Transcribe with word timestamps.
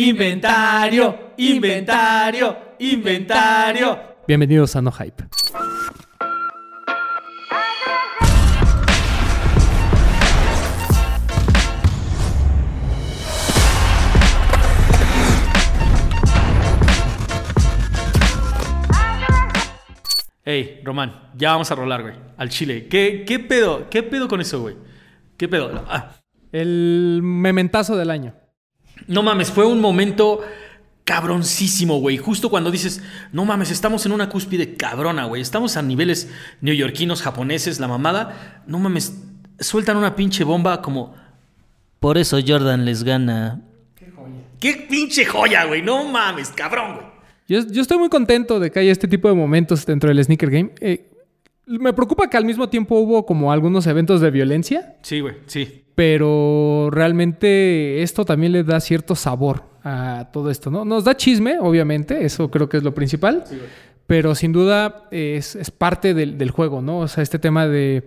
Inventario, 0.00 1.32
inventario, 1.38 2.56
inventario. 2.78 3.98
Bienvenidos 4.28 4.76
a 4.76 4.80
No 4.80 4.92
Hype. 4.92 5.24
Hey, 20.44 20.80
Román, 20.84 21.30
ya 21.34 21.50
vamos 21.50 21.72
a 21.72 21.74
rolar, 21.74 22.02
güey. 22.02 22.14
Al 22.36 22.50
chile. 22.50 22.86
¿Qué, 22.86 23.24
qué 23.26 23.40
pedo? 23.40 23.90
¿Qué 23.90 24.04
pedo 24.04 24.28
con 24.28 24.40
eso, 24.40 24.60
güey? 24.60 24.76
¿Qué 25.36 25.48
pedo? 25.48 25.84
Ah, 25.88 26.14
El 26.52 27.18
mementazo 27.20 27.96
del 27.96 28.10
año. 28.10 28.34
No 29.06 29.22
mames, 29.22 29.50
fue 29.50 29.66
un 29.66 29.80
momento 29.80 30.40
cabroncísimo, 31.04 32.00
güey. 32.00 32.18
Justo 32.18 32.50
cuando 32.50 32.70
dices, 32.70 33.02
no 33.32 33.44
mames, 33.44 33.70
estamos 33.70 34.04
en 34.04 34.12
una 34.12 34.28
cúspide 34.28 34.76
cabrona, 34.76 35.24
güey. 35.24 35.40
Estamos 35.40 35.76
a 35.76 35.82
niveles 35.82 36.28
neoyorquinos, 36.60 37.22
japoneses, 37.22 37.80
la 37.80 37.88
mamada. 37.88 38.62
No 38.66 38.78
mames, 38.78 39.16
sueltan 39.58 39.96
una 39.96 40.16
pinche 40.16 40.44
bomba 40.44 40.82
como... 40.82 41.14
Por 41.98 42.16
eso 42.16 42.38
Jordan 42.46 42.84
les 42.84 43.02
gana. 43.02 43.60
Qué 44.60 44.86
pinche 44.88 45.24
joya, 45.24 45.64
güey. 45.64 45.82
No 45.82 46.04
mames, 46.04 46.50
cabrón, 46.50 46.94
güey. 46.94 47.06
Yo, 47.48 47.66
yo 47.72 47.80
estoy 47.80 47.96
muy 47.96 48.10
contento 48.10 48.60
de 48.60 48.70
que 48.70 48.80
haya 48.80 48.92
este 48.92 49.08
tipo 49.08 49.28
de 49.28 49.34
momentos 49.34 49.86
dentro 49.86 50.08
del 50.08 50.22
sneaker 50.22 50.50
game. 50.50 50.70
Eh, 50.80 51.07
me 51.68 51.92
preocupa 51.92 52.28
que 52.28 52.36
al 52.36 52.44
mismo 52.44 52.68
tiempo 52.68 52.96
hubo 52.98 53.24
como 53.26 53.52
algunos 53.52 53.86
eventos 53.86 54.20
de 54.20 54.30
violencia, 54.30 54.96
Sí, 55.02 55.20
güey, 55.20 55.34
sí. 55.46 55.84
pero 55.94 56.88
realmente 56.90 58.02
esto 58.02 58.24
también 58.24 58.52
le 58.52 58.64
da 58.64 58.80
cierto 58.80 59.14
sabor 59.14 59.62
a 59.84 60.28
todo 60.32 60.50
esto, 60.50 60.70
¿no? 60.70 60.84
Nos 60.84 61.04
da 61.04 61.16
chisme, 61.16 61.58
obviamente, 61.60 62.24
eso 62.24 62.50
creo 62.50 62.68
que 62.68 62.78
es 62.78 62.82
lo 62.82 62.94
principal, 62.94 63.44
pero 64.06 64.34
sin 64.34 64.52
duda 64.52 65.04
es, 65.10 65.54
es 65.56 65.70
parte 65.70 66.14
del, 66.14 66.38
del 66.38 66.50
juego, 66.50 66.80
¿no? 66.80 67.00
O 67.00 67.08
sea, 67.08 67.22
este 67.22 67.38
tema 67.38 67.66
de 67.68 68.06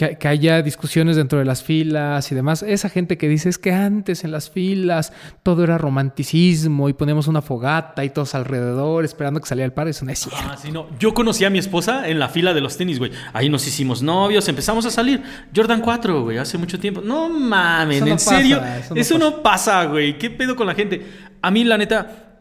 que, 0.00 0.16
que 0.16 0.28
haya 0.28 0.62
discusiones 0.62 1.16
dentro 1.16 1.38
de 1.38 1.44
las 1.44 1.62
filas 1.62 2.32
y 2.32 2.34
demás. 2.34 2.62
Esa 2.62 2.88
gente 2.88 3.18
que 3.18 3.28
dice 3.28 3.50
es 3.50 3.58
que 3.58 3.74
antes 3.74 4.24
en 4.24 4.32
las 4.32 4.48
filas 4.48 5.12
todo 5.42 5.62
era 5.62 5.76
romanticismo 5.76 6.88
y 6.88 6.94
poníamos 6.94 7.28
una 7.28 7.42
fogata 7.42 8.02
y 8.02 8.08
todos 8.08 8.34
alrededor 8.34 9.04
esperando 9.04 9.42
que 9.42 9.46
saliera 9.46 9.66
el 9.66 9.74
par, 9.74 9.88
eso 9.88 10.06
no 10.06 10.10
es 10.12 10.20
cierto. 10.20 10.40
Ah, 10.42 10.56
sí, 10.56 10.72
no. 10.72 10.86
Yo 10.98 11.12
conocí 11.12 11.44
a 11.44 11.50
mi 11.50 11.58
esposa 11.58 12.08
en 12.08 12.18
la 12.18 12.30
fila 12.30 12.54
de 12.54 12.62
los 12.62 12.78
tenis, 12.78 12.98
güey. 12.98 13.10
Ahí 13.34 13.50
nos 13.50 13.66
hicimos 13.66 14.00
novios, 14.00 14.48
empezamos 14.48 14.86
a 14.86 14.90
salir. 14.90 15.22
Jordan 15.54 15.82
4, 15.82 16.22
güey, 16.22 16.38
hace 16.38 16.56
mucho 16.56 16.80
tiempo. 16.80 17.02
No 17.02 17.28
mames, 17.28 17.96
Eso 17.96 18.06
no 18.06 18.10
¿en 18.12 18.16
pasa, 18.16 18.36
serio? 18.38 18.62
eso 18.64 18.94
Eso, 18.94 19.18
no 19.18 19.30
no, 19.30 19.42
pasa, 19.42 19.84
güey. 19.84 20.16
¿Qué 20.16 20.30
pedo 20.30 20.56
con 20.56 20.66
la 20.66 20.74
gente? 20.74 21.06
A 21.42 21.50
mí, 21.50 21.62
la 21.62 21.76
neta, 21.76 22.38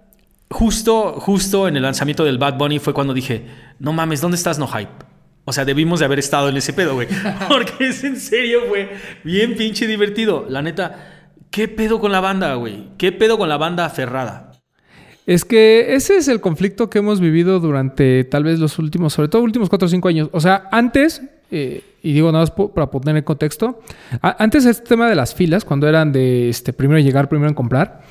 justo, 0.50 1.20
justo 1.20 1.68
en 1.68 1.76
el 1.76 1.84
lanzamiento 1.84 2.24
del 2.24 2.38
Bad 2.38 2.58
Bunny 2.58 2.80
fue 2.80 2.94
cuando 2.94 3.14
dije, 3.14 3.48
no 3.80 3.92
mames, 3.92 4.22
¿dónde 4.22 4.38
estás, 4.38 4.58
no 4.58 4.68
hype? 4.68 5.09
O 5.50 5.52
sea, 5.52 5.66
debimos 5.66 5.98
de 5.98 6.06
haber 6.06 6.20
estado 6.20 6.48
en 6.50 6.58
ese 6.58 6.74
pedo, 6.74 6.94
güey. 6.94 7.08
Porque 7.50 7.88
es 7.88 8.04
en 8.04 8.18
serio, 8.18 8.68
güey. 8.68 8.88
Bien 9.24 9.56
pinche 9.56 9.88
divertido. 9.88 10.46
La 10.48 10.62
neta, 10.62 11.26
¿qué 11.50 11.68
pedo 11.68 12.00
con 12.00 12.12
la 12.12 12.20
banda, 12.20 12.54
güey? 12.54 12.90
¿Qué 13.00 13.12
pedo 13.12 13.40
con 13.40 13.50
la 13.50 13.58
banda 13.58 13.84
aferrada? 13.84 14.52
Es 15.26 15.46
que 15.46 15.96
ese 15.96 16.18
es 16.18 16.28
el 16.28 16.40
conflicto 16.40 16.92
que 16.92 17.00
hemos 17.00 17.20
vivido 17.20 17.60
durante 17.60 18.26
tal 18.26 18.44
vez 18.44 18.60
los 18.60 18.78
últimos, 18.78 19.14
sobre 19.14 19.30
todo 19.30 19.42
últimos 19.42 19.70
4 19.70 19.88
o 19.88 19.90
5 19.90 20.08
años. 20.08 20.30
O 20.34 20.40
sea, 20.40 20.70
antes, 20.72 21.24
eh, 21.50 21.84
y 22.04 22.14
digo 22.14 22.32
nada 22.32 22.44
más 22.44 22.52
para 22.52 22.92
poner 22.92 23.18
en 23.18 23.24
contexto, 23.24 23.82
antes 24.22 24.66
este 24.66 24.88
tema 24.88 25.10
de 25.10 25.16
las 25.16 25.34
filas, 25.34 25.66
cuando 25.66 25.88
eran 25.88 26.12
de 26.12 26.50
este, 26.50 26.74
primero 26.74 27.00
llegar, 27.00 27.28
primero 27.28 27.50
en 27.50 27.56
comprar, 27.56 28.02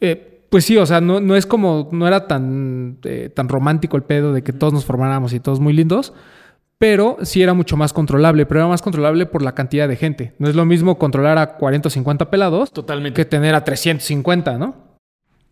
eh, 0.00 0.40
pues 0.48 0.64
sí, 0.64 0.78
o 0.78 0.86
sea, 0.86 1.02
no, 1.02 1.20
no 1.20 1.36
es 1.36 1.44
como, 1.44 1.90
no 1.92 2.06
era 2.06 2.26
tan, 2.26 2.98
eh, 3.04 3.30
tan 3.34 3.50
romántico 3.50 3.98
el 3.98 4.04
pedo 4.04 4.32
de 4.32 4.42
que 4.42 4.54
todos 4.54 4.72
nos 4.72 4.86
formáramos 4.86 5.34
y 5.34 5.40
todos 5.40 5.60
muy 5.60 5.74
lindos, 5.74 6.14
pero 6.82 7.16
sí 7.22 7.40
era 7.40 7.54
mucho 7.54 7.76
más 7.76 7.92
controlable, 7.92 8.44
pero 8.44 8.58
era 8.58 8.66
más 8.66 8.82
controlable 8.82 9.24
por 9.26 9.40
la 9.40 9.54
cantidad 9.54 9.86
de 9.86 9.94
gente. 9.94 10.34
No 10.40 10.48
es 10.48 10.56
lo 10.56 10.64
mismo 10.64 10.98
controlar 10.98 11.38
a 11.38 11.54
40 11.54 11.86
o 11.86 11.90
50 11.90 12.28
pelados 12.28 12.72
Totalmente. 12.72 13.14
que 13.14 13.24
tener 13.24 13.54
a 13.54 13.62
350, 13.62 14.58
¿no? 14.58 14.98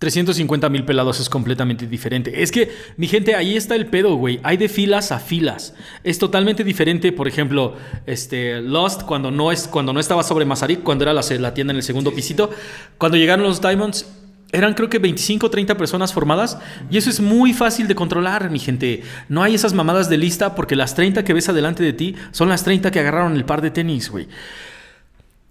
350 0.00 0.68
mil 0.70 0.84
pelados 0.84 1.20
es 1.20 1.28
completamente 1.28 1.86
diferente. 1.86 2.42
Es 2.42 2.50
que, 2.50 2.72
mi 2.96 3.06
gente, 3.06 3.36
ahí 3.36 3.56
está 3.56 3.76
el 3.76 3.86
pedo, 3.86 4.16
güey. 4.16 4.40
Hay 4.42 4.56
de 4.56 4.68
filas 4.68 5.12
a 5.12 5.20
filas. 5.20 5.76
Es 6.02 6.18
totalmente 6.18 6.64
diferente, 6.64 7.12
por 7.12 7.28
ejemplo, 7.28 7.76
este, 8.06 8.60
Lost, 8.60 9.04
cuando 9.04 9.30
no, 9.30 9.52
es, 9.52 9.68
cuando 9.68 9.92
no 9.92 10.00
estaba 10.00 10.24
sobre 10.24 10.46
Mazarik, 10.46 10.82
cuando 10.82 11.04
era 11.04 11.12
la, 11.12 11.22
la 11.38 11.54
tienda 11.54 11.70
en 11.70 11.76
el 11.76 11.84
segundo 11.84 12.12
pisito. 12.12 12.50
Cuando 12.98 13.16
llegaron 13.16 13.44
los 13.44 13.60
Diamonds, 13.60 14.04
eran 14.52 14.74
creo 14.74 14.88
que 14.88 14.98
25 14.98 15.46
o 15.46 15.50
30 15.50 15.76
personas 15.76 16.12
formadas. 16.12 16.58
Y 16.90 16.96
eso 16.98 17.08
es 17.10 17.20
muy 17.20 17.52
fácil 17.52 17.86
de 17.88 17.94
controlar, 17.94 18.50
mi 18.50 18.58
gente. 18.58 19.02
No 19.28 19.42
hay 19.42 19.54
esas 19.54 19.74
mamadas 19.74 20.08
de 20.08 20.18
lista 20.18 20.54
porque 20.54 20.76
las 20.76 20.94
30 20.94 21.24
que 21.24 21.32
ves 21.34 21.48
adelante 21.48 21.82
de 21.82 21.92
ti 21.92 22.14
son 22.32 22.48
las 22.48 22.64
30 22.64 22.90
que 22.90 23.00
agarraron 23.00 23.36
el 23.36 23.44
par 23.44 23.62
de 23.62 23.70
tenis, 23.70 24.10
güey. 24.10 24.26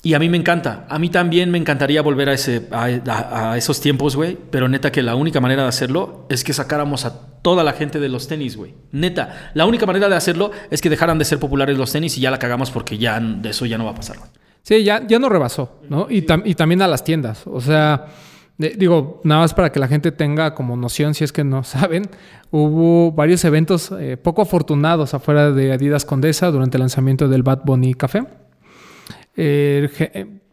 Y 0.01 0.13
a 0.13 0.19
mí 0.19 0.29
me 0.29 0.37
encanta. 0.37 0.85
A 0.89 0.97
mí 0.97 1.09
también 1.09 1.51
me 1.51 1.57
encantaría 1.57 2.01
volver 2.01 2.29
a, 2.29 2.33
ese, 2.33 2.67
a, 2.71 2.85
a- 2.85 3.51
a 3.51 3.57
esos 3.57 3.81
tiempos, 3.81 4.15
güey. 4.15 4.37
Pero 4.49 4.69
neta 4.69 4.93
que 4.93 5.03
la 5.03 5.15
única 5.15 5.41
manera 5.41 5.63
de 5.63 5.67
hacerlo 5.69 6.25
es 6.29 6.45
que 6.45 6.53
sacáramos 6.53 7.03
a 7.03 7.19
toda 7.41 7.65
la 7.65 7.73
gente 7.73 7.99
de 7.99 8.07
los 8.07 8.27
tenis, 8.29 8.55
güey. 8.55 8.73
Neta. 8.93 9.51
La 9.55 9.65
única 9.65 9.85
manera 9.85 10.07
de 10.07 10.15
hacerlo 10.15 10.51
es 10.71 10.79
que 10.81 10.89
dejaran 10.89 11.19
de 11.19 11.25
ser 11.25 11.37
populares 11.39 11.77
los 11.77 11.91
tenis 11.91 12.17
y 12.17 12.21
ya 12.21 12.31
la 12.31 12.39
cagamos 12.39 12.71
porque 12.71 12.97
ya 12.97 13.19
de 13.19 13.49
eso 13.49 13.65
ya 13.65 13.77
no 13.77 13.83
va 13.85 13.91
a 13.91 13.95
pasar. 13.95 14.17
Sí, 14.63 14.83
ya, 14.85 15.05
ya 15.05 15.19
no 15.19 15.27
rebasó, 15.27 15.79
¿no? 15.89 16.07
Y, 16.09 16.21
tam- 16.21 16.43
y 16.45 16.55
también 16.55 16.81
a 16.81 16.87
las 16.87 17.03
tiendas. 17.03 17.41
O 17.45 17.59
sea, 17.59 18.05
digo, 18.59 19.21
nada 19.23 19.41
más 19.41 19.53
para 19.53 19.71
que 19.71 19.79
la 19.79 19.87
gente 19.87 20.11
tenga 20.11 20.53
como 20.53 20.75
noción, 20.75 21.13
si 21.13 21.23
es 21.23 21.31
que 21.31 21.43
no 21.43 21.63
saben, 21.63 22.09
hubo 22.51 23.11
varios 23.11 23.43
eventos 23.45 23.91
eh, 23.97 24.17
poco 24.17 24.41
afortunados 24.41 25.13
afuera 25.13 25.51
de 25.51 25.71
Adidas 25.71 26.05
Condesa 26.05 26.51
durante 26.51 26.77
el 26.77 26.81
lanzamiento 26.81 27.27
del 27.27 27.43
Bad 27.43 27.61
Bunny 27.63 27.93
Café. 27.93 28.25
Eh, 29.37 29.89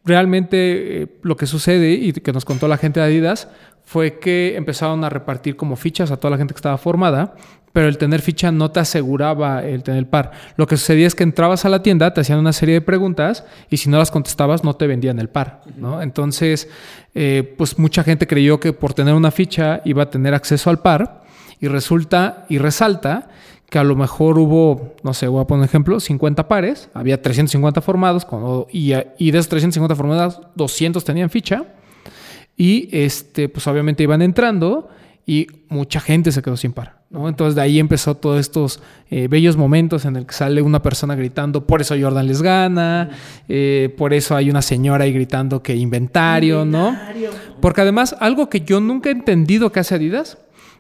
realmente 0.05 1.03
eh, 1.03 1.09
lo 1.23 1.37
que 1.37 1.47
sucede 1.47 1.93
y 1.93 2.13
que 2.13 2.33
nos 2.33 2.45
contó 2.45 2.69
la 2.69 2.77
gente 2.77 3.01
de 3.01 3.07
Adidas 3.07 3.49
fue 3.85 4.21
que 4.21 4.57
empezaron 4.57 5.03
a 5.03 5.11
repartir 5.11 5.57
como 5.57 5.75
fichas 5.75 6.13
a 6.13 6.17
toda 6.17 6.31
la 6.31 6.39
gente 6.39 6.55
que 6.55 6.59
estaba 6.59 6.79
formada, 6.79 7.35
pero 7.77 7.89
el 7.89 7.99
tener 7.99 8.23
ficha 8.23 8.51
no 8.51 8.71
te 8.71 8.81
aseguraba 8.81 9.63
el 9.63 9.83
tener 9.83 10.09
par. 10.09 10.31
Lo 10.57 10.67
que 10.67 10.79
sucedía 10.79 11.07
es 11.07 11.15
que 11.15 11.25
entrabas 11.25 11.67
a 11.67 11.69
la 11.69 11.83
tienda, 11.83 12.15
te 12.15 12.23
hacían 12.23 12.39
una 12.39 12.55
serie 12.55 12.77
de 12.77 12.81
preguntas 12.81 13.45
y 13.69 13.77
si 13.77 13.91
no 13.91 13.99
las 13.99 14.11
contestabas 14.11 14.65
no 14.65 14.77
te 14.77 14.87
vendían 14.87 15.19
el 15.19 15.29
par, 15.29 15.61
¿no? 15.77 16.01
Entonces, 16.01 16.71
eh, 17.15 17.55
pues 17.59 17.79
mucha 17.79 18.03
gente 18.03 18.27
creyó 18.27 18.59
que 18.61 18.73
por 18.73 18.95
tener 18.95 19.13
una 19.13 19.31
ficha 19.31 19.83
iba 19.85 20.05
a 20.05 20.11
tener 20.11 20.33
acceso 20.33 20.71
al 20.71 20.79
par 20.79 21.25
y 21.61 21.69
resulta 21.69 22.47
y 22.49 22.57
resalta 22.57 23.29
que 23.69 23.79
a 23.79 23.85
lo 23.85 23.95
mejor 23.95 24.39
hubo, 24.39 24.95
no 25.03 25.13
sé, 25.13 25.29
voy 25.29 25.43
a 25.43 25.47
poner 25.47 25.59
un 25.59 25.65
ejemplo, 25.67 26.01
50 26.01 26.49
pares, 26.49 26.89
había 26.95 27.21
350 27.21 27.83
formados 27.83 28.27
y, 28.73 28.95
y 29.19 29.31
de 29.33 29.39
esos 29.39 29.51
350 29.51 29.95
formados, 29.95 30.41
200 30.55 31.05
tenían 31.05 31.29
ficha 31.29 31.67
y 32.57 32.89
este, 32.91 33.51
pues 33.51 33.67
obviamente 33.67 34.03
iban 34.03 34.23
entrando 34.23 34.89
y 35.27 35.47
mucha 35.69 36.01
gente 36.01 36.33
se 36.33 36.41
quedó 36.41 36.57
sin 36.57 36.73
par. 36.73 36.96
¿No? 37.11 37.29
Entonces 37.29 37.55
de 37.55 37.63
ahí 37.63 37.79
empezó 37.79 38.17
todos 38.17 38.41
estos 38.41 38.81
eh, 39.11 39.29
bellos 39.29 39.57
momentos 39.57 40.05
en 40.05 40.17
el 40.17 40.27
que 40.27 40.35
sale 40.35 40.63
una 40.63 40.83
persona 40.83 41.15
gritando, 41.15 41.67
por 41.67 41.81
eso 41.81 41.95
Jordan 41.99 42.27
les 42.27 42.43
gana, 42.43 43.11
eh, 43.49 43.95
por 43.97 44.13
eso 44.13 44.35
hay 44.35 44.51
una 44.51 44.63
señora 44.63 45.05
ahí 45.05 45.13
gritando 45.13 45.63
que 45.63 45.75
inventario, 45.75 46.65
¿no? 46.65 46.97
Porque 47.61 47.81
además 47.81 48.17
algo 48.21 48.49
que 48.49 48.61
yo 48.61 48.81
nunca 48.81 49.11
he 49.11 49.13
entendido 49.13 49.71
que 49.71 49.81
hace 49.81 49.95
Adidas 49.95 50.39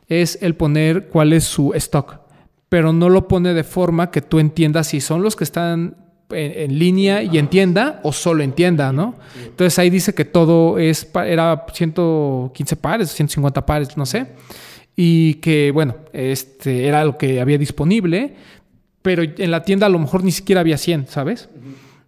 es 0.08 0.38
el 0.42 0.54
poner 0.54 1.08
cuál 1.08 1.32
es 1.32 1.44
su 1.44 1.72
stock, 1.74 2.20
pero 2.68 2.92
no 2.92 3.08
lo 3.08 3.28
pone 3.28 3.54
de 3.54 3.64
forma 3.64 4.10
que 4.10 4.22
tú 4.22 4.38
entiendas 4.38 4.88
si 4.88 5.00
son 5.00 5.22
los 5.22 5.36
que 5.36 5.44
están 5.44 5.96
en, 6.30 6.52
en 6.56 6.78
línea 6.78 7.22
y 7.22 7.38
en 7.38 7.48
tienda 7.48 8.00
o 8.02 8.12
solo 8.12 8.42
en 8.42 8.52
tienda, 8.52 8.92
¿no? 8.92 9.14
Entonces 9.44 9.78
ahí 9.78 9.90
dice 9.90 10.12
que 10.12 10.24
todo 10.24 10.78
es 10.78 11.08
era 11.14 11.66
115 11.72 12.76
pares, 12.76 13.10
150 13.10 13.64
pares, 13.64 13.96
no 13.96 14.04
sé. 14.04 14.26
Y 14.96 15.34
que, 15.34 15.70
bueno, 15.72 15.96
este 16.12 16.86
era 16.86 17.04
lo 17.04 17.18
que 17.18 17.40
había 17.40 17.58
disponible, 17.58 18.34
pero 19.02 19.22
en 19.22 19.50
la 19.50 19.62
tienda 19.62 19.86
a 19.86 19.90
lo 19.90 19.98
mejor 19.98 20.24
ni 20.24 20.32
siquiera 20.32 20.62
había 20.62 20.78
100, 20.78 21.06
¿sabes? 21.08 21.48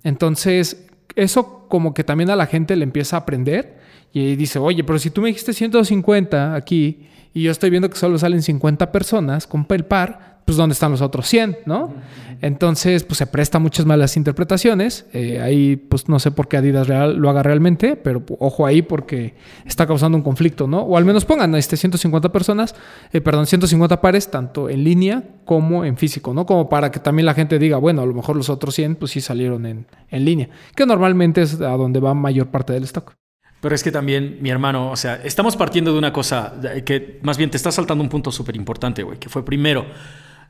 Entonces, 0.02 0.88
eso 1.14 1.66
como 1.68 1.92
que 1.92 2.02
también 2.02 2.30
a 2.30 2.36
la 2.36 2.46
gente 2.46 2.74
le 2.76 2.84
empieza 2.84 3.16
a 3.16 3.20
aprender 3.20 3.78
y 4.12 4.36
dice, 4.36 4.58
oye, 4.58 4.82
pero 4.84 4.98
si 4.98 5.10
tú 5.10 5.20
me 5.20 5.28
dijiste 5.28 5.52
150 5.52 6.54
aquí 6.54 7.06
y 7.34 7.42
yo 7.42 7.50
estoy 7.50 7.70
viendo 7.70 7.90
que 7.90 7.96
solo 7.96 8.18
salen 8.18 8.42
50 8.42 8.92
personas 8.92 9.46
con 9.46 9.66
el 9.70 9.84
par, 9.84 10.38
pues 10.48 10.56
¿dónde 10.56 10.72
están 10.72 10.90
los 10.90 11.02
otros 11.02 11.28
100, 11.28 11.58
no? 11.66 11.92
Entonces, 12.40 13.04
pues 13.04 13.18
se 13.18 13.26
presta 13.26 13.58
muchas 13.58 13.84
malas 13.84 14.16
interpretaciones. 14.16 15.04
Eh, 15.12 15.42
ahí, 15.42 15.76
pues 15.76 16.08
no 16.08 16.18
sé 16.18 16.30
por 16.30 16.48
qué 16.48 16.56
Adidas 16.56 16.86
real, 16.86 17.16
lo 17.16 17.28
haga 17.28 17.42
realmente, 17.42 17.96
pero 17.96 18.24
ojo 18.38 18.64
ahí 18.64 18.80
porque 18.80 19.34
está 19.66 19.86
causando 19.86 20.16
un 20.16 20.24
conflicto, 20.24 20.66
¿no? 20.66 20.80
O 20.80 20.96
al 20.96 21.04
menos 21.04 21.26
pongan 21.26 21.54
este 21.54 21.76
150 21.76 22.32
personas, 22.32 22.74
eh, 23.12 23.20
perdón, 23.20 23.46
150 23.46 24.00
pares, 24.00 24.30
tanto 24.30 24.70
en 24.70 24.84
línea 24.84 25.22
como 25.44 25.84
en 25.84 25.98
físico, 25.98 26.32
¿no? 26.32 26.46
Como 26.46 26.70
para 26.70 26.90
que 26.90 26.98
también 26.98 27.26
la 27.26 27.34
gente 27.34 27.58
diga, 27.58 27.76
bueno, 27.76 28.00
a 28.00 28.06
lo 28.06 28.14
mejor 28.14 28.34
los 28.34 28.48
otros 28.48 28.74
100, 28.74 28.96
pues 28.96 29.10
sí 29.10 29.20
salieron 29.20 29.66
en, 29.66 29.86
en 30.08 30.24
línea, 30.24 30.48
que 30.74 30.86
normalmente 30.86 31.42
es 31.42 31.60
a 31.60 31.76
donde 31.76 32.00
va 32.00 32.14
mayor 32.14 32.46
parte 32.46 32.72
del 32.72 32.84
stock. 32.84 33.12
Pero 33.60 33.74
es 33.74 33.82
que 33.82 33.90
también, 33.90 34.38
mi 34.40 34.50
hermano, 34.50 34.90
o 34.90 34.96
sea, 34.96 35.20
estamos 35.24 35.56
partiendo 35.56 35.92
de 35.92 35.98
una 35.98 36.12
cosa 36.12 36.54
que 36.84 37.18
más 37.22 37.36
bien 37.36 37.50
te 37.50 37.56
está 37.56 37.72
saltando 37.72 38.04
un 38.04 38.10
punto 38.10 38.30
súper 38.30 38.54
importante, 38.56 39.02
güey, 39.02 39.18
que 39.18 39.28
fue 39.28 39.44
primero, 39.44 39.86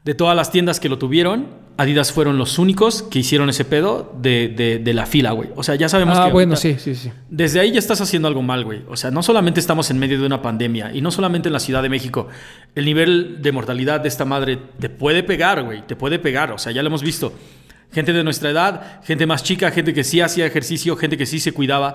de 0.05 0.15
todas 0.15 0.37
las 0.37 0.51
tiendas 0.51 0.81
que 0.81 0.89
lo 0.89 0.99
tuvieron, 0.99 1.69
Adidas 1.81 2.11
fueron 2.11 2.39
los 2.39 2.59
únicos 2.59 3.05
que 3.05 3.21
hicieron 3.21 3.49
ese 3.51 3.65
pedo 3.65 4.13
de, 4.21 4.81
de, 4.83 4.95
la 4.95 5.07
fila, 5.07 5.31
güey. 5.31 5.51
O 5.55 5.63
sea, 5.63 5.77
ya 5.77 5.89
sabemos 5.89 6.19
ah, 6.19 6.27
que. 6.27 6.33
bueno, 6.33 6.57
sí, 6.57 6.75
sí, 6.77 6.97
sí. 6.97 7.13
Desde 7.31 7.61
ahí 7.61 7.71
ya 7.71 7.79
estás 7.79 8.01
haciendo 8.01 8.27
algo 8.27 8.43
mal, 8.43 8.65
güey. 8.65 8.83
O 8.89 8.97
sea, 8.97 9.13
no 9.13 9.23
solamente 9.23 9.61
estamos 9.61 9.89
en 9.93 9.99
medio 10.01 10.19
de 10.19 10.27
una 10.27 10.43
pandemia 10.43 10.93
y 10.93 11.01
no 11.01 11.13
solamente 11.13 11.49
en 11.49 11.53
la 11.53 11.61
Ciudad 11.61 11.81
de 11.81 11.89
México. 11.89 12.27
El 12.75 12.85
nivel 12.85 13.43
de 13.43 13.53
mortalidad 13.53 14.01
de 14.01 14.09
esta 14.09 14.25
madre 14.25 14.59
te 14.81 14.89
puede 14.89 15.23
pegar, 15.23 15.63
güey. 15.63 15.87
Te 15.87 15.95
puede 15.95 16.19
pegar. 16.19 16.51
O 16.51 16.59
sea, 16.59 16.73
ya 16.73 16.83
lo 16.83 16.89
hemos 16.89 17.05
visto. 17.05 17.33
Gente 17.93 18.13
de 18.13 18.25
nuestra 18.25 18.51
edad, 18.51 19.01
gente 19.05 19.25
más 19.27 19.45
chica, 19.45 19.71
gente 19.71 19.95
que 19.95 20.03
sí 20.03 20.21
hacía 20.21 20.47
ejercicio, 20.47 20.97
gente 20.97 21.17
que 21.17 21.27
sí 21.27 21.39
se 21.39 21.53
cuidaba 21.53 21.95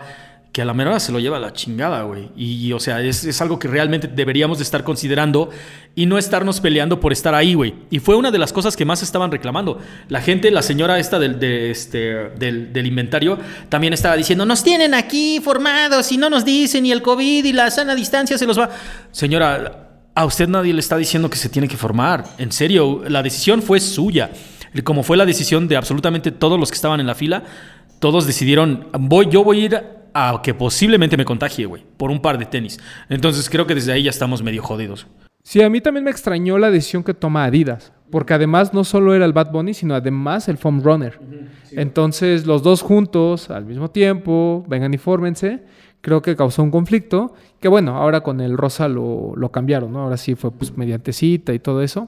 que 0.54 0.62
a 0.62 0.66
la 0.66 0.76
menor 0.76 1.00
se 1.00 1.12
lo 1.12 1.20
lleva 1.20 1.38
a 1.38 1.40
la 1.40 1.52
chingada, 1.52 2.04
güey. 2.04 2.30
Y, 2.38 2.72
o 2.74 2.80
sea, 2.80 3.02
es, 3.02 3.42
algo 3.42 3.58
que 3.58 3.68
realmente 3.68 4.08
deberíamos 4.08 4.60
de 4.60 4.64
estar 4.64 4.84
considerando 4.84 5.50
y 5.96 6.06
no 6.06 6.20
estarnos 6.20 6.62
peleando 6.62 7.00
por 7.00 7.12
estar 7.12 7.34
ahí, 7.34 7.56
güey. 7.56 7.74
Y 7.90 7.98
fue 7.98 8.16
una 8.16 8.30
de 8.30 8.38
las 8.38 8.54
cosas 8.54 8.78
que 8.78 8.86
más 8.86 9.02
estaban 9.02 9.32
reclamando. 9.32 9.80
La 10.10 10.22
gente, 10.22 10.52
la 10.52 10.62
señora 10.62 11.00
esta 11.00 11.18
del, 11.18 11.40
de 11.40 11.72
este, 11.72 12.30
del, 12.38 12.86
inventario, 12.86 13.40
también 13.68 13.94
estaba 13.94 14.16
diciendo, 14.16 14.46
nos 14.46 14.64
tienen 14.64 14.94
aquí 14.94 15.42
formados 15.44 16.12
y 16.12 16.18
no 16.18 16.30
nos 16.30 16.46
dicen 16.46 16.86
y 16.86 16.92
el 16.92 17.02
COVID 17.02 17.44
y 17.44 17.52
la 17.52 17.72
sana 17.72 17.96
distancia 17.96 18.38
se 18.38 18.46
los 18.46 18.60
va... 18.60 18.70
Señora, 19.12 19.90
a 20.14 20.26
usted 20.26 20.48
nadie 20.48 20.72
le 20.72 20.82
está 20.82 20.98
diciendo 20.98 21.32
que 21.32 21.38
se 21.38 21.50
tiene 21.50 21.68
que 21.68 21.78
formar. 21.78 22.26
En 22.38 22.52
serio, 22.52 23.02
la 23.08 23.24
decisión 23.24 23.64
fue 23.64 23.80
suya. 23.80 24.30
Como 24.84 25.02
fue 25.02 25.18
la 25.18 25.26
decisión 25.26 25.68
de 25.68 25.78
absolutamente 25.78 26.30
todos 26.32 26.60
los 26.60 26.70
que 26.70 26.76
estaban 26.76 27.00
en 27.00 27.08
la 27.08 27.16
fila, 27.16 27.44
todos 27.98 28.28
decidieron, 28.28 28.90
voy, 29.00 29.30
yo 29.32 29.44
voy 29.44 29.62
a 29.62 29.66
ir 29.66 30.03
a 30.14 30.42
que 30.44 30.54
posiblemente 30.54 31.18
me 31.18 31.26
contagie, 31.26 31.66
güey, 31.66 31.84
por 31.98 32.12
un 32.12 32.22
par 32.22 32.38
de 32.38 32.46
tenis. 32.46 32.80
Entonces 33.10 33.50
creo 33.50 33.66
que 33.66 33.76
desde 33.76 33.92
ahí 33.92 34.04
ya 34.04 34.10
estamos 34.10 34.44
medio 34.44 34.62
jodidos. 34.62 35.08
Sí, 35.44 35.62
a 35.62 35.70
mí 35.70 35.82
también 35.82 36.06
me 36.06 36.12
extrañó 36.12 36.58
la 36.58 36.72
decisión 36.72 37.04
que 37.04 37.14
toma 37.14 37.44
Adidas, 37.44 37.92
porque 38.10 38.34
además 38.34 38.74
no 38.74 38.86
solo 38.86 39.14
era 39.14 39.26
el 39.26 39.34
Bad 39.34 39.52
Bunny, 39.52 39.74
sino 39.74 39.94
además 39.94 40.48
el 40.48 40.58
Foam 40.58 40.82
Runner. 40.82 41.20
Entonces 41.72 42.46
los 42.46 42.64
dos 42.64 42.82
juntos, 42.82 43.50
al 43.50 43.66
mismo 43.66 43.92
tiempo, 43.92 44.64
vengan 44.70 44.94
y 44.94 44.98
fórmense, 44.98 45.64
creo 46.00 46.22
que 46.22 46.36
causó 46.38 46.64
un 46.64 46.72
conflicto, 46.72 47.34
que 47.60 47.68
bueno, 47.68 47.98
ahora 47.98 48.22
con 48.22 48.40
el 48.40 48.58
rosa 48.58 48.88
lo, 48.88 49.50
cambiaron, 49.52 49.92
¿no? 49.92 50.04
Ahora 50.04 50.18
sí 50.18 50.36
fue 50.36 50.52
pues 50.52 50.78
mediante 50.78 51.12
cita 51.12 51.54
y 51.54 51.60
todo 51.60 51.82
eso. 51.82 52.08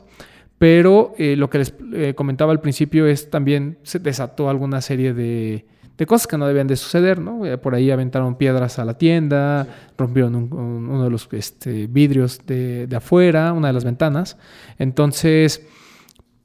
Pero 0.58 1.14
eh, 1.18 1.36
lo 1.36 1.50
que 1.50 1.58
les 1.58 1.74
eh, 1.94 2.14
comentaba 2.16 2.54
al 2.54 2.62
principio 2.62 3.06
es 3.08 3.30
también 3.30 3.78
se 3.84 4.00
desató 4.00 4.50
alguna 4.50 4.80
serie 4.80 5.14
de, 5.14 5.66
de 5.98 6.06
cosas 6.06 6.28
que 6.28 6.38
no 6.38 6.46
debían 6.48 6.68
de 6.68 6.76
suceder, 6.76 7.20
¿no? 7.20 7.46
Eh, 7.46 7.58
por 7.58 7.74
ahí 7.74 7.90
aventaron 7.90 8.36
piedras 8.36 8.80
a 8.80 8.86
la 8.86 8.98
tienda, 8.98 9.68
rompieron 9.98 10.36
uno 10.36 11.04
de 11.04 11.10
los 11.10 11.28
este, 11.32 11.88
vidrios 11.88 12.42
de, 12.46 12.88
afuera, 12.96 13.54
una 13.54 13.68
de 13.68 13.74
las 13.74 13.86
ventanas. 13.86 14.38
Entonces, 14.78 15.66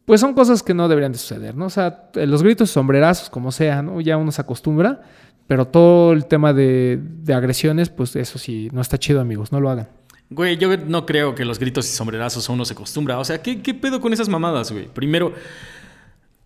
pues 0.05 0.21
son 0.21 0.35
cosas 0.35 0.63
que 0.63 0.73
no 0.73 0.89
deberían 0.89 1.13
de 1.13 1.19
suceder, 1.19 1.57
¿no? 1.57 1.67
O 1.67 1.71
sea, 1.71 2.11
los 2.15 2.43
gritos 2.43 2.71
sombrerazos, 2.71 3.29
como 3.29 3.51
sea, 3.51 3.83
¿no? 3.83 4.01
Ya 4.01 4.17
uno 4.17 4.31
se 4.31 4.41
acostumbra, 4.41 5.03
pero 5.49 5.67
todo 5.67 6.13
el 6.13 6.27
tema 6.27 6.53
de, 6.53 7.01
agresiones, 7.35 7.91
pues 7.91 8.15
eso 8.15 8.39
sí, 8.39 8.69
no 8.73 8.81
está 8.81 8.99
chido, 8.99 9.21
amigos, 9.21 9.51
no 9.51 9.61
lo 9.61 9.71
hagan. 9.71 9.89
Güey, 10.33 10.59
yo 10.59 10.77
no 10.77 11.07
creo 11.07 11.35
que 11.35 11.45
los 11.45 11.59
gritos 11.59 11.87
y 11.87 11.89
sombrerazos 11.89 12.49
uno 12.49 12.65
se 12.65 12.75
acostumbra. 12.75 13.19
O 13.19 13.25
sea, 13.25 13.43
¿qué, 13.43 13.61
qué 13.63 13.75
pedo 13.75 14.01
con 14.01 14.13
esas 14.13 14.29
mamadas, 14.29 14.71
güey? 14.71 14.87
Primero... 14.87 15.33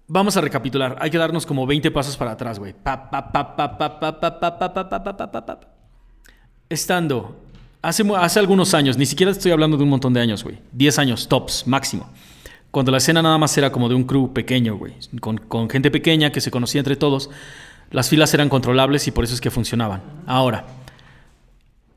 Vamos 0.06 0.36
a 0.36 0.40
recapitular. 0.40 0.96
Hay 1.00 1.10
que 1.10 1.18
darnos 1.18 1.46
como 1.46 1.66
20 1.66 1.90
pasos 1.90 2.16
para 2.16 2.32
atrás, 2.32 2.58
güey. 2.58 2.74
Estando 6.68 7.40
hace, 7.80 8.04
hace 8.16 8.38
algunos 8.38 8.74
años, 8.74 8.98
ni 8.98 9.06
siquiera 9.06 9.32
estoy 9.32 9.52
hablando 9.52 9.76
de 9.76 9.82
un 9.82 9.88
montón 9.88 10.12
de 10.12 10.20
años, 10.20 10.44
güey. 10.44 10.58
10 10.72 10.98
años, 10.98 11.28
tops, 11.28 11.66
máximo. 11.66 12.10
Cuando 12.70 12.92
la 12.92 12.98
escena 12.98 13.22
nada 13.22 13.38
más 13.38 13.56
era 13.56 13.72
como 13.72 13.88
de 13.88 13.94
un 13.94 14.04
crew 14.04 14.32
pequeño, 14.32 14.76
güey. 14.76 14.94
Con, 15.20 15.38
con 15.38 15.70
gente 15.70 15.90
pequeña 15.90 16.32
que 16.32 16.40
se 16.40 16.50
conocía 16.50 16.80
entre 16.80 16.96
todos. 16.96 17.30
Las 17.90 18.08
filas 18.08 18.34
eran 18.34 18.48
controlables 18.48 19.06
y 19.08 19.10
por 19.10 19.24
eso 19.24 19.32
es 19.32 19.40
que 19.40 19.50
funcionaban. 19.50 20.02
Ahora, 20.26 20.66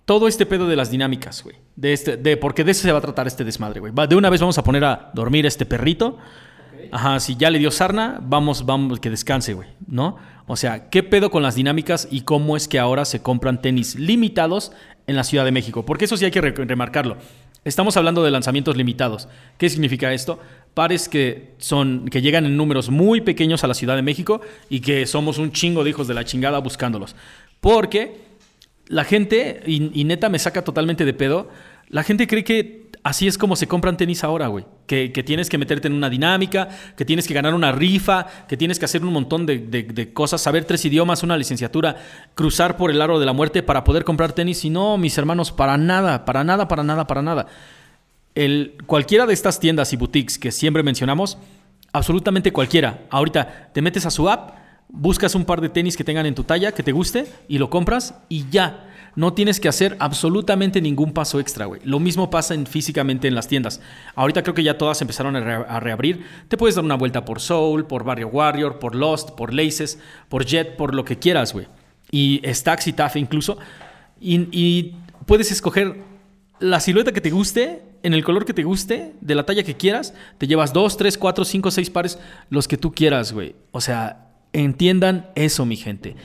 todo 0.06 0.30
este 0.30 0.46
pedo 0.46 0.68
de 0.70 0.78
las 0.78 0.92
dinámicas, 0.92 1.44
güey. 1.44 1.58
De 1.76 1.92
este, 1.92 2.16
de, 2.16 2.38
porque 2.38 2.64
de 2.64 2.72
eso 2.72 2.84
se 2.84 2.92
va 2.94 3.00
a 3.00 3.02
tratar 3.02 3.28
este 3.28 3.44
desmadre, 3.44 3.82
güey. 3.82 3.92
De 4.08 4.16
una 4.16 4.30
vez 4.30 4.40
vamos 4.40 4.58
a 4.58 4.64
poner 4.64 4.86
a 4.86 5.12
dormir 5.14 5.44
a 5.44 5.48
este 5.50 5.66
perrito 5.66 6.18
Ajá, 6.92 7.20
si 7.20 7.36
ya 7.36 7.50
le 7.50 7.60
dio 7.60 7.72
sarna, 7.72 8.20
vamos, 8.22 8.66
vamos, 8.66 9.00
que 9.00 9.10
descanse, 9.10 9.54
güey, 9.54 9.70
¿no? 9.88 10.18
O 10.48 10.56
sea, 10.56 10.90
¿qué 10.90 11.04
pedo 11.04 11.30
con 11.30 11.44
las 11.44 11.56
dinámicas 11.56 12.08
y 12.10 12.22
cómo 12.22 12.56
es 12.56 12.68
que 12.68 12.80
ahora 12.80 13.06
se 13.06 13.22
compran 13.22 13.62
tenis 13.62 13.96
limitados 13.96 14.72
en 15.06 15.16
la 15.16 15.24
Ciudad 15.24 15.44
de 15.46 15.52
México? 15.52 15.86
Porque 15.86 16.06
eso 16.06 16.16
sí 16.16 16.26
hay 16.26 16.32
que 16.32 16.42
remarcarlo. 16.42 17.18
Estamos 17.66 17.98
hablando 17.98 18.24
de 18.24 18.32
lanzamientos 18.32 18.78
limitados. 18.78 19.28
¿Qué 19.58 19.70
significa 19.70 20.14
esto? 20.14 20.40
Pares 20.74 21.10
que 21.10 21.56
son 21.58 22.08
que 22.08 22.22
llegan 22.22 22.46
en 22.46 22.56
números 22.56 22.90
muy 22.90 23.20
pequeños 23.20 23.66
a 23.66 23.68
la 23.68 23.74
Ciudad 23.74 23.98
de 23.98 24.04
México 24.04 24.40
y 24.70 24.80
que 24.80 25.06
somos 25.06 25.38
un 25.38 25.52
chingo 25.52 25.84
de 25.84 25.90
hijos 25.90 26.08
de 26.08 26.14
la 26.14 26.24
chingada 26.24 26.60
buscándolos. 26.60 27.16
Porque 27.60 28.22
la 28.88 29.04
gente 29.04 29.64
y 29.66 30.04
neta 30.06 30.30
me 30.30 30.40
saca 30.40 30.64
totalmente 30.64 31.04
de 31.04 31.14
pedo. 31.14 31.50
La 31.90 32.04
gente 32.04 32.26
cree 32.26 32.46
que 32.46 32.87
Así 33.08 33.26
es 33.26 33.38
como 33.38 33.56
se 33.56 33.70
compran 33.70 33.96
tenis 33.96 34.26
ahora, 34.26 34.48
güey. 34.48 34.66
Que, 34.86 35.08
tienes 35.26 35.48
que 35.48 35.58
meterte 35.58 35.88
en 35.88 35.94
una 35.94 36.10
dinámica, 36.10 36.68
que 36.98 37.06
tienes 37.06 37.26
que 37.26 37.34
ganar 37.34 37.54
una 37.54 37.72
rifa, 37.72 38.28
que 38.50 38.58
tienes 38.58 38.80
que 38.80 38.84
hacer 38.84 39.02
un 39.02 39.14
montón 39.14 39.46
de, 39.46 40.12
cosas, 40.14 40.42
saber 40.42 40.66
tres 40.66 40.84
idiomas, 40.84 41.24
una 41.24 41.38
licenciatura, 41.38 41.96
cruzar 42.36 42.76
por 42.76 42.92
el 42.92 43.02
aro 43.02 43.18
de 43.18 43.26
la 43.26 43.32
muerte 43.32 43.64
para 43.64 43.86
poder 43.86 44.04
comprar 44.04 44.34
tenis. 44.34 44.66
Y 44.66 44.70
no, 44.70 44.98
mis 44.98 45.18
hermanos, 45.18 45.54
para 45.54 45.78
nada, 45.78 46.26
para 46.26 46.44
nada, 46.44 46.68
para 46.68 46.84
nada, 46.84 47.08
para 47.08 47.22
nada. 47.22 47.48
El, 48.36 48.76
cualquiera 48.86 49.26
de 49.26 49.34
estas 49.34 49.62
tiendas 49.62 49.94
y 49.94 49.96
boutiques 49.96 50.38
que 50.38 50.52
siempre 50.52 50.84
mencionamos, 50.84 51.38
absolutamente 51.94 52.52
cualquiera. 52.52 53.06
Ahorita 53.10 53.70
te 53.74 53.82
metes 53.82 54.06
a 54.06 54.12
su 54.12 54.30
app, 54.30 54.52
buscas 54.90 55.34
un 55.34 55.46
par 55.46 55.62
de 55.62 55.70
tenis 55.70 55.96
que 55.96 56.04
tengan 56.04 56.26
en 56.26 56.36
tu 56.36 56.44
talla, 56.44 56.74
que 56.74 56.84
te 56.84 56.92
guste, 56.92 57.26
y 57.48 57.58
lo 57.58 57.70
compras 57.70 58.16
y 58.28 58.50
ya 58.50 58.84
no 59.18 59.34
tienes 59.34 59.60
que 59.60 59.68
hacer 59.68 59.98
absolutamente 60.00 60.80
ningún 60.80 61.12
paso 61.12 61.40
extra, 61.40 61.66
güey. 61.66 61.82
Lo 61.84 62.00
mismo 62.00 62.30
pasa 62.30 62.54
en, 62.54 62.68
físicamente 62.68 63.28
en 63.28 63.34
las 63.34 63.48
tiendas. 63.48 63.82
Ahorita 64.14 64.44
creo 64.44 64.54
que 64.54 64.62
ya 64.62 64.78
todas 64.78 65.02
empezaron 65.02 65.36
a, 65.36 65.80
reabrir. 65.80 66.24
Te 66.48 66.56
puedes 66.56 66.76
dar 66.76 66.86
una 66.86 66.94
vuelta 66.94 67.26
por 67.26 67.40
Soul, 67.40 67.88
por 67.88 68.04
Barrio 68.04 68.28
Warrior, 68.28 68.78
por 68.78 68.94
Lost, 68.94 69.32
por 69.32 69.56
Laces, 69.56 69.98
por 70.30 70.46
Jet, 70.46 70.76
por 70.76 70.94
lo 70.94 71.04
que 71.04 71.18
quieras, 71.18 71.52
güey. 71.52 71.66
Y 72.12 72.44
Stacks 72.46 72.86
y 72.86 72.94
TAF 72.94 73.16
incluso. 73.16 73.58
Y, 74.22 74.94
puedes 75.26 75.52
escoger 75.52 76.04
la 76.60 76.80
silueta 76.80 77.12
que 77.12 77.20
te 77.20 77.32
guste, 77.32 77.82
en 78.04 78.14
el 78.14 78.24
color 78.24 78.46
que 78.46 78.54
te 78.54 78.64
guste, 78.64 79.16
de 79.20 79.34
la 79.34 79.48
talla 79.48 79.64
que 79.64 79.76
quieras. 79.76 80.14
Te 80.38 80.46
llevas 80.46 80.74
dos, 80.74 80.96
tres, 80.96 81.18
cuatro, 81.18 81.44
cinco, 81.44 81.72
seis 81.72 81.90
pares, 81.90 82.20
los 82.52 82.68
que 82.68 82.78
tú 82.78 82.92
quieras, 82.92 83.34
güey. 83.34 83.56
O 83.72 83.82
sea, 83.82 84.28
entiendan 84.54 85.32
eso, 85.34 85.66
mi 85.66 85.76
gente. 85.76 86.16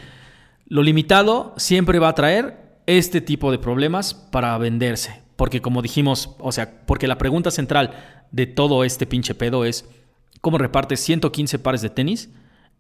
Lo 0.67 0.83
limitado 0.83 1.55
siempre 1.57 1.99
va 1.99 2.09
a 2.09 2.15
traer 2.15 2.63
este 2.99 3.21
tipo 3.21 3.51
de 3.51 3.59
problemas 3.59 4.15
para 4.15 4.57
venderse. 4.59 5.23
Porque 5.37 5.61
como 5.61 5.83
dijimos, 5.83 6.37
o 6.39 6.53
sea, 6.53 6.85
porque 6.87 7.09
la 7.09 7.19
pregunta 7.19 7.51
central 7.51 7.93
de 8.31 8.47
todo 8.47 8.85
este 8.85 9.07
pinche 9.07 9.35
pedo 9.35 9.65
es, 9.65 9.89
¿cómo 10.41 10.59
repartes 10.59 11.01
115 11.01 11.59
pares 11.59 11.83
de 11.83 11.91
tenis? 11.91 12.31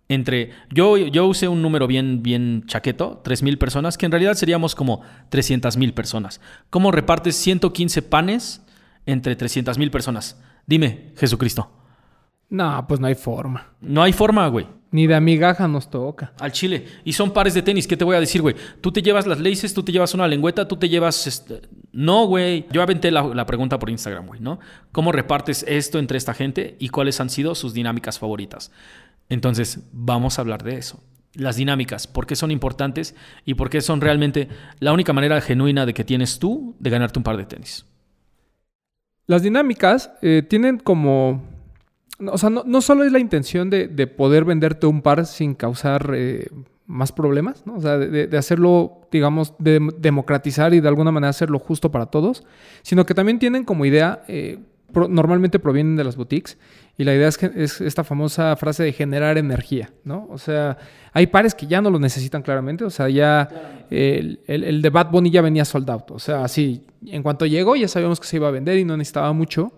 Entre, 0.08 0.50
yo, 0.70 0.96
yo 0.96 1.26
usé 1.26 1.48
un 1.48 1.62
número 1.62 1.86
bien, 1.86 2.22
bien 2.22 2.64
chaqueto, 2.66 3.22
3.000 3.24 3.56
personas, 3.56 3.96
que 3.96 4.04
en 4.06 4.12
realidad 4.12 4.34
seríamos 4.34 4.74
como 4.74 5.02
300.000 5.30 5.94
personas. 5.94 6.40
¿Cómo 6.70 6.90
repartes 6.90 7.36
115 7.36 8.02
panes 8.02 8.62
entre 9.06 9.36
300.000 9.38 9.90
personas? 9.90 10.40
Dime, 10.66 11.12
Jesucristo. 11.16 11.70
No, 12.50 12.84
pues 12.86 13.00
no 13.00 13.06
hay 13.06 13.14
forma. 13.14 13.72
No 13.80 14.02
hay 14.02 14.12
forma, 14.12 14.46
güey. 14.48 14.66
Ni 14.92 15.06
de 15.06 15.14
amigaja 15.14 15.66
nos 15.66 15.90
toca. 15.90 16.34
Al 16.38 16.52
chile. 16.52 16.86
Y 17.02 17.14
son 17.14 17.32
pares 17.32 17.54
de 17.54 17.62
tenis. 17.62 17.86
¿Qué 17.86 17.96
te 17.96 18.04
voy 18.04 18.14
a 18.14 18.20
decir, 18.20 18.42
güey? 18.42 18.54
Tú 18.82 18.92
te 18.92 19.00
llevas 19.00 19.26
las 19.26 19.40
laces, 19.40 19.72
tú 19.72 19.82
te 19.82 19.90
llevas 19.90 20.12
una 20.12 20.28
lengüeta, 20.28 20.68
tú 20.68 20.76
te 20.76 20.88
llevas... 20.90 21.26
Este... 21.26 21.62
No, 21.92 22.26
güey. 22.26 22.66
Yo 22.70 22.82
aventé 22.82 23.10
la, 23.10 23.46
pregunta 23.46 23.78
por 23.78 23.88
Instagram, 23.88 24.26
güey, 24.26 24.40
¿no? 24.40 24.60
¿Cómo 24.92 25.10
repartes 25.10 25.64
esto 25.66 25.98
entre 25.98 26.18
esta 26.18 26.34
gente 26.34 26.76
y 26.78 26.90
cuáles 26.90 27.20
han 27.20 27.30
sido 27.30 27.54
sus 27.54 27.72
dinámicas 27.72 28.18
favoritas? 28.18 28.70
Entonces, 29.30 29.80
vamos 29.92 30.38
a 30.38 30.42
hablar 30.42 30.62
de 30.62 30.76
eso. 30.76 31.02
Las 31.32 31.56
dinámicas, 31.56 32.06
por 32.06 32.26
qué 32.26 32.36
son 32.36 32.50
importantes 32.50 33.14
y 33.46 33.54
por 33.54 33.70
qué 33.70 33.80
son 33.80 34.02
realmente 34.02 34.48
la 34.78 34.92
única 34.92 35.14
manera 35.14 35.40
genuina 35.40 35.86
de 35.86 35.94
que 35.94 36.04
tienes 36.04 36.38
tú 36.38 36.76
de 36.78 36.90
ganarte 36.90 37.18
un 37.18 37.22
par 37.22 37.38
de 37.38 37.46
tenis. 37.46 37.86
Las 39.26 39.42
dinámicas 39.42 40.12
eh, 40.20 40.42
tienen 40.46 40.76
como 40.78 41.51
o 42.30 42.38
sea, 42.38 42.50
no, 42.50 42.80
solo 42.80 43.04
es 43.04 43.12
la 43.12 43.18
intención 43.18 43.70
de, 43.70 43.88
poder 44.06 44.44
venderte 44.44 44.86
un 44.86 45.02
par 45.02 45.26
sin 45.26 45.54
causar 45.54 46.10
eh, 46.14 46.46
más 46.86 47.12
problemas, 47.12 47.66
¿no? 47.66 47.76
O 47.76 47.80
sea, 47.80 47.96
de, 47.98 48.36
hacerlo, 48.36 49.00
digamos, 49.10 49.54
de 49.58 49.80
democratizar 49.98 50.74
y 50.74 50.80
de 50.80 50.88
alguna 50.88 51.10
manera 51.10 51.30
hacerlo 51.30 51.58
justo 51.58 51.90
para 51.90 52.06
todos, 52.06 52.44
sino 52.82 53.06
que 53.06 53.14
también 53.14 53.38
tienen 53.38 53.64
como 53.64 53.84
idea 53.86 54.22
eh, 54.28 54.58
pro- 54.92 55.08
normalmente 55.08 55.58
provienen 55.58 55.96
de 55.96 56.04
las 56.04 56.16
boutiques. 56.16 56.58
Y 56.98 57.04
la 57.04 57.14
idea 57.14 57.26
es, 57.28 57.38
que, 57.38 57.50
es 57.56 57.80
esta 57.80 58.04
famosa 58.04 58.54
frase 58.56 58.82
de 58.82 58.92
generar 58.92 59.38
energía, 59.38 59.90
¿no? 60.04 60.26
O 60.30 60.36
sea, 60.36 60.76
hay 61.14 61.26
pares 61.28 61.54
que 61.54 61.66
ya 61.66 61.80
no 61.80 61.88
lo 61.88 61.98
necesitan 61.98 62.42
claramente. 62.42 62.84
O 62.84 62.90
sea, 62.90 63.08
ya 63.08 63.48
el, 63.90 64.40
el- 64.46 64.64
el 64.64 64.82
de 64.82 64.90
Bad 64.90 65.10
Bunny 65.10 65.30
ya 65.30 65.40
venía 65.40 65.64
sold 65.64 65.88
out. 65.88 66.10
O 66.10 66.18
sea, 66.18 66.44
así, 66.44 66.84
en 67.06 67.22
cuanto 67.22 67.46
llegó 67.46 67.76
ya 67.76 67.88
sabíamos 67.88 68.20
que 68.20 68.26
se 68.26 68.36
iba 68.36 68.48
a 68.48 68.50
vender 68.50 68.76
y 68.78 68.84
no 68.84 68.96
necesitaba 68.98 69.32
mucho. 69.32 69.72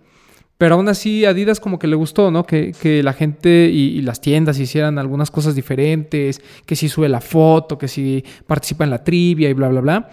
Pero 0.56 0.76
aún 0.76 0.88
así, 0.88 1.24
Adidas 1.24 1.58
como 1.58 1.78
que 1.78 1.86
le 1.86 1.96
gustó, 1.96 2.30
¿no? 2.30 2.44
Que, 2.44 3.00
la 3.02 3.12
gente 3.12 3.70
y, 3.72 4.00
las 4.02 4.20
tiendas 4.20 4.58
hicieran 4.58 4.98
algunas 4.98 5.30
cosas 5.30 5.54
diferentes, 5.54 6.40
que 6.64 6.76
si 6.76 6.88
sube 6.88 7.08
la 7.08 7.20
foto, 7.20 7.76
que 7.76 7.88
si 7.88 8.24
participa 8.46 8.84
en 8.84 8.90
la 8.90 9.02
trivia 9.02 9.48
y 9.48 9.52
bla, 9.52 9.68
bla, 9.68 9.80
bla. 9.80 10.10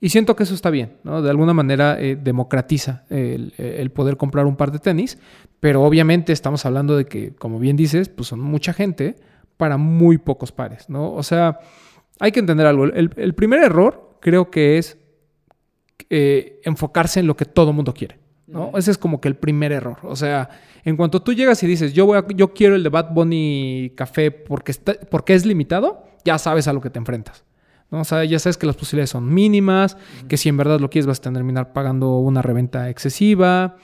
Y 0.00 0.10
siento 0.10 0.36
que 0.36 0.44
eso 0.44 0.54
está 0.54 0.70
bien, 0.70 0.96
¿no? 1.04 1.22
De 1.22 1.30
alguna 1.30 1.54
manera 1.54 1.96
eh, 2.00 2.16
democratiza 2.20 3.04
el, 3.10 3.90
poder 3.94 4.16
comprar 4.16 4.46
un 4.46 4.56
par 4.56 4.70
de 4.70 4.78
tenis, 4.78 5.18
pero 5.60 5.82
obviamente 5.82 6.32
estamos 6.32 6.64
hablando 6.66 6.96
de 6.96 7.06
que, 7.06 7.34
como 7.34 7.58
bien 7.58 7.76
dices, 7.76 8.08
pues 8.08 8.28
son 8.28 8.40
mucha 8.40 8.72
gente 8.72 9.16
para 9.56 9.76
muy 9.76 10.18
pocos 10.18 10.52
pares, 10.52 10.88
¿no? 10.88 11.12
O 11.12 11.22
sea, 11.22 11.58
hay 12.20 12.32
que 12.32 12.40
entender 12.40 12.66
algo. 12.66 12.84
El, 12.84 13.10
el 13.16 13.34
primer 13.34 13.62
error 13.62 14.18
creo 14.20 14.50
que 14.50 14.78
es 14.78 14.98
eh, 16.10 16.60
enfocarse 16.64 17.20
en 17.20 17.26
lo 17.26 17.36
que 17.36 17.44
todo 17.44 17.72
mundo 17.72 17.92
quiere. 17.92 18.18
¿No? 18.48 18.72
Ese 18.76 18.90
es 18.90 18.98
como 18.98 19.20
que 19.20 19.28
el 19.28 19.36
primer 19.36 19.72
error. 19.72 19.98
O 20.02 20.16
sea, 20.16 20.48
en 20.84 20.96
cuanto 20.96 21.22
tú 21.22 21.32
llegas 21.32 21.62
y 21.62 21.66
dices, 21.66 21.92
yo, 21.92 22.06
voy 22.06 22.18
a- 22.18 22.26
yo 22.34 22.52
quiero 22.54 22.74
el 22.74 22.82
de 22.82 22.88
Bad 22.88 23.12
Bunny 23.12 23.92
Café 23.94 24.30
porque, 24.30 24.72
está, 24.72 24.94
porque 25.10 25.34
es 25.34 25.44
limitado, 25.46 26.04
ya 26.24 26.38
sabes 26.38 26.66
a 26.68 26.72
lo 26.72 26.80
que 26.80 26.90
te 26.90 26.98
enfrentas. 26.98 27.44
¿no? 27.90 28.00
O 28.00 28.04
sea, 28.04 28.22
ya 28.24 28.38
sabes 28.38 28.56
que 28.58 28.66
las 28.66 28.76
posibilidades 28.76 29.10
son 29.10 29.32
mínimas, 29.32 29.96
que 30.28 30.36
si 30.36 30.48
en 30.48 30.56
verdad 30.58 30.78
lo 30.80 30.90
quieres 30.90 31.06
vas 31.06 31.20
a 31.20 31.30
terminar 31.32 31.72
pagando 31.72 32.18
una 32.18 32.42
reventa 32.42 32.90
excesiva, 32.90 33.76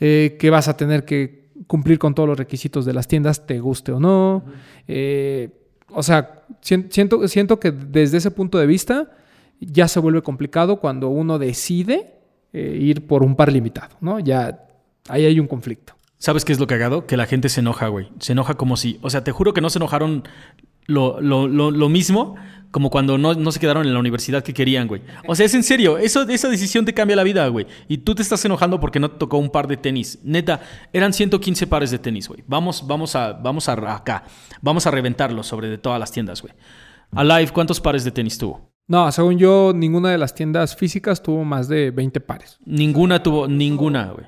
eh, 0.00 0.36
que 0.38 0.50
vas 0.50 0.66
a 0.68 0.76
tener 0.76 1.04
que 1.04 1.42
cumplir 1.68 1.98
con 2.00 2.14
todos 2.14 2.28
los 2.28 2.36
requisitos 2.38 2.84
de 2.84 2.92
las 2.92 3.06
tiendas, 3.06 3.46
te 3.46 3.60
guste 3.60 3.92
o 3.92 4.00
no. 4.00 4.44
Eh, 4.88 5.50
o 5.90 6.02
sea, 6.02 6.42
sien- 6.60 6.88
siento, 6.90 7.26
siento 7.28 7.60
que 7.60 7.70
desde 7.70 8.16
ese 8.18 8.30
punto 8.32 8.58
de 8.58 8.66
vista 8.66 9.10
ya 9.60 9.86
se 9.86 10.00
vuelve 10.00 10.22
complicado 10.22 10.80
cuando 10.80 11.08
uno 11.08 11.38
decide 11.38 12.14
eh, 12.52 12.78
ir 12.80 13.06
por 13.06 13.22
un 13.22 13.36
par 13.36 13.52
limitado, 13.52 13.96
¿no? 14.00 14.20
Ya 14.20 14.66
ahí 15.08 15.24
hay 15.24 15.40
un 15.40 15.46
conflicto. 15.46 15.94
¿Sabes 16.18 16.44
qué 16.44 16.52
es 16.52 16.60
lo 16.60 16.66
cagado? 16.66 17.06
Que 17.06 17.16
la 17.16 17.26
gente 17.26 17.48
se 17.48 17.60
enoja, 17.60 17.88
güey. 17.88 18.08
Se 18.20 18.32
enoja 18.32 18.54
como 18.54 18.76
si. 18.76 18.98
O 19.02 19.10
sea, 19.10 19.24
te 19.24 19.32
juro 19.32 19.52
que 19.52 19.60
no 19.60 19.70
se 19.70 19.78
enojaron 19.78 20.22
lo, 20.86 21.20
lo, 21.20 21.48
lo, 21.48 21.70
lo 21.70 21.88
mismo 21.88 22.36
como 22.72 22.90
cuando 22.90 23.18
no, 23.18 23.34
no 23.34 23.52
se 23.52 23.60
quedaron 23.60 23.86
en 23.86 23.92
la 23.92 24.00
universidad 24.00 24.42
que 24.42 24.54
querían, 24.54 24.88
güey. 24.88 25.02
O 25.28 25.34
sea, 25.36 25.46
es 25.46 25.54
en 25.54 25.62
serio. 25.62 25.98
Eso, 25.98 26.22
esa 26.22 26.48
decisión 26.48 26.84
te 26.84 26.94
cambia 26.94 27.14
la 27.14 27.22
vida, 27.22 27.46
güey. 27.48 27.66
Y 27.86 27.98
tú 27.98 28.14
te 28.14 28.22
estás 28.22 28.42
enojando 28.46 28.80
porque 28.80 28.98
no 28.98 29.10
te 29.10 29.18
tocó 29.18 29.36
un 29.36 29.50
par 29.50 29.68
de 29.68 29.76
tenis. 29.76 30.18
Neta, 30.24 30.60
eran 30.92 31.12
115 31.12 31.66
pares 31.66 31.90
de 31.90 31.98
tenis, 31.98 32.28
güey. 32.28 32.42
Vamos, 32.46 32.86
vamos, 32.86 33.14
a, 33.14 33.34
vamos 33.34 33.68
a 33.68 33.94
acá. 33.94 34.24
Vamos 34.62 34.86
a 34.86 34.90
reventarlo 34.90 35.42
sobre 35.42 35.68
de 35.68 35.76
todas 35.76 36.00
las 36.00 36.10
tiendas, 36.10 36.40
güey. 36.40 36.54
Alive, 37.12 37.52
¿cuántos 37.52 37.78
pares 37.78 38.04
de 38.04 38.10
tenis 38.10 38.38
tuvo? 38.38 38.71
No, 38.88 39.10
según 39.12 39.38
yo, 39.38 39.72
ninguna 39.74 40.10
de 40.10 40.18
las 40.18 40.34
tiendas 40.34 40.76
físicas 40.76 41.22
tuvo 41.22 41.44
más 41.44 41.68
de 41.68 41.90
20 41.90 42.20
pares. 42.20 42.58
Ninguna 42.64 43.22
tuvo, 43.22 43.48
ninguna, 43.48 44.12
güey. 44.12 44.26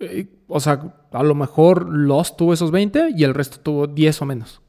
Eh, 0.00 0.28
o 0.48 0.60
sea, 0.60 0.94
a 1.12 1.22
lo 1.22 1.34
mejor 1.34 1.88
Lost 1.88 2.36
tuvo 2.36 2.52
esos 2.52 2.70
20 2.70 3.10
y 3.16 3.24
el 3.24 3.34
resto 3.34 3.58
tuvo 3.60 3.86
10 3.86 4.22
o 4.22 4.24
menos. 4.26 4.60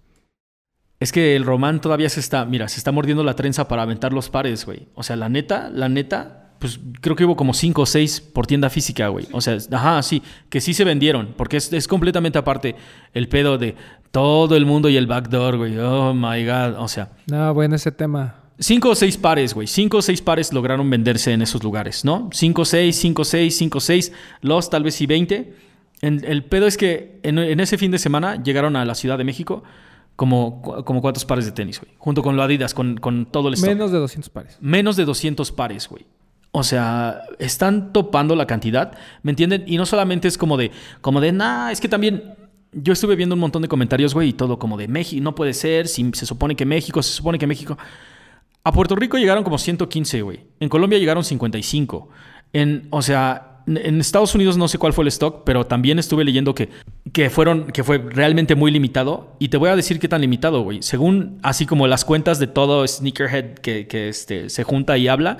Es 1.00 1.12
que 1.12 1.36
el 1.36 1.46
Román 1.46 1.80
todavía 1.80 2.10
se 2.10 2.20
está, 2.20 2.46
mira, 2.46 2.68
se 2.68 2.80
está 2.80 2.92
mordiendo 2.92 3.24
la 3.24 3.36
trenza 3.36 3.68
para 3.68 3.84
aventar 3.84 4.14
los 4.14 4.30
pares, 4.30 4.66
güey. 4.66 4.88
O 4.96 5.04
sea, 5.04 5.16
la 5.16 5.30
neta, 5.30 5.70
la 5.70 5.90
neta, 5.90 6.56
pues 6.60 6.80
creo 7.02 7.16
que 7.16 7.24
hubo 7.24 7.36
como 7.36 7.54
cinco 7.54 7.84
o 7.84 7.86
seis 7.86 8.20
por 8.20 8.48
tienda 8.48 8.72
física, 8.72 9.08
güey. 9.10 9.28
O 9.32 9.40
sea, 9.40 9.58
ajá, 9.72 10.02
sí, 10.02 10.24
que 10.50 10.60
sí 10.60 10.74
se 10.74 10.84
vendieron, 10.84 11.36
porque 11.38 11.58
es, 11.58 11.72
es 11.72 11.88
completamente 11.88 12.40
aparte 12.40 12.76
el 13.14 13.30
pedo 13.30 13.60
de 13.60 13.76
todo 14.10 14.56
el 14.56 14.66
mundo 14.66 14.90
y 14.90 14.98
el 14.98 15.06
backdoor, 15.06 15.58
güey. 15.58 15.78
Oh 15.78 16.16
my 16.16 16.44
god, 16.44 16.80
o 16.80 16.88
sea, 16.88 17.12
No, 17.28 17.54
bueno, 17.54 17.76
ese 17.76 17.92
tema. 17.92 18.47
Cinco 18.60 18.90
o 18.90 18.96
seis 18.96 19.18
pares, 19.18 19.54
güey. 19.54 19.68
Cinco 19.68 19.98
o 19.98 20.02
seis 20.02 20.22
pares 20.22 20.54
lograron 20.54 20.90
venderse 20.90 21.34
en 21.34 21.42
esos 21.42 21.64
lugares, 21.64 22.06
¿no? 22.06 22.30
Cinco, 22.32 22.66
seis, 22.66 22.96
cinco, 22.98 23.24
seis, 23.24 23.58
cinco, 23.58 23.80
seis, 23.80 24.12
los 24.42 24.70
tal 24.70 24.84
vez 24.84 25.00
y 25.02 25.06
veinte. 25.06 25.54
El 26.02 26.44
pedo 26.46 26.68
es 26.68 26.78
que 26.78 27.20
en, 27.24 27.40
en 27.40 27.60
ese 27.60 27.78
fin 27.78 27.90
de 27.92 27.98
semana 27.98 28.42
llegaron 28.42 28.76
a 28.76 28.86
la 28.86 28.94
Ciudad 28.94 29.18
de 29.18 29.24
México 29.24 29.64
como, 30.18 30.62
como 30.84 31.02
cuántos 31.02 31.26
pares 31.26 31.46
de 31.46 31.52
tenis, 31.52 31.80
güey. 31.80 31.94
Junto 31.98 32.22
con 32.24 32.36
lo 32.36 32.44
Adidas, 32.44 32.74
con, 32.74 32.98
con 32.98 33.28
todo 33.28 33.48
el 33.48 33.54
stock. 33.54 33.70
Menos 33.70 33.92
de 33.92 34.00
200 34.00 34.30
pares. 34.30 34.58
Menos 34.60 34.98
de 34.98 35.06
200 35.06 35.52
pares, 35.52 35.88
güey. 35.88 36.06
O 36.52 36.64
sea, 36.64 37.22
están 37.38 37.94
topando 37.94 38.36
la 38.36 38.48
cantidad, 38.48 38.98
¿me 39.22 39.32
entienden? 39.32 39.64
Y 39.68 39.78
no 39.78 39.86
solamente 39.86 40.28
es 40.28 40.38
como 40.38 40.58
de, 40.58 40.72
como 41.02 41.22
de, 41.22 41.32
nah, 41.32 41.72
es 41.72 41.80
que 41.80 41.88
también 41.88 42.36
yo 42.72 42.94
estuve 42.94 43.16
viendo 43.16 43.36
un 43.36 43.42
montón 43.42 43.62
de 43.62 43.68
comentarios, 43.68 44.16
güey, 44.16 44.30
y 44.30 44.34
todo 44.34 44.58
como 44.58 44.76
de 44.76 44.88
México, 44.88 45.24
no 45.24 45.36
puede 45.36 45.54
ser, 45.54 45.88
si 45.88 46.10
se 46.14 46.26
supone 46.26 46.56
que 46.56 46.66
México, 46.66 47.04
se 47.04 47.14
supone 47.14 47.38
que 47.38 47.46
México. 47.46 47.78
A 48.68 48.72
Puerto 48.74 48.98
Rico 48.98 49.18
llegaron 49.18 49.46
como 49.46 49.58
115, 49.58 50.24
güey. 50.24 50.42
En 50.60 50.68
Colombia 50.68 51.00
llegaron 51.00 51.24
55. 51.24 52.10
En, 52.52 52.90
o 52.90 53.02
sea, 53.02 53.62
en 53.66 54.02
Estados 54.02 54.36
Unidos 54.36 54.58
no 54.58 54.68
sé 54.68 54.78
cuál 54.78 54.92
fue 54.92 55.06
el 55.06 55.08
stock, 55.08 55.44
pero 55.46 55.66
también 55.66 56.00
estuve 56.00 56.26
leyendo 56.26 56.54
que, 56.54 56.68
que 57.14 57.30
fueron, 57.30 57.68
que 57.68 57.86
fue 57.86 57.98
realmente 57.98 58.56
muy 58.56 58.70
limitado. 58.70 59.38
Y 59.40 59.48
te 59.48 59.56
voy 59.56 59.70
a 59.70 59.78
decir 59.78 60.02
qué 60.02 60.10
tan 60.10 60.20
limitado, 60.20 60.64
güey. 60.64 60.82
Según 60.82 61.40
así 61.44 61.66
como 61.66 61.88
las 61.88 62.04
cuentas 62.04 62.40
de 62.40 62.48
todo 62.48 62.86
sneakerhead 62.86 63.54
que, 63.54 64.10
este, 64.10 64.50
se 64.50 64.66
junta 64.66 64.98
y 64.98 65.08
habla, 65.08 65.38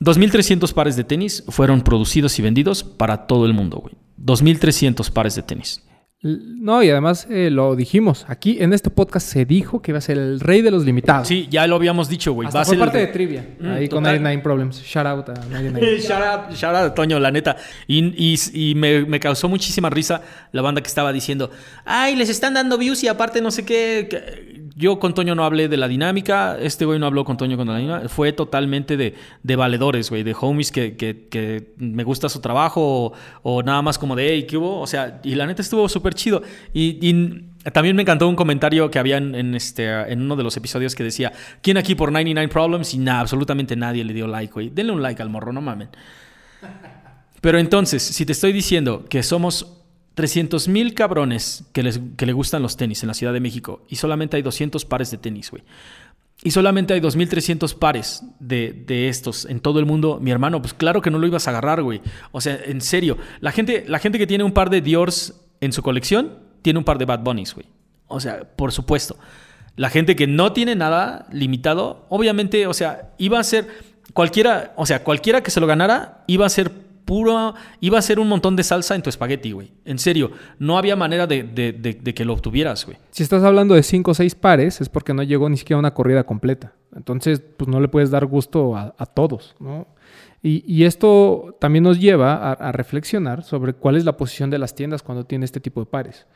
2.300 0.00 0.74
pares 0.74 0.96
de 0.96 1.04
tenis 1.04 1.42
fueron 1.48 1.80
producidos 1.80 2.38
y 2.38 2.42
vendidos 2.42 2.84
para 2.84 3.26
todo 3.26 3.46
el 3.46 3.54
mundo, 3.54 3.78
güey. 3.78 3.94
2.300 4.22 5.10
pares 5.10 5.36
de 5.36 5.42
tenis. 5.42 5.82
No, 6.26 6.82
y 6.82 6.88
además 6.88 7.26
eh, 7.28 7.50
lo 7.50 7.76
dijimos. 7.76 8.24
Aquí 8.28 8.56
en 8.60 8.72
este 8.72 8.88
podcast 8.88 9.28
se 9.28 9.44
dijo 9.44 9.82
que 9.82 9.90
iba 9.90 9.98
a 9.98 10.00
ser 10.00 10.16
el 10.16 10.40
rey 10.40 10.62
de 10.62 10.70
los 10.70 10.84
limitados. 10.86 11.28
Sí, 11.28 11.46
ya 11.50 11.66
lo 11.66 11.76
habíamos 11.76 12.08
dicho, 12.08 12.32
güey. 12.32 12.46
Hasta 12.46 12.60
Va 12.60 12.62
a 12.62 12.64
ser 12.64 12.78
parte 12.78 12.96
de 12.96 13.06
trivia. 13.08 13.46
Mm, 13.60 13.66
ahí 13.68 13.88
con 13.88 14.02
total. 14.02 14.22
99 14.22 14.42
Problems. 14.42 14.82
Shout 14.82 15.06
out 15.06 15.28
a 15.28 15.34
99. 15.34 15.98
Shout 16.00 16.22
out, 16.22 16.52
shout 16.54 16.74
out 16.74 16.90
a 16.90 16.94
Toño, 16.94 17.20
la 17.20 17.30
neta. 17.30 17.56
Y, 17.86 18.02
y- 18.16 18.70
y 18.70 18.74
me, 18.74 19.04
me 19.04 19.20
causó 19.20 19.50
muchísima 19.50 19.90
risa 19.90 20.22
la 20.52 20.62
banda 20.62 20.80
que 20.80 20.88
estaba 20.88 21.12
diciendo, 21.12 21.50
ay, 21.84 22.16
les 22.16 22.30
están 22.30 22.54
dando 22.54 22.78
views 22.78 23.04
y 23.04 23.08
aparte 23.08 23.42
no 23.42 23.50
sé 23.50 23.66
qué. 23.66 24.63
Yo 24.76 24.98
con 24.98 25.14
Toño 25.14 25.36
no 25.36 25.44
hablé 25.44 25.68
de 25.68 25.76
la 25.76 25.86
dinámica, 25.86 26.58
este 26.58 26.84
güey 26.84 26.98
no 26.98 27.06
habló 27.06 27.24
con 27.24 27.36
Toño 27.36 27.56
con 27.56 27.68
la 27.68 27.76
dinámica. 27.78 28.08
Fue 28.08 28.32
totalmente 28.32 28.96
de, 28.96 29.14
de 29.42 29.56
valedores, 29.56 30.10
güey, 30.10 30.24
de 30.24 30.34
homies 30.38 30.72
que, 30.72 30.96
que- 30.96 31.74
me 31.76 32.02
gusta 32.02 32.28
su 32.28 32.40
trabajo 32.40 33.12
o, 33.42 33.62
nada 33.62 33.82
más 33.82 33.98
como 33.98 34.16
de, 34.16 34.28
hey, 34.30 34.46
¿qué 34.48 34.56
hubo? 34.56 34.80
O 34.80 34.86
sea, 34.88 35.20
y 35.22 35.36
la 35.36 35.46
neta 35.46 35.62
estuvo 35.62 35.88
súper 35.88 36.14
chido. 36.14 36.42
Y, 36.72 36.98
y 37.08 37.44
también 37.72 37.94
me 37.94 38.02
encantó 38.02 38.28
un 38.28 38.34
comentario 38.34 38.90
que 38.90 38.98
había 38.98 39.16
en, 39.18 39.34
en 39.36 39.54
este, 39.54 39.88
en 40.12 40.22
uno 40.22 40.34
de 40.34 40.42
los 40.42 40.56
episodios 40.56 40.94
que 40.96 41.04
decía, 41.04 41.32
¿quién 41.62 41.76
aquí 41.76 41.94
por 41.94 42.10
99 42.10 42.48
Problems? 42.52 42.94
Y 42.94 42.98
nada, 42.98 43.20
absolutamente 43.20 43.76
nadie 43.76 44.04
le 44.04 44.12
dio 44.12 44.26
like, 44.26 44.52
güey. 44.52 44.70
Denle 44.70 44.92
un 44.92 45.02
like 45.02 45.22
al 45.22 45.28
morro, 45.30 45.52
no 45.52 45.60
mamen. 45.60 45.88
Pero 47.40 47.58
entonces, 47.58 48.02
si 48.02 48.26
te 48.26 48.32
estoy 48.32 48.52
diciendo 48.52 49.04
que 49.08 49.22
somos 49.22 49.83
300 50.14 50.68
mil 50.68 50.94
cabrones 50.94 51.64
que, 51.72 51.82
les, 51.82 52.00
que 52.16 52.26
le 52.26 52.32
gustan 52.32 52.62
los 52.62 52.76
tenis 52.76 53.02
en 53.02 53.08
la 53.08 53.14
Ciudad 53.14 53.32
de 53.32 53.40
México 53.40 53.82
y 53.88 53.96
solamente 53.96 54.36
hay 54.36 54.42
200 54.42 54.84
pares 54.84 55.10
de 55.10 55.18
tenis, 55.18 55.50
güey. 55.50 55.62
Y 56.42 56.50
solamente 56.50 56.92
hay 56.92 57.00
2.300 57.00 57.78
pares 57.78 58.22
de, 58.38 58.72
de 58.86 59.08
estos 59.08 59.46
en 59.46 59.60
todo 59.60 59.78
el 59.78 59.86
mundo, 59.86 60.18
mi 60.20 60.30
hermano, 60.30 60.60
pues 60.60 60.74
claro 60.74 61.00
que 61.00 61.10
no 61.10 61.18
lo 61.18 61.26
ibas 61.26 61.46
a 61.46 61.50
agarrar, 61.50 61.82
güey. 61.82 62.02
O 62.32 62.40
sea, 62.40 62.58
en 62.64 62.80
serio, 62.80 63.16
la 63.40 63.50
gente, 63.50 63.84
la 63.88 63.98
gente 63.98 64.18
que 64.18 64.26
tiene 64.26 64.44
un 64.44 64.52
par 64.52 64.68
de 64.68 64.80
Diors 64.80 65.40
en 65.60 65.72
su 65.72 65.82
colección, 65.82 66.38
tiene 66.60 66.78
un 66.78 66.84
par 66.84 66.98
de 66.98 67.06
Bad 67.06 67.20
Bunnies, 67.20 67.54
güey. 67.54 67.66
O 68.08 68.20
sea, 68.20 68.44
por 68.56 68.72
supuesto. 68.72 69.16
La 69.76 69.90
gente 69.90 70.16
que 70.16 70.26
no 70.26 70.52
tiene 70.52 70.76
nada 70.76 71.26
limitado, 71.32 72.06
obviamente, 72.08 72.66
o 72.66 72.74
sea, 72.74 73.14
iba 73.18 73.38
a 73.38 73.44
ser 73.44 73.68
cualquiera, 74.12 74.72
o 74.76 74.86
sea, 74.86 75.02
cualquiera 75.02 75.42
que 75.42 75.50
se 75.50 75.60
lo 75.60 75.66
ganara, 75.66 76.24
iba 76.26 76.46
a 76.46 76.50
ser 76.50 76.70
puro, 77.04 77.54
iba 77.80 77.98
a 77.98 78.02
ser 78.02 78.18
un 78.18 78.28
montón 78.28 78.56
de 78.56 78.62
salsa 78.62 78.94
en 78.94 79.02
tu 79.02 79.10
espagueti, 79.10 79.52
güey. 79.52 79.72
En 79.84 79.98
serio, 79.98 80.32
no 80.58 80.78
había 80.78 80.96
manera 80.96 81.26
de, 81.26 82.14
que 82.14 82.24
lo 82.24 82.32
obtuvieras, 82.32 82.84
güey. 82.86 82.98
Si 83.10 83.22
estás 83.22 83.42
hablando 83.42 83.74
de 83.74 83.82
5 83.82 84.10
o 84.10 84.14
6 84.14 84.34
pares, 84.34 84.80
es 84.80 84.88
porque 84.88 85.14
no 85.14 85.22
llegó 85.22 85.48
ni 85.48 85.56
siquiera 85.56 85.78
una 85.78 85.94
corrida 85.94 86.24
completa. 86.24 86.72
Entonces, 86.94 87.40
pues 87.40 87.68
no 87.68 87.80
le 87.80 87.88
puedes 87.88 88.10
dar 88.10 88.26
gusto 88.26 88.76
a, 88.76 89.06
todos, 89.06 89.54
¿no? 89.58 89.86
Y, 90.42 90.84
esto 90.84 91.56
también 91.58 91.84
nos 91.84 91.98
lleva 91.98 92.52
a, 92.52 92.72
reflexionar 92.72 93.44
sobre 93.44 93.72
cuál 93.72 93.96
es 93.96 94.04
la 94.04 94.16
posición 94.16 94.50
de 94.50 94.58
las 94.58 94.74
tiendas 94.74 95.02
cuando 95.02 95.24
tiene 95.24 95.44
este 95.44 95.60
tipo 95.60 95.80
de 95.80 95.86
pares. 95.86 96.26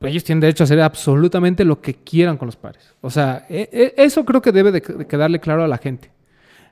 Ellos 0.00 0.24
tienen 0.24 0.40
derecho 0.40 0.62
a 0.62 0.66
hacer 0.66 0.80
absolutamente 0.82 1.64
lo 1.64 1.80
que 1.80 1.94
quieran 1.94 2.36
con 2.36 2.46
los 2.46 2.56
pares. 2.56 2.94
O 3.00 3.08
sea, 3.08 3.46
e- 3.48 3.70
e- 3.72 3.94
eso 3.96 4.26
creo 4.26 4.42
que 4.42 4.52
debe 4.52 4.70
de 4.70 4.82
quedarle 4.82 5.40
claro 5.40 5.64
a 5.64 5.68
la 5.68 5.78
gente. 5.78 6.10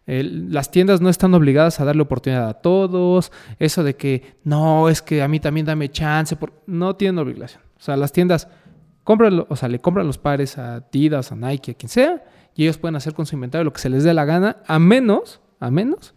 Las 0.07 0.71
tiendas 0.71 1.01
no 1.01 1.09
están 1.09 1.33
obligadas 1.35 1.81
a 1.81 1.85
darle 1.85 2.03
oportunidad 2.03 2.49
a 2.49 2.55
todos. 2.55 3.33
Eso 3.59 3.83
de 3.83 3.97
que 3.97 4.37
no, 4.45 4.89
es 4.89 5.01
que 5.03 5.23
a 5.23 5.29
mí 5.29 5.41
también 5.41 5.67
dame 5.67 5.91
chance. 5.91 6.37
por-". 6.37 6.53
No 6.67 6.97
tienen 6.97 7.19
obligación. 7.19 7.63
O 7.77 7.81
sea, 7.81 7.97
las 7.97 8.13
tiendas 8.13 8.49
compran, 9.03 9.45
o 9.49 9.57
sea, 9.57 9.69
le 9.69 9.81
compran 9.81 10.07
los 10.07 10.19
pares 10.19 10.59
a 10.59 10.77
Adidas, 10.77 11.33
a 11.33 11.37
Nike, 11.37 11.73
a 11.73 11.75
quien 11.75 11.89
sea, 11.89 12.25
y 12.55 12.65
ellos 12.65 12.79
pueden 12.79 12.97
hacer 12.97 13.15
con 13.15 13.27
su 13.27 13.35
inventario 13.35 13.65
lo 13.65 13.73
que 13.73 13.81
se 13.81 13.91
les 13.91 14.05
dé 14.05 14.15
la 14.15 14.25
gana, 14.25 14.59
a 14.67 14.79
menos, 14.79 15.41
a 15.61 15.71
menos 15.71 16.15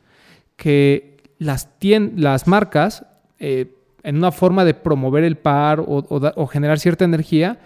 que 0.58 1.18
las, 1.38 1.70
las 2.16 2.48
marcas 2.48 3.06
eh, 3.40 3.74
en 4.04 4.18
una 4.18 4.32
forma 4.32 4.66
de 4.66 4.74
promover 4.74 5.24
el 5.24 5.38
par 5.38 5.84
o, 5.86 6.48
generar 6.48 6.80
cierta 6.80 7.06
energía, 7.06 7.60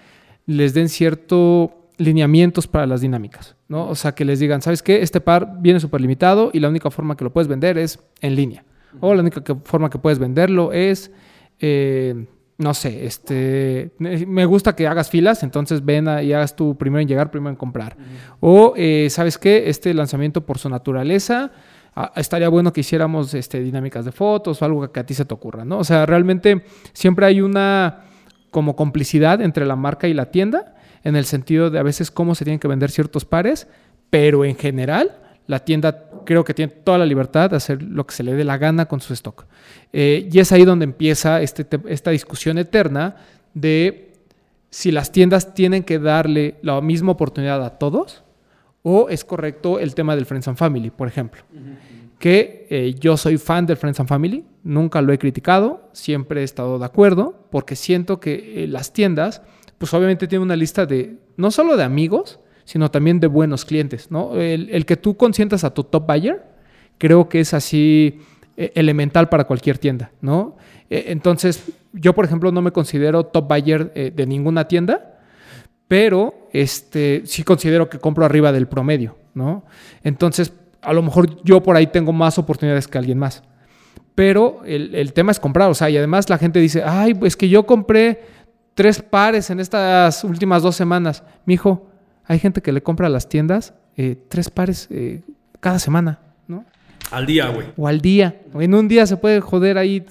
les 0.45 0.73
den 0.73 0.89
ciertos 0.89 1.69
lineamientos 2.03 2.67
para 2.67 2.85
las 2.85 3.01
dinámicas, 3.01 3.55
¿no? 3.67 3.87
O 3.87 3.95
sea, 3.95 4.13
que 4.13 4.25
les 4.25 4.39
digan, 4.39 4.61
¿sabes 4.61 4.83
qué? 4.83 5.01
Este 5.01 5.21
par 5.21 5.55
viene 5.59 5.79
súper 5.79 6.01
limitado 6.01 6.51
y 6.53 6.59
la 6.59 6.69
única 6.69 6.91
forma 6.91 7.15
que 7.15 7.23
lo 7.23 7.31
puedes 7.31 7.47
vender 7.47 7.77
es 7.77 7.99
en 8.21 8.35
línea. 8.35 8.63
O 8.99 9.13
la 9.13 9.21
única 9.21 9.41
forma 9.63 9.89
que 9.89 9.99
puedes 9.99 10.19
venderlo 10.19 10.73
es, 10.73 11.11
eh, 11.59 12.25
no 12.57 12.73
sé, 12.73 13.05
este, 13.05 13.91
me 13.99 14.45
gusta 14.45 14.75
que 14.75 14.85
hagas 14.85 15.09
filas, 15.09 15.43
entonces 15.43 15.85
ven 15.85 16.07
y 16.23 16.33
hagas 16.33 16.55
tu 16.55 16.77
primero 16.77 17.01
en 17.01 17.07
llegar, 17.07 17.31
primero 17.31 17.51
en 17.51 17.55
comprar. 17.55 17.95
O, 18.41 18.73
eh, 18.75 19.07
¿sabes 19.09 19.37
qué? 19.37 19.69
Este 19.69 19.93
lanzamiento 19.93 20.45
por 20.45 20.57
su 20.57 20.69
naturaleza 20.69 21.51
Ah, 21.93 22.13
estaría 22.15 22.47
bueno 22.47 22.71
que 22.71 22.81
hiciéramos 22.81 23.33
este, 23.33 23.59
dinámicas 23.59 24.05
de 24.05 24.13
fotos 24.13 24.61
o 24.61 24.65
algo 24.65 24.91
que 24.91 24.99
a 25.01 25.05
ti 25.05 25.13
se 25.13 25.25
te 25.25 25.33
ocurra, 25.33 25.65
¿no? 25.65 25.79
O 25.79 25.83
sea, 25.83 26.05
realmente 26.05 26.63
siempre 26.93 27.25
hay 27.25 27.41
una 27.41 28.05
como 28.49 28.77
complicidad 28.77 29.41
entre 29.41 29.65
la 29.65 29.75
marca 29.75 30.07
y 30.07 30.13
la 30.13 30.31
tienda, 30.31 30.75
en 31.03 31.15
el 31.15 31.25
sentido 31.25 31.69
de 31.69 31.79
a 31.79 31.83
veces 31.83 32.11
cómo 32.11 32.35
se 32.35 32.43
tienen 32.43 32.59
que 32.59 32.67
vender 32.67 32.91
ciertos 32.91 33.25
pares, 33.25 33.67
pero 34.09 34.45
en 34.45 34.55
general 34.55 35.17
la 35.47 35.59
tienda 35.59 36.05
creo 36.25 36.43
que 36.43 36.53
tiene 36.53 36.71
toda 36.71 36.97
la 36.97 37.05
libertad 37.05 37.49
de 37.49 37.57
hacer 37.57 37.81
lo 37.81 38.05
que 38.05 38.15
se 38.15 38.23
le 38.23 38.33
dé 38.33 38.43
la 38.43 38.57
gana 38.57 38.87
con 38.87 39.01
su 39.01 39.13
stock. 39.13 39.45
Eh, 39.91 40.29
y 40.31 40.39
es 40.39 40.51
ahí 40.51 40.63
donde 40.63 40.85
empieza 40.85 41.41
este, 41.41 41.65
esta 41.87 42.11
discusión 42.11 42.57
eterna 42.57 43.15
de 43.53 44.13
si 44.69 44.91
las 44.91 45.11
tiendas 45.11 45.53
tienen 45.53 45.83
que 45.83 45.99
darle 45.99 46.55
la 46.61 46.79
misma 46.81 47.11
oportunidad 47.11 47.63
a 47.65 47.77
todos 47.77 48.23
o 48.83 49.09
es 49.09 49.23
correcto 49.23 49.79
el 49.79 49.93
tema 49.93 50.15
del 50.15 50.25
Friends 50.25 50.47
and 50.47 50.57
Family, 50.57 50.89
por 50.89 51.07
ejemplo. 51.07 51.43
Que 52.17 52.67
eh, 52.69 52.95
yo 52.99 53.17
soy 53.17 53.37
fan 53.37 53.65
del 53.65 53.77
Friends 53.77 53.99
and 53.99 54.09
Family, 54.09 54.45
nunca 54.63 55.01
lo 55.01 55.11
he 55.11 55.19
criticado, 55.19 55.89
siempre 55.91 56.41
he 56.41 56.43
estado 56.43 56.79
de 56.79 56.85
acuerdo, 56.85 57.47
porque 57.51 57.75
siento 57.75 58.19
que 58.19 58.63
eh, 58.63 58.67
las 58.67 58.93
tiendas, 58.93 59.41
pues 59.81 59.91
obviamente 59.95 60.27
tienen 60.27 60.43
una 60.43 60.55
lista 60.55 60.85
de, 60.85 61.17
no 61.37 61.49
solo 61.49 61.75
de 61.75 61.83
amigos, 61.83 62.39
sino 62.65 62.91
también 62.91 63.19
de 63.19 63.25
buenos 63.25 63.65
clientes, 63.65 64.11
¿no? 64.11 64.35
El, 64.35 64.85
que 64.85 64.95
tú 64.95 65.17
consientas 65.17 65.63
a 65.63 65.73
tu 65.73 65.83
top 65.83 66.05
buyer, 66.05 66.43
creo 66.99 67.27
que 67.27 67.39
es 67.39 67.55
así 67.55 68.19
eh, 68.57 68.71
elemental 68.75 69.27
para 69.27 69.45
cualquier 69.45 69.79
tienda, 69.79 70.11
¿no? 70.21 70.55
entonces, 70.93 71.71
yo, 71.93 72.13
por 72.13 72.25
ejemplo, 72.25 72.51
no 72.51 72.61
me 72.61 72.71
considero 72.71 73.25
top 73.25 73.47
buyer 73.47 73.93
de 73.93 74.25
ninguna 74.27 74.67
tienda, 74.67 75.19
pero 75.87 76.49
este, 76.51 77.23
sí 77.25 77.43
considero 77.43 77.89
que 77.89 77.97
compro 77.97 78.25
arriba 78.25 78.51
del 78.51 78.67
promedio, 78.67 79.15
¿no? 79.33 79.63
Entonces, 80.03 80.51
a 80.81 80.91
lo 80.91 81.01
mejor 81.01 81.41
yo 81.43 81.63
por 81.63 81.77
ahí 81.77 81.87
tengo 81.87 82.11
más 82.11 82.37
oportunidades 82.37 82.89
que 82.89 82.97
alguien 82.97 83.17
más. 83.17 83.41
Pero 84.15 84.61
el, 84.65 85.13
tema 85.13 85.31
es 85.31 85.39
comprar, 85.39 85.69
o 85.69 85.73
sea, 85.73 85.89
y 85.89 85.97
además 85.97 86.29
la 86.29 86.37
gente 86.37 86.59
dice, 86.59 86.83
ay, 86.85 87.13
pues 87.13 87.37
que 87.37 87.47
yo 87.47 87.65
compré 87.65 88.21
tres 88.81 88.99
pares 88.99 89.51
en 89.51 89.59
estas 89.59 90.23
últimas 90.23 90.63
dos 90.63 90.75
semanas. 90.75 91.21
Mijo, 91.45 91.87
hay 92.25 92.39
gente 92.39 92.63
que 92.63 92.71
le 92.71 92.81
compra 92.81 93.05
a 93.05 93.09
las 93.11 93.29
tiendas 93.29 93.75
eh, 93.95 94.17
tres 94.27 94.49
pares 94.49 94.87
eh, 94.89 95.21
cada 95.59 95.77
semana, 95.77 96.17
¿no? 96.47 96.65
Al 97.11 97.27
día, 97.27 97.49
güey. 97.49 97.67
O 97.77 97.87
al 97.87 98.01
día. 98.01 98.41
En 98.55 98.73
un 98.73 98.87
día 98.87 99.05
se 99.05 99.17
puede 99.17 99.39
joder 99.39 99.77
ahí 99.77 100.03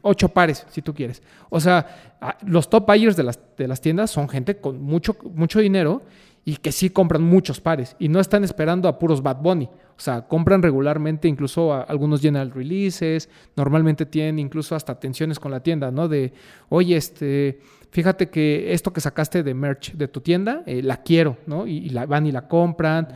ocho 0.00 0.30
pares, 0.30 0.64
si 0.70 0.80
tú 0.80 0.94
quieres. 0.94 1.22
O 1.50 1.60
sea, 1.60 2.16
los 2.46 2.70
top 2.70 2.86
buyers 2.86 3.16
de 3.16 3.24
las, 3.24 3.38
de 3.58 3.68
las 3.68 3.82
tiendas 3.82 4.10
son 4.10 4.30
gente 4.30 4.56
con 4.56 4.80
mucho, 4.80 5.14
mucho 5.34 5.58
dinero 5.58 6.00
y 6.42 6.56
que 6.56 6.72
sí 6.72 6.88
compran 6.88 7.22
muchos 7.22 7.60
pares 7.60 7.96
y 7.98 8.08
no 8.08 8.18
están 8.18 8.44
esperando 8.44 8.88
a 8.88 8.98
puros 8.98 9.22
Bad 9.22 9.42
Bunny. 9.42 9.66
O 9.66 10.00
sea, 10.02 10.22
compran 10.26 10.62
regularmente, 10.62 11.28
incluso 11.28 11.74
algunos 11.74 12.22
general 12.22 12.50
releases, 12.50 13.28
normalmente 13.56 14.06
tienen 14.06 14.38
incluso 14.38 14.74
hasta 14.74 14.98
tensiones 14.98 15.38
con 15.38 15.50
la 15.50 15.62
tienda, 15.62 15.90
¿no? 15.90 16.08
De, 16.08 16.32
oye, 16.70 16.96
este, 16.96 17.60
fíjate 17.90 18.30
que 18.30 18.72
esto 18.72 18.92
que 18.92 19.00
sacaste 19.00 19.42
de 19.42 19.54
merch 19.54 19.92
de 19.94 20.08
tu 20.08 20.20
tienda, 20.20 20.62
eh, 20.66 20.82
la 20.82 21.02
quiero, 21.02 21.38
¿no? 21.46 21.66
Y, 21.66 21.78
y, 21.78 21.88
la 21.90 22.06
van 22.06 22.26
y 22.26 22.32
la 22.32 22.48
compran. 22.48 23.08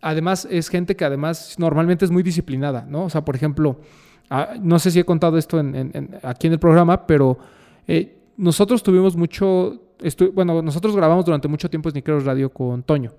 Además, 0.00 0.46
es 0.50 0.68
gente 0.68 0.96
que 0.96 1.04
además 1.04 1.56
normalmente 1.58 2.04
es 2.04 2.10
muy 2.10 2.22
disciplinada, 2.22 2.86
¿no? 2.88 3.04
O 3.04 3.10
sea, 3.10 3.24
por 3.24 3.36
ejemplo, 3.36 3.80
Ah, 4.30 4.54
no 4.62 4.78
sé 4.78 4.92
si 4.92 5.00
he 5.00 5.04
contado 5.04 5.36
esto 5.36 5.60
aquí 6.22 6.46
en 6.46 6.52
el 6.52 6.58
programa, 6.60 7.04
pero 7.04 7.36
eh, 7.88 8.16
nosotros 8.36 8.80
tuvimos 8.80 9.16
mucho, 9.16 9.82
bueno, 10.32 10.62
nosotros 10.62 10.94
grabamos 10.94 11.24
durante 11.24 11.48
mucho 11.48 11.68
tiempo 11.68 11.90
Sneakers 11.90 12.24
Radio 12.24 12.48
con 12.52 12.84
Toño 12.84 13.12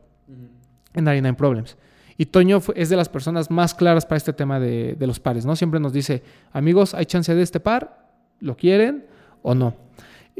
en 0.93 1.03
99 1.03 1.37
Problems. 1.37 1.77
Y 2.17 2.27
Toño 2.27 2.61
es 2.75 2.87
de 2.87 2.95
las 2.95 3.09
personas 3.09 3.51
más 3.51 3.75
claras 3.75 4.05
para 4.05 4.17
este 4.17 4.31
tema 4.31 4.57
de, 4.57 4.95
los 5.01 5.19
pares, 5.19 5.45
¿no? 5.45 5.57
Siempre 5.57 5.81
nos 5.81 5.91
dice, 5.91 6.23
amigos, 6.53 6.93
hay 6.93 7.05
chance 7.05 7.35
de 7.35 7.41
este 7.41 7.59
par, 7.59 8.07
¿lo 8.39 8.55
quieren 8.55 9.05
o 9.41 9.53
no? 9.53 9.75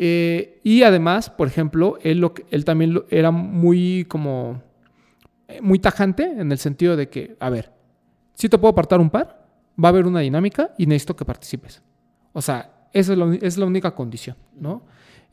Eh, 0.03 0.59
y 0.63 0.81
además, 0.81 1.29
por 1.29 1.47
ejemplo, 1.47 1.99
él, 2.01 2.17
lo, 2.17 2.33
él 2.49 2.65
también 2.65 3.03
era 3.11 3.29
muy 3.29 4.05
como, 4.05 4.59
eh, 5.47 5.61
muy 5.61 5.77
tajante 5.77 6.23
en 6.23 6.51
el 6.51 6.57
sentido 6.57 6.97
de 6.97 7.07
que, 7.07 7.37
a 7.39 7.51
ver, 7.51 7.71
si 8.33 8.49
te 8.49 8.57
puedo 8.57 8.71
apartar 8.71 8.99
un 8.99 9.11
par, 9.11 9.45
va 9.77 9.89
a 9.89 9.91
haber 9.91 10.07
una 10.07 10.21
dinámica 10.21 10.73
y 10.75 10.87
necesito 10.87 11.15
que 11.15 11.23
participes. 11.23 11.83
O 12.33 12.41
sea, 12.41 12.87
esa 12.91 13.13
es 13.13 13.57
la, 13.59 13.65
única 13.67 13.93
condición, 13.93 14.37
¿no? 14.59 14.81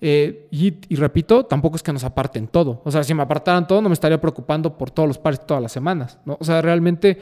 Eh, 0.02 0.48
y, 0.50 0.96
repito, 0.96 1.46
tampoco 1.46 1.76
es 1.76 1.82
que 1.82 1.94
nos 1.94 2.04
aparten 2.04 2.46
todo. 2.46 2.82
O 2.84 2.90
sea, 2.90 3.02
si 3.04 3.14
me 3.14 3.22
apartaran 3.22 3.66
todo, 3.66 3.80
no 3.80 3.88
me 3.88 3.94
estaría 3.94 4.20
preocupando 4.20 4.76
por 4.76 4.90
todos 4.90 5.08
los 5.08 5.16
pares 5.16 5.46
todas 5.46 5.62
las 5.62 5.72
semanas. 5.72 6.18
O 6.26 6.44
sea, 6.44 6.60
realmente 6.60 7.18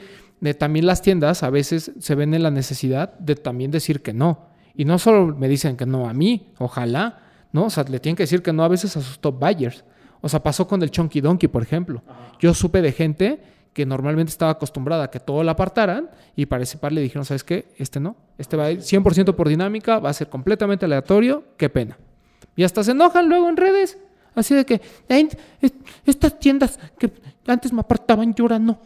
también 0.59 0.85
las 0.85 1.01
tiendas 1.01 1.43
a 1.43 1.49
veces 1.49 1.93
se 1.97 2.13
ven 2.13 2.33
en 2.33 2.43
la 2.43 2.51
necesidad 2.51 3.17
de 3.19 3.35
también 3.35 3.71
decir 3.71 4.01
que 4.01 4.11
no. 4.11 4.49
Y 4.75 4.83
no 4.83 4.99
solo 4.99 5.33
me 5.33 5.47
dicen 5.47 5.77
que 5.77 5.85
no 5.85 6.09
a 6.09 6.13
mí, 6.13 6.51
ojalá, 6.59 7.23
¿no? 7.51 7.65
O 7.65 7.69
sea, 7.69 7.83
le 7.83 7.99
tienen 7.99 8.15
que 8.15 8.23
decir 8.23 8.41
que 8.41 8.53
no 8.53 8.63
a 8.63 8.67
veces 8.67 8.95
a 8.97 9.01
sus 9.01 9.19
top 9.19 9.39
buyers. 9.39 9.83
O 10.21 10.29
sea, 10.29 10.41
pasó 10.41 10.67
con 10.67 10.81
el 10.81 10.91
Chunky 10.91 11.21
Donkey, 11.21 11.47
por 11.47 11.63
ejemplo. 11.63 12.01
Yo 12.39 12.53
supe 12.53 12.81
de 12.81 12.91
gente 12.91 13.39
que 13.73 13.85
normalmente 13.85 14.31
estaba 14.31 14.51
acostumbrada 14.51 15.03
a 15.03 15.11
que 15.11 15.19
todo 15.19 15.43
la 15.43 15.51
apartaran 15.51 16.09
y 16.35 16.47
para 16.47 16.63
ese 16.63 16.79
par 16.79 16.91
le 16.91 17.01
dijeron, 17.01 17.25
¿sabes 17.25 17.43
qué? 17.43 17.67
Este 17.77 17.99
no, 17.99 18.15
este 18.39 18.57
va 18.57 18.65
a 18.65 18.71
ir 18.71 18.79
100% 18.79 19.35
por 19.35 19.47
dinámica, 19.47 19.99
va 19.99 20.09
a 20.09 20.13
ser 20.13 20.29
completamente 20.29 20.85
aleatorio, 20.85 21.43
qué 21.57 21.69
pena. 21.69 21.95
Y 22.55 22.63
hasta 22.63 22.83
se 22.83 22.91
enojan 22.91 23.29
luego 23.29 23.47
en 23.47 23.55
redes, 23.55 23.99
así 24.33 24.55
de 24.55 24.65
que 24.65 24.81
estas 26.07 26.39
tiendas 26.39 26.79
que 26.97 27.11
antes 27.45 27.71
me 27.71 27.81
apartaban 27.81 28.33
y 28.35 28.41
ahora 28.41 28.57
no. 28.57 28.79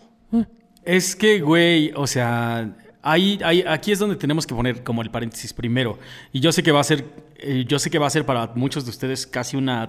Es 0.84 1.16
que, 1.16 1.40
güey, 1.40 1.94
o 1.96 2.06
sea, 2.06 2.76
Ahí, 3.04 3.40
aquí 3.68 3.92
es 3.92 4.00
donde 4.00 4.16
tenemos 4.16 4.46
que 4.46 4.54
poner 4.54 4.84
como 4.84 5.02
el 5.02 5.10
paréntesis 5.10 5.54
primero. 5.54 5.98
Y 6.32 6.40
yo 6.40 6.52
sé 6.52 6.62
que 6.62 6.72
va 6.72 6.82
a 6.82 6.84
ser, 6.84 7.06
eh, 7.38 7.66
yo 7.68 7.80
sé 7.80 7.90
que 7.90 7.98
va 7.98 8.08
a 8.08 8.12
ser 8.12 8.26
para 8.26 8.52
muchos 8.56 8.86
de 8.86 8.92
ustedes 8.92 9.26
casi 9.26 9.58
una 9.58 9.88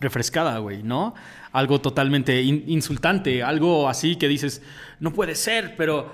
refrescada, 0.00 0.58
güey, 0.58 0.82
¿no? 0.82 1.14
Algo 1.52 1.80
totalmente 1.80 2.42
insultante, 2.42 3.42
algo 3.42 3.88
así 3.88 4.16
que 4.16 4.26
dices, 4.26 4.62
no 4.98 5.12
puede 5.12 5.36
ser, 5.36 5.76
pero 5.76 6.12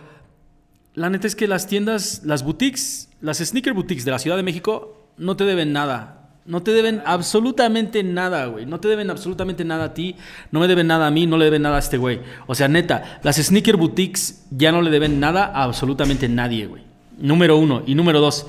la 0.94 1.08
neta 1.08 1.26
es 1.26 1.34
que 1.34 1.48
las 1.48 1.66
tiendas, 1.66 2.22
las 2.24 2.42
boutiques, 2.42 3.08
las 3.20 3.38
sneaker 3.38 3.72
boutiques 3.72 4.04
de 4.04 4.10
la 4.10 4.18
Ciudad 4.18 4.36
de 4.36 4.42
México 4.42 5.08
no 5.16 5.36
te 5.36 5.44
deben 5.44 5.72
nada. 5.72 6.27
No 6.48 6.62
te 6.62 6.70
deben 6.70 7.02
absolutamente 7.04 8.02
nada, 8.02 8.46
güey. 8.46 8.64
No 8.64 8.80
te 8.80 8.88
deben 8.88 9.10
absolutamente 9.10 9.66
nada 9.66 9.84
a 9.84 9.92
ti. 9.92 10.16
No 10.50 10.60
me 10.60 10.66
deben 10.66 10.86
nada 10.86 11.06
a 11.06 11.10
mí. 11.10 11.26
No 11.26 11.36
le 11.36 11.44
deben 11.44 11.60
nada 11.60 11.76
a 11.76 11.78
este 11.78 11.98
güey. 11.98 12.20
O 12.46 12.54
sea, 12.54 12.68
neta, 12.68 13.20
las 13.22 13.36
sneaker 13.36 13.76
boutiques 13.76 14.46
ya 14.50 14.72
no 14.72 14.80
le 14.80 14.90
deben 14.90 15.20
nada 15.20 15.44
a 15.44 15.64
absolutamente 15.64 16.26
nadie, 16.26 16.64
güey. 16.64 16.84
Número 17.18 17.58
uno. 17.58 17.82
Y 17.84 17.94
número 17.94 18.20
dos. 18.20 18.46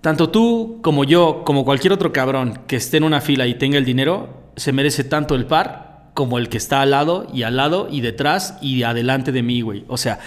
Tanto 0.00 0.30
tú 0.30 0.80
como 0.82 1.04
yo, 1.04 1.44
como 1.46 1.64
cualquier 1.64 1.92
otro 1.92 2.12
cabrón 2.12 2.62
que 2.66 2.74
esté 2.74 2.96
en 2.96 3.04
una 3.04 3.20
fila 3.20 3.46
y 3.46 3.54
tenga 3.54 3.78
el 3.78 3.84
dinero, 3.84 4.50
se 4.56 4.72
merece 4.72 5.04
tanto 5.04 5.36
el 5.36 5.46
par 5.46 6.10
como 6.14 6.36
el 6.36 6.48
que 6.48 6.56
está 6.56 6.82
al 6.82 6.90
lado 6.90 7.28
y 7.32 7.44
al 7.44 7.56
lado 7.58 7.86
y 7.88 8.00
detrás 8.00 8.58
y 8.60 8.82
adelante 8.82 9.30
de 9.30 9.44
mí, 9.44 9.60
güey. 9.60 9.84
O 9.86 9.98
sea, 9.98 10.18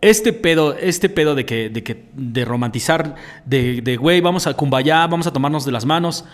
este 0.00 0.32
pedo, 0.32 0.74
este 0.74 1.08
pedo 1.08 1.34
de 1.34 1.44
que, 1.44 1.70
de 1.70 1.82
que, 1.82 2.04
de 2.14 2.44
romantizar, 2.44 3.14
de, 3.44 3.80
de, 3.80 3.96
güey, 3.96 4.20
vamos 4.20 4.46
a 4.46 4.54
Kumbaya, 4.54 5.06
vamos 5.06 5.26
a 5.26 5.32
tomarnos 5.32 5.64
de 5.64 5.72
las 5.72 5.84
manos 5.84 6.24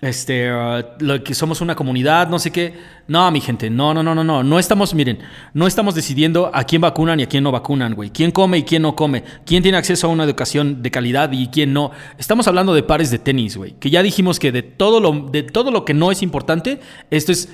este, 0.00 0.52
uh, 0.52 0.84
lo 1.00 1.24
que 1.24 1.34
somos 1.34 1.60
una 1.60 1.74
comunidad, 1.74 2.28
no 2.28 2.38
sé 2.38 2.52
qué. 2.52 2.72
No, 3.08 3.28
mi 3.32 3.40
gente, 3.40 3.68
no, 3.68 3.92
no, 3.92 4.02
no, 4.02 4.14
no, 4.14 4.22
no. 4.22 4.44
No 4.44 4.58
estamos, 4.58 4.94
miren, 4.94 5.18
no 5.54 5.66
estamos 5.66 5.94
decidiendo 5.94 6.50
a 6.54 6.62
quién 6.64 6.80
vacunan 6.80 7.18
y 7.18 7.24
a 7.24 7.28
quién 7.28 7.42
no 7.42 7.50
vacunan, 7.50 7.94
güey. 7.94 8.10
Quién 8.10 8.30
come 8.30 8.58
y 8.58 8.62
quién 8.62 8.82
no 8.82 8.94
come. 8.94 9.24
Quién 9.44 9.62
tiene 9.62 9.76
acceso 9.76 10.06
a 10.06 10.10
una 10.10 10.22
educación 10.22 10.82
de 10.82 10.90
calidad 10.92 11.32
y 11.32 11.48
quién 11.48 11.72
no. 11.72 11.90
Estamos 12.16 12.46
hablando 12.46 12.74
de 12.74 12.84
pares 12.84 13.10
de 13.10 13.18
tenis, 13.18 13.56
güey. 13.56 13.72
Que 13.80 13.90
ya 13.90 14.02
dijimos 14.02 14.38
que 14.38 14.52
de 14.52 14.62
todo 14.62 15.00
lo, 15.00 15.30
de 15.30 15.42
todo 15.42 15.72
lo 15.72 15.84
que 15.84 15.94
no 15.94 16.12
es 16.12 16.22
importante, 16.22 16.80
esto 17.10 17.32
es 17.32 17.48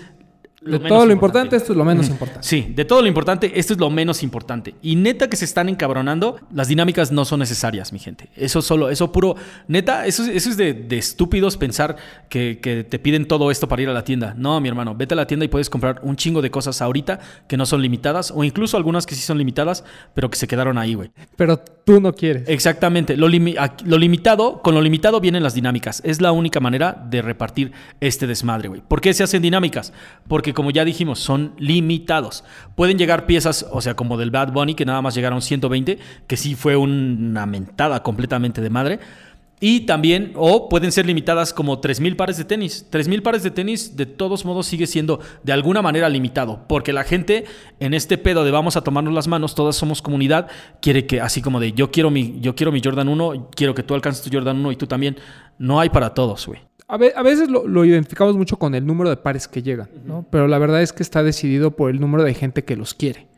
de 0.65 0.79
todo 0.79 1.07
lo 1.07 1.13
importante. 1.13 1.57
esto 1.57 1.73
es 1.73 1.79
lo 1.79 1.85
menos 1.85 2.09
importante. 2.09 2.47
Sí, 2.47 2.73
de 2.75 2.85
todo 2.85 3.03
lo 3.03 3.09
importante, 3.09 3.59
esto 3.59 3.73
es 3.75 3.79
lo 3.79 3.91
menos 3.91 4.23
importante. 4.23 4.75
Y 4.83 4.97
neta 4.97 5.29
que 5.29 5.37
se 5.37 5.45
están 5.45 5.69
encabronando, 5.69 6.41
las 6.53 6.69
dinámicas 6.69 7.13
no 7.13 7.25
son 7.25 7.41
necesarias, 7.41 7.93
mi 7.93 7.99
gente. 7.99 8.31
Eso 8.37 8.63
solo, 8.63 8.91
eso 8.91 9.13
puro, 9.13 9.37
neta, 9.69 10.07
eso, 10.07 10.25
eso 10.25 10.51
es 10.51 10.57
de, 10.57 10.87
estúpidos 10.91 11.57
pensar 11.57 11.97
que, 12.29 12.55
te 12.89 12.99
piden 12.99 13.27
todo 13.27 13.51
esto 13.51 13.69
para 13.69 13.83
ir 13.83 13.89
a 13.89 13.93
la 13.93 14.05
tienda. 14.05 14.35
No, 14.37 14.61
mi 14.61 14.69
hermano, 14.69 14.95
vete 14.95 15.15
a 15.15 15.17
la 15.17 15.27
tienda 15.27 15.45
y 15.45 15.49
puedes 15.49 15.71
comprar 15.71 16.01
un 16.03 16.17
chingo 16.17 16.43
de 16.43 16.51
cosas 16.51 16.81
ahorita 16.81 17.21
que 17.47 17.57
no 17.57 17.67
son 17.67 17.83
limitadas, 17.83 18.33
o 18.35 18.45
incluso 18.45 18.77
algunas 18.77 19.07
que 19.07 19.15
sí 19.15 19.23
son 19.23 19.39
limitadas, 19.39 19.85
pero 20.15 20.31
que 20.31 20.37
se 20.37 20.47
quedaron 20.47 20.79
ahí, 20.79 20.95
güey. 20.95 21.11
Pero 21.37 21.63
tú 21.85 22.01
no 22.01 22.13
quieres. 22.15 22.49
Exactamente. 22.49 23.17
Lo, 23.17 23.29
lo 23.29 23.99
limitado, 23.99 24.63
con 24.63 24.75
lo 24.75 24.81
limitado 24.81 25.21
vienen 25.21 25.43
las 25.43 25.55
dinámicas. 25.55 26.01
Es 26.05 26.21
la 26.21 26.33
única 26.33 26.61
manera 26.61 27.05
de 27.09 27.23
repartir 27.23 27.73
este 28.01 28.27
desmadre, 28.27 28.69
güey. 28.69 28.81
¿Por 28.81 29.01
qué 29.01 29.13
se 29.15 29.23
hacen 29.23 29.43
dinámicas? 29.43 29.93
Porque 30.27 30.55
como 30.55 30.71
ya 30.71 30.85
dijimos, 30.85 31.19
son 31.19 31.53
limitados. 31.59 32.45
Pueden 32.75 32.99
llegar 32.99 33.27
piezas, 33.27 33.67
o 33.71 33.81
sea, 33.81 33.95
como 33.95 34.17
del 34.17 34.31
Bad 34.31 34.53
Bunny, 34.53 34.75
que 34.75 34.85
nada 34.85 35.03
más 35.03 35.15
llegaron 35.15 35.43
120, 35.43 35.99
que 36.27 36.37
sí 36.37 36.55
fue 36.55 36.77
una 36.77 37.47
mentada 37.47 38.03
completamente 38.03 38.61
de 38.61 38.71
madre. 38.71 39.01
Y 39.61 39.81
también, 39.83 40.33
o 40.35 40.69
pueden 40.69 40.93
ser 40.93 41.07
limitadas 41.07 41.53
como 41.55 41.81
3.000 41.81 42.17
pares 42.17 42.37
de 42.37 42.45
tenis. 42.45 42.87
3.000 42.91 43.23
pares 43.23 43.43
de 43.43 43.51
tenis, 43.51 43.97
de 43.97 44.05
todos 44.05 44.45
modos, 44.45 44.67
sigue 44.67 44.87
siendo 44.87 45.21
de 45.43 45.53
alguna 45.53 45.81
manera 45.81 46.09
limitado. 46.09 46.67
Porque 46.69 46.93
la 46.93 47.05
gente 47.05 47.45
en 47.81 47.95
este 47.95 48.19
pedo 48.19 48.45
de 48.45 48.51
vamos 48.51 48.77
a 48.77 48.83
tomarnos 48.83 49.15
las 49.15 49.27
manos, 49.29 49.55
todas 49.55 49.77
somos 49.77 50.03
comunidad, 50.03 50.49
quiere 50.83 51.07
que, 51.07 51.21
así 51.21 51.41
como 51.41 51.61
de 51.61 51.73
yo 51.73 51.91
quiero 51.91 52.11
mi, 52.11 52.39
yo 52.41 52.55
quiero 52.55 52.73
mi 52.73 52.81
Jordan 52.85 53.09
1, 53.09 53.51
quiero 53.55 53.75
que 53.75 53.83
tú 53.83 53.95
alcances 53.95 54.23
tu 54.23 54.31
Jordan 54.37 54.59
1 54.59 54.73
y 54.73 54.77
tú 54.77 54.87
también. 54.87 55.17
No 55.59 55.79
hay 55.81 55.89
para 55.89 56.13
todos, 56.13 56.47
güey. 56.47 56.61
A, 56.89 56.97
ve- 56.99 57.13
a 57.17 57.23
veces 57.23 57.49
lo, 57.49 57.67
lo 57.67 57.85
identificamos 57.87 58.37
mucho 58.37 58.59
con 58.59 58.75
el 58.75 58.85
número 58.85 59.09
de 59.09 59.17
pares 59.17 59.49
que 59.49 59.63
llegan, 59.63 59.89
¿no? 60.05 60.27
Pero 60.31 60.49
la 60.49 60.59
verdad 60.59 60.83
es 60.83 60.93
que 60.93 61.03
está 61.03 61.23
decidido 61.23 61.71
por 61.77 61.91
el 61.91 62.01
número 62.01 62.25
de 62.25 62.35
gente 62.35 62.65
que 62.65 62.77
los 62.77 62.93
quiere. 62.93 63.29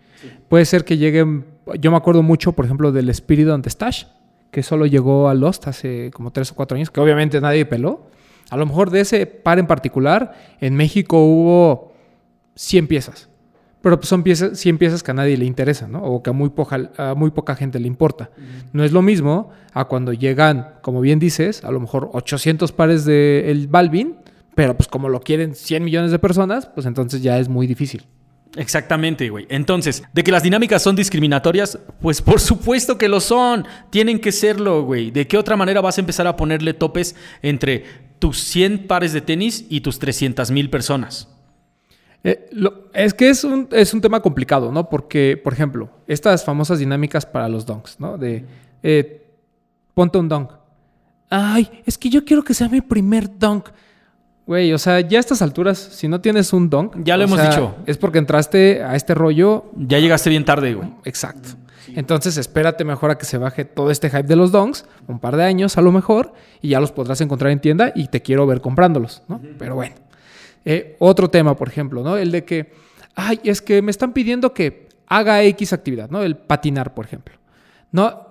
Puede 0.48 0.64
ser 0.64 0.84
que 0.84 0.96
lleguen, 0.96 1.44
yo 1.78 1.90
me 1.92 1.96
acuerdo 1.98 2.22
mucho, 2.24 2.52
por 2.52 2.64
ejemplo, 2.64 2.90
del 2.90 3.08
Spirit 3.10 3.46
on 3.48 3.62
the 3.62 3.70
Stash, 3.70 4.04
que 4.56 4.62
solo 4.62 4.86
llegó 4.86 5.28
a 5.28 5.34
Lost 5.34 5.68
hace 5.68 6.10
como 6.14 6.30
tres 6.30 6.50
o 6.50 6.54
cuatro 6.54 6.76
años, 6.76 6.90
que 6.90 6.98
obviamente 6.98 7.42
nadie 7.42 7.66
peló. 7.66 8.06
A 8.48 8.56
lo 8.56 8.64
mejor 8.64 8.88
de 8.88 9.00
ese 9.00 9.26
par 9.26 9.58
en 9.58 9.66
particular, 9.66 10.32
en 10.62 10.74
México 10.74 11.22
hubo 11.22 11.92
100 12.54 12.86
piezas. 12.86 13.28
Pero 13.82 13.98
pues 13.98 14.08
son 14.08 14.22
piezas, 14.22 14.58
100 14.58 14.78
piezas 14.78 15.02
que 15.02 15.10
a 15.10 15.14
nadie 15.14 15.36
le 15.36 15.44
interesa, 15.44 15.88
¿no? 15.88 16.02
O 16.02 16.22
que 16.22 16.30
a 16.30 16.32
muy, 16.32 16.48
poca, 16.48 16.90
a 16.96 17.14
muy 17.14 17.32
poca 17.32 17.54
gente 17.54 17.78
le 17.78 17.86
importa. 17.86 18.30
No 18.72 18.82
es 18.82 18.92
lo 18.92 19.02
mismo 19.02 19.50
a 19.74 19.84
cuando 19.84 20.14
llegan, 20.14 20.76
como 20.80 21.02
bien 21.02 21.18
dices, 21.18 21.62
a 21.62 21.70
lo 21.70 21.78
mejor 21.78 22.08
800 22.14 22.72
pares 22.72 23.04
de 23.04 23.50
el 23.50 23.68
Balvin, 23.68 24.16
pero 24.54 24.74
pues 24.74 24.88
como 24.88 25.10
lo 25.10 25.20
quieren 25.20 25.54
100 25.54 25.84
millones 25.84 26.12
de 26.12 26.18
personas, 26.18 26.64
pues 26.64 26.86
entonces 26.86 27.20
ya 27.20 27.38
es 27.38 27.50
muy 27.50 27.66
difícil. 27.66 28.06
Exactamente, 28.56 29.28
güey. 29.28 29.46
Entonces, 29.50 30.02
de 30.12 30.24
que 30.24 30.32
las 30.32 30.42
dinámicas 30.42 30.82
son 30.82 30.96
discriminatorias, 30.96 31.78
pues 32.00 32.22
por 32.22 32.40
supuesto 32.40 32.96
que 32.96 33.08
lo 33.08 33.20
son. 33.20 33.66
Tienen 33.90 34.18
que 34.18 34.32
serlo, 34.32 34.82
güey. 34.82 35.10
¿De 35.10 35.26
qué 35.26 35.36
otra 35.36 35.56
manera 35.56 35.80
vas 35.80 35.98
a 35.98 36.00
empezar 36.00 36.26
a 36.26 36.36
ponerle 36.36 36.74
topes 36.74 37.14
entre 37.42 37.84
tus 38.18 38.40
100 38.40 38.86
pares 38.86 39.12
de 39.12 39.20
tenis 39.20 39.66
y 39.68 39.82
tus 39.82 39.98
300 39.98 40.50
mil 40.50 40.70
personas? 40.70 41.28
Eh, 42.24 42.48
es 42.94 43.14
que 43.14 43.28
es 43.28 43.44
un, 43.44 43.68
es 43.70 43.94
un 43.94 44.00
tema 44.00 44.20
complicado, 44.20 44.72
¿no? 44.72 44.88
Porque, 44.88 45.40
por 45.42 45.52
ejemplo, 45.52 45.90
estas 46.06 46.44
famosas 46.44 46.78
dinámicas 46.78 47.26
para 47.26 47.48
los 47.48 47.66
donks, 47.66 48.00
¿no? 48.00 48.16
De 48.16 48.44
eh, 48.82 49.22
ponte 49.94 50.18
un 50.18 50.28
dunk. 50.28 50.50
Ay, 51.28 51.82
es 51.84 51.98
que 51.98 52.08
yo 52.08 52.24
quiero 52.24 52.42
que 52.42 52.54
sea 52.54 52.68
mi 52.68 52.80
primer 52.80 53.38
dunk. 53.38 53.68
Güey, 54.46 54.72
o 54.72 54.78
sea, 54.78 55.00
ya 55.00 55.18
a 55.18 55.20
estas 55.20 55.42
alturas, 55.42 55.76
si 55.76 56.06
no 56.06 56.20
tienes 56.20 56.52
un 56.52 56.70
dunk, 56.70 56.94
Ya 57.02 57.16
lo 57.16 57.24
hemos 57.24 57.40
sea, 57.40 57.50
dicho. 57.50 57.74
Es 57.86 57.98
porque 57.98 58.18
entraste 58.18 58.82
a 58.82 58.94
este 58.94 59.14
rollo 59.14 59.70
Ya 59.76 59.98
llegaste 59.98 60.30
bien 60.30 60.44
tarde, 60.44 60.74
güey. 60.74 60.88
Exacto. 61.04 61.48
Entonces 61.94 62.36
espérate 62.36 62.84
mejor 62.84 63.10
a 63.10 63.18
que 63.18 63.24
se 63.24 63.38
baje 63.38 63.64
todo 63.64 63.90
este 63.90 64.08
hype 64.10 64.24
de 64.24 64.36
los 64.36 64.52
donks, 64.52 64.84
un 65.08 65.18
par 65.18 65.36
de 65.36 65.44
años 65.44 65.78
a 65.78 65.82
lo 65.82 65.92
mejor, 65.92 66.32
y 66.60 66.68
ya 66.68 66.80
los 66.80 66.92
podrás 66.92 67.20
encontrar 67.20 67.50
en 67.52 67.60
tienda 67.60 67.92
y 67.94 68.08
te 68.08 68.22
quiero 68.22 68.46
ver 68.46 68.60
comprándolos, 68.60 69.22
¿no? 69.28 69.40
Pero 69.58 69.74
bueno. 69.76 69.94
Eh, 70.64 70.96
otro 70.98 71.30
tema, 71.30 71.56
por 71.56 71.68
ejemplo, 71.68 72.02
¿no? 72.02 72.16
El 72.16 72.32
de 72.32 72.44
que, 72.44 72.72
ay, 73.14 73.40
es 73.44 73.62
que 73.62 73.82
me 73.82 73.90
están 73.90 74.12
pidiendo 74.12 74.52
que 74.52 74.88
haga 75.06 75.42
X 75.44 75.72
actividad, 75.72 76.10
¿no? 76.10 76.22
El 76.22 76.36
patinar, 76.36 76.92
por 76.92 77.04
ejemplo. 77.04 77.36
No, 77.92 78.25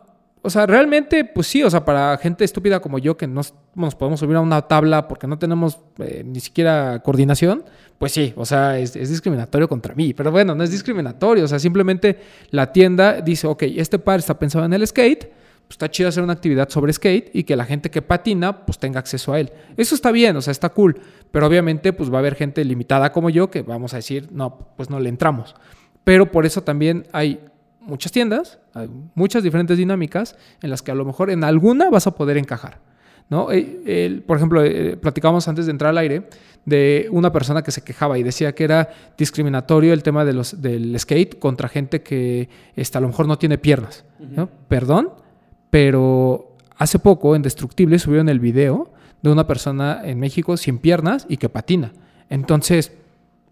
o 0.45 0.49
sea, 0.51 0.67
realmente, 0.67 1.25
pues 1.25 1.47
sí, 1.47 1.63
o 1.63 1.69
sea, 1.69 1.83
para 1.83 2.15
gente 2.19 2.43
estúpida 2.43 2.79
como 2.79 2.99
yo 2.99 3.17
que 3.17 3.25
no 3.25 3.41
nos 3.73 3.95
podemos 3.95 4.19
subir 4.19 4.37
a 4.37 4.41
una 4.41 4.61
tabla 4.61 5.07
porque 5.07 5.25
no 5.25 5.39
tenemos 5.39 5.79
eh, 5.97 6.23
ni 6.23 6.39
siquiera 6.39 7.01
coordinación, 7.03 7.63
pues 7.97 8.11
sí, 8.11 8.31
o 8.35 8.45
sea, 8.45 8.77
es, 8.77 8.95
es 8.95 9.09
discriminatorio 9.09 9.67
contra 9.67 9.95
mí. 9.95 10.13
Pero 10.13 10.31
bueno, 10.31 10.53
no 10.53 10.63
es 10.63 10.69
discriminatorio, 10.69 11.45
o 11.45 11.47
sea, 11.47 11.57
simplemente 11.57 12.19
la 12.51 12.71
tienda 12.71 13.21
dice, 13.21 13.47
ok, 13.47 13.63
este 13.63 13.97
par 13.97 14.19
está 14.19 14.37
pensado 14.37 14.65
en 14.65 14.73
el 14.73 14.85
skate, 14.85 15.31
pues 15.67 15.71
está 15.71 15.89
chido 15.89 16.09
hacer 16.09 16.21
una 16.21 16.33
actividad 16.33 16.69
sobre 16.69 16.93
skate 16.93 17.31
y 17.33 17.43
que 17.43 17.55
la 17.55 17.65
gente 17.65 17.89
que 17.89 18.03
patina, 18.03 18.65
pues 18.67 18.77
tenga 18.77 18.99
acceso 18.99 19.33
a 19.33 19.39
él. 19.39 19.51
Eso 19.77 19.95
está 19.95 20.11
bien, 20.11 20.35
o 20.37 20.41
sea, 20.41 20.51
está 20.51 20.69
cool, 20.69 21.01
pero 21.31 21.47
obviamente, 21.47 21.91
pues 21.91 22.11
va 22.11 22.17
a 22.17 22.19
haber 22.19 22.35
gente 22.35 22.63
limitada 22.63 23.11
como 23.11 23.31
yo 23.31 23.49
que 23.49 23.63
vamos 23.63 23.93
a 23.93 23.97
decir, 23.97 24.29
no, 24.31 24.73
pues 24.77 24.91
no 24.91 24.99
le 24.99 25.09
entramos. 25.09 25.55
Pero 26.03 26.31
por 26.31 26.45
eso 26.45 26.61
también 26.61 27.07
hay 27.13 27.39
muchas 27.85 28.11
tiendas, 28.11 28.59
hay 28.73 28.89
muchas 29.15 29.43
diferentes 29.43 29.77
dinámicas 29.77 30.35
en 30.61 30.69
las 30.69 30.81
que 30.81 30.91
a 30.91 30.95
lo 30.95 31.05
mejor 31.05 31.29
en 31.29 31.43
alguna 31.43 31.89
vas 31.89 32.07
a 32.07 32.11
poder 32.15 32.37
encajar. 32.37 32.79
¿no? 33.29 33.51
Eh, 33.51 33.81
el- 34.05 34.21
por 34.21 34.37
ejemplo, 34.37 34.63
eh, 34.63 34.97
platicábamos 34.97 35.47
antes 35.47 35.65
de 35.65 35.71
entrar 35.71 35.89
al 35.89 35.97
aire 35.97 36.29
de 36.65 37.07
una 37.11 37.31
persona 37.31 37.63
que 37.63 37.71
se 37.71 37.83
quejaba 37.83 38.17
y 38.19 38.23
decía 38.23 38.53
que 38.53 38.63
era 38.63 38.89
discriminatorio 39.17 39.93
el 39.93 40.03
tema 40.03 40.25
de 40.25 40.33
los, 40.33 40.61
del 40.61 40.99
skate 40.99 41.39
contra 41.39 41.67
gente 41.69 42.01
que 42.03 42.49
este, 42.75 42.97
a 42.97 43.01
lo 43.01 43.07
mejor 43.07 43.27
no 43.27 43.37
tiene 43.37 43.57
piernas. 43.57 44.03
¿no? 44.19 44.49
Perdón, 44.67 45.09
pero 45.69 46.55
hace 46.77 46.99
poco 46.99 47.35
en 47.35 47.41
Destructible 47.41 47.99
subieron 47.99 48.29
el 48.29 48.39
video 48.39 48.91
de 49.21 49.31
una 49.31 49.47
persona 49.47 50.01
en 50.03 50.19
México 50.19 50.55
sin 50.57 50.77
piernas 50.77 51.25
y 51.29 51.37
que 51.37 51.49
patina. 51.49 51.93
Entonces, 52.29 52.91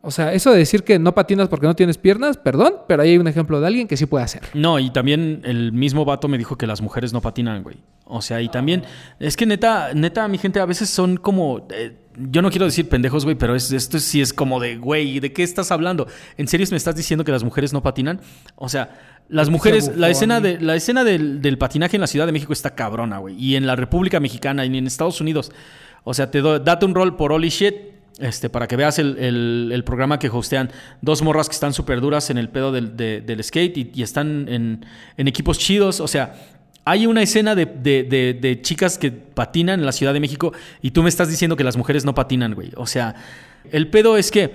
o 0.05 0.11
sea, 0.11 0.33
eso 0.33 0.51
de 0.51 0.57
decir 0.57 0.83
que 0.83 0.99
no 0.99 1.15
patinas 1.15 1.47
porque 1.47 1.65
no 1.65 1.75
tienes 1.75 1.97
piernas, 1.97 2.35
perdón, 2.37 2.73
pero 2.87 3.01
ahí 3.03 3.11
hay 3.11 3.17
un 3.17 3.27
ejemplo 3.27 3.61
de 3.61 3.67
alguien 3.67 3.87
que 3.87 3.95
sí 3.95 4.05
puede 4.05 4.25
hacer. 4.25 4.41
No, 4.53 4.77
y 4.77 4.89
también 4.91 5.41
el 5.45 5.71
mismo 5.71 6.03
vato 6.03 6.27
me 6.27 6.37
dijo 6.37 6.57
que 6.57 6.67
las 6.67 6.81
mujeres 6.81 7.13
no 7.13 7.21
patinan, 7.21 7.63
güey. 7.63 7.77
O 8.03 8.21
sea, 8.21 8.41
y 8.41 8.49
también, 8.49 8.83
es 9.19 9.37
que 9.37 9.45
neta, 9.45 9.93
neta, 9.93 10.27
mi 10.27 10.37
gente 10.37 10.59
a 10.59 10.65
veces 10.65 10.89
son 10.89 11.15
como, 11.15 11.65
eh, 11.71 11.95
yo 12.17 12.41
no 12.41 12.49
quiero 12.51 12.65
decir 12.65 12.89
pendejos, 12.89 13.23
güey, 13.23 13.37
pero 13.37 13.55
es, 13.55 13.71
esto 13.71 13.97
sí 13.97 14.19
es 14.19 14.33
como 14.33 14.59
de, 14.59 14.75
güey, 14.75 15.21
¿de 15.21 15.31
qué 15.31 15.41
estás 15.41 15.71
hablando? 15.71 16.05
¿En 16.37 16.49
serio 16.49 16.67
me 16.69 16.77
estás 16.77 16.95
diciendo 16.95 17.23
que 17.23 17.31
las 17.31 17.45
mujeres 17.45 17.71
no 17.71 17.81
patinan? 17.81 18.19
O 18.55 18.67
sea, 18.67 18.99
las 19.29 19.49
mujeres, 19.49 19.95
la 19.95 20.09
escena, 20.09 20.41
de, 20.41 20.59
la 20.59 20.75
escena 20.75 21.05
del, 21.05 21.41
del 21.41 21.57
patinaje 21.57 21.95
en 21.95 22.01
la 22.01 22.07
Ciudad 22.07 22.25
de 22.25 22.33
México 22.33 22.51
está 22.51 22.75
cabrona, 22.75 23.19
güey. 23.19 23.35
Y 23.41 23.55
en 23.55 23.65
la 23.65 23.77
República 23.77 24.19
Mexicana 24.19 24.65
y 24.65 24.77
en 24.77 24.85
Estados 24.85 25.21
Unidos. 25.21 25.51
O 26.03 26.13
sea, 26.13 26.29
te 26.29 26.41
do- 26.41 26.59
date 26.59 26.85
un 26.85 26.93
rol 26.93 27.15
por 27.15 27.31
Holy 27.31 27.47
Shit. 27.47 27.73
Este, 28.19 28.49
para 28.49 28.67
que 28.67 28.75
veas 28.75 28.99
el, 28.99 29.17
el- 29.17 29.83
programa 29.83 30.19
que 30.19 30.29
hostean 30.29 30.69
dos 31.01 31.21
morras 31.23 31.49
que 31.49 31.53
están 31.55 31.73
súper 31.73 31.99
duras 31.99 32.29
en 32.29 32.37
el 32.37 32.47
pedo 32.49 32.71
del, 32.71 32.95
de- 32.95 33.21
del 33.21 33.43
skate 33.43 33.75
y, 33.95 34.03
están 34.03 34.47
en, 34.49 34.85
en 35.17 35.27
equipos 35.27 35.57
chidos. 35.57 35.99
O 35.99 36.07
sea, 36.07 36.35
hay 36.85 37.07
una 37.07 37.23
escena 37.23 37.55
de- 37.55 37.65
de 37.65 38.61
chicas 38.61 38.97
que 38.99 39.11
patinan 39.11 39.79
en 39.79 39.85
la 39.85 39.91
Ciudad 39.91 40.13
de 40.13 40.19
México 40.19 40.53
y 40.81 40.91
tú 40.91 41.01
me 41.01 41.09
estás 41.09 41.27
diciendo 41.29 41.55
que 41.57 41.63
las 41.63 41.75
mujeres 41.75 42.05
no 42.05 42.13
patinan, 42.13 42.53
güey. 42.53 42.71
O 42.75 42.85
sea, 42.85 43.15
el 43.71 43.87
pedo 43.89 44.15
es 44.17 44.29
que 44.29 44.53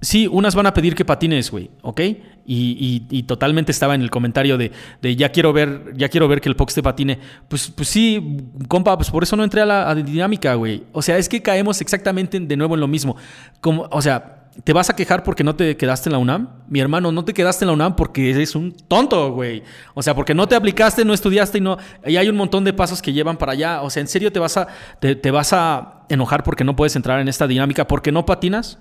Sí, 0.00 0.28
unas 0.30 0.54
van 0.54 0.66
a 0.66 0.74
pedir 0.74 0.94
que 0.94 1.04
patines, 1.06 1.50
güey, 1.50 1.70
¿ok? 1.82 2.00
Y, 2.00 2.16
y- 2.46 3.06
y 3.10 3.22
totalmente 3.24 3.72
estaba 3.72 3.94
en 3.94 4.02
el 4.02 4.10
comentario 4.10 4.58
de, 4.58 4.70
de 5.00 5.16
ya 5.16 5.30
quiero 5.30 5.52
ver, 5.54 5.94
ya 5.96 6.08
quiero 6.10 6.28
ver 6.28 6.40
que 6.40 6.48
el 6.50 6.54
Pox 6.56 6.74
te 6.74 6.82
patine. 6.82 7.18
Pues, 7.48 7.68
pues 7.70 7.88
sí, 7.88 8.38
compa, 8.68 8.96
pues 8.96 9.10
por 9.10 9.22
eso 9.22 9.36
no 9.36 9.42
entré 9.42 9.62
a 9.62 9.66
la 9.66 9.94
dinámica, 9.94 10.54
güey. 10.54 10.84
O 10.92 11.00
sea, 11.02 11.16
es 11.16 11.28
que 11.28 11.40
caemos 11.42 11.80
exactamente 11.80 12.38
de 12.38 12.56
nuevo 12.56 12.74
en 12.74 12.80
lo 12.80 12.88
mismo. 12.88 13.16
Como, 13.62 13.88
o 13.90 14.02
sea, 14.02 14.50
¿te 14.62 14.72
vas 14.74 14.90
a 14.90 14.96
quejar 14.96 15.22
porque 15.24 15.42
no 15.42 15.56
te 15.56 15.76
quedaste 15.78 16.10
en 16.10 16.12
la 16.12 16.18
UNAM? 16.18 16.50
Mi 16.68 16.78
hermano, 16.80 17.10
no 17.10 17.24
te 17.24 17.32
quedaste 17.34 17.64
en 17.64 17.68
la 17.68 17.72
UNAM 17.74 17.96
porque 17.96 18.30
eres 18.30 18.54
un 18.54 18.72
tonto, 18.72 19.32
güey. 19.32 19.62
O 19.94 20.02
sea, 20.02 20.14
porque 20.14 20.34
no 20.34 20.46
te 20.46 20.54
aplicaste, 20.54 21.06
no 21.06 21.14
estudiaste 21.14 21.58
y 21.58 21.62
no. 21.62 21.78
Y 22.06 22.16
hay 22.16 22.28
un 22.28 22.36
montón 22.36 22.64
de 22.64 22.74
pasos 22.74 23.00
que 23.00 23.14
llevan 23.14 23.38
para 23.38 23.52
allá. 23.52 23.80
O 23.82 23.88
sea, 23.90 24.02
¿en 24.02 24.08
serio 24.08 24.30
te 24.30 24.38
vas 24.38 24.58
a, 24.58 24.68
te, 25.00 25.16
te 25.16 25.30
vas 25.30 25.52
a 25.54 26.02
enojar 26.10 26.44
porque 26.44 26.64
no 26.64 26.76
puedes 26.76 26.94
entrar 26.96 27.18
en 27.18 27.28
esta 27.28 27.46
dinámica? 27.46 27.88
¿Porque 27.88 28.12
no 28.12 28.24
patinas? 28.26 28.78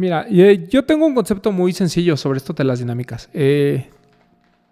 Mira, 0.00 0.26
eh, 0.30 0.66
yo 0.70 0.84
tengo 0.84 1.04
un 1.06 1.14
concepto 1.14 1.52
muy 1.52 1.72
sencillo 1.74 2.16
sobre 2.16 2.38
esto 2.38 2.54
de 2.54 2.64
las 2.64 2.78
dinámicas. 2.78 3.28
Eh, 3.34 3.90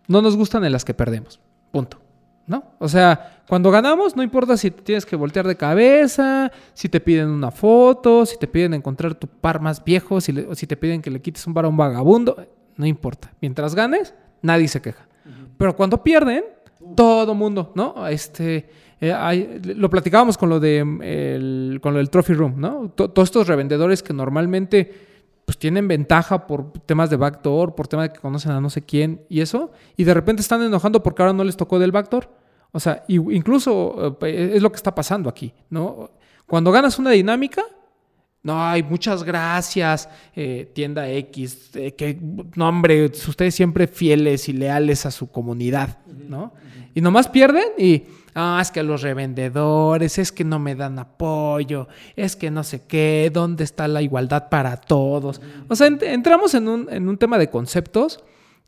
no 0.07 0.23
nos 0.23 0.37
gustan 0.37 0.65
en 0.65 0.73
las 0.73 0.85
que 0.87 0.95
perdemos. 0.95 1.39
Punto. 1.71 1.99
¿No? 2.47 2.65
O 2.79 2.89
sea, 2.89 3.43
cuando 3.47 3.71
ganamos, 3.71 4.17
no 4.17 4.23
importa 4.23 4.57
si 4.57 4.71
te 4.71 4.81
tienes 4.81 5.05
que 5.05 5.17
voltear 5.17 5.47
de 5.47 5.55
cabeza, 5.55 6.51
si 6.73 6.89
te 6.89 6.99
piden 6.99 7.29
una 7.29 7.51
foto, 7.51 8.25
si 8.25 8.39
te 8.39 8.47
piden 8.49 8.73
encontrar 8.73 9.15
tu 9.17 9.27
par 9.27 9.61
más 9.61 9.85
viejo, 9.85 10.19
si, 10.23 10.33
le- 10.33 10.47
o 10.47 10.55
si 10.55 10.67
te 10.67 10.75
piden 10.79 11.03
que 11.03 11.11
le 11.11 11.21
quites 11.21 11.47
un 11.47 11.53
bar 11.53 11.67
a 11.67 11.69
un 11.69 11.77
vagabundo, 11.77 12.43
no 12.79 12.87
importa. 12.87 13.31
Mientras 13.43 13.75
ganes, 13.75 14.15
nadie 14.41 14.67
se 14.67 14.81
queja. 14.81 15.07
Pero 15.59 15.77
cuando 15.77 16.03
pierden, 16.03 16.43
todo 16.97 17.35
mundo, 17.35 17.71
¿no? 17.75 18.07
Este, 18.09 18.71
eh, 18.99 19.13
hay- 19.13 19.61
lo 19.77 19.91
platicábamos 19.91 20.39
con 20.39 20.49
lo 20.49 20.59
de 20.59 20.83
mm, 20.83 21.03
el, 21.03 21.79
con 21.83 21.93
lo 21.93 21.99
del 21.99 22.09
trophy 22.09 22.33
room, 22.33 22.55
¿no? 22.57 22.89
To- 22.95 23.11
todos 23.11 23.29
estos 23.29 23.47
revendedores 23.47 24.03
que 24.03 24.15
normalmente 24.15 25.08
pues 25.49 25.59
tienen 25.59 25.89
ventaja 25.89 26.47
por 26.47 26.73
temas 26.85 27.09
de 27.09 27.17
backdoor, 27.17 27.75
por 27.75 27.89
temas 27.89 28.11
de 28.11 28.13
que 28.13 28.21
conocen 28.21 28.53
a 28.53 28.61
no 28.61 28.69
sé 28.69 28.83
quién 28.83 29.23
y 29.31 29.41
eso, 29.41 29.73
y 29.97 30.05
de 30.05 30.13
repente 30.13 30.43
están 30.43 30.61
enojando 30.61 31.03
porque 31.03 31.23
ahora 31.23 31.33
no 31.33 31.43
les 31.43 31.57
tocó 31.57 31.79
del 31.79 31.91
backdoor. 31.91 32.31
O 32.71 32.79
sea, 32.79 33.03
incluso 33.09 34.19
eh, 34.27 34.53
es 34.57 34.61
lo 34.61 34.71
que 34.71 34.77
está 34.77 34.95
pasando 34.95 35.31
aquí, 35.31 35.55
¿no? 35.71 36.11
Cuando 36.47 36.71
ganas 36.71 36.99
una 36.99 37.13
dinámica, 37.13 37.63
no, 38.43 38.63
hay 38.63 38.83
muchas 38.83 39.25
gracias, 39.25 40.11
eh, 40.37 40.71
tienda 40.75 41.09
X, 41.09 41.71
eh, 41.77 41.95
que, 41.95 42.19
no, 42.55 42.69
hombre, 42.69 43.07
ustedes 43.07 43.55
siempre 43.55 43.87
fieles 43.87 44.51
y 44.51 44.53
leales 44.53 45.07
a 45.07 45.11
su 45.11 45.31
comunidad, 45.31 45.97
¿no? 46.07 46.53
Y 46.95 47.01
nomás 47.01 47.27
pierden 47.27 47.69
y, 47.79 48.03
ah, 48.39 48.59
es 48.63 48.71
que 48.71 48.83
los 48.83 49.03
revendedores, 49.03 50.19
es 50.19 50.33
que 50.33 50.45
no 50.45 50.59
me 50.59 50.75
dan 50.75 50.99
apoyo, 50.99 51.89
es 52.17 52.37
que 52.37 52.51
no 52.51 52.63
sé 52.63 52.87
qué, 52.87 53.31
¿dónde 53.33 53.65
está 53.65 53.89
la 53.89 54.01
igualdad 54.01 54.49
para 54.49 54.77
todos? 54.77 55.41
O 55.69 55.77
sea, 55.77 55.89
entramos 55.89 56.55
en 56.55 56.69
un, 56.69 56.89
en 56.91 57.09
un 57.09 57.19
tema 57.19 57.37
de 57.37 57.51
conceptos 57.51 58.23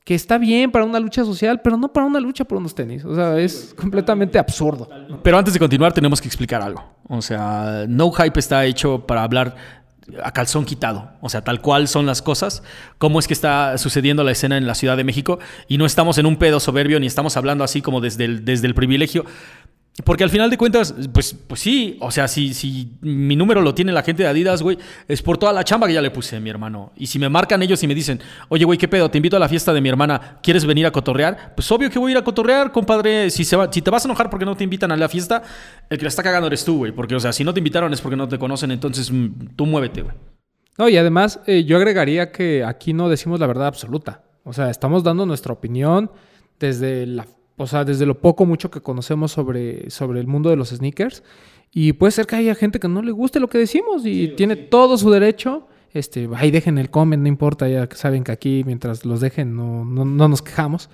que 0.05 0.15
está 0.15 0.39
bien 0.39 0.73
para 0.73 0.85
una 0.85 0.99
lucha 0.99 1.25
social, 1.25 1.61
pero 1.63 1.77
no 1.77 1.93
para 1.93 2.07
una 2.07 2.21
lucha 2.21 2.45
por 2.45 2.59
unos 2.59 2.75
tenis. 2.75 3.05
O 3.05 3.15
sea, 3.15 3.39
es 3.39 3.75
completamente 3.77 4.39
absurdo. 4.39 4.89
Pero 5.23 5.39
antes 5.39 5.55
de 5.55 5.61
continuar, 5.61 5.93
tenemos 5.93 6.21
que 6.21 6.27
explicar 6.27 6.63
algo. 6.63 6.83
O 7.09 7.23
sea, 7.23 7.85
No 7.87 8.11
Hype 8.11 8.41
está 8.41 8.65
hecho 8.65 9.07
para 9.07 9.23
hablar 9.23 9.55
a 10.23 10.33
calzón 10.33 10.65
quitado. 10.65 11.11
O 11.21 11.29
sea, 11.29 11.43
tal 11.43 11.61
cual 11.61 11.89
son 11.89 12.07
las 12.07 12.23
cosas, 12.23 12.63
cómo 12.99 13.19
es 13.19 13.27
que 13.27 13.35
está 13.35 13.79
sucediendo 13.79 14.25
la 14.25 14.33
escena 14.33 14.57
en 14.57 14.67
la 14.67 14.75
Ciudad 14.75 14.97
de 14.97 15.05
México 15.05 15.39
y 15.69 15.79
no 15.79 15.87
estamos 15.87 16.19
en 16.19 16.27
un 16.27 16.37
pedo 16.37 16.61
soberbio 16.61 16.99
ni 17.01 17.07
estamos 17.07 17.37
hablando 17.37 17.65
así 17.65 17.83
como 17.83 18.01
desde 18.01 18.25
el, 18.25 18.45
desde 18.45 18.67
el 18.67 18.75
privilegio. 18.75 19.25
Porque 20.05 20.25
al 20.25 20.31
final 20.31 20.49
de 20.49 20.57
cuentas, 20.57 20.95
pues, 21.13 21.35
pues 21.35 21.61
sí, 21.61 21.99
o 22.01 22.11
sea, 22.11 22.29
si, 22.29 22.55
si 22.55 22.93
mi 23.01 23.37
número 23.37 23.61
lo 23.61 23.75
tiene 23.75 23.93
la 23.93 24.03
gente 24.03 24.23
de 24.23 24.29
Adidas, 24.29 24.63
güey, 24.63 24.79
es 25.09 25.21
por 25.21 25.37
toda 25.37 25.53
la 25.53 25.65
chamba 25.65 25.87
que 25.87 25.93
ya 25.93 26.01
le 26.01 26.11
puse, 26.11 26.41
mi 26.41 26.49
hermano. 26.49 26.93
Y 26.97 27.07
si 27.09 27.19
me 27.19 27.29
marcan 27.29 27.63
ellos 27.63 27.83
y 27.83 27.87
me 27.87 27.95
dicen, 27.95 28.21
oye, 28.49 28.65
güey, 28.65 28.79
¿qué 28.79 28.89
pedo? 28.89 29.11
Te 29.11 29.19
invito 29.19 29.37
a 29.37 29.41
la 29.41 29.49
fiesta 29.49 29.73
de 29.73 29.81
mi 29.81 29.89
hermana, 29.89 30.39
¿quieres 30.43 30.65
venir 30.65 30.87
a 30.87 30.91
cotorrear? 30.91 31.55
Pues 31.55 31.71
obvio 31.71 31.91
que 31.91 31.99
voy 31.99 32.11
a 32.11 32.13
ir 32.13 32.19
a 32.19 32.25
cotorrear, 32.25 32.73
compadre. 32.73 33.31
Si, 33.31 33.45
se 33.45 33.57
va, 33.57 33.71
si 33.71 33.83
te 33.83 33.91
vas 33.91 34.05
a 34.05 34.09
enojar 34.09 34.31
porque 34.31 34.45
no 34.45 34.57
te 34.57 34.65
invitan 34.65 34.93
a 34.93 34.97
la 34.97 35.09
fiesta, 35.09 35.43
el 35.91 35.99
que 35.99 36.05
la 36.05 36.09
está 36.09 36.23
cagando 36.23 36.47
eres 36.47 36.65
tú, 36.65 36.79
güey. 36.79 36.93
Porque, 36.93 37.15
o 37.15 37.21
sea, 37.21 37.33
si 37.33 37.45
no 37.45 37.53
te 37.53 37.61
invitaron 37.61 37.93
es 37.93 38.01
porque 38.01 38.17
no 38.17 38.29
te 38.29 38.39
conocen, 38.39 38.71
entonces 38.71 39.11
mm, 39.11 39.55
tú 39.57 39.67
muévete, 39.67 40.03
güey. 40.03 40.15
No, 40.79 40.89
y 40.89 40.97
además 40.97 41.41
eh, 41.47 41.65
yo 41.65 41.77
agregaría 41.77 42.33
que 42.33 42.65
aquí 42.65 42.95
no 42.95 43.09
decimos 43.09 43.39
la 43.41 43.47
verdad 43.47 43.67
absoluta. 43.67 44.23
O 44.45 44.53
sea, 44.53 44.71
estamos 44.71 45.05
dando 45.05 45.27
nuestra 45.27 45.53
opinión 45.53 46.11
desde 46.59 47.07
la 47.07 47.27
o 47.61 47.67
sea, 47.67 47.85
desde 47.85 48.07
lo 48.07 48.19
poco 48.19 48.47
mucho 48.47 48.71
que 48.71 48.81
conocemos 48.81 49.33
sobre, 49.33 49.91
sobre 49.91 50.19
el 50.19 50.27
mundo 50.27 50.49
de 50.49 50.57
los 50.57 50.71
sneakers. 50.71 51.23
Y 51.71 51.93
puede 51.93 52.11
ser 52.11 52.27
que 52.27 52.37
haya 52.37 52.55
gente 52.55 52.81
que 52.81 52.89
no 52.89 53.03
le 53.03 53.13
guste 53.13 53.39
lo 53.39 53.49
que 53.49 53.59
decimos 53.59 54.07
y 54.07 54.29
tiene 54.29 54.57
todo 54.57 54.97
su 54.97 55.11
derecho. 55.11 55.69
Este, 55.93 56.27
ahí 56.35 56.51
dejen 56.51 56.79
el 56.79 56.89
comment, 56.89 57.23
no 57.23 57.29
importa, 57.29 57.69
ya 57.69 57.87
saben 57.93 58.25
que 58.25 58.33
aquí 58.33 58.63
mientras 58.65 59.05
los 59.05 59.21
dejen 59.21 59.55
no, 59.55 59.85
no, 59.85 60.29
nos 60.29 60.41
quejamos. 60.41 60.89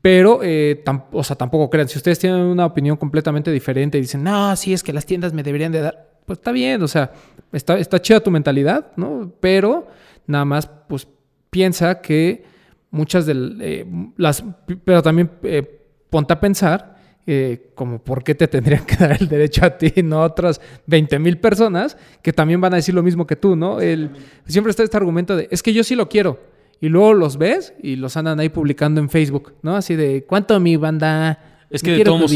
Pero, 0.00 0.40
eh, 0.44 0.84
o 1.10 1.24
sea, 1.24 1.34
tampoco 1.34 1.68
crean, 1.68 1.88
si 1.88 1.98
ustedes 1.98 2.20
tienen 2.20 2.40
una 2.40 2.66
opinión 2.66 2.96
completamente 2.96 3.50
diferente 3.50 3.98
y 3.98 4.02
dicen, 4.02 4.22
no, 4.22 4.54
sí, 4.54 4.72
es 4.72 4.84
que 4.84 4.92
las 4.92 5.06
tiendas 5.06 5.32
me 5.32 5.42
deberían 5.42 5.72
de 5.72 5.80
dar, 5.80 6.08
pues 6.24 6.38
está 6.38 6.52
bien, 6.52 6.80
o 6.84 6.88
sea, 6.88 7.12
está, 7.50 7.76
está 7.80 8.00
chida 8.00 8.20
tu 8.20 8.30
mentalidad, 8.30 8.92
¿no? 8.94 9.32
Pero 9.40 9.88
nada 10.28 10.44
más, 10.44 10.70
pues 10.88 11.08
piensa 11.50 12.00
que 12.00 12.44
muchas 12.92 13.26
de 13.26 13.56
eh, 13.60 13.86
las, 14.16 14.44
pero 14.84 15.02
también 15.02 15.30
eh, 15.42 15.75
ponte 16.10 16.32
a 16.32 16.40
pensar 16.40 16.96
eh, 17.28 17.70
como 17.74 17.98
por 17.98 18.22
qué 18.22 18.36
te 18.36 18.46
tendrían 18.46 18.86
que 18.86 18.94
dar 18.96 19.16
el 19.20 19.28
derecho 19.28 19.64
a 19.64 19.76
ti, 19.76 19.92
no 20.04 20.22
a 20.22 20.26
otras 20.26 20.60
20 20.86 21.18
mil 21.18 21.38
personas 21.38 21.96
que 22.22 22.32
también 22.32 22.60
van 22.60 22.72
a 22.72 22.76
decir 22.76 22.94
lo 22.94 23.02
mismo 23.02 23.26
que 23.26 23.34
tú, 23.34 23.56
¿no? 23.56 23.80
El, 23.80 24.10
siempre 24.46 24.70
está 24.70 24.84
este 24.84 24.96
argumento 24.96 25.36
de, 25.36 25.48
es 25.50 25.62
que 25.62 25.72
yo 25.72 25.82
sí 25.82 25.96
lo 25.96 26.08
quiero. 26.08 26.40
Y 26.80 26.88
luego 26.88 27.14
los 27.14 27.36
ves 27.36 27.72
y 27.82 27.96
los 27.96 28.16
andan 28.16 28.38
ahí 28.38 28.48
publicando 28.48 29.00
en 29.00 29.08
Facebook, 29.08 29.54
¿no? 29.62 29.74
Así 29.74 29.96
de, 29.96 30.24
¿cuánto 30.24 30.60
mi 30.60 30.76
banda? 30.76 31.40
Es 31.68 31.82
que 31.82 31.92
de 31.92 32.04
todos 32.04 32.30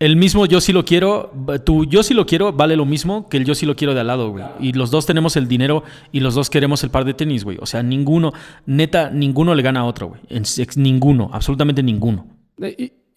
el 0.00 0.16
mismo 0.16 0.46
yo 0.46 0.60
sí 0.60 0.72
lo 0.72 0.84
quiero, 0.84 1.32
tu 1.64 1.84
yo 1.84 2.04
sí 2.04 2.14
lo 2.14 2.24
quiero 2.24 2.52
vale 2.52 2.76
lo 2.76 2.84
mismo 2.84 3.28
que 3.28 3.36
el 3.36 3.44
yo 3.44 3.56
sí 3.56 3.66
lo 3.66 3.74
quiero 3.74 3.94
de 3.94 4.00
al 4.00 4.06
lado, 4.06 4.30
güey. 4.30 4.44
Y 4.60 4.72
los 4.72 4.92
dos 4.92 5.06
tenemos 5.06 5.36
el 5.36 5.48
dinero 5.48 5.82
y 6.12 6.20
los 6.20 6.34
dos 6.34 6.50
queremos 6.50 6.84
el 6.84 6.90
par 6.90 7.04
de 7.04 7.14
tenis, 7.14 7.44
güey. 7.44 7.58
O 7.60 7.66
sea, 7.66 7.82
ninguno, 7.82 8.32
neta, 8.66 9.10
ninguno 9.10 9.54
le 9.56 9.62
gana 9.62 9.80
a 9.80 9.84
otro, 9.84 10.08
güey. 10.08 10.20
Ninguno, 10.76 11.30
absolutamente 11.32 11.82
ninguno. 11.82 12.37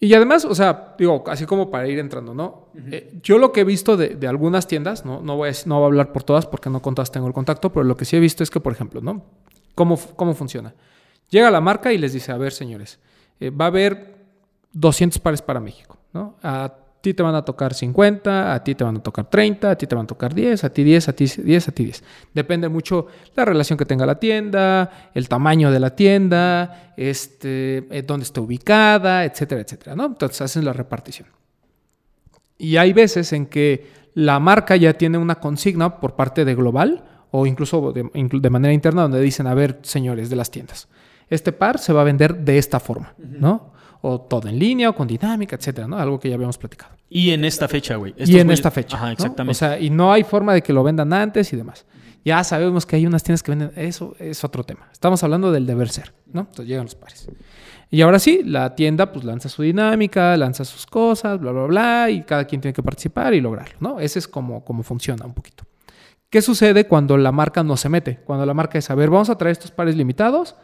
Y, 0.00 0.14
además, 0.14 0.44
o 0.44 0.54
sea, 0.54 0.94
digo, 0.98 1.22
así 1.26 1.46
como 1.46 1.70
para 1.70 1.86
ir 1.88 1.98
entrando, 1.98 2.34
¿no? 2.34 2.68
Eh, 2.90 3.18
yo 3.22 3.38
lo 3.38 3.52
que 3.52 3.60
he 3.60 3.64
visto 3.64 3.96
de, 3.96 4.26
algunas 4.26 4.66
tiendas, 4.66 5.04
¿no? 5.04 5.20
No 5.20 5.36
voy, 5.36 5.50
a, 5.50 5.52
no 5.66 5.76
voy 5.76 5.84
a 5.84 5.86
hablar 5.86 6.12
por 6.12 6.24
todas 6.24 6.46
porque 6.46 6.70
no 6.70 6.82
con 6.82 6.94
todas 6.94 7.10
tengo 7.12 7.26
el 7.26 7.32
contacto, 7.32 7.72
pero 7.72 7.84
lo 7.84 7.96
que 7.96 8.04
sí 8.04 8.16
he 8.16 8.20
visto 8.20 8.42
es 8.42 8.50
que, 8.50 8.60
por 8.60 8.72
ejemplo, 8.72 9.00
¿no? 9.00 9.22
¿Cómo, 9.74 9.98
cómo 10.16 10.34
funciona? 10.34 10.74
Llega 11.30 11.50
la 11.50 11.60
marca 11.60 11.92
y 11.92 11.98
les 11.98 12.12
dice, 12.12 12.32
a 12.32 12.36
ver, 12.36 12.52
señores, 12.52 12.98
eh, 13.40 13.50
va 13.50 13.66
a 13.66 13.68
haber 13.68 14.16
200 14.72 15.18
pares 15.20 15.42
para 15.42 15.60
México, 15.60 15.98
¿no? 16.12 16.36
A 16.42 16.72
ti 17.02 17.14
te 17.14 17.22
van 17.22 17.34
a 17.34 17.44
tocar 17.44 17.74
50, 17.74 18.54
a 18.54 18.62
ti 18.62 18.76
te 18.76 18.84
van 18.84 18.98
a 18.98 19.02
tocar 19.02 19.28
30, 19.28 19.70
a 19.70 19.76
ti 19.76 19.86
te 19.86 19.94
van 19.94 20.04
a 20.04 20.06
tocar 20.06 20.32
10, 20.32 20.64
a 20.64 20.70
ti 20.70 20.84
10, 20.84 21.08
a 21.08 21.12
ti 21.12 21.26
10, 21.26 21.68
a 21.68 21.72
ti 21.72 21.84
10. 21.84 22.04
Depende 22.32 22.68
mucho 22.68 23.08
la 23.34 23.44
relación 23.44 23.76
que 23.76 23.84
tenga 23.84 24.06
la 24.06 24.20
tienda, 24.20 25.10
el 25.12 25.28
tamaño 25.28 25.72
de 25.72 25.80
la 25.80 25.96
tienda, 25.96 26.94
este, 26.96 27.88
eh, 27.90 28.02
dónde 28.06 28.22
está 28.22 28.40
ubicada, 28.40 29.24
etcétera, 29.24 29.62
etcétera. 29.62 29.96
¿no? 29.96 30.06
Entonces 30.06 30.40
hacen 30.42 30.64
la 30.64 30.72
repartición. 30.72 31.28
Y 32.56 32.76
hay 32.76 32.92
veces 32.92 33.32
en 33.32 33.46
que 33.46 33.90
la 34.14 34.38
marca 34.38 34.76
ya 34.76 34.92
tiene 34.92 35.18
una 35.18 35.40
consigna 35.40 35.98
por 35.98 36.14
parte 36.14 36.44
de 36.44 36.54
Global 36.54 37.02
o 37.32 37.46
incluso 37.46 37.92
de, 37.92 38.08
de 38.12 38.50
manera 38.50 38.72
interna 38.72 39.02
donde 39.02 39.20
dicen, 39.20 39.48
a 39.48 39.54
ver, 39.54 39.80
señores 39.82 40.30
de 40.30 40.36
las 40.36 40.52
tiendas, 40.52 40.88
este 41.28 41.50
par 41.50 41.80
se 41.80 41.92
va 41.92 42.02
a 42.02 42.04
vender 42.04 42.36
de 42.44 42.58
esta 42.58 42.78
forma, 42.78 43.14
¿no? 43.18 43.72
O 44.02 44.20
todo 44.20 44.48
en 44.48 44.58
línea 44.58 44.90
o 44.90 44.94
con 44.94 45.08
dinámica, 45.08 45.56
etcétera, 45.56 45.86
¿no? 45.88 45.96
Algo 45.96 46.20
que 46.20 46.28
ya 46.28 46.34
habíamos 46.34 46.58
platicado. 46.58 46.96
Y 47.08 47.30
en 47.30 47.44
esta 47.44 47.68
fecha, 47.68 47.96
güey. 47.96 48.14
Y 48.18 48.38
en 48.38 48.50
esta 48.50 48.70
fecha. 48.70 48.96
Ajá, 48.96 49.12
exactamente. 49.12 49.52
O 49.52 49.54
sea, 49.54 49.78
y 49.78 49.90
no 49.90 50.12
hay 50.12 50.24
forma 50.24 50.52
de 50.52 50.62
que 50.62 50.72
lo 50.72 50.82
vendan 50.82 51.12
antes 51.12 51.52
y 51.52 51.56
demás. 51.56 51.86
Ya 52.24 52.42
sabemos 52.44 52.84
que 52.84 52.96
hay 52.96 53.06
unas 53.06 53.22
tiendas 53.22 53.42
que 53.42 53.52
venden, 53.52 53.72
eso 53.76 54.14
es 54.18 54.44
otro 54.44 54.64
tema. 54.64 54.88
Estamos 54.92 55.22
hablando 55.22 55.50
del 55.50 55.66
deber 55.66 55.88
ser, 55.88 56.12
¿no? 56.32 56.40
Entonces 56.40 56.66
llegan 56.66 56.84
los 56.84 56.94
pares. 56.94 57.28
Y 57.90 58.00
ahora 58.00 58.18
sí, 58.18 58.42
la 58.44 58.74
tienda 58.74 59.12
pues 59.12 59.24
lanza 59.24 59.48
su 59.48 59.62
dinámica, 59.62 60.36
lanza 60.36 60.64
sus 60.64 60.86
cosas, 60.86 61.38
bla, 61.38 61.52
bla, 61.52 61.64
bla, 61.64 62.10
y 62.10 62.22
cada 62.22 62.44
quien 62.46 62.60
tiene 62.60 62.72
que 62.72 62.82
participar 62.82 63.34
y 63.34 63.40
lograrlo, 63.40 63.76
¿no? 63.80 64.00
Ese 64.00 64.18
es 64.18 64.26
como, 64.26 64.64
como 64.64 64.82
funciona 64.82 65.26
un 65.26 65.34
poquito. 65.34 65.64
¿Qué 66.30 66.40
sucede 66.40 66.86
cuando 66.86 67.16
la 67.18 67.30
marca 67.30 67.62
no 67.62 67.76
se 67.76 67.88
mete? 67.88 68.20
Cuando 68.24 68.46
la 68.46 68.54
marca 68.54 68.78
es, 68.78 68.88
a 68.88 68.94
ver, 68.94 69.10
vamos 69.10 69.28
a 69.28 69.36
traer 69.36 69.52
estos 69.52 69.70
pares 69.70 69.96
limitados, 69.96 70.56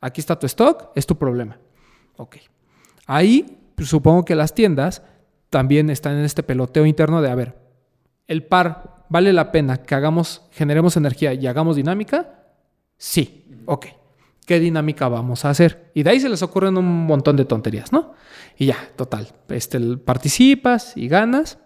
aquí 0.00 0.20
está 0.20 0.38
tu 0.38 0.46
stock, 0.46 0.90
es 0.94 1.06
tu 1.06 1.18
problema. 1.18 1.58
Ok. 2.16 2.36
Ahí 3.12 3.58
supongo 3.76 4.24
que 4.24 4.36
las 4.36 4.54
tiendas 4.54 5.02
también 5.48 5.90
están 5.90 6.16
en 6.16 6.24
este 6.24 6.44
peloteo 6.44 6.86
interno 6.86 7.20
de, 7.20 7.28
a 7.28 7.34
ver, 7.34 7.56
el 8.28 8.44
par, 8.44 9.04
¿vale 9.08 9.32
la 9.32 9.50
pena 9.50 9.78
que 9.78 9.96
hagamos, 9.96 10.42
generemos 10.52 10.96
energía 10.96 11.34
y 11.34 11.44
hagamos 11.48 11.74
dinámica? 11.74 12.44
Sí, 12.98 13.48
ok. 13.66 13.86
¿Qué 14.46 14.60
dinámica 14.60 15.08
vamos 15.08 15.44
a 15.44 15.50
hacer? 15.50 15.90
Y 15.92 16.04
de 16.04 16.10
ahí 16.10 16.20
se 16.20 16.28
les 16.28 16.40
ocurren 16.42 16.76
un 16.76 17.06
montón 17.06 17.34
de 17.34 17.44
tonterías, 17.44 17.90
¿no? 17.90 18.14
Y 18.56 18.66
ya, 18.66 18.76
total, 18.94 19.26
este, 19.48 19.80
participas 19.96 20.96
y 20.96 21.08
ganas. 21.08 21.58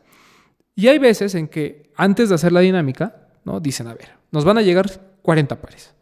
Y 0.75 0.89
hay 0.89 0.97
veces 0.99 1.35
en 1.35 1.49
que 1.49 1.93
antes 1.95 2.31
de 2.31 2.37
hacer 2.37 2.53
la 2.53 2.61
dinámica, 2.61 3.29
¿no? 3.45 3.61
Dicen, 3.61 3.87
a 3.89 3.93
ver, 3.93 4.09
nos 4.31 4.47
van 4.47 4.57
a 4.57 4.63
llegar 4.63 4.87
40 5.21 5.61
pares. 5.61 5.93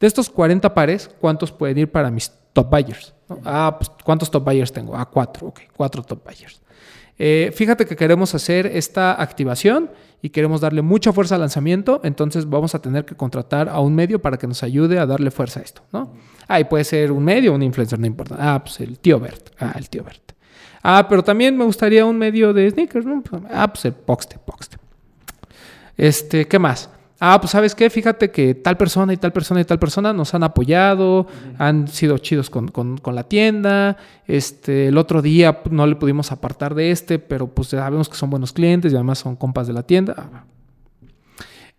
De 0.00 0.06
estos 0.06 0.30
40 0.30 0.72
pares, 0.72 1.10
¿cuántos 1.20 1.52
pueden 1.52 1.76
ir 1.76 1.92
para 1.92 2.10
mis 2.10 2.32
top 2.54 2.70
buyers? 2.70 3.15
Ah, 3.44 3.76
pues, 3.78 3.90
¿cuántos 4.04 4.30
top 4.30 4.44
buyers 4.44 4.72
tengo? 4.72 4.96
Ah, 4.96 5.06
cuatro, 5.06 5.48
ok, 5.48 5.60
cuatro 5.76 6.02
top 6.02 6.24
buyers. 6.24 6.60
Eh, 7.18 7.50
fíjate 7.54 7.86
que 7.86 7.96
queremos 7.96 8.34
hacer 8.34 8.66
esta 8.66 9.20
activación 9.20 9.90
y 10.20 10.30
queremos 10.30 10.60
darle 10.60 10.82
mucha 10.82 11.12
fuerza 11.12 11.36
al 11.36 11.40
lanzamiento, 11.40 12.00
entonces 12.04 12.48
vamos 12.48 12.74
a 12.74 12.80
tener 12.80 13.04
que 13.04 13.14
contratar 13.14 13.68
a 13.68 13.80
un 13.80 13.94
medio 13.94 14.20
para 14.20 14.36
que 14.36 14.46
nos 14.46 14.62
ayude 14.62 14.98
a 14.98 15.06
darle 15.06 15.30
fuerza 15.30 15.60
a 15.60 15.62
esto, 15.62 15.82
¿no? 15.92 16.12
Ah, 16.46 16.60
y 16.60 16.64
puede 16.64 16.84
ser 16.84 17.12
un 17.12 17.24
medio 17.24 17.54
un 17.54 17.62
influencer, 17.62 17.98
no 17.98 18.06
importa. 18.06 18.36
Ah, 18.38 18.62
pues 18.62 18.80
el 18.80 18.98
tío 18.98 19.18
Bert. 19.18 19.50
Ah, 19.58 19.74
el 19.76 19.88
tío 19.88 20.04
Bert. 20.04 20.32
Ah, 20.82 21.06
pero 21.08 21.24
también 21.24 21.56
me 21.56 21.64
gustaría 21.64 22.04
un 22.04 22.18
medio 22.18 22.52
de 22.52 22.70
sneakers, 22.70 23.06
¿no? 23.06 23.22
Ah, 23.50 23.66
pues 23.72 23.84
el 23.86 23.92
Poxte, 23.92 24.38
Poxte. 24.38 24.76
Este, 25.96 26.46
¿qué 26.46 26.58
más? 26.58 26.90
Ah, 27.20 27.40
pues 27.40 27.50
sabes 27.50 27.74
qué, 27.74 27.90
fíjate 27.90 28.30
que 28.30 28.54
tal 28.54 28.76
persona 28.76 29.12
y 29.12 29.16
tal 29.16 29.32
persona 29.32 29.60
y 29.60 29.64
tal 29.64 29.78
persona 29.78 30.12
nos 30.12 30.34
han 30.34 30.42
apoyado, 30.42 31.26
han 31.58 31.88
sido 31.88 32.18
chidos 32.18 32.50
con, 32.50 33.00
la 33.04 33.24
tienda, 33.24 33.96
este, 34.26 34.88
el 34.88 34.98
otro 34.98 35.22
día 35.22 35.62
no 35.70 35.86
le 35.86 35.96
pudimos 35.96 36.32
apartar 36.32 36.74
de 36.74 36.90
este, 36.90 37.18
pero 37.18 37.48
pues 37.48 37.68
sabemos 37.68 38.08
que 38.08 38.16
son 38.16 38.30
buenos 38.30 38.52
clientes 38.52 38.92
y 38.92 38.96
además 38.96 39.18
son 39.18 39.36
compas 39.36 39.66
de 39.66 39.72
la 39.72 39.82
tienda. 39.82 40.44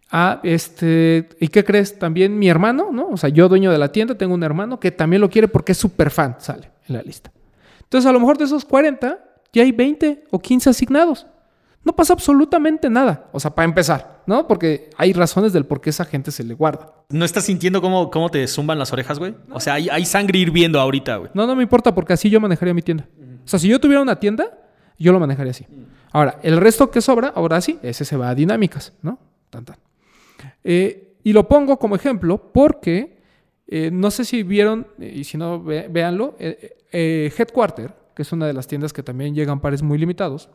Ah, 0.09 0.39
este, 0.43 1.29
¿y 1.39 1.49
qué 1.49 1.63
crees? 1.63 1.99
También 1.99 2.39
mi 2.39 2.47
hermano, 2.47 2.89
¿no? 2.91 3.09
O 3.09 3.17
sea, 3.17 3.29
yo 3.29 3.49
dueño 3.49 3.71
de 3.71 3.77
la 3.77 3.91
tienda, 3.91 4.15
tengo 4.15 4.33
un 4.33 4.43
hermano 4.43 4.79
que 4.79 4.91
también 4.91 5.21
lo 5.21 5.29
quiere 5.29 5.47
porque 5.47 5.73
es 5.73 5.77
súper 5.77 6.11
fan, 6.11 6.37
sale 6.39 6.71
en 6.87 6.95
la 6.95 7.01
lista. 7.01 7.31
Entonces, 7.81 8.07
a 8.09 8.13
lo 8.13 8.19
mejor 8.19 8.37
de 8.37 8.45
esos 8.45 8.63
40, 8.65 9.19
ya 9.51 9.63
hay 9.63 9.71
20 9.71 10.25
o 10.31 10.39
15 10.39 10.69
asignados 10.69 11.27
no 11.87 11.95
pasa 11.95 12.13
absolutamente 12.13 12.89
nada. 12.89 13.29
O 13.31 13.39
sea, 13.39 13.55
para 13.55 13.65
empezar, 13.65 14.16
¿no? 14.27 14.45
Porque 14.45 14.91
hay 14.97 15.13
razones 15.13 15.53
del 15.53 15.65
por 15.65 15.81
qué 15.81 15.89
esa 15.89 16.05
gente 16.05 16.31
se 16.31 16.43
le 16.43 16.53
guarda. 16.53 16.93
¿No 17.09 17.25
estás 17.25 17.45
sintiendo 17.45 17.81
cómo, 17.81 18.11
cómo 18.11 18.29
te 18.29 18.45
zumban 18.45 18.77
las 18.77 18.93
orejas, 18.93 19.17
güey? 19.17 19.33
O 19.49 19.59
sea, 19.59 19.73
hay, 19.73 20.05
sangre 20.05 20.37
hirviendo 20.37 20.79
ahorita, 20.79 21.17
güey. 21.17 21.31
No, 21.33 21.47
no 21.47 21.55
me 21.55 21.63
importa 21.63 21.95
porque 21.95 22.13
así 22.13 22.29
yo 22.29 22.39
manejaría 22.39 22.73
mi 22.73 22.83
tienda. 22.83 23.07
O 23.43 23.47
sea, 23.47 23.57
si 23.57 23.69
yo 23.69 23.79
tuviera 23.79 24.01
una 24.01 24.19
tienda, 24.19 24.51
yo 24.99 25.13
lo 25.13 25.19
manejaría 25.19 25.51
así. 25.51 25.65
Ahora, 26.11 26.39
el 26.43 26.57
resto 26.57 26.91
que 26.91 27.01
sobra, 27.01 27.29
ahora 27.29 27.59
sí, 27.61 27.79
ese 27.81 28.05
se 28.05 28.17
va 28.17 28.29
a 28.29 28.35
dinámicas, 28.35 28.93
¿no? 29.01 29.17
Tan, 29.49 29.65
tan. 29.65 29.77
Eh, 30.63 31.15
y 31.23 31.31
lo 31.31 31.47
pongo 31.47 31.79
como 31.79 31.95
ejemplo 31.95 32.51
porque 32.51 33.17
eh, 33.67 33.89
no 33.91 34.11
sé 34.11 34.25
si 34.25 34.43
vieron, 34.43 34.87
y 34.99 35.23
si 35.23 35.37
no, 35.37 35.63
véanlo, 35.63 36.35
Headquarter, 36.91 37.93
que 38.13 38.23
es 38.23 38.31
una 38.33 38.45
de 38.45 38.53
las 38.53 38.67
tiendas 38.67 38.91
que 38.91 39.03
también 39.03 39.33
llegan 39.33 39.61
pares 39.61 39.81
muy 39.81 39.97
limitados, 39.97 40.49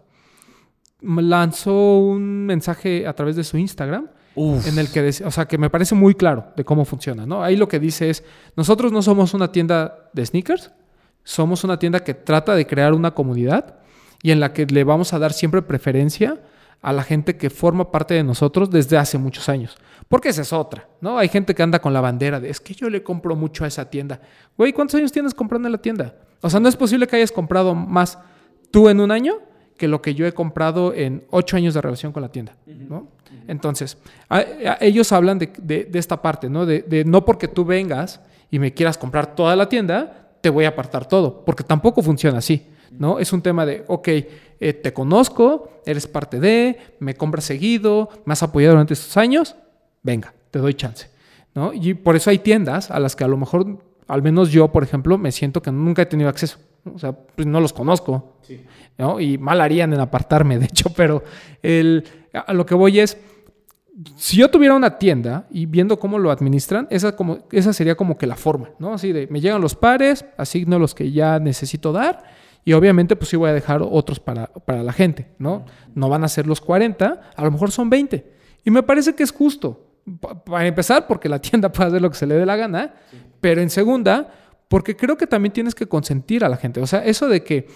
lanzó 1.03 1.99
un 1.99 2.47
mensaje 2.47 3.07
a 3.07 3.13
través 3.13 3.37
de 3.37 3.45
su 3.45 3.57
Instagram 3.59 4.09
en 4.35 4.79
el 4.79 4.91
que, 4.91 5.11
o 5.25 5.31
sea, 5.31 5.47
que 5.47 5.59
me 5.59 5.69
parece 5.69 5.95
muy 5.95 6.15
claro 6.15 6.47
de 6.57 6.65
cómo 6.65 6.85
funciona, 6.85 7.27
¿no? 7.27 7.43
Ahí 7.43 7.57
lo 7.57 7.69
que 7.69 7.79
dice 7.79 8.09
es, 8.09 8.25
nosotros 8.57 8.93
no 8.93 9.03
somos 9.03 9.35
una 9.35 9.53
tienda 9.53 10.09
de 10.13 10.25
sneakers, 10.25 10.73
somos 11.23 11.65
una 11.65 11.79
tienda 11.79 12.01
que 12.01 12.15
trata 12.15 12.55
de 12.55 12.67
crear 12.67 12.95
una 12.95 13.13
comunidad 13.13 13.77
y 14.23 14.31
en 14.31 14.41
la 14.41 14.53
que 14.53 14.67
le 14.67 14.85
vamos 14.85 15.13
a 15.13 15.19
dar 15.19 15.33
siempre 15.33 15.61
preferencia 15.63 16.41
a 16.81 16.93
la 16.93 17.03
gente 17.05 17.37
que 17.37 17.51
forma 17.51 17.91
parte 17.91 18.15
de 18.15 18.25
nosotros 18.25 18.71
desde 18.71 18.97
hace 18.97 19.19
muchos 19.19 19.49
años. 19.49 19.77
Porque 20.09 20.31
esa 20.31 20.43
es 20.43 20.53
otra, 20.53 20.89
¿no? 21.01 21.19
Hay 21.19 21.29
gente 21.29 21.55
que 21.55 21.63
anda 21.63 21.81
con 21.81 21.93
la 21.93 22.01
bandera 22.01 22.41
de, 22.41 22.51
es 22.51 22.61
que 22.61 22.75
yo 22.75 22.91
le 22.91 23.03
compro 23.03 23.37
mucho 23.37 23.65
a 23.65 23.69
esa 23.69 23.89
tienda. 23.89 24.21
Güey, 24.57 24.73
¿cuántos 24.73 24.97
años 24.97 25.13
tienes 25.13 25.33
comprando 25.35 25.69
en 25.69 25.73
la 25.73 25.79
tienda? 25.79 26.15
O 26.41 26.51
sea, 26.51 26.59
no 26.59 26.69
es 26.69 26.77
posible 26.77 27.07
que 27.07 27.17
hayas 27.17 27.31
comprado 27.31 27.75
más 27.75 28.19
tú 28.71 28.89
en 28.89 29.01
un 29.01 29.11
año 29.11 29.35
que 29.83 29.89
lo 29.89 30.01
que 30.01 30.15
yo 30.15 30.29
he 30.29 30.33
comprado 30.33 30.95
en 30.95 31.25
ocho 31.31 31.57
años 31.57 31.75
de 31.75 31.81
relación 31.81 32.13
con 32.13 32.23
la 32.23 32.29
tienda, 32.29 32.55
¿no? 32.89 33.09
Entonces, 33.49 33.99
ellos 34.79 35.11
hablan 35.11 35.41
de, 35.41 35.91
esta 35.95 36.23
parte, 36.23 36.49
¿no? 36.49 36.65
De, 36.67 37.03
no 37.05 37.25
porque 37.25 37.49
tú 37.49 37.65
vengas 37.65 38.21
y 38.49 38.61
me 38.61 38.73
quieras 38.73 38.97
comprar 38.97 39.35
toda 39.35 39.57
la 39.57 39.69
tienda, 39.69 40.37
te 40.41 40.51
voy 40.51 40.67
a 40.67 40.69
apartar 40.69 41.09
todo, 41.09 41.45
porque 41.45 41.65
tampoco 41.65 42.01
funciona 42.01 42.39
así, 42.39 42.65
¿no? 42.97 43.19
Es 43.19 43.33
un 43.33 43.43
tema 43.43 43.67
de, 43.67 43.83
ok, 43.89 44.07
eh, 44.07 44.73
te 44.73 44.93
conozco, 44.93 45.83
eres 45.85 46.07
parte 46.07 46.39
de, 46.39 46.79
me 47.01 47.17
compras 47.17 47.43
seguido, 47.43 48.09
me 48.25 48.35
has 48.35 48.43
apoyado 48.45 48.75
durante 48.75 48.95
estos 48.95 49.17
años, 49.17 49.57
venga, 50.05 50.33
te 50.53 50.61
doy 50.61 50.75
chance, 50.75 51.09
¿no? 51.57 51.73
Y 51.73 51.95
por 51.95 52.15
eso 52.15 52.31
hay 52.31 52.39
tiendas 52.39 52.89
a 52.93 53.01
las 53.01 53.17
que 53.17 53.25
a 53.25 53.29
lo 53.29 53.37
mejor, 53.37 53.81
al 54.07 54.23
menos 54.23 54.53
yo, 54.53 54.69
por 54.69 54.85
ejemplo, 54.85 55.19
me 55.19 55.33
siento 55.33 55.61
que 55.61 55.73
nunca 55.73 56.03
he 56.03 56.07
tenido 56.07 56.29
acceso, 56.29 56.61
o 56.85 56.99
sea, 56.99 57.13
pues 57.13 57.47
no 57.47 57.61
los 57.61 57.73
conozco, 57.73 58.39
¿no? 58.99 59.21
Y 59.21 59.39
mal 59.39 59.61
harían 59.61 59.93
en 59.93 60.01
apartarme, 60.01 60.59
de 60.61 60.67
hecho, 60.67 60.91
pero 60.95 61.23
el, 61.63 62.05
a 62.33 62.53
lo 62.53 62.67
que 62.67 62.75
voy 62.75 63.01
es, 63.01 63.19
si 64.17 64.39
yo 64.39 64.51
tuviera 64.51 64.75
una 64.75 64.99
tienda 64.99 65.47
y 65.51 65.67
viendo 65.67 65.99
cómo 65.99 66.19
lo 66.19 66.31
administran, 66.31 66.87
esa, 66.91 67.15
como, 67.15 67.41
esa 67.53 67.73
sería 67.73 67.95
como 67.95 68.17
que 68.17 68.27
la 68.27 68.37
forma, 68.37 68.71
¿no? 68.79 68.95
Así 68.95 69.13
de, 69.13 69.27
me 69.29 69.41
llegan 69.41 69.61
los 69.61 69.75
pares, 69.75 70.25
asigno 70.37 70.79
los 70.79 70.95
que 70.95 71.13
ya 71.13 71.39
necesito 71.39 71.93
dar 71.93 72.25
y 72.65 72.73
obviamente 72.75 73.17
pues 73.17 73.29
sí 73.31 73.37
voy 73.37 73.51
a 73.51 73.53
dejar 73.53 73.83
otros 73.83 74.21
para, 74.21 74.47
para 74.47 74.83
la 74.83 74.93
gente, 74.93 75.29
¿no? 75.39 75.65
No 75.95 76.09
van 76.09 76.25
a 76.25 76.29
ser 76.29 76.47
los 76.47 76.61
40, 76.61 77.21
a 77.35 77.45
lo 77.45 77.51
mejor 77.51 77.71
son 77.71 77.91
20. 77.91 78.33
Y 78.65 78.71
me 78.71 78.83
parece 78.83 79.15
que 79.15 79.23
es 79.23 79.33
justo. 79.33 79.89
Para 80.45 80.67
empezar, 80.67 81.07
porque 81.07 81.29
la 81.29 81.41
tienda 81.41 81.69
puede 81.73 81.89
hacer 81.89 82.03
lo 82.03 82.11
que 82.11 82.17
se 82.17 82.27
le 82.27 82.35
dé 82.35 82.47
la 82.47 82.57
gana, 82.57 82.95
pero 83.41 83.61
en 83.61 83.71
segunda, 83.71 84.29
porque 84.73 84.97
creo 84.97 85.19
que 85.19 85.27
también 85.27 85.53
tienes 85.53 85.75
que 85.75 85.87
consentir 85.87 86.47
a 86.47 86.49
la 86.49 86.57
gente. 86.57 86.81
O 86.81 86.87
sea, 86.87 87.05
eso 87.05 87.29
de 87.29 87.45
que, 87.45 87.69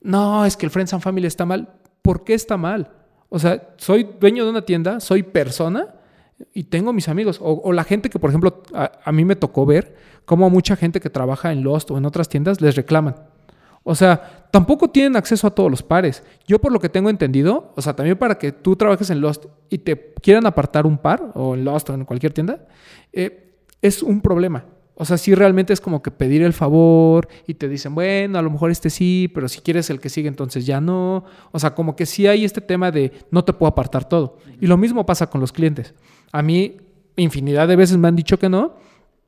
no, 0.00 0.46
es 0.46 0.56
que 0.56 0.64
el 0.64 0.70
Friends 0.70 0.94
and 0.94 1.02
Family 1.02 1.26
está 1.26 1.44
mal, 1.44 1.74
¿por 2.00 2.24
qué 2.24 2.32
está 2.32 2.56
mal? 2.56 2.90
O 3.28 3.38
sea, 3.38 3.74
soy 3.76 4.08
dueño 4.18 4.44
de 4.44 4.50
una 4.52 4.64
tienda, 4.64 4.98
soy 4.98 5.22
persona 5.22 5.96
y 6.54 6.62
tengo 6.64 6.94
mis 6.94 7.10
amigos. 7.10 7.38
O, 7.42 7.70
la 7.74 7.84
gente 7.84 8.08
que, 8.08 8.18
por 8.18 8.30
ejemplo, 8.30 8.62
a, 8.72 9.12
mí 9.12 9.26
me 9.26 9.36
tocó 9.36 9.66
ver 9.66 9.94
cómo 10.24 10.48
mucha 10.48 10.74
gente 10.74 11.00
que 11.00 11.10
trabaja 11.10 11.52
en 11.52 11.62
Lost 11.62 11.90
o 11.90 11.98
en 11.98 12.06
otras 12.06 12.30
tiendas 12.30 12.62
les 12.62 12.76
reclaman. 12.76 13.16
O 13.82 13.94
sea, 13.94 14.48
tampoco 14.50 14.88
tienen 14.88 15.16
acceso 15.16 15.46
a 15.48 15.50
todos 15.50 15.70
los 15.70 15.82
pares. 15.82 16.22
Yo 16.46 16.58
por 16.62 16.72
lo 16.72 16.80
que 16.80 16.88
tengo 16.88 17.10
entendido, 17.10 17.74
o 17.76 17.82
sea, 17.82 17.94
también 17.94 18.16
para 18.16 18.38
que 18.38 18.52
tú 18.52 18.74
trabajes 18.74 19.10
en 19.10 19.20
Lost 19.20 19.44
y 19.68 19.76
te 19.76 20.14
quieran 20.22 20.46
apartar 20.46 20.86
un 20.86 20.96
par, 20.96 21.30
o 21.34 21.54
en 21.54 21.66
Lost 21.66 21.90
o 21.90 21.92
en 21.92 22.06
cualquier 22.06 22.32
tienda, 22.32 22.66
eh, 23.12 23.58
es 23.82 24.02
un 24.02 24.22
problema. 24.22 24.64
O 25.00 25.04
sea, 25.04 25.16
sí 25.16 25.32
realmente 25.32 25.72
es 25.72 25.80
como 25.80 26.02
que 26.02 26.10
pedir 26.10 26.42
el 26.42 26.52
favor 26.52 27.28
y 27.46 27.54
te 27.54 27.68
dicen, 27.68 27.94
bueno, 27.94 28.36
a 28.36 28.42
lo 28.42 28.50
mejor 28.50 28.72
este 28.72 28.90
sí, 28.90 29.30
pero 29.32 29.48
si 29.48 29.60
quieres 29.60 29.90
el 29.90 30.00
que 30.00 30.08
sigue, 30.08 30.26
entonces 30.26 30.66
ya 30.66 30.80
no. 30.80 31.24
O 31.52 31.58
sea, 31.60 31.72
como 31.72 31.94
que 31.94 32.04
sí 32.04 32.26
hay 32.26 32.44
este 32.44 32.60
tema 32.60 32.90
de 32.90 33.12
no 33.30 33.44
te 33.44 33.52
puedo 33.52 33.70
apartar 33.70 34.08
todo. 34.08 34.38
Y 34.60 34.66
lo 34.66 34.76
mismo 34.76 35.06
pasa 35.06 35.30
con 35.30 35.40
los 35.40 35.52
clientes. 35.52 35.94
A 36.32 36.42
mí, 36.42 36.78
infinidad 37.14 37.68
de 37.68 37.76
veces 37.76 37.96
me 37.96 38.08
han 38.08 38.16
dicho 38.16 38.40
que 38.40 38.48
no, 38.48 38.74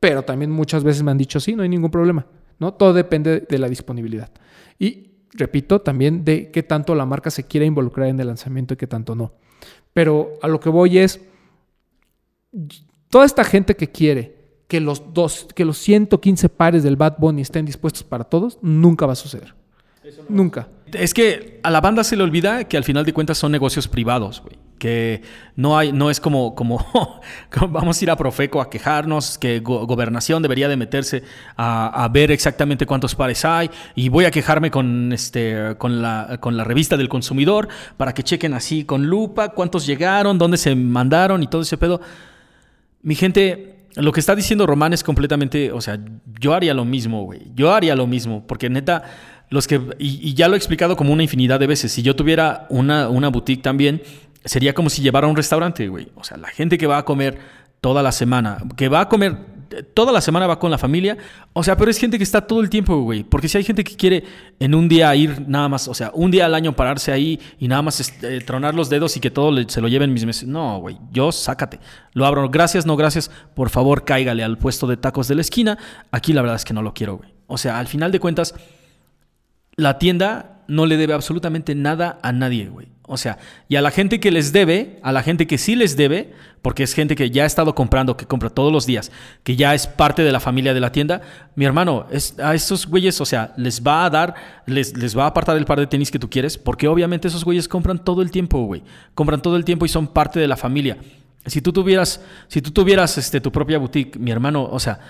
pero 0.01 0.25
también 0.25 0.51
muchas 0.51 0.83
veces 0.83 1.05
me 1.05 1.13
han 1.13 1.19
dicho 1.19 1.39
sí, 1.39 1.55
no 1.55 1.63
hay 1.63 1.69
ningún 1.69 1.93
problema. 1.93 2.27
¿no? 2.59 2.75
Todo 2.75 2.93
depende 2.93 3.47
de 3.49 3.59
la 3.59 3.69
disponibilidad. 3.69 4.33
Y 4.77 5.11
repito, 5.35 5.81
también 5.81 6.25
de 6.25 6.51
qué 6.51 6.65
tanto 6.65 6.97
la 6.97 7.07
marca 7.07 7.31
se 7.31 7.45
quiere 7.45 7.65
involucrar 7.65 8.09
en 8.09 8.19
el 8.19 8.27
lanzamiento 8.27 8.75
y 8.75 8.77
qué 8.77 8.89
tanto 8.89 9.15
no. 9.15 9.35
Pero 9.93 10.33
a 10.43 10.49
lo 10.49 10.59
que 10.59 10.69
voy 10.69 10.99
es, 10.99 11.21
toda 13.09 13.25
esta 13.25 13.45
gente 13.45 13.77
que 13.77 13.87
quiere 13.87 14.40
que 14.71 14.81
los, 14.81 15.13
dos, 15.13 15.49
que 15.53 15.65
los 15.65 15.79
115 15.79 16.49
pares 16.49 16.85
del 16.85 16.95
Bad 16.95 17.17
Bunny 17.19 17.43
estén 17.43 17.67
dispuestos 17.67 18.05
para 18.05 18.23
todos, 18.23 18.57
nunca 18.63 19.05
va 19.05 19.15
a 19.15 19.17
suceder. 19.17 19.53
nunca. 20.29 20.69
Es 20.93 21.13
que 21.13 21.59
a 21.65 21.71
la 21.71 21.81
banda 21.81 22.05
se 22.05 22.17
le 22.17 22.23
olvida 22.23 22.65
que 22.65 22.77
al 22.77 22.85
final 22.85 23.05
de 23.05 23.13
cuentas 23.13 23.37
son 23.37 23.51
negocios 23.51 23.89
privados, 23.89 24.41
güey. 24.41 24.57
Que 24.79 25.23
no 25.57 25.77
hay, 25.77 25.93
no 25.93 26.09
es 26.09 26.21
como, 26.21 26.55
como, 26.55 26.87
vamos 27.69 28.01
a 28.01 28.05
ir 28.05 28.11
a 28.13 28.17
Profeco 28.17 28.61
a 28.61 28.71
quejarnos, 28.71 29.39
que 29.39 29.59
gobernación 29.59 30.41
debería 30.41 30.69
de 30.69 30.77
meterse 30.77 31.25
a, 31.57 32.09
ver 32.13 32.31
exactamente 32.31 32.87
cuántos 32.87 33.17
pares 33.17 33.45
hay. 33.45 33.71
Y 33.97 34.09
voy 34.09 34.25
a 34.25 34.31
quejarme 34.31 34.71
con 34.71 35.13
este, 35.13 35.75
con 35.79 36.01
la, 36.01 36.39
con 36.41 36.57
la 36.57 36.63
revista 36.63 36.97
del 36.97 37.09
consumidor 37.09 37.69
para 37.97 38.15
que 38.15 38.23
chequen 38.23 38.55
así 38.55 38.85
con 38.85 39.07
lupa 39.07 39.49
cuántos 39.49 39.85
llegaron, 39.85 40.39
dónde 40.39 40.59
se 40.59 40.77
mandaron 40.77 41.43
y 41.43 41.49
todo 41.49 41.63
ese 41.63 41.77
pedo. 41.77 42.01
Mi 43.03 43.17
gente, 43.17 43.80
lo 43.97 44.13
que 44.13 44.21
está 44.21 44.37
diciendo 44.37 44.67
Román 44.67 44.93
es 44.93 45.03
completamente, 45.03 45.73
o 45.73 45.81
sea, 45.81 45.99
yo 46.39 46.55
haría 46.55 46.75
lo 46.75 46.85
mismo, 46.85 47.25
güey. 47.25 47.43
Yo 47.55 47.73
haría 47.75 47.97
lo 47.97 48.07
mismo, 48.07 48.47
porque 48.47 48.71
neta, 48.71 49.03
los 49.49 49.67
que, 49.67 49.81
y, 49.99 50.35
ya 50.35 50.49
lo 50.49 50.55
he 50.55 50.57
explicado 50.57 50.97
como 50.97 51.13
una 51.13 51.23
infinidad 51.23 51.59
de 51.59 51.67
veces, 51.67 51.93
si 51.93 52.03
yo 52.03 52.15
tuviera 52.15 52.67
una, 52.71 53.09
una 53.09 53.29
boutique 53.29 53.63
también, 53.63 54.03
sería 54.45 54.75
como 54.75 54.91
si 54.91 55.03
llevara 55.03 55.27
un 55.27 55.37
restaurante, 55.37 55.89
güey. 55.89 56.09
O 56.15 56.25
sea, 56.25 56.37
la 56.37 56.49
gente 56.49 56.79
que 56.79 56.87
va 56.87 56.99
a 56.99 57.05
comer 57.05 57.39
toda 57.81 58.03
la 58.03 58.13
semana, 58.13 58.59
que 58.77 58.89
va 58.89 59.01
a 59.01 59.09
comer 59.09 59.37
toda 59.95 60.13
la 60.13 60.21
semana 60.21 60.47
va 60.47 60.59
con 60.59 60.71
la 60.71 60.79
familia. 60.79 61.17
O 61.53 61.63
sea, 61.63 61.77
pero 61.77 61.91
es 61.91 61.99
gente 61.99 62.19
que 62.19 62.25
está 62.25 62.41
todo 62.41 62.61
el 62.61 62.71
tiempo, 62.71 63.01
güey. 63.03 63.25
Porque 63.25 63.49
si 63.49 63.59
hay 63.59 63.65
gente 63.65 63.85
que 63.85 63.97
quiere 63.97 64.25
en 64.59 64.75
un 64.75 64.89
día 64.89 65.15
ir 65.15 65.45
nada 65.47 65.69
más, 65.69 65.89
o 65.89 65.95
sea, 65.95 66.11
un 66.15 66.31
día 66.31 66.47
al 66.47 66.55
año 66.55 66.75
pararse 66.75 67.13
ahí 67.13 67.41
y 67.59 67.69
nada 67.69 67.83
más 67.83 68.01
este, 68.01 68.41
tronar 68.41 68.75
los 68.75 68.91
dedos 68.91 69.17
y 69.17 69.21
que 69.21 69.31
todo 69.31 69.57
se 69.69 69.81
lo 69.81 69.89
lleven 69.89 70.13
mis 70.13 70.27
meses. 70.27 70.49
No, 70.49 70.79
güey, 70.81 70.99
yo 71.13 71.33
sácate. 71.33 71.81
Lo 72.13 72.27
abro. 72.27 72.49
Gracias, 72.49 72.87
no 72.87 72.97
gracias. 72.97 73.31
Por 73.55 73.71
favor, 73.71 74.05
cáigale 74.05 74.43
al 74.43 74.59
puesto 74.59 74.87
de 74.87 74.97
tacos 74.97 75.29
de 75.29 75.35
la 75.35 75.41
esquina. 75.41 75.79
Aquí 76.11 76.33
la 76.33 76.43
verdad 76.43 76.57
es 76.57 76.65
que 76.65 76.75
no 76.75 76.83
lo 76.83 76.95
quiero, 76.95 77.17
güey. 77.17 77.31
O 77.47 77.59
sea, 77.59 77.79
al 77.79 77.89
final 77.89 78.13
de 78.13 78.21
cuentas, 78.21 78.55
la 79.81 79.99
tienda 79.99 80.63
no 80.69 80.87
le 80.87 80.97
debe 80.97 81.15
absolutamente 81.15 81.75
nada 81.75 82.19
a 82.23 82.33
nadie, 82.33 82.69
güey. 82.69 82.89
O 83.13 83.17
sea, 83.17 83.39
y 83.69 83.75
a 83.75 83.83
la 83.83 83.91
gente 83.91 84.21
que 84.21 84.31
les 84.31 84.53
debe, 84.53 85.01
a 85.03 85.11
la 85.11 85.25
gente 85.25 85.49
que 85.49 85.59
sí 85.59 85.75
les 85.75 85.97
debe, 85.97 86.33
porque 86.63 86.85
es 86.85 86.95
gente 86.95 87.17
que 87.17 87.31
ya 87.31 87.43
ha 87.43 87.47
estado 87.47 87.75
comprando, 87.75 88.17
que 88.17 88.25
compra 88.25 88.51
todos 88.51 88.73
los 88.73 88.87
días, 88.87 89.11
que 89.43 89.57
ya 89.57 89.75
es 89.75 89.89
parte 89.89 90.23
de 90.23 90.31
la 90.31 90.39
familia 90.39 90.75
de 90.75 90.81
la 90.81 90.93
tienda, 90.93 91.23
mi 91.57 91.65
hermano, 91.65 92.07
es, 92.13 92.39
a 92.39 92.55
esos 92.55 92.87
güeyes, 92.87 93.21
o 93.21 93.25
sea, 93.25 93.53
les 93.57 93.83
va 93.83 94.05
a 94.05 94.11
dar, 94.11 94.35
les, 94.67 94.97
les 94.97 95.19
va 95.19 95.25
a 95.25 95.27
apartar 95.27 95.57
el 95.57 95.65
par 95.65 95.81
de 95.81 95.89
tenis 95.89 96.13
que 96.13 96.21
tú 96.21 96.31
quieres, 96.31 96.57
porque 96.57 96.87
obviamente 96.87 97.27
esos 97.27 97.45
güeyes 97.45 97.67
compran 97.67 98.05
todo 98.05 98.23
el 98.23 98.31
tiempo, 98.31 98.65
güey. 98.65 98.85
Compran 99.15 99.43
todo 99.43 99.57
el 99.57 99.65
tiempo 99.65 99.87
y 99.87 99.89
son 99.89 100.07
parte 100.07 100.39
de 100.39 100.47
la 100.47 100.57
familia. 100.57 100.99
Si 101.47 101.61
tú 101.61 101.73
tuvieras, 101.73 102.21
si 102.47 102.63
tú 102.63 102.71
tuvieras 102.71 103.19
este, 103.19 103.41
tu 103.41 103.51
propia 103.51 103.79
boutique, 103.79 104.21
mi 104.21 104.31
hermano, 104.31 104.69
o 104.71 104.79
sea, 104.79 105.01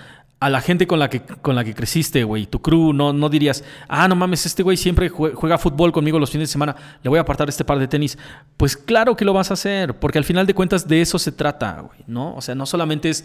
a 0.41 0.49
la 0.49 0.59
gente 0.59 0.87
con 0.87 0.97
la 0.97 1.07
que, 1.07 1.21
con 1.21 1.55
la 1.55 1.63
que 1.63 1.75
creciste, 1.75 2.23
güey, 2.23 2.47
tu 2.47 2.63
crew, 2.63 2.93
no, 2.93 3.13
no 3.13 3.29
dirías, 3.29 3.63
ah, 3.87 4.07
no 4.07 4.15
mames, 4.15 4.47
este 4.47 4.63
güey 4.63 4.75
siempre 4.75 5.07
juega 5.07 5.59
fútbol 5.59 5.91
conmigo 5.91 6.17
los 6.17 6.31
fines 6.31 6.49
de 6.49 6.51
semana, 6.51 6.75
le 7.03 7.09
voy 7.09 7.19
a 7.19 7.21
apartar 7.21 7.47
este 7.47 7.63
par 7.63 7.77
de 7.77 7.87
tenis. 7.87 8.17
Pues 8.57 8.75
claro 8.75 9.15
que 9.15 9.23
lo 9.23 9.33
vas 9.33 9.51
a 9.51 9.53
hacer, 9.53 9.99
porque 9.99 10.17
al 10.17 10.23
final 10.23 10.47
de 10.47 10.55
cuentas 10.55 10.87
de 10.87 10.99
eso 10.99 11.19
se 11.19 11.31
trata, 11.31 11.81
güey, 11.81 11.99
¿no? 12.07 12.35
O 12.35 12.41
sea, 12.41 12.55
no 12.55 12.65
solamente 12.65 13.11
es 13.11 13.23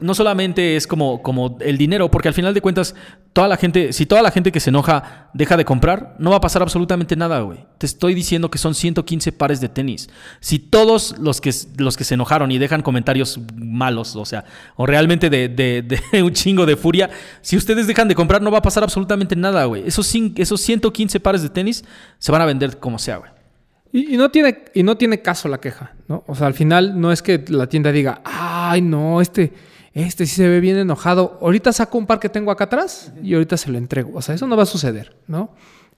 no 0.00 0.14
solamente 0.14 0.76
es 0.76 0.86
como, 0.86 1.22
como 1.22 1.56
el 1.60 1.78
dinero, 1.78 2.10
porque 2.10 2.28
al 2.28 2.34
final 2.34 2.52
de 2.52 2.60
cuentas, 2.60 2.94
toda 3.32 3.48
la 3.48 3.56
gente, 3.56 3.94
si 3.94 4.04
toda 4.04 4.20
la 4.20 4.30
gente 4.30 4.52
que 4.52 4.60
se 4.60 4.68
enoja 4.68 5.30
deja 5.32 5.56
de 5.56 5.64
comprar, 5.64 6.14
no 6.18 6.30
va 6.30 6.36
a 6.36 6.40
pasar 6.40 6.60
absolutamente 6.60 7.16
nada, 7.16 7.40
güey. 7.40 7.64
Te 7.78 7.86
estoy 7.86 8.14
diciendo 8.14 8.50
que 8.50 8.58
son 8.58 8.74
115 8.74 9.32
pares 9.32 9.60
de 9.60 9.70
tenis. 9.70 10.10
Si 10.40 10.58
todos 10.58 11.18
los 11.18 11.40
que, 11.40 11.50
los 11.78 11.96
que 11.96 12.04
se 12.04 12.14
enojaron 12.14 12.52
y 12.52 12.58
dejan 12.58 12.82
comentarios 12.82 13.40
malos, 13.54 14.16
o 14.16 14.26
sea, 14.26 14.44
o 14.76 14.84
realmente 14.84 15.30
de, 15.30 15.48
de, 15.48 15.98
un 16.22 16.32
chingo 16.32 16.66
de 16.66 16.76
furia, 16.76 17.08
si 17.40 17.56
ustedes 17.56 17.86
dejan 17.86 18.08
de 18.08 18.14
comprar, 18.14 18.42
no 18.42 18.50
va 18.50 18.58
a 18.58 18.62
pasar 18.62 18.82
absolutamente 18.82 19.34
nada, 19.34 19.64
güey. 19.64 19.82
Esos, 19.86 20.14
esos 20.36 20.60
115 20.60 21.20
pares 21.20 21.42
de 21.42 21.48
tenis 21.48 21.84
se 22.18 22.32
van 22.32 22.42
a 22.42 22.46
vender 22.46 22.78
como 22.78 22.98
sea, 22.98 23.16
güey. 23.16 23.30
Y, 23.92 24.14
y, 24.14 24.16
no 24.18 24.30
tiene, 24.30 24.64
y 24.74 24.82
no 24.82 24.98
tiene 24.98 25.22
caso 25.22 25.48
la 25.48 25.58
queja, 25.58 25.94
¿no? 26.06 26.22
O 26.26 26.34
sea, 26.34 26.48
al 26.48 26.54
final 26.54 27.00
no 27.00 27.12
es 27.12 27.22
que 27.22 27.42
la 27.48 27.66
tienda 27.66 27.92
diga, 27.92 28.20
ay, 28.24 28.82
no, 28.82 29.22
este 29.22 29.54
este 30.04 30.26
sí 30.26 30.36
se 30.36 30.48
ve 30.48 30.60
bien 30.60 30.76
enojado, 30.76 31.38
ahorita 31.40 31.72
saco 31.72 31.96
un 31.96 32.06
par 32.06 32.20
que 32.20 32.28
tengo 32.28 32.50
acá 32.50 32.64
atrás 32.64 33.12
y 33.22 33.32
ahorita 33.32 33.56
se 33.56 33.70
lo 33.70 33.78
entrego. 33.78 34.10
O 34.14 34.22
sea, 34.22 34.34
eso 34.34 34.46
no 34.46 34.56
va 34.56 34.64
a 34.64 34.66
suceder, 34.66 35.16
¿no? 35.26 35.50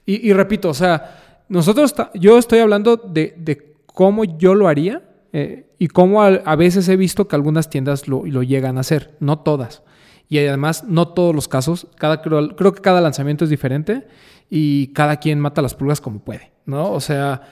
Y, 0.07 0.33
repito, 0.33 0.71
o 0.71 0.75
sea, 0.75 1.43
nosotros, 1.51 1.95
yo 2.15 2.39
estoy 2.39 2.61
hablando 2.61 2.97
de, 2.97 3.75
cómo 3.87 4.25
yo 4.25 4.55
lo 4.55 4.69
haría 4.69 5.03
eh, 5.35 5.67
y 5.79 5.89
cómo 5.89 6.23
a, 6.23 6.29
a 6.29 6.57
veces 6.57 6.89
he 6.89 6.97
visto 6.97 7.29
que 7.29 7.37
algunas 7.37 7.69
tiendas 7.69 8.09
lo, 8.09 8.25
lo 8.25 8.43
llegan 8.43 8.79
a 8.79 8.81
hacer, 8.81 9.17
no 9.21 9.41
todas. 9.41 9.83
Y 10.29 10.39
además, 10.39 10.85
no 10.85 11.09
todos 11.09 11.35
los 11.35 11.49
casos, 11.49 11.89
cada, 11.97 12.23
creo, 12.23 12.57
creo 12.57 12.73
que 12.73 12.81
cada 12.81 13.01
lanzamiento 13.01 13.45
es 13.45 13.51
diferente 13.51 14.07
y 14.49 14.89
cada 14.89 15.17
quien 15.17 15.41
mata 15.41 15.61
las 15.61 15.75
pulgas 15.75 16.01
como 16.01 16.21
puede, 16.21 16.53
¿no? 16.65 16.93
O 16.93 17.01
sea, 17.01 17.43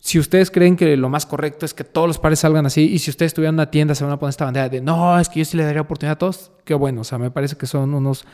si 0.00 0.18
ustedes 0.18 0.50
creen 0.50 0.76
que 0.76 0.96
lo 0.96 1.08
más 1.08 1.26
correcto 1.26 1.66
es 1.66 1.74
que 1.74 1.84
todos 1.84 2.08
los 2.08 2.18
pares 2.18 2.40
salgan 2.40 2.66
así, 2.66 2.82
y 2.82 2.98
si 2.98 3.10
ustedes 3.10 3.30
estuvieran 3.30 3.54
en 3.54 3.60
una 3.60 3.70
tienda, 3.70 3.94
se 3.94 4.02
van 4.02 4.14
a 4.14 4.18
poner 4.18 4.30
esta 4.30 4.46
bandera 4.46 4.68
de 4.68 4.80
no, 4.80 5.20
es 5.20 5.28
que 5.28 5.40
yo 5.40 5.44
sí 5.44 5.56
le 5.56 5.64
daría 5.64 5.82
oportunidad 5.82 6.14
a 6.14 6.18
todos, 6.18 6.50
qué 6.64 6.74
bueno, 6.74 7.02
o 7.02 7.04
sea, 7.04 7.18
me 7.18 7.30
parece 7.30 7.56
que 7.56 7.66
son 7.66 7.94
unos 7.94 8.24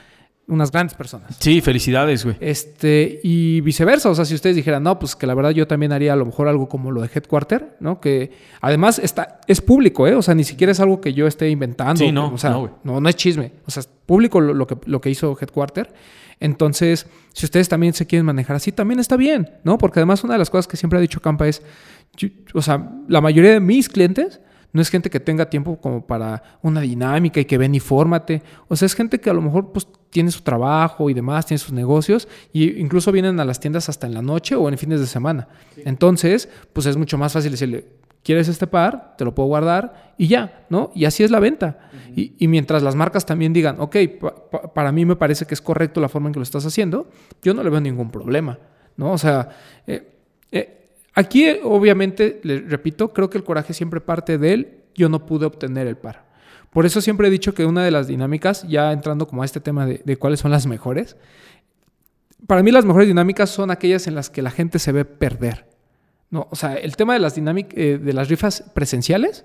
unas 0.48 0.70
grandes 0.70 0.96
personas. 0.96 1.36
Sí, 1.40 1.60
felicidades, 1.60 2.24
güey. 2.24 2.36
Este, 2.40 3.20
y 3.22 3.60
viceversa, 3.62 4.10
o 4.10 4.14
sea, 4.14 4.24
si 4.24 4.34
ustedes 4.34 4.54
dijeran, 4.54 4.82
no, 4.82 4.98
pues 4.98 5.16
que 5.16 5.26
la 5.26 5.34
verdad 5.34 5.50
yo 5.50 5.66
también 5.66 5.92
haría 5.92 6.12
a 6.12 6.16
lo 6.16 6.24
mejor 6.24 6.46
algo 6.46 6.68
como 6.68 6.92
lo 6.92 7.02
de 7.02 7.10
Headquarter, 7.12 7.76
¿no? 7.80 8.00
Que 8.00 8.30
además 8.60 9.00
está, 9.00 9.40
es 9.48 9.60
público, 9.60 10.06
¿eh? 10.06 10.14
O 10.14 10.22
sea, 10.22 10.34
ni 10.34 10.44
siquiera 10.44 10.70
es 10.70 10.80
algo 10.80 11.00
que 11.00 11.12
yo 11.14 11.26
esté 11.26 11.50
inventando. 11.50 11.98
Sí, 11.98 12.12
no, 12.12 12.32
o 12.32 12.38
sea, 12.38 12.50
no, 12.50 12.56
no, 12.56 12.60
güey. 12.84 13.00
no, 13.00 13.08
es 13.08 13.16
chisme, 13.16 13.52
o 13.66 13.70
sea, 13.70 13.80
es 13.80 13.88
público 13.88 14.40
lo, 14.40 14.54
lo 14.54 14.66
que, 14.66 14.76
lo 14.86 15.00
que 15.00 15.10
hizo 15.10 15.36
Headquarter. 15.40 15.92
Entonces, 16.40 17.06
si 17.32 17.46
ustedes 17.46 17.68
también 17.68 17.94
se 17.94 18.06
quieren 18.06 18.26
manejar 18.26 18.56
así, 18.56 18.72
también 18.72 19.00
está 19.00 19.16
bien, 19.16 19.50
¿no? 19.64 19.78
Porque 19.78 20.00
además 20.00 20.22
una 20.24 20.34
de 20.34 20.38
las 20.38 20.50
cosas 20.50 20.66
que 20.68 20.76
siempre 20.76 20.98
ha 20.98 21.02
dicho 21.02 21.20
Campa 21.20 21.48
es, 21.48 21.62
yo- 22.16 22.28
o 22.54 22.62
sea, 22.62 22.90
la 23.08 23.20
mayoría 23.20 23.52
de 23.52 23.60
mis 23.60 23.88
clientes 23.88 24.40
no 24.72 24.82
es 24.82 24.90
gente 24.90 25.08
que 25.08 25.20
tenga 25.20 25.48
tiempo 25.48 25.80
como 25.80 26.06
para 26.06 26.42
una 26.60 26.82
dinámica 26.82 27.40
y 27.40 27.46
que 27.46 27.56
ven 27.56 27.74
y 27.74 27.80
fórmate. 27.80 28.42
O 28.68 28.76
sea, 28.76 28.84
es 28.86 28.94
gente 28.94 29.18
que 29.20 29.30
a 29.30 29.32
lo 29.32 29.40
mejor 29.40 29.72
pues 29.72 29.88
tiene 30.10 30.30
su 30.30 30.42
trabajo 30.42 31.08
y 31.08 31.14
demás, 31.14 31.46
tiene 31.46 31.58
sus 31.58 31.72
negocios 31.72 32.28
y 32.52 32.78
incluso 32.80 33.10
vienen 33.12 33.40
a 33.40 33.44
las 33.46 33.58
tiendas 33.58 33.88
hasta 33.88 34.06
en 34.06 34.12
la 34.14 34.20
noche 34.22 34.54
o 34.54 34.68
en 34.68 34.76
fines 34.76 35.00
de 35.00 35.06
semana. 35.06 35.48
Entonces, 35.86 36.48
pues 36.74 36.84
es 36.86 36.96
mucho 36.98 37.16
más 37.16 37.32
fácil 37.32 37.52
decirle, 37.52 37.86
¿quieres 38.26 38.48
este 38.48 38.66
par? 38.66 39.14
Te 39.16 39.24
lo 39.24 39.34
puedo 39.34 39.46
guardar 39.48 40.12
y 40.18 40.26
ya, 40.26 40.66
¿no? 40.68 40.90
Y 40.96 41.04
así 41.04 41.22
es 41.22 41.30
la 41.30 41.38
venta. 41.38 41.78
y, 42.16 42.34
y 42.38 42.48
mientras 42.48 42.82
las 42.82 42.96
marcas 42.96 43.24
también 43.24 43.52
digan, 43.52 43.76
ok, 43.80 43.96
pa- 44.20 44.34
pa- 44.50 44.74
para 44.74 44.90
mí 44.90 45.04
me 45.04 45.14
parece 45.14 45.46
que 45.46 45.54
es 45.54 45.62
correcto 45.62 46.00
la 46.00 46.08
forma 46.08 46.28
en 46.28 46.32
que 46.32 46.40
lo 46.40 46.42
estás 46.42 46.66
haciendo, 46.66 47.08
yo 47.42 47.54
no 47.54 47.62
le 47.62 47.70
veo 47.70 47.80
ningún 47.80 48.10
problema, 48.10 48.58
¿no? 48.96 49.12
O 49.12 49.18
sea, 49.18 49.50
eh, 49.86 50.02
eh, 50.50 50.72
Aquí, 51.14 51.44
eh, 51.46 51.60
obviamente, 51.62 52.40
le 52.42 52.58
repito, 52.60 53.12
creo 53.14 53.30
que 53.30 53.38
el 53.38 53.44
coraje 53.44 53.72
siempre 53.72 54.00
parte 54.02 54.36
de 54.38 54.52
él. 54.52 54.68
Yo 54.94 55.08
no 55.08 55.24
pude 55.24 55.46
obtener 55.46 55.86
el 55.86 55.96
par. 55.96 56.26
Por 56.70 56.84
eso 56.84 57.00
siempre 57.00 57.28
he 57.28 57.30
dicho 57.30 57.54
que 57.54 57.64
una 57.64 57.82
de 57.84 57.90
las 57.90 58.06
dinámicas, 58.06 58.66
ya 58.68 58.92
entrando 58.92 59.26
como 59.26 59.40
a 59.42 59.44
este 59.46 59.60
tema 59.60 59.86
de, 59.86 60.02
de 60.04 60.16
cuáles 60.18 60.40
son 60.40 60.50
las 60.50 60.66
mejores, 60.66 61.16
para 62.46 62.62
mí 62.62 62.70
las 62.70 62.84
mejores 62.84 63.08
dinámicas 63.08 63.48
son 63.50 63.70
aquellas 63.70 64.06
en 64.06 64.14
las 64.14 64.28
que 64.30 64.42
la 64.42 64.50
gente 64.50 64.78
se 64.78 64.92
ve 64.92 65.04
perder. 65.06 65.64
No, 66.30 66.48
o 66.50 66.56
sea, 66.56 66.74
el 66.74 66.96
tema 66.96 67.12
de 67.14 67.20
las 67.20 67.34
dinámicas, 67.34 67.74
de 67.76 68.12
las 68.12 68.28
rifas 68.28 68.64
presenciales 68.74 69.44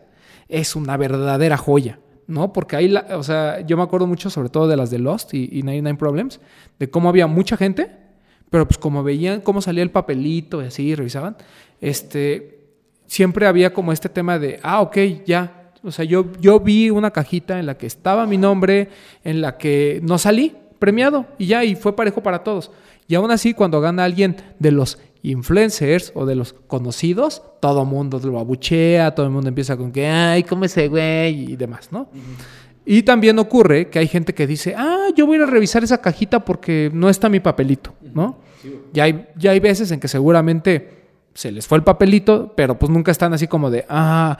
es 0.49 0.75
una 0.75 0.97
verdadera 0.97 1.57
joya. 1.57 1.99
¿no? 2.27 2.53
Porque 2.53 2.75
ahí, 2.77 2.87
la- 2.87 3.07
o 3.17 3.23
sea, 3.23 3.59
yo 3.61 3.75
me 3.75 3.83
acuerdo 3.83 4.07
mucho 4.07 4.29
sobre 4.29 4.47
todo 4.49 4.67
de 4.67 4.77
las 4.77 4.89
de 4.89 4.99
Lost 4.99 5.33
y, 5.33 5.49
y 5.51 5.63
99 5.63 5.97
Problems, 5.97 6.39
de 6.79 6.89
cómo 6.89 7.09
había 7.09 7.27
mucha 7.27 7.57
gente, 7.57 7.91
pero 8.49 8.65
pues 8.65 8.77
como 8.77 9.03
veían 9.03 9.41
cómo 9.41 9.61
salía 9.61 9.83
el 9.83 9.91
papelito 9.91 10.61
y 10.61 10.67
así, 10.67 10.95
revisaban, 10.95 11.35
este, 11.81 12.59
siempre 13.07 13.47
había 13.47 13.73
como 13.73 13.91
este 13.91 14.07
tema 14.07 14.39
de, 14.39 14.59
ah, 14.63 14.81
ok, 14.81 14.97
ya. 15.25 15.71
O 15.83 15.91
sea, 15.91 16.05
yo, 16.05 16.25
yo 16.39 16.59
vi 16.59 16.89
una 16.89 17.11
cajita 17.11 17.59
en 17.59 17.65
la 17.65 17.75
que 17.77 17.87
estaba 17.87 18.25
mi 18.27 18.37
nombre, 18.37 18.89
en 19.23 19.41
la 19.41 19.57
que 19.57 19.99
no 20.03 20.17
salí 20.17 20.55
premiado 20.79 21.25
y 21.37 21.47
ya, 21.47 21.63
y 21.65 21.75
fue 21.75 21.95
parejo 21.95 22.21
para 22.23 22.43
todos. 22.43 22.71
Y 23.07 23.15
aún 23.15 23.31
así, 23.31 23.53
cuando 23.53 23.81
gana 23.81 24.03
alguien 24.05 24.37
de 24.59 24.71
los 24.71 24.99
influencers 25.23 26.11
o 26.15 26.25
de 26.25 26.35
los 26.35 26.53
conocidos, 26.53 27.43
todo 27.59 27.85
mundo 27.85 28.19
lo 28.23 28.39
abuchea, 28.39 29.13
todo 29.13 29.25
el 29.25 29.31
mundo 29.31 29.49
empieza 29.49 29.77
con 29.77 29.91
que, 29.91 30.07
ay, 30.07 30.43
¿cómo 30.43 30.65
ese 30.65 30.87
güey? 30.87 31.51
y 31.51 31.55
demás, 31.55 31.91
¿no? 31.91 32.09
Y 32.85 33.03
también 33.03 33.37
ocurre 33.37 33.89
que 33.89 33.99
hay 33.99 34.07
gente 34.07 34.33
que 34.33 34.47
dice, 34.47 34.73
ah, 34.75 35.07
yo 35.15 35.25
voy 35.27 35.35
a 35.35 35.37
ir 35.37 35.43
a 35.43 35.51
revisar 35.51 35.83
esa 35.83 36.01
cajita 36.01 36.43
porque 36.43 36.89
no 36.93 37.09
está 37.09 37.29
mi 37.29 37.39
papelito, 37.39 37.93
¿no? 38.13 38.39
Ya 38.93 39.03
hay, 39.03 39.27
ya 39.37 39.51
hay 39.51 39.59
veces 39.59 39.91
en 39.91 39.99
que 39.99 40.07
seguramente 40.07 41.01
se 41.33 41.51
les 41.51 41.67
fue 41.67 41.77
el 41.77 41.83
papelito, 41.83 42.53
pero 42.55 42.77
pues 42.77 42.91
nunca 42.91 43.11
están 43.11 43.33
así 43.33 43.47
como 43.47 43.69
de, 43.69 43.85
ah, 43.87 44.37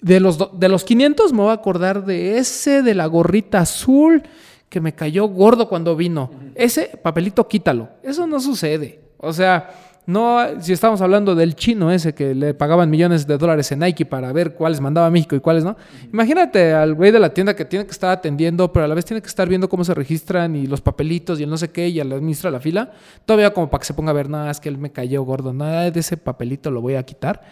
de 0.00 0.20
los, 0.20 0.58
de 0.58 0.68
los 0.68 0.84
500 0.84 1.32
me 1.32 1.42
voy 1.42 1.50
a 1.50 1.54
acordar 1.54 2.04
de 2.04 2.38
ese 2.38 2.82
de 2.82 2.94
la 2.94 3.06
gorrita 3.06 3.60
azul 3.60 4.22
que 4.68 4.80
me 4.80 4.94
cayó 4.94 5.26
gordo 5.28 5.68
cuando 5.68 5.96
vino. 5.96 6.30
Ese 6.54 6.98
papelito 7.02 7.46
quítalo. 7.46 7.88
Eso 8.02 8.26
no 8.26 8.40
sucede. 8.40 9.00
O 9.18 9.32
sea, 9.32 9.70
no, 10.06 10.60
si 10.60 10.72
estamos 10.72 11.00
hablando 11.00 11.34
del 11.34 11.56
chino 11.56 11.90
ese 11.90 12.14
que 12.14 12.32
le 12.32 12.54
pagaban 12.54 12.88
millones 12.88 13.26
de 13.26 13.36
dólares 13.36 13.72
en 13.72 13.80
Nike 13.80 14.06
para 14.06 14.32
ver 14.32 14.54
cuáles 14.54 14.80
mandaba 14.80 15.08
a 15.08 15.10
México 15.10 15.34
y 15.34 15.40
cuáles 15.40 15.64
no. 15.64 15.76
Imagínate 16.12 16.72
al 16.72 16.94
güey 16.94 17.10
de 17.10 17.18
la 17.18 17.34
tienda 17.34 17.56
que 17.56 17.64
tiene 17.64 17.84
que 17.84 17.90
estar 17.90 18.10
atendiendo, 18.10 18.72
pero 18.72 18.84
a 18.84 18.88
la 18.88 18.94
vez 18.94 19.04
tiene 19.04 19.20
que 19.20 19.26
estar 19.26 19.48
viendo 19.48 19.68
cómo 19.68 19.82
se 19.84 19.94
registran 19.94 20.54
y 20.54 20.68
los 20.68 20.80
papelitos 20.80 21.40
y 21.40 21.42
el 21.42 21.50
no 21.50 21.58
sé 21.58 21.70
qué 21.70 21.88
y 21.88 21.98
al 21.98 22.12
administra 22.12 22.52
la 22.52 22.60
fila. 22.60 22.92
Todavía 23.24 23.52
como 23.52 23.68
para 23.68 23.80
que 23.80 23.86
se 23.86 23.94
ponga 23.94 24.10
a 24.10 24.14
ver, 24.14 24.30
nada, 24.30 24.48
es 24.48 24.60
que 24.60 24.68
él 24.68 24.78
me 24.78 24.92
cayó 24.92 25.24
gordo, 25.24 25.52
nada 25.52 25.90
de 25.90 25.98
ese 25.98 26.16
papelito 26.16 26.70
lo 26.70 26.80
voy 26.80 26.94
a 26.94 27.02
quitar. 27.02 27.42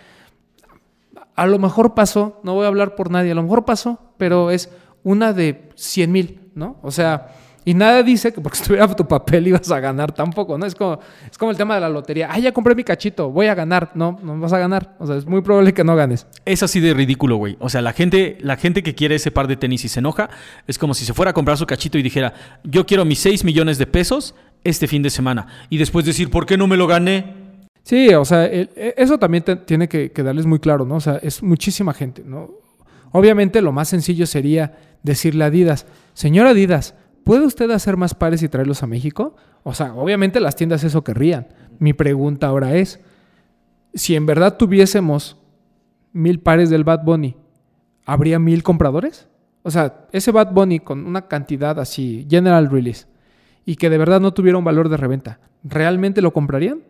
A 1.35 1.47
lo 1.47 1.59
mejor 1.59 1.95
pasó, 1.95 2.41
no 2.45 2.55
voy 2.55 2.67
a 2.67 2.69
hablar 2.69 2.95
por 2.95 3.11
nadie, 3.11 3.33
a 3.33 3.35
lo 3.35 3.43
mejor 3.43 3.65
pasó, 3.65 3.99
pero 4.17 4.53
es 4.53 4.71
una 5.03 5.33
de 5.33 5.71
100 5.75 6.13
mil, 6.13 6.41
¿no? 6.55 6.77
O 6.83 6.93
sea, 6.93 7.35
y 7.65 7.75
nada 7.75 8.03
dice 8.03 8.33
que 8.33 8.41
porque 8.41 8.59
estuviera 8.61 8.87
tu 8.95 9.07
papel 9.09 9.49
ibas 9.49 9.71
a 9.71 9.81
ganar 9.81 10.13
tampoco, 10.13 10.59
¿no? 10.59 10.67
Es 10.67 10.75
como, 10.75 10.99
es 11.31 11.39
como 11.39 11.51
el 11.51 11.57
tema 11.57 11.75
de 11.77 11.81
la 11.81 11.89
lotería. 11.89 12.29
Ah, 12.31 12.39
ya 12.39 12.53
compré 12.53 12.75
mi 12.75 12.85
cachito, 12.85 13.31
voy 13.31 13.47
a 13.47 13.55
ganar. 13.55 13.91
No, 13.95 14.19
no 14.23 14.39
vas 14.39 14.53
a 14.53 14.59
ganar. 14.59 14.95
O 14.99 15.07
sea, 15.07 15.17
es 15.17 15.27
muy 15.27 15.41
probable 15.41 15.73
que 15.73 15.83
no 15.85 15.97
ganes. 15.97 16.27
Es 16.45 16.63
así 16.63 16.81
de 16.81 16.93
ridículo, 16.95 17.37
güey. 17.37 17.57
O 17.61 17.69
sea, 17.69 17.81
la 17.83 17.93
gente, 17.93 18.37
la 18.41 18.57
gente 18.57 18.83
que 18.83 18.95
quiere 18.95 19.15
ese 19.15 19.31
par 19.31 19.47
de 19.49 19.57
tenis 19.57 19.85
y 19.85 19.89
se 19.89 20.01
enoja, 20.01 20.29
es 20.67 20.79
como 20.79 20.95
si 20.95 21.05
se 21.05 21.15
fuera 21.15 21.31
a 21.31 21.35
comprar 21.35 21.57
su 21.57 21.67
cachito 21.67 21.97
y 21.99 22.03
dijera, 22.03 22.35
yo 22.65 22.85
quiero 22.87 23.05
mis 23.05 23.19
6 23.21 23.45
millones 23.45 23.79
de 23.79 23.87
pesos 23.87 24.35
este 24.63 24.87
fin 24.87 25.03
de 25.03 25.11
semana. 25.11 25.47
Y 25.71 25.79
después 25.79 26.05
decir, 26.05 26.31
¿por 26.31 26.47
qué 26.47 26.57
no 26.59 26.67
me 26.67 26.77
lo 26.77 26.87
gané? 26.87 27.35
Sí, 27.83 28.09
o 28.15 28.25
sea, 28.25 28.47
el- 28.47 28.71
e- 28.77 28.95
eso 28.97 29.19
también 29.19 29.43
te- 29.45 29.57
tiene 29.57 29.89
que, 29.89 30.11
que 30.11 30.23
darles 30.23 30.47
muy 30.47 30.59
claro, 30.59 30.85
¿no? 30.87 30.97
O 30.97 31.01
sea, 31.01 31.19
es 31.23 31.43
muchísima 31.43 31.93
gente, 31.93 32.23
¿no? 32.25 32.51
Obviamente 33.13 33.61
lo 33.63 33.73
más 33.73 33.89
sencillo 33.89 34.27
sería 34.27 34.73
decirle 35.03 35.45
a 35.45 35.49
Adidas, 35.49 35.87
señor 36.15 36.47
Adidas, 36.47 36.95
¿puede 37.25 37.47
usted 37.47 37.71
hacer 37.71 37.97
más 37.97 38.15
pares 38.15 38.43
y 38.43 38.49
traerlos 38.49 38.83
a 38.83 38.87
México? 38.87 39.35
O 39.63 39.75
sea, 39.75 39.95
obviamente 39.95 40.41
las 40.41 40.57
tiendas 40.57 40.85
eso 40.85 41.03
querrían. 41.03 41.49
Mi 41.79 41.93
pregunta 41.93 42.47
ahora 42.47 42.75
es, 42.75 43.01
si 43.95 44.15
en 44.15 44.27
verdad 44.27 44.57
tuviésemos 44.57 45.39
mil 46.13 46.41
pares 46.41 46.71
del 46.71 46.85
Bad 46.85 47.05
Bunny, 47.05 47.37
¿habría 48.07 48.39
mil 48.39 48.63
compradores? 48.63 49.29
O 49.63 49.71
sea, 49.71 50.07
ese 50.13 50.31
Bad 50.31 50.53
Bunny 50.53 50.81
con 50.81 51.07
una 51.07 51.27
cantidad 51.27 51.81
así, 51.81 52.27
general 52.29 52.71
release, 52.71 53.07
y 53.65 53.77
que 53.77 53.89
de 53.91 53.99
verdad 53.99 54.21
no 54.21 54.35
tuviera 54.35 54.59
un 54.59 54.65
valor 54.65 54.89
de 54.89 54.97
reventa, 54.97 55.41
¿realmente 55.63 56.21
lo 56.21 56.33
comprarían? 56.33 56.83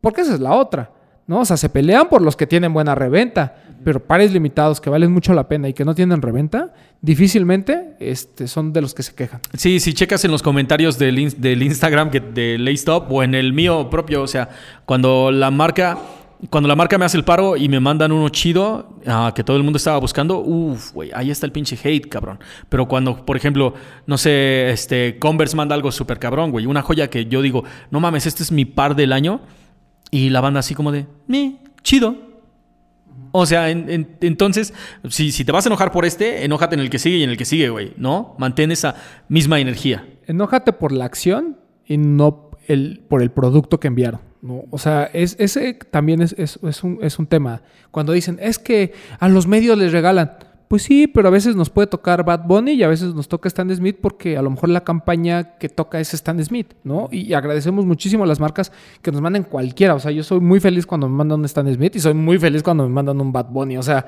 Porque 0.00 0.20
esa 0.20 0.34
es 0.34 0.40
la 0.40 0.52
otra, 0.52 0.92
¿no? 1.28 1.40
O 1.40 1.44
sea, 1.44 1.56
se 1.56 1.68
pelean 1.68 2.08
por 2.08 2.22
los 2.22 2.36
que 2.36 2.46
tienen 2.46 2.72
buena 2.72 2.96
reventa, 2.96 3.54
pero 3.84 4.04
pares 4.04 4.32
limitados 4.32 4.80
que 4.80 4.90
valen 4.90 5.12
mucho 5.12 5.34
la 5.34 5.46
pena 5.46 5.68
y 5.68 5.74
que 5.74 5.84
no 5.84 5.94
tienen 5.94 6.20
reventa, 6.20 6.72
difícilmente 7.02 7.96
este, 8.00 8.48
son 8.48 8.72
de 8.72 8.80
los 8.80 8.94
que 8.94 9.02
se 9.04 9.14
quejan. 9.14 9.40
Sí, 9.54 9.78
si 9.78 9.92
checas 9.92 10.24
en 10.24 10.32
los 10.32 10.42
comentarios 10.42 10.98
del, 10.98 11.38
del 11.38 11.62
Instagram 11.62 12.10
que, 12.10 12.20
de 12.20 12.58
Laystop 12.58 13.12
o 13.12 13.22
en 13.22 13.34
el 13.34 13.52
mío 13.52 13.88
propio, 13.90 14.22
o 14.22 14.26
sea, 14.26 14.48
cuando 14.86 15.30
la 15.30 15.50
marca, 15.50 15.98
cuando 16.48 16.66
la 16.66 16.74
marca 16.74 16.96
me 16.96 17.04
hace 17.04 17.18
el 17.18 17.24
paro 17.24 17.58
y 17.58 17.68
me 17.68 17.78
mandan 17.78 18.10
uno 18.10 18.30
chido 18.30 18.96
ah, 19.06 19.32
que 19.34 19.44
todo 19.44 19.58
el 19.58 19.62
mundo 19.62 19.76
estaba 19.76 19.98
buscando, 19.98 20.38
uff, 20.38 20.92
güey, 20.94 21.10
ahí 21.14 21.30
está 21.30 21.44
el 21.44 21.52
pinche 21.52 21.78
hate, 21.84 22.08
cabrón. 22.08 22.40
Pero 22.70 22.88
cuando, 22.88 23.26
por 23.26 23.36
ejemplo, 23.36 23.74
no 24.06 24.16
sé, 24.16 24.70
este 24.70 25.18
Converse 25.18 25.54
manda 25.54 25.74
algo 25.74 25.92
súper 25.92 26.18
cabrón, 26.18 26.52
güey, 26.52 26.64
una 26.64 26.80
joya 26.80 27.10
que 27.10 27.26
yo 27.26 27.42
digo, 27.42 27.64
no 27.90 28.00
mames, 28.00 28.24
este 28.24 28.42
es 28.42 28.50
mi 28.50 28.64
par 28.64 28.96
del 28.96 29.12
año 29.12 29.42
y 30.10 30.30
la 30.30 30.40
banda 30.40 30.60
así 30.60 30.74
como 30.74 30.92
de, 30.92 31.06
"Mi, 31.26 31.58
chido. 31.82 32.16
O 33.32 33.44
sea, 33.46 33.68
en- 33.70 33.90
en- 33.90 34.16
entonces, 34.22 34.72
si, 35.10 35.32
si 35.32 35.44
te 35.44 35.52
vas 35.52 35.66
a 35.66 35.68
enojar 35.68 35.92
por 35.92 36.04
este, 36.06 36.44
enójate 36.44 36.74
en 36.74 36.80
el 36.80 36.88
que 36.90 36.98
sigue 36.98 37.18
y 37.18 37.22
en 37.22 37.30
el 37.30 37.36
que 37.36 37.44
sigue, 37.44 37.68
güey, 37.68 37.92
¿no? 37.96 38.34
Mantén 38.38 38.70
esa 38.72 38.94
misma 39.28 39.60
energía. 39.60 40.06
Enójate 40.26 40.72
por 40.72 40.92
la 40.92 41.04
acción 41.04 41.58
y 41.86 41.98
no 41.98 42.50
el, 42.66 43.02
por 43.08 43.22
el 43.22 43.30
producto 43.30 43.78
que 43.80 43.88
enviaron. 43.88 44.20
¿no? 44.40 44.64
O 44.70 44.78
sea, 44.78 45.10
es, 45.12 45.34
ese 45.40 45.74
también 45.74 46.22
es- 46.22 46.32
es 46.38 46.84
un, 46.84 47.00
es 47.02 47.18
un 47.18 47.26
tema. 47.26 47.62
Cuando 47.90 48.12
dicen, 48.12 48.38
es 48.40 48.58
que 48.60 48.92
a 49.18 49.28
los 49.28 49.46
medios 49.48 49.76
les 49.76 49.90
regalan. 49.92 50.32
Pues 50.68 50.82
sí, 50.82 51.06
pero 51.06 51.28
a 51.28 51.30
veces 51.30 51.56
nos 51.56 51.70
puede 51.70 51.86
tocar 51.86 52.24
Bad 52.24 52.44
Bunny 52.44 52.72
y 52.72 52.82
a 52.82 52.88
veces 52.88 53.14
nos 53.14 53.26
toca 53.26 53.48
Stan 53.48 53.74
Smith 53.74 53.96
porque 54.02 54.36
a 54.36 54.42
lo 54.42 54.50
mejor 54.50 54.68
la 54.68 54.84
campaña 54.84 55.56
que 55.56 55.70
toca 55.70 55.98
es 55.98 56.12
Stan 56.12 56.44
Smith, 56.44 56.74
¿no? 56.84 57.08
Y 57.10 57.32
agradecemos 57.32 57.86
muchísimo 57.86 58.24
a 58.24 58.26
las 58.26 58.38
marcas 58.38 58.70
que 59.00 59.10
nos 59.10 59.22
manden 59.22 59.44
cualquiera. 59.44 59.94
O 59.94 59.98
sea, 59.98 60.10
yo 60.10 60.22
soy 60.22 60.40
muy 60.40 60.60
feliz 60.60 60.84
cuando 60.84 61.08
me 61.08 61.16
mandan 61.16 61.40
un 61.40 61.46
Stan 61.46 61.72
Smith 61.72 61.96
y 61.96 62.00
soy 62.00 62.12
muy 62.12 62.38
feliz 62.38 62.62
cuando 62.62 62.82
me 62.82 62.90
mandan 62.90 63.18
un 63.18 63.32
Bad 63.32 63.46
Bunny. 63.46 63.78
O 63.78 63.82
sea, 63.82 64.04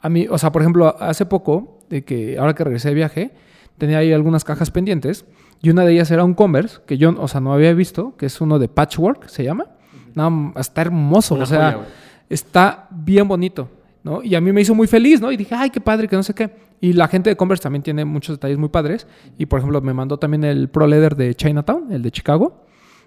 a 0.00 0.08
mí, 0.08 0.26
o 0.28 0.36
sea, 0.36 0.50
por 0.50 0.62
ejemplo, 0.62 0.96
hace 0.98 1.26
poco, 1.26 1.78
de 1.88 2.04
que 2.04 2.38
ahora 2.38 2.54
que 2.54 2.64
regresé 2.64 2.88
de 2.88 2.94
viaje, 2.94 3.30
tenía 3.78 3.98
ahí 3.98 4.12
algunas 4.12 4.42
cajas 4.42 4.72
pendientes 4.72 5.24
y 5.62 5.70
una 5.70 5.84
de 5.84 5.92
ellas 5.92 6.10
era 6.10 6.24
un 6.24 6.34
Converse 6.34 6.78
que 6.86 6.98
yo, 6.98 7.14
o 7.18 7.28
sea, 7.28 7.40
no 7.40 7.52
había 7.52 7.72
visto, 7.72 8.16
que 8.16 8.26
es 8.26 8.40
uno 8.40 8.58
de 8.58 8.66
Patchwork, 8.66 9.28
se 9.28 9.44
llama. 9.44 9.66
No, 10.14 10.54
está 10.56 10.80
hermoso, 10.80 11.36
Una 11.36 11.44
o 11.44 11.46
sea, 11.46 11.72
joya, 11.72 11.86
está 12.28 12.88
bien 12.90 13.28
bonito. 13.28 13.68
¿No? 14.02 14.22
Y 14.22 14.34
a 14.34 14.40
mí 14.40 14.52
me 14.52 14.60
hizo 14.60 14.74
muy 14.74 14.86
feliz, 14.86 15.20
¿no? 15.20 15.30
Y 15.30 15.36
dije, 15.36 15.54
ay, 15.54 15.70
qué 15.70 15.80
padre, 15.80 16.08
que 16.08 16.16
no 16.16 16.22
sé 16.22 16.34
qué. 16.34 16.50
Y 16.80 16.92
la 16.94 17.08
gente 17.08 17.30
de 17.30 17.36
Converse 17.36 17.62
también 17.62 17.82
tiene 17.82 18.04
muchos 18.04 18.36
detalles 18.36 18.58
muy 18.58 18.68
padres. 18.68 19.06
Y 19.38 19.46
por 19.46 19.58
ejemplo, 19.58 19.80
me 19.80 19.92
mandó 19.92 20.18
también 20.18 20.44
el 20.44 20.68
Pro 20.68 20.86
Leather 20.86 21.14
de 21.16 21.34
Chinatown, 21.34 21.92
el 21.92 22.02
de 22.02 22.10
Chicago. 22.10 22.64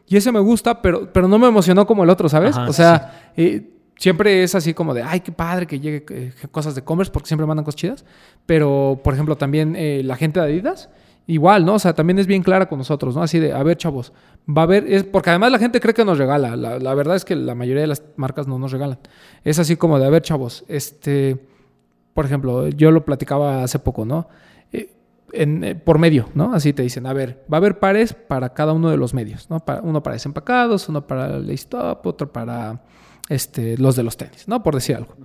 Y 0.07 0.17
ese 0.17 0.31
me 0.31 0.39
gusta, 0.39 0.81
pero, 0.81 1.11
pero 1.11 1.27
no 1.27 1.39
me 1.39 1.47
emocionó 1.47 1.87
como 1.87 2.03
el 2.03 2.09
otro, 2.09 2.29
¿sabes? 2.29 2.55
Ajá, 2.55 2.69
o 2.69 2.73
sea, 2.73 3.31
eh, 3.37 3.71
siempre 3.97 4.43
es 4.43 4.53
así 4.53 4.73
como 4.73 4.93
de, 4.93 5.01
ay, 5.01 5.21
qué 5.21 5.31
padre 5.31 5.65
que 5.65 5.79
llegue 5.79 6.05
eh, 6.09 6.33
cosas 6.51 6.75
de 6.75 6.83
Converse, 6.83 7.11
porque 7.11 7.27
siempre 7.27 7.47
mandan 7.47 7.63
cosas 7.63 7.79
chidas. 7.79 8.05
Pero, 8.45 8.99
por 9.03 9.13
ejemplo, 9.13 9.37
también 9.37 9.75
eh, 9.75 10.01
la 10.03 10.15
gente 10.15 10.39
de 10.39 10.45
Adidas, 10.45 10.89
igual, 11.27 11.65
¿no? 11.65 11.75
O 11.75 11.79
sea, 11.79 11.93
también 11.93 12.19
es 12.19 12.27
bien 12.27 12.43
clara 12.43 12.67
con 12.67 12.77
nosotros, 12.77 13.15
¿no? 13.15 13.23
Así 13.23 13.39
de, 13.39 13.53
a 13.53 13.63
ver, 13.63 13.77
chavos, 13.77 14.13
va 14.47 14.63
a 14.63 14.65
haber, 14.65 14.91
es, 14.91 15.03
porque 15.03 15.29
además 15.29 15.51
la 15.51 15.59
gente 15.59 15.79
cree 15.79 15.93
que 15.93 16.05
nos 16.05 16.17
regala. 16.17 16.55
La, 16.55 16.79
la 16.79 16.93
verdad 16.93 17.15
es 17.15 17.25
que 17.25 17.35
la 17.35 17.55
mayoría 17.55 17.81
de 17.81 17.87
las 17.87 18.03
marcas 18.15 18.47
no 18.47 18.59
nos 18.59 18.71
regalan. 18.71 18.99
Es 19.43 19.59
así 19.59 19.75
como 19.75 19.99
de, 19.99 20.05
a 20.05 20.09
ver, 20.09 20.21
chavos, 20.21 20.63
este, 20.67 21.37
por 22.13 22.25
ejemplo, 22.25 22.67
yo 22.69 22.91
lo 22.91 23.05
platicaba 23.05 23.63
hace 23.63 23.79
poco, 23.79 24.05
¿no? 24.05 24.27
Eh, 24.71 24.91
en, 25.31 25.63
eh, 25.63 25.75
por 25.75 25.97
medio, 25.97 26.29
¿no? 26.35 26.53
Así 26.53 26.73
te 26.73 26.83
dicen, 26.83 27.05
a 27.07 27.13
ver, 27.13 27.43
va 27.51 27.57
a 27.57 27.59
haber 27.59 27.79
pares 27.79 28.13
para 28.13 28.53
cada 28.53 28.73
uno 28.73 28.89
de 28.89 28.97
los 28.97 29.13
medios, 29.13 29.49
¿no? 29.49 29.59
Para, 29.59 29.81
uno 29.81 30.03
para 30.03 30.15
desempacados, 30.15 30.89
uno 30.89 31.07
para 31.07 31.37
el 31.37 31.49
stop, 31.51 32.05
otro 32.05 32.31
para 32.31 32.81
este, 33.29 33.77
los 33.77 33.95
de 33.95 34.03
los 34.03 34.17
tenis, 34.17 34.47
¿no? 34.47 34.61
Por 34.61 34.75
decir 34.75 34.95
algo. 34.95 35.15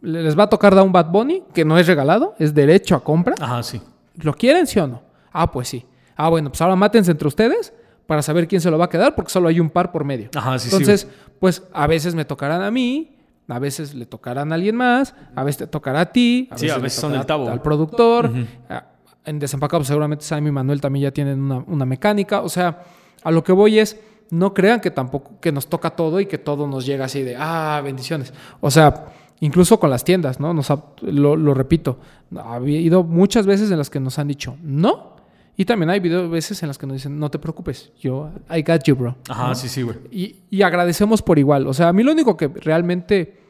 Les 0.00 0.36
va 0.36 0.44
a 0.44 0.48
tocar 0.48 0.74
dar 0.74 0.84
un 0.84 0.92
Bad 0.92 1.10
Bunny, 1.10 1.44
que 1.54 1.64
no 1.64 1.78
es 1.78 1.86
regalado, 1.86 2.34
es 2.38 2.54
derecho 2.54 2.96
a 2.96 3.04
compra. 3.04 3.34
Ajá, 3.40 3.62
sí. 3.62 3.80
¿Lo 4.16 4.34
quieren, 4.34 4.66
sí 4.66 4.78
o 4.78 4.86
no? 4.86 5.11
Ah, 5.32 5.50
pues 5.50 5.68
sí. 5.68 5.84
Ah, 6.16 6.28
bueno, 6.28 6.50
pues 6.50 6.60
ahora 6.60 6.76
mátense 6.76 7.10
entre 7.10 7.28
ustedes 7.28 7.72
para 8.06 8.22
saber 8.22 8.46
quién 8.48 8.60
se 8.60 8.70
lo 8.70 8.78
va 8.78 8.86
a 8.86 8.88
quedar, 8.88 9.14
porque 9.14 9.30
solo 9.30 9.48
hay 9.48 9.60
un 9.60 9.70
par 9.70 9.90
por 9.92 10.04
medio. 10.04 10.28
Ajá, 10.34 10.58
sí, 10.58 10.68
sí. 10.68 10.74
Entonces, 10.76 11.08
pues 11.40 11.62
a 11.72 11.86
veces 11.86 12.14
me 12.14 12.24
tocarán 12.24 12.62
a 12.62 12.70
mí, 12.70 13.16
a 13.48 13.58
veces 13.58 13.94
le 13.94 14.06
tocarán 14.06 14.52
a 14.52 14.54
alguien 14.54 14.76
más, 14.76 15.14
a 15.34 15.44
veces 15.44 15.58
te 15.58 15.66
tocará 15.66 16.00
a 16.00 16.06
ti, 16.12 16.48
Sí, 16.56 16.68
a 16.70 16.76
le 16.76 16.82
veces 16.82 17.00
son 17.00 17.14
el 17.14 17.24
tabo. 17.26 17.48
al 17.48 17.62
productor. 17.62 18.26
Ujú. 18.30 18.44
a- 18.68 18.86
En 19.24 19.38
Desempacado 19.38 19.84
seguramente 19.84 20.24
Sam 20.24 20.48
y 20.48 20.50
Manuel 20.50 20.80
también 20.80 21.04
ya 21.04 21.10
tienen 21.12 21.40
una, 21.40 21.58
una 21.68 21.86
mecánica. 21.86 22.40
O 22.42 22.48
sea, 22.48 22.82
a 23.22 23.30
lo 23.30 23.44
que 23.44 23.52
voy 23.52 23.78
es, 23.78 23.96
no 24.30 24.52
crean 24.52 24.80
que 24.80 24.90
tampoco 24.90 25.38
que 25.40 25.52
nos 25.52 25.68
toca 25.68 25.90
todo 25.90 26.18
y 26.18 26.26
que 26.26 26.38
todo 26.38 26.66
nos 26.66 26.84
llega 26.86 27.04
así 27.04 27.22
de, 27.22 27.36
ah, 27.38 27.80
bendiciones. 27.84 28.34
O 28.60 28.68
sea, 28.70 29.06
incluso 29.38 29.78
con 29.78 29.90
las 29.90 30.02
tiendas, 30.02 30.40
¿no? 30.40 30.52
Nos 30.52 30.72
ha- 30.72 30.82
lo, 31.02 31.36
lo 31.36 31.54
repito, 31.54 31.98
ha 32.36 32.54
habido 32.54 33.04
muchas 33.04 33.46
veces 33.46 33.70
en 33.70 33.78
las 33.78 33.90
que 33.90 34.00
nos 34.00 34.18
han 34.18 34.26
dicho 34.26 34.56
no. 34.60 35.11
Y 35.56 35.64
también 35.64 35.90
hay 35.90 35.98
habido 35.98 36.30
veces 36.30 36.62
en 36.62 36.68
las 36.68 36.78
que 36.78 36.86
nos 36.86 36.94
dicen, 36.94 37.18
no 37.18 37.30
te 37.30 37.38
preocupes, 37.38 37.92
yo, 38.00 38.30
I 38.50 38.62
got 38.62 38.84
you, 38.84 38.96
bro. 38.96 39.16
Ajá, 39.28 39.48
¿no? 39.48 39.54
sí, 39.54 39.68
sí, 39.68 39.82
güey. 39.82 39.96
Y, 40.10 40.36
y 40.50 40.62
agradecemos 40.62 41.20
por 41.20 41.38
igual. 41.38 41.66
O 41.66 41.74
sea, 41.74 41.88
a 41.88 41.92
mí 41.92 42.02
lo 42.02 42.12
único 42.12 42.36
que 42.36 42.48
realmente 42.48 43.42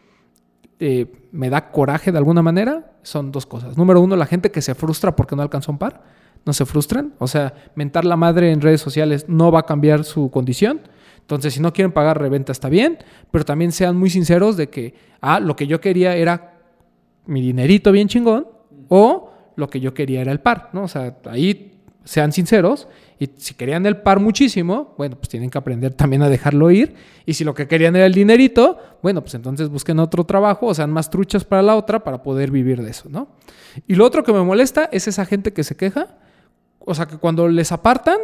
eh, 0.85 1.07
me 1.31 1.49
da 1.49 1.71
coraje 1.71 2.11
de 2.11 2.19
alguna 2.19 2.43
manera 2.43 2.91
son 3.05 3.31
dos 3.31 3.47
cosas. 3.47 3.77
Número 3.77 4.01
uno, 4.01 4.17
la 4.17 4.27
gente 4.27 4.51
que 4.51 4.61
se 4.61 4.75
frustra 4.75 5.15
porque 5.15 5.37
no 5.37 5.43
alcanzó 5.43 5.71
un 5.71 5.79
par. 5.79 6.03
No 6.45 6.53
se 6.53 6.67
frustren. 6.67 7.15
O 7.19 7.29
sea, 7.29 7.55
mentar 7.77 8.05
la 8.05 8.17
madre 8.17 8.51
en 8.51 8.61
redes 8.61 8.81
sociales 8.81 9.27
no 9.29 9.53
va 9.53 9.61
a 9.61 9.63
cambiar 9.63 10.03
su 10.03 10.29
condición. 10.33 10.81
Entonces, 11.21 11.55
si 11.55 11.61
no 11.61 11.73
quieren 11.73 11.93
pagar 11.93 12.21
reventa, 12.21 12.51
está 12.51 12.69
bien. 12.69 12.99
Pero 13.31 13.45
también 13.45 13.71
sean 13.71 13.97
muy 13.97 14.11
sinceros 14.11 14.57
de 14.57 14.71
que, 14.71 14.95
ah, 15.21 15.39
lo 15.39 15.55
que 15.55 15.69
yo 15.69 15.81
quería 15.81 16.17
era 16.17 16.59
mi 17.27 17.41
dinerito 17.43 17.93
bien 17.93 18.09
chingón. 18.09 18.49
O 18.89 19.31
lo 19.55 19.71
que 19.71 19.79
yo 19.79 19.95
quería 19.95 20.21
era 20.21 20.33
el 20.33 20.41
par, 20.41 20.71
¿no? 20.73 20.83
O 20.83 20.89
sea, 20.89 21.17
ahí 21.27 21.81
sean 22.05 22.33
sinceros. 22.33 22.89
Y 23.19 23.31
si 23.37 23.55
querían 23.55 23.87
el 23.87 23.99
par 23.99 24.21
muchísimo, 24.21 24.95
bueno, 24.99 25.17
pues 25.17 25.29
tienen 25.29 25.51
que 25.51 25.59
aprender 25.59 25.95
también 25.95 26.23
a 26.23 26.29
dejarlo 26.29 26.71
ir. 26.71 26.95
Y 27.25 27.35
si 27.35 27.45
lo 27.45 27.55
que 27.55 27.69
querían 27.69 27.95
era 27.95 28.07
el 28.07 28.15
dinerito, 28.15 28.79
bueno, 29.03 29.21
pues 29.21 29.35
entonces 29.35 29.69
busquen 29.69 29.99
otro 30.01 30.25
trabajo 30.25 30.67
o 30.67 30.75
sean 30.75 30.91
más 30.91 31.11
truchas 31.11 31.45
para 31.45 31.63
la 31.63 31.77
otra 31.77 32.03
para 32.03 32.23
poder 32.23 32.51
vivir 32.51 32.83
de 32.83 32.91
eso, 32.91 33.09
¿no? 33.09 33.29
Y 33.87 33.95
lo 33.95 34.05
otro 34.05 34.25
que 34.25 34.33
me 34.33 34.43
molesta 34.43 34.89
es 34.93 35.07
esa 35.09 35.25
gente 35.25 35.53
que 35.53 35.65
se 35.65 35.77
queja. 35.77 36.17
O 36.81 36.95
sea, 36.95 37.07
que 37.07 37.19
cuando 37.19 37.49
les 37.49 37.71
apartan, 37.71 38.19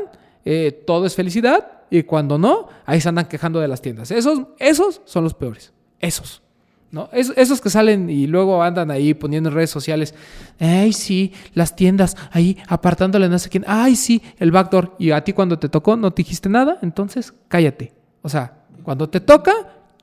eh, 0.44 0.72
todo 0.86 1.06
es 1.06 1.14
felicidad. 1.14 1.82
Y 1.90 2.02
cuando 2.02 2.38
no, 2.38 2.68
ahí 2.84 3.00
se 3.00 3.08
andan 3.08 3.26
quejando 3.26 3.60
de 3.60 3.68
las 3.68 3.80
tiendas. 3.80 4.10
Esos, 4.10 4.40
esos 4.58 5.00
son 5.04 5.24
los 5.24 5.34
peores. 5.34 5.72
Esos. 6.00 6.42
¿No? 6.90 7.10
Es- 7.12 7.32
esos 7.36 7.60
que 7.60 7.68
salen 7.68 8.08
y 8.08 8.26
luego 8.26 8.62
andan 8.62 8.90
ahí 8.90 9.12
poniendo 9.12 9.50
en 9.50 9.54
redes 9.54 9.68
sociales, 9.70 10.14
ay 10.58 10.92
sí, 10.94 11.32
las 11.52 11.76
tiendas, 11.76 12.16
ahí 12.30 12.56
apartándole 12.66 13.28
no 13.28 13.38
sé 13.38 13.50
quién, 13.50 13.64
ay 13.66 13.94
sí, 13.94 14.22
el 14.38 14.50
backdoor, 14.52 14.96
y 14.98 15.10
a 15.10 15.22
ti 15.22 15.34
cuando 15.34 15.58
te 15.58 15.68
tocó 15.68 15.96
no 15.96 16.10
te 16.12 16.22
dijiste 16.22 16.48
nada, 16.48 16.78
entonces 16.80 17.34
cállate. 17.48 17.92
O 18.22 18.30
sea, 18.30 18.64
cuando 18.82 19.08
te 19.10 19.20
toca, 19.20 19.52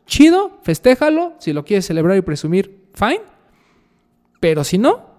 chido, 0.06 0.60
festéjalo, 0.62 1.34
si 1.40 1.54
lo 1.54 1.66
quieres 1.66 1.88
celebrar 1.88 2.18
y 2.18 2.22
presumir, 2.22 2.86
fine, 2.94 3.22
pero 4.40 4.64
si 4.64 4.78
no, 4.78 5.10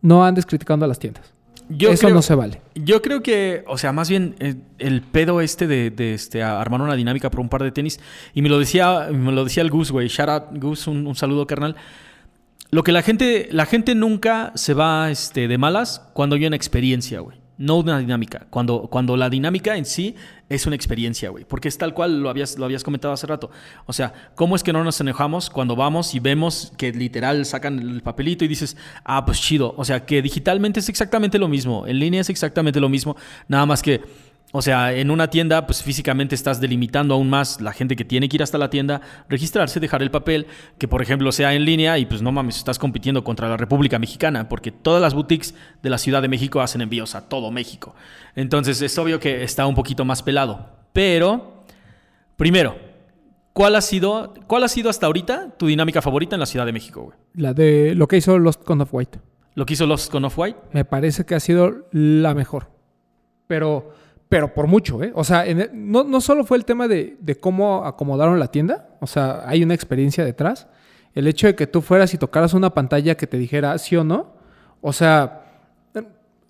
no 0.00 0.24
andes 0.24 0.44
criticando 0.44 0.84
a 0.84 0.88
las 0.88 0.98
tiendas. 0.98 1.32
Yo 1.76 1.90
Eso 1.90 2.02
creo- 2.06 2.14
no 2.14 2.22
se 2.22 2.34
vale. 2.34 2.60
Yo 2.74 3.02
creo 3.02 3.22
que, 3.22 3.64
o 3.66 3.78
sea, 3.78 3.92
más 3.92 4.08
bien 4.08 4.34
eh, 4.40 4.54
el 4.78 5.02
pedo 5.02 5.40
este 5.40 5.66
de, 5.66 5.90
de, 5.90 6.14
este, 6.14 6.42
armar 6.42 6.80
una 6.80 6.94
dinámica 6.94 7.30
por 7.30 7.40
un 7.40 7.48
par 7.48 7.62
de 7.62 7.70
tenis, 7.72 8.00
y 8.34 8.42
me 8.42 8.48
lo 8.48 8.58
decía, 8.58 9.08
me 9.12 9.32
lo 9.32 9.44
decía 9.44 9.62
el 9.62 9.70
Gus, 9.70 9.90
güey, 9.90 10.08
shout 10.08 10.28
out 10.28 10.44
Gus, 10.60 10.86
un, 10.86 11.06
un 11.06 11.14
saludo 11.14 11.46
carnal. 11.46 11.76
Lo 12.70 12.82
que 12.82 12.92
la 12.92 13.02
gente, 13.02 13.48
la 13.50 13.66
gente 13.66 13.94
nunca 13.94 14.52
se 14.54 14.72
va 14.74 15.10
este, 15.10 15.46
de 15.46 15.58
malas 15.58 16.08
cuando 16.14 16.36
hay 16.36 16.46
una 16.46 16.56
experiencia, 16.56 17.20
güey. 17.20 17.41
No 17.62 17.76
una 17.76 18.00
dinámica. 18.00 18.48
Cuando, 18.50 18.88
cuando 18.90 19.16
la 19.16 19.30
dinámica 19.30 19.76
en 19.76 19.84
sí 19.84 20.16
es 20.48 20.66
una 20.66 20.74
experiencia, 20.74 21.30
güey. 21.30 21.44
Porque 21.44 21.68
es 21.68 21.78
tal 21.78 21.94
cual 21.94 22.20
lo 22.20 22.28
habías, 22.28 22.58
lo 22.58 22.64
habías 22.64 22.82
comentado 22.82 23.14
hace 23.14 23.24
rato. 23.28 23.52
O 23.86 23.92
sea, 23.92 24.12
¿cómo 24.34 24.56
es 24.56 24.64
que 24.64 24.72
no 24.72 24.82
nos 24.82 25.00
enojamos 25.00 25.48
cuando 25.48 25.76
vamos 25.76 26.12
y 26.16 26.18
vemos 26.18 26.72
que 26.76 26.90
literal 26.90 27.46
sacan 27.46 27.78
el 27.78 28.02
papelito 28.02 28.44
y 28.44 28.48
dices, 28.48 28.76
ah, 29.04 29.24
pues 29.24 29.40
chido? 29.40 29.74
O 29.76 29.84
sea, 29.84 30.04
que 30.04 30.22
digitalmente 30.22 30.80
es 30.80 30.88
exactamente 30.88 31.38
lo 31.38 31.46
mismo. 31.46 31.86
En 31.86 32.00
línea 32.00 32.20
es 32.20 32.30
exactamente 32.30 32.80
lo 32.80 32.88
mismo. 32.88 33.16
Nada 33.46 33.64
más 33.64 33.80
que, 33.80 34.00
o 34.54 34.60
sea, 34.60 34.92
en 34.92 35.10
una 35.10 35.30
tienda, 35.30 35.66
pues 35.66 35.82
físicamente 35.82 36.34
estás 36.34 36.60
delimitando 36.60 37.14
aún 37.14 37.30
más 37.30 37.60
la 37.62 37.72
gente 37.72 37.96
que 37.96 38.04
tiene 38.04 38.28
que 38.28 38.36
ir 38.36 38.42
hasta 38.42 38.58
la 38.58 38.68
tienda, 38.68 39.00
registrarse, 39.28 39.80
dejar 39.80 40.02
el 40.02 40.10
papel, 40.10 40.46
que 40.78 40.86
por 40.86 41.00
ejemplo 41.00 41.32
sea 41.32 41.54
en 41.54 41.64
línea 41.64 41.98
y 41.98 42.04
pues 42.04 42.20
no 42.20 42.32
mames, 42.32 42.58
estás 42.58 42.78
compitiendo 42.78 43.24
contra 43.24 43.48
la 43.48 43.56
República 43.56 43.98
Mexicana, 43.98 44.50
porque 44.50 44.70
todas 44.70 45.00
las 45.00 45.14
boutiques 45.14 45.54
de 45.82 45.90
la 45.90 45.96
Ciudad 45.96 46.20
de 46.20 46.28
México 46.28 46.60
hacen 46.60 46.82
envíos 46.82 47.14
a 47.14 47.28
todo 47.28 47.50
México. 47.50 47.94
Entonces 48.36 48.82
es 48.82 48.96
obvio 48.98 49.18
que 49.18 49.42
está 49.42 49.66
un 49.66 49.74
poquito 49.74 50.04
más 50.04 50.22
pelado. 50.22 50.68
Pero, 50.92 51.64
primero, 52.36 52.76
¿cuál 53.54 53.74
ha 53.74 53.80
sido, 53.80 54.34
cuál 54.46 54.64
ha 54.64 54.68
sido 54.68 54.90
hasta 54.90 55.06
ahorita 55.06 55.54
tu 55.56 55.66
dinámica 55.66 56.02
favorita 56.02 56.36
en 56.36 56.40
la 56.40 56.46
Ciudad 56.46 56.66
de 56.66 56.72
México, 56.72 57.02
güey? 57.04 57.16
La 57.34 57.54
de 57.54 57.94
lo 57.94 58.06
que 58.06 58.18
hizo 58.18 58.38
Lost 58.38 58.62
con 58.64 58.82
of 58.82 58.92
White. 58.92 59.18
¿Lo 59.54 59.66
que 59.66 59.74
hizo 59.74 59.86
Lost 59.86 60.10
con 60.10 60.24
Off-White? 60.24 60.58
Me 60.72 60.84
parece 60.84 61.26
que 61.26 61.34
ha 61.34 61.40
sido 61.40 61.86
la 61.92 62.34
mejor. 62.34 62.70
Pero, 63.46 63.92
pero 64.32 64.54
por 64.54 64.66
mucho, 64.66 65.02
¿eh? 65.02 65.12
O 65.14 65.24
sea, 65.24 65.44
el- 65.44 65.68
no, 65.74 66.04
no 66.04 66.22
solo 66.22 66.42
fue 66.46 66.56
el 66.56 66.64
tema 66.64 66.88
de, 66.88 67.18
de 67.20 67.34
cómo 67.36 67.84
acomodaron 67.84 68.38
la 68.38 68.46
tienda, 68.46 68.88
o 68.98 69.06
sea, 69.06 69.42
hay 69.46 69.62
una 69.62 69.74
experiencia 69.74 70.24
detrás. 70.24 70.68
El 71.14 71.26
hecho 71.26 71.48
de 71.48 71.54
que 71.54 71.66
tú 71.66 71.82
fueras 71.82 72.14
y 72.14 72.16
tocaras 72.16 72.54
una 72.54 72.70
pantalla 72.72 73.14
que 73.14 73.26
te 73.26 73.36
dijera 73.36 73.76
sí 73.76 73.94
o 73.94 74.04
no, 74.04 74.32
o 74.80 74.90
sea, 74.94 75.42
eh, 75.94 76.02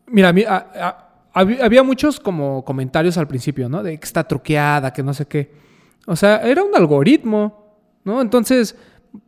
mira, 0.07 0.33
a 0.49 1.09
había 1.35 1.83
muchos 1.83 2.21
como 2.21 2.65
comentarios 2.65 3.19
al 3.19 3.27
principio, 3.27 3.69
¿no? 3.69 3.83
De 3.83 3.99
que 3.99 4.05
está 4.05 4.23
truqueada, 4.23 4.93
que 4.93 5.03
no 5.03 5.13
sé 5.13 5.27
qué. 5.27 5.51
O 6.07 6.15
sea, 6.15 6.37
era 6.43 6.63
un 6.63 6.77
algoritmo, 6.77 7.75
¿no? 8.05 8.21
Entonces, 8.23 8.77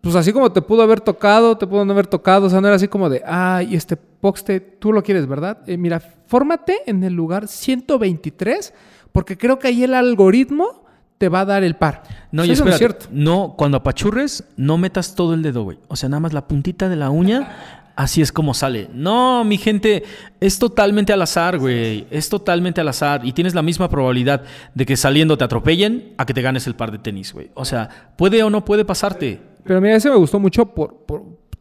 pues 0.00 0.14
así 0.16 0.32
como 0.32 0.50
te 0.52 0.62
pudo 0.62 0.82
haber 0.82 1.00
tocado, 1.00 1.56
te 1.58 1.66
pudo 1.66 1.84
no 1.84 1.92
haber 1.92 2.06
tocado, 2.06 2.46
o 2.46 2.50
sea, 2.50 2.60
no 2.60 2.66
era 2.68 2.76
así 2.76 2.88
como 2.88 3.10
de, 3.10 3.22
ay, 3.26 3.74
este 3.74 3.96
poste, 3.96 4.60
tú 4.60 4.92
lo 4.92 5.02
quieres, 5.02 5.26
¿verdad? 5.26 5.58
Eh, 5.66 5.76
mira, 5.76 6.00
fórmate 6.26 6.78
en 6.86 7.04
el 7.04 7.12
lugar 7.12 7.48
123, 7.48 8.72
porque 9.12 9.36
creo 9.36 9.58
que 9.58 9.68
ahí 9.68 9.84
el 9.84 9.94
algoritmo 9.94 10.84
te 11.18 11.28
va 11.28 11.40
a 11.40 11.44
dar 11.44 11.64
el 11.64 11.76
par. 11.76 12.02
No, 12.32 12.42
O 12.42 12.44
sea, 12.44 12.50
y 12.50 12.54
eso 12.54 12.64
no 12.64 12.70
es 12.70 12.74
espérate, 12.76 13.04
cierto. 13.04 13.16
no, 13.18 13.54
cuando 13.56 13.76
apachurres, 13.78 14.44
no 14.56 14.78
metas 14.78 15.14
todo 15.14 15.34
el 15.34 15.42
dedo, 15.42 15.62
güey. 15.62 15.78
O 15.88 15.96
sea, 15.96 16.08
nada 16.08 16.20
más 16.20 16.32
la 16.32 16.48
puntita 16.48 16.88
de 16.88 16.96
la 16.96 17.10
uña, 17.10 17.92
así 17.94 18.20
es 18.20 18.32
como 18.32 18.52
sale. 18.54 18.88
No, 18.92 19.44
mi 19.44 19.56
gente, 19.56 20.02
es 20.40 20.58
totalmente 20.58 21.12
al 21.12 21.22
azar, 21.22 21.58
güey. 21.58 22.06
Es 22.10 22.28
totalmente 22.28 22.80
al 22.80 22.88
azar. 22.88 23.24
Y 23.24 23.32
tienes 23.32 23.54
la 23.54 23.62
misma 23.62 23.88
probabilidad 23.88 24.42
de 24.74 24.86
que 24.86 24.96
saliendo 24.96 25.38
te 25.38 25.44
atropellen 25.44 26.14
a 26.18 26.26
que 26.26 26.34
te 26.34 26.42
ganes 26.42 26.66
el 26.66 26.74
par 26.74 26.90
de 26.90 26.98
tenis, 26.98 27.32
güey. 27.32 27.50
O 27.54 27.64
sea, 27.64 27.88
puede 28.16 28.42
o 28.42 28.50
no 28.50 28.64
puede 28.64 28.84
pasarte. 28.84 29.53
Pero 29.64 29.80
mira, 29.80 29.96
ese 29.96 30.10
me 30.10 30.16
gustó 30.16 30.38
mucho 30.38 30.66
por, 30.66 31.04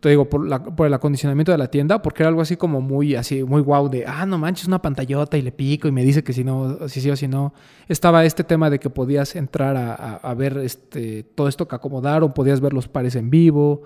te 0.04 0.10
digo, 0.10 0.30
por, 0.30 0.46
el 0.86 0.94
acondicionamiento 0.94 1.54
de 1.54 1.58
la 1.58 1.70
tienda, 1.70 2.02
porque 2.02 2.24
era 2.24 2.28
algo 2.28 2.42
así 2.42 2.58
como 2.58 2.82
muy, 2.82 3.16
así, 3.16 3.44
muy 3.44 3.62
guau 3.62 3.88
de, 3.88 4.06
ah, 4.06 4.26
no 4.26 4.38
manches, 4.38 4.68
una 4.68 4.82
pantallota 4.82 5.38
y 5.38 5.42
le 5.42 5.54
pico 5.54 5.88
y 5.88 5.94
me 5.94 6.04
dice 6.04 6.26
que 6.26 6.34
si 6.34 6.44
no, 6.44 6.90
si 6.90 7.00
sí 7.00 7.10
o 7.10 7.16
si 7.16 7.30
no. 7.30 7.54
Estaba 7.88 8.26
este 8.26 8.44
tema 8.44 8.70
de 8.70 8.80
que 8.80 8.90
podías 8.90 9.36
entrar 9.38 9.78
a, 9.78 10.34
ver 10.34 10.58
este, 10.58 11.24
todo 11.24 11.48
esto 11.48 11.70
que 11.70 11.76
acomodaron, 11.76 12.34
podías 12.34 12.60
ver 12.60 12.74
los 12.74 12.90
pares 12.90 13.16
en 13.16 13.30
vivo. 13.30 13.84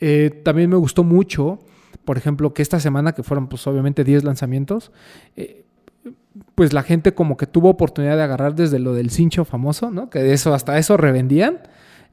Eh, 0.00 0.42
también 0.44 0.68
me 0.68 0.76
gustó 0.76 1.02
mucho, 1.02 1.60
por 2.04 2.18
ejemplo, 2.18 2.52
que 2.52 2.60
esta 2.60 2.78
semana, 2.78 3.12
que 3.12 3.22
fueron 3.22 3.48
pues 3.48 3.66
obviamente 3.66 4.04
10 4.04 4.24
lanzamientos, 4.24 4.92
eh, 5.34 5.64
pues 6.54 6.74
la 6.74 6.82
gente 6.82 7.14
como 7.14 7.38
que 7.38 7.46
tuvo 7.46 7.70
oportunidad 7.70 8.18
de 8.18 8.22
agarrar 8.22 8.54
desde 8.54 8.78
lo 8.78 8.92
del 8.92 9.08
cincho 9.10 9.46
famoso, 9.46 9.90
¿no? 9.90 10.10
Que 10.10 10.34
eso, 10.34 10.52
hasta 10.52 10.76
eso 10.76 10.98
revendían. 10.98 11.60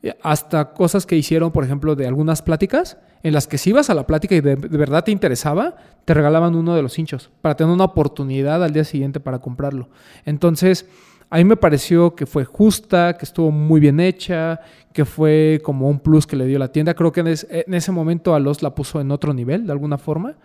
Eh, 0.04 0.18
hasta 0.24 0.74
cosas 0.74 1.06
que 1.06 1.16
hicieron, 1.16 1.52
por 1.52 1.64
ejemplo, 1.64 1.96
de 1.96 2.08
algunas 2.08 2.42
pláticas, 2.42 2.98
en 3.24 3.34
las 3.34 3.48
que 3.48 3.58
si 3.58 3.70
ibas 3.70 3.90
a 3.90 3.94
la 3.94 4.08
plática 4.08 4.36
y 4.36 4.42
de, 4.42 4.56
verdad 4.56 5.04
te 5.04 5.12
interesaba, 5.12 5.76
te 6.06 6.14
regalaban 6.14 6.56
uno 6.56 6.76
de 6.76 6.82
los 6.82 6.98
hinchos 6.98 7.30
para 7.42 7.56
tener 7.56 7.72
una 7.72 7.86
oportunidad 7.86 8.64
al 8.64 8.74
día 8.74 8.84
siguiente 8.84 9.20
para 9.20 9.40
comprarlo. 9.40 9.90
Entonces, 10.26 10.88
a 11.30 11.38
mí 11.38 11.46
me 11.46 11.56
pareció 11.56 12.16
que 12.16 12.26
fue 12.26 12.46
justa, 12.46 13.16
que 13.16 13.26
estuvo 13.26 13.52
muy 13.52 13.80
bien 13.80 14.00
hecha, 14.00 14.60
que 14.92 15.06
fue 15.06 15.62
como 15.64 15.88
un 15.88 16.00
plus 16.00 16.26
que 16.26 16.36
le 16.36 16.46
dio 16.46 16.58
la 16.60 16.72
tienda. 16.72 16.94
Creo 16.96 17.12
que 17.12 17.22
en, 17.22 17.28
en 17.28 17.74
ese 17.74 17.92
momento 17.92 18.34
a 18.34 18.40
los 18.40 18.64
la 18.64 18.76
puso 18.76 19.00
en 19.00 19.12
otro 19.12 19.34
nivel, 19.34 19.66
de 19.66 19.72
alguna 19.72 19.98
forma. 19.98 20.36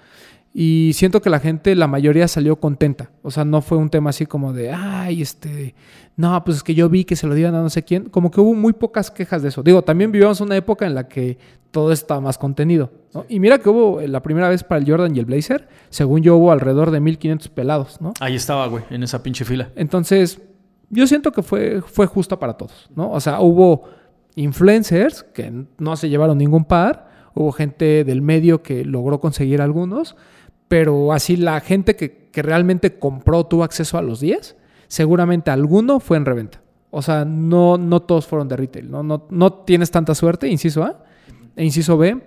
Y 0.58 0.92
siento 0.94 1.20
que 1.20 1.28
la 1.28 1.38
gente, 1.38 1.74
la 1.74 1.86
mayoría 1.86 2.26
salió 2.28 2.56
contenta. 2.56 3.10
O 3.20 3.30
sea, 3.30 3.44
no 3.44 3.60
fue 3.60 3.76
un 3.76 3.90
tema 3.90 4.08
así 4.08 4.24
como 4.24 4.54
de, 4.54 4.72
ay, 4.72 5.20
este, 5.20 5.74
no, 6.16 6.42
pues 6.44 6.56
es 6.56 6.62
que 6.62 6.74
yo 6.74 6.88
vi 6.88 7.04
que 7.04 7.14
se 7.14 7.26
lo 7.26 7.34
dieron 7.34 7.54
a 7.56 7.60
no 7.60 7.68
sé 7.68 7.82
quién. 7.82 8.08
Como 8.08 8.30
que 8.30 8.40
hubo 8.40 8.54
muy 8.54 8.72
pocas 8.72 9.10
quejas 9.10 9.42
de 9.42 9.50
eso. 9.50 9.62
Digo, 9.62 9.82
también 9.82 10.10
vivimos 10.12 10.40
una 10.40 10.56
época 10.56 10.86
en 10.86 10.94
la 10.94 11.08
que 11.08 11.36
todo 11.70 11.92
estaba 11.92 12.22
más 12.22 12.38
contenido. 12.38 12.90
¿no? 13.12 13.26
Y 13.28 13.38
mira 13.38 13.58
que 13.58 13.68
hubo 13.68 14.00
eh, 14.00 14.08
la 14.08 14.22
primera 14.22 14.48
vez 14.48 14.64
para 14.64 14.80
el 14.80 14.90
Jordan 14.90 15.14
y 15.14 15.18
el 15.18 15.26
Blazer, 15.26 15.68
según 15.90 16.22
yo 16.22 16.36
hubo 16.38 16.50
alrededor 16.50 16.90
de 16.90 17.00
1500 17.00 17.48
pelados, 17.50 18.00
¿no? 18.00 18.14
Ahí 18.18 18.34
estaba, 18.34 18.66
güey, 18.66 18.82
en 18.88 19.02
esa 19.02 19.22
pinche 19.22 19.44
fila. 19.44 19.68
Entonces, 19.76 20.40
yo 20.88 21.06
siento 21.06 21.32
que 21.32 21.42
fue, 21.42 21.82
fue 21.82 22.06
justa 22.06 22.38
para 22.38 22.54
todos, 22.54 22.88
¿no? 22.96 23.10
O 23.10 23.20
sea, 23.20 23.40
hubo 23.40 23.90
influencers 24.36 25.22
que 25.22 25.66
no 25.76 25.96
se 25.96 26.08
llevaron 26.08 26.38
ningún 26.38 26.64
par, 26.64 27.10
hubo 27.34 27.52
gente 27.52 28.04
del 28.04 28.22
medio 28.22 28.62
que 28.62 28.86
logró 28.86 29.20
conseguir 29.20 29.60
algunos, 29.60 30.16
pero 30.68 31.12
así 31.12 31.36
la 31.36 31.60
gente 31.60 31.96
que, 31.96 32.28
que 32.30 32.42
realmente 32.42 32.98
compró, 32.98 33.44
tuvo 33.44 33.64
acceso 33.64 33.98
a 33.98 34.02
los 34.02 34.20
10, 34.20 34.56
seguramente 34.88 35.50
alguno 35.50 36.00
fue 36.00 36.16
en 36.16 36.24
reventa. 36.24 36.60
O 36.90 37.02
sea, 37.02 37.24
no, 37.24 37.76
no 37.78 38.00
todos 38.00 38.26
fueron 38.26 38.48
de 38.48 38.56
retail, 38.56 38.90
¿no? 38.90 39.02
No, 39.02 39.26
no 39.30 39.52
tienes 39.52 39.90
tanta 39.90 40.14
suerte, 40.14 40.48
inciso 40.48 40.82
A. 40.84 41.04
E 41.56 41.64
inciso 41.64 41.96
B, 41.96 42.22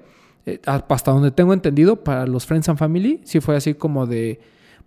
eh, 0.45 0.59
hasta 0.65 1.11
donde 1.11 1.31
tengo 1.31 1.53
entendido, 1.53 2.03
para 2.03 2.25
los 2.25 2.45
Friends 2.45 2.69
and 2.69 2.79
Family, 2.79 3.21
sí 3.23 3.39
fue 3.39 3.55
así 3.55 3.75
como 3.75 4.07
de, 4.07 4.39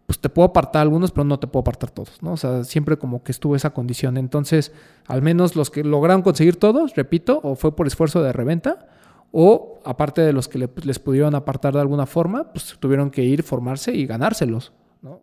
pues 0.06 0.18
te 0.18 0.28
puedo 0.28 0.48
apartar 0.48 0.82
algunos, 0.82 1.12
pero 1.12 1.24
no 1.24 1.38
te 1.38 1.46
puedo 1.46 1.60
apartar 1.60 1.90
todos, 1.90 2.22
¿no? 2.22 2.32
O 2.32 2.36
sea, 2.36 2.64
siempre 2.64 2.96
como 2.96 3.22
que 3.22 3.32
estuvo 3.32 3.54
esa 3.54 3.70
condición. 3.70 4.16
Entonces, 4.16 4.72
al 5.06 5.22
menos 5.22 5.56
los 5.56 5.70
que 5.70 5.84
lograron 5.84 6.22
conseguir 6.22 6.56
todos, 6.56 6.94
repito, 6.96 7.40
o 7.42 7.54
fue 7.54 7.76
por 7.76 7.86
esfuerzo 7.86 8.22
de 8.22 8.32
reventa, 8.32 8.88
o 9.32 9.80
aparte 9.84 10.20
de 10.20 10.32
los 10.32 10.46
que 10.48 10.58
le- 10.58 10.68
les 10.84 10.98
pudieron 10.98 11.34
apartar 11.34 11.72
de 11.74 11.80
alguna 11.80 12.06
forma, 12.06 12.52
pues 12.52 12.76
tuvieron 12.78 13.10
que 13.10 13.24
ir, 13.24 13.42
formarse 13.42 13.92
y 13.94 14.06
ganárselos, 14.06 14.72
¿no? 15.02 15.22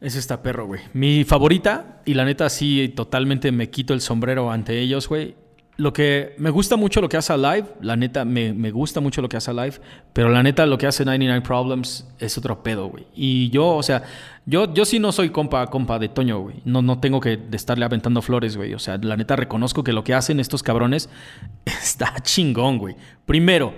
Es 0.00 0.16
esta 0.16 0.42
perro, 0.42 0.66
güey. 0.66 0.80
Mi 0.92 1.24
favorita, 1.24 2.00
y 2.04 2.14
la 2.14 2.24
neta 2.24 2.48
sí, 2.48 2.92
totalmente 2.94 3.52
me 3.52 3.70
quito 3.70 3.92
el 3.94 4.00
sombrero 4.00 4.50
ante 4.50 4.78
ellos, 4.80 5.08
güey. 5.08 5.34
Lo 5.76 5.92
que 5.92 6.36
me 6.38 6.50
gusta 6.50 6.76
mucho 6.76 7.00
lo 7.00 7.08
que 7.08 7.16
hace 7.16 7.32
Alive, 7.32 7.66
la 7.80 7.96
neta 7.96 8.24
me, 8.24 8.52
me 8.52 8.70
gusta 8.70 9.00
mucho 9.00 9.20
lo 9.20 9.28
que 9.28 9.36
hace 9.36 9.50
Alive, 9.50 9.80
pero 10.12 10.28
la 10.28 10.40
neta 10.42 10.66
lo 10.66 10.78
que 10.78 10.86
hace 10.86 11.04
99 11.04 11.40
Problems 11.44 12.06
es 12.20 12.38
otro 12.38 12.62
pedo, 12.62 12.86
güey. 12.86 13.06
Y 13.12 13.50
yo, 13.50 13.66
o 13.74 13.82
sea, 13.82 14.04
yo, 14.46 14.72
yo 14.72 14.84
sí 14.84 15.00
no 15.00 15.10
soy 15.10 15.30
compa, 15.30 15.66
compa 15.66 15.98
de 15.98 16.08
Toño, 16.08 16.38
güey. 16.40 16.56
No, 16.64 16.80
no 16.80 17.00
tengo 17.00 17.18
que 17.18 17.40
estarle 17.50 17.84
aventando 17.84 18.22
flores, 18.22 18.56
güey. 18.56 18.72
O 18.74 18.78
sea, 18.78 18.98
la 18.98 19.16
neta 19.16 19.34
reconozco 19.34 19.82
que 19.82 19.92
lo 19.92 20.04
que 20.04 20.14
hacen 20.14 20.38
estos 20.38 20.62
cabrones 20.62 21.08
está 21.64 22.14
chingón, 22.22 22.78
güey. 22.78 22.94
Primero, 23.26 23.74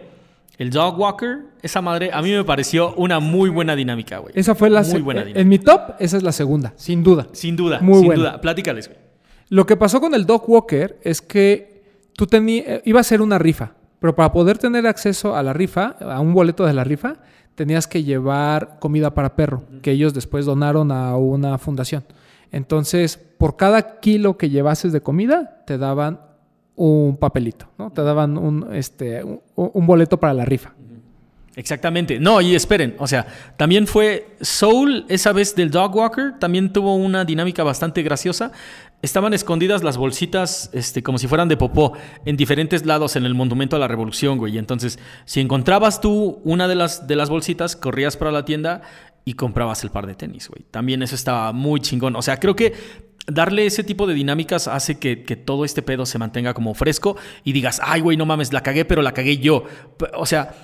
el 0.59 0.69
Dog 0.69 0.99
Walker, 1.01 1.39
esa 1.63 1.81
madre, 1.81 2.11
a 2.13 2.21
mí 2.21 2.31
me 2.31 2.45
pareció 2.45 2.95
una 2.97 3.21
muy 3.21 3.49
buena 3.49 3.75
dinámica, 3.75 4.19
güey. 4.19 4.35
Esa 4.37 4.55
fue 4.55 4.69
la 4.69 4.83
Muy 4.83 5.01
buena 5.01 5.21
en- 5.23 5.27
dinámica. 5.29 5.41
En 5.41 5.49
mi 5.49 5.59
top, 5.59 5.95
esa 5.99 6.19
es 6.19 6.23
la 6.23 6.33
segunda, 6.33 6.75
sin 6.77 7.03
duda. 7.03 7.27
Sin 7.33 7.57
duda, 7.57 7.81
Muy 7.81 7.97
sin 8.01 8.07
buena. 8.07 8.21
duda. 8.23 8.41
Platícales, 8.43 8.89
güey. 8.89 8.99
Lo 9.49 9.65
que 9.65 9.77
pasó 9.77 10.01
con 10.01 10.13
el 10.15 10.27
Dog 10.27 10.45
Walker 10.51 10.99
es 11.03 11.23
que 11.23 11.76
tú 12.17 12.27
tenías, 12.27 12.81
iba 12.85 13.01
a 13.01 13.05
ser 13.05 13.23
una 13.23 13.39
rifa, 13.39 13.73
pero 14.01 14.15
para 14.15 14.33
poder 14.33 14.59
tener 14.59 14.87
acceso 14.87 15.37
a 15.37 15.43
la 15.43 15.53
rifa, 15.53 15.97
a 16.01 16.21
un 16.21 16.35
boleto 16.35 16.67
de 16.67 16.73
la 16.73 16.85
rifa, 16.85 17.17
tenías 17.55 17.87
que 17.87 18.03
llevar 18.03 18.79
comida 18.81 19.15
para 19.15 19.37
perro, 19.37 19.65
que 19.83 19.93
ellos 19.93 20.15
después 20.15 20.45
donaron 20.45 20.93
a 20.93 21.17
una 21.17 21.59
fundación. 21.59 22.05
Entonces, 22.53 23.17
por 23.17 23.57
cada 23.57 24.01
kilo 24.01 24.37
que 24.37 24.51
llevases 24.51 24.93
de 24.93 25.01
comida, 25.01 25.63
te 25.67 25.79
daban 25.79 26.21
un 26.75 27.17
papelito, 27.17 27.69
¿no? 27.79 27.91
Te 27.91 28.03
daban 28.03 28.37
un, 28.37 28.75
este, 28.75 29.25
un, 29.25 29.41
un 29.55 29.87
boleto 29.87 30.21
para 30.21 30.35
la 30.35 30.45
rifa. 30.45 30.75
Exactamente. 31.57 32.21
No, 32.21 32.43
y 32.43 32.55
esperen, 32.55 32.95
o 32.99 33.07
sea, 33.07 33.27
también 33.57 33.87
fue 33.87 34.37
Soul, 34.43 35.07
esa 35.09 35.33
vez 35.33 35.57
del 35.57 35.71
Dog 35.71 35.97
Walker, 35.97 36.35
también 36.39 36.71
tuvo 36.71 36.95
una 36.95 37.25
dinámica 37.25 37.65
bastante 37.65 38.03
graciosa. 38.03 38.53
Estaban 39.03 39.35
escondidas 39.35 39.83
las 39.83 39.99
bolsitas, 39.99 40.71
este, 40.73 41.03
como 41.03 41.19
si 41.19 41.29
fueran 41.29 41.49
de 41.49 41.57
popó, 41.57 41.93
en 42.25 42.37
diferentes 42.37 42.87
lados 42.87 43.17
en 43.17 43.25
el 43.25 43.35
Monumento 43.35 43.77
a 43.77 43.79
la 43.79 43.89
Revolución, 43.89 44.39
güey. 44.39 44.59
Entonces, 44.59 44.99
si 45.27 45.41
encontrabas 45.41 46.01
tú 46.01 46.41
una 46.45 46.67
de 46.67 46.75
las, 46.75 47.07
de 47.07 47.17
las 47.17 47.29
bolsitas, 47.29 47.77
corrías 47.77 48.17
para 48.17 48.33
la 48.33 48.45
tienda 48.45 48.83
y 49.25 49.35
comprabas 49.35 49.85
el 49.85 49.91
par 49.91 50.07
de 50.07 50.15
tenis, 50.15 50.49
güey. 50.49 50.65
También 50.71 51.03
eso 51.03 51.15
estaba 51.15 51.53
muy 51.53 51.81
chingón. 51.81 52.17
O 52.17 52.23
sea, 52.23 52.41
creo 52.41 52.57
que 52.57 52.73
darle 53.27 53.67
ese 53.67 53.85
tipo 53.85 54.07
de 54.07 54.15
dinámicas 54.15 54.69
hace 54.69 54.99
que, 54.99 55.25
que 55.25 55.37
todo 55.37 55.65
este 55.65 55.83
pedo 55.83 56.07
se 56.07 56.19
mantenga 56.19 56.55
como 56.55 56.75
fresco 56.75 57.17
y 57.45 57.53
digas, 57.53 57.81
ay, 57.85 58.01
güey, 58.01 58.17
no 58.17 58.25
mames, 58.25 58.53
la 58.53 58.63
cagué, 58.63 58.85
pero 58.85 59.03
la 59.03 59.13
cagué 59.13 59.39
yo. 59.39 59.65
O 60.15 60.27
sea, 60.27 60.55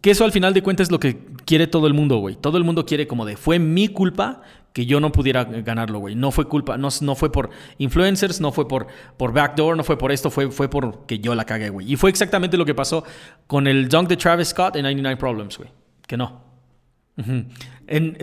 que 0.00 0.10
eso 0.10 0.24
al 0.24 0.32
final 0.32 0.54
de 0.54 0.62
cuentas 0.62 0.86
es 0.86 0.90
lo 0.90 0.98
que 0.98 1.18
quiere 1.44 1.66
todo 1.66 1.86
el 1.86 1.94
mundo, 1.94 2.16
güey. 2.16 2.36
Todo 2.36 2.56
el 2.58 2.64
mundo 2.64 2.86
quiere 2.86 3.06
como 3.06 3.26
de, 3.26 3.36
fue 3.36 3.58
mi 3.58 3.88
culpa 3.88 4.42
que 4.72 4.86
yo 4.86 5.00
no 5.00 5.12
pudiera 5.12 5.44
ganarlo, 5.44 5.98
güey. 5.98 6.14
No 6.14 6.30
fue 6.30 6.46
culpa, 6.46 6.78
no, 6.78 6.88
no 7.02 7.14
fue 7.14 7.30
por 7.30 7.50
influencers, 7.78 8.40
no 8.40 8.52
fue 8.52 8.66
por, 8.66 8.86
por 9.16 9.32
backdoor, 9.32 9.76
no 9.76 9.84
fue 9.84 9.98
por 9.98 10.12
esto, 10.12 10.30
fue, 10.30 10.50
fue 10.50 10.68
por 10.70 11.04
que 11.06 11.18
yo 11.18 11.34
la 11.34 11.44
cagué, 11.44 11.68
güey. 11.68 11.92
Y 11.92 11.96
fue 11.96 12.10
exactamente 12.10 12.56
lo 12.56 12.64
que 12.64 12.74
pasó 12.74 13.04
con 13.46 13.66
el 13.66 13.88
dunk 13.88 14.08
de 14.08 14.16
Travis 14.16 14.48
Scott 14.48 14.76
en 14.76 14.82
99 14.82 15.18
Problems, 15.18 15.58
güey. 15.58 15.70
Que 16.06 16.16
no. 16.16 16.42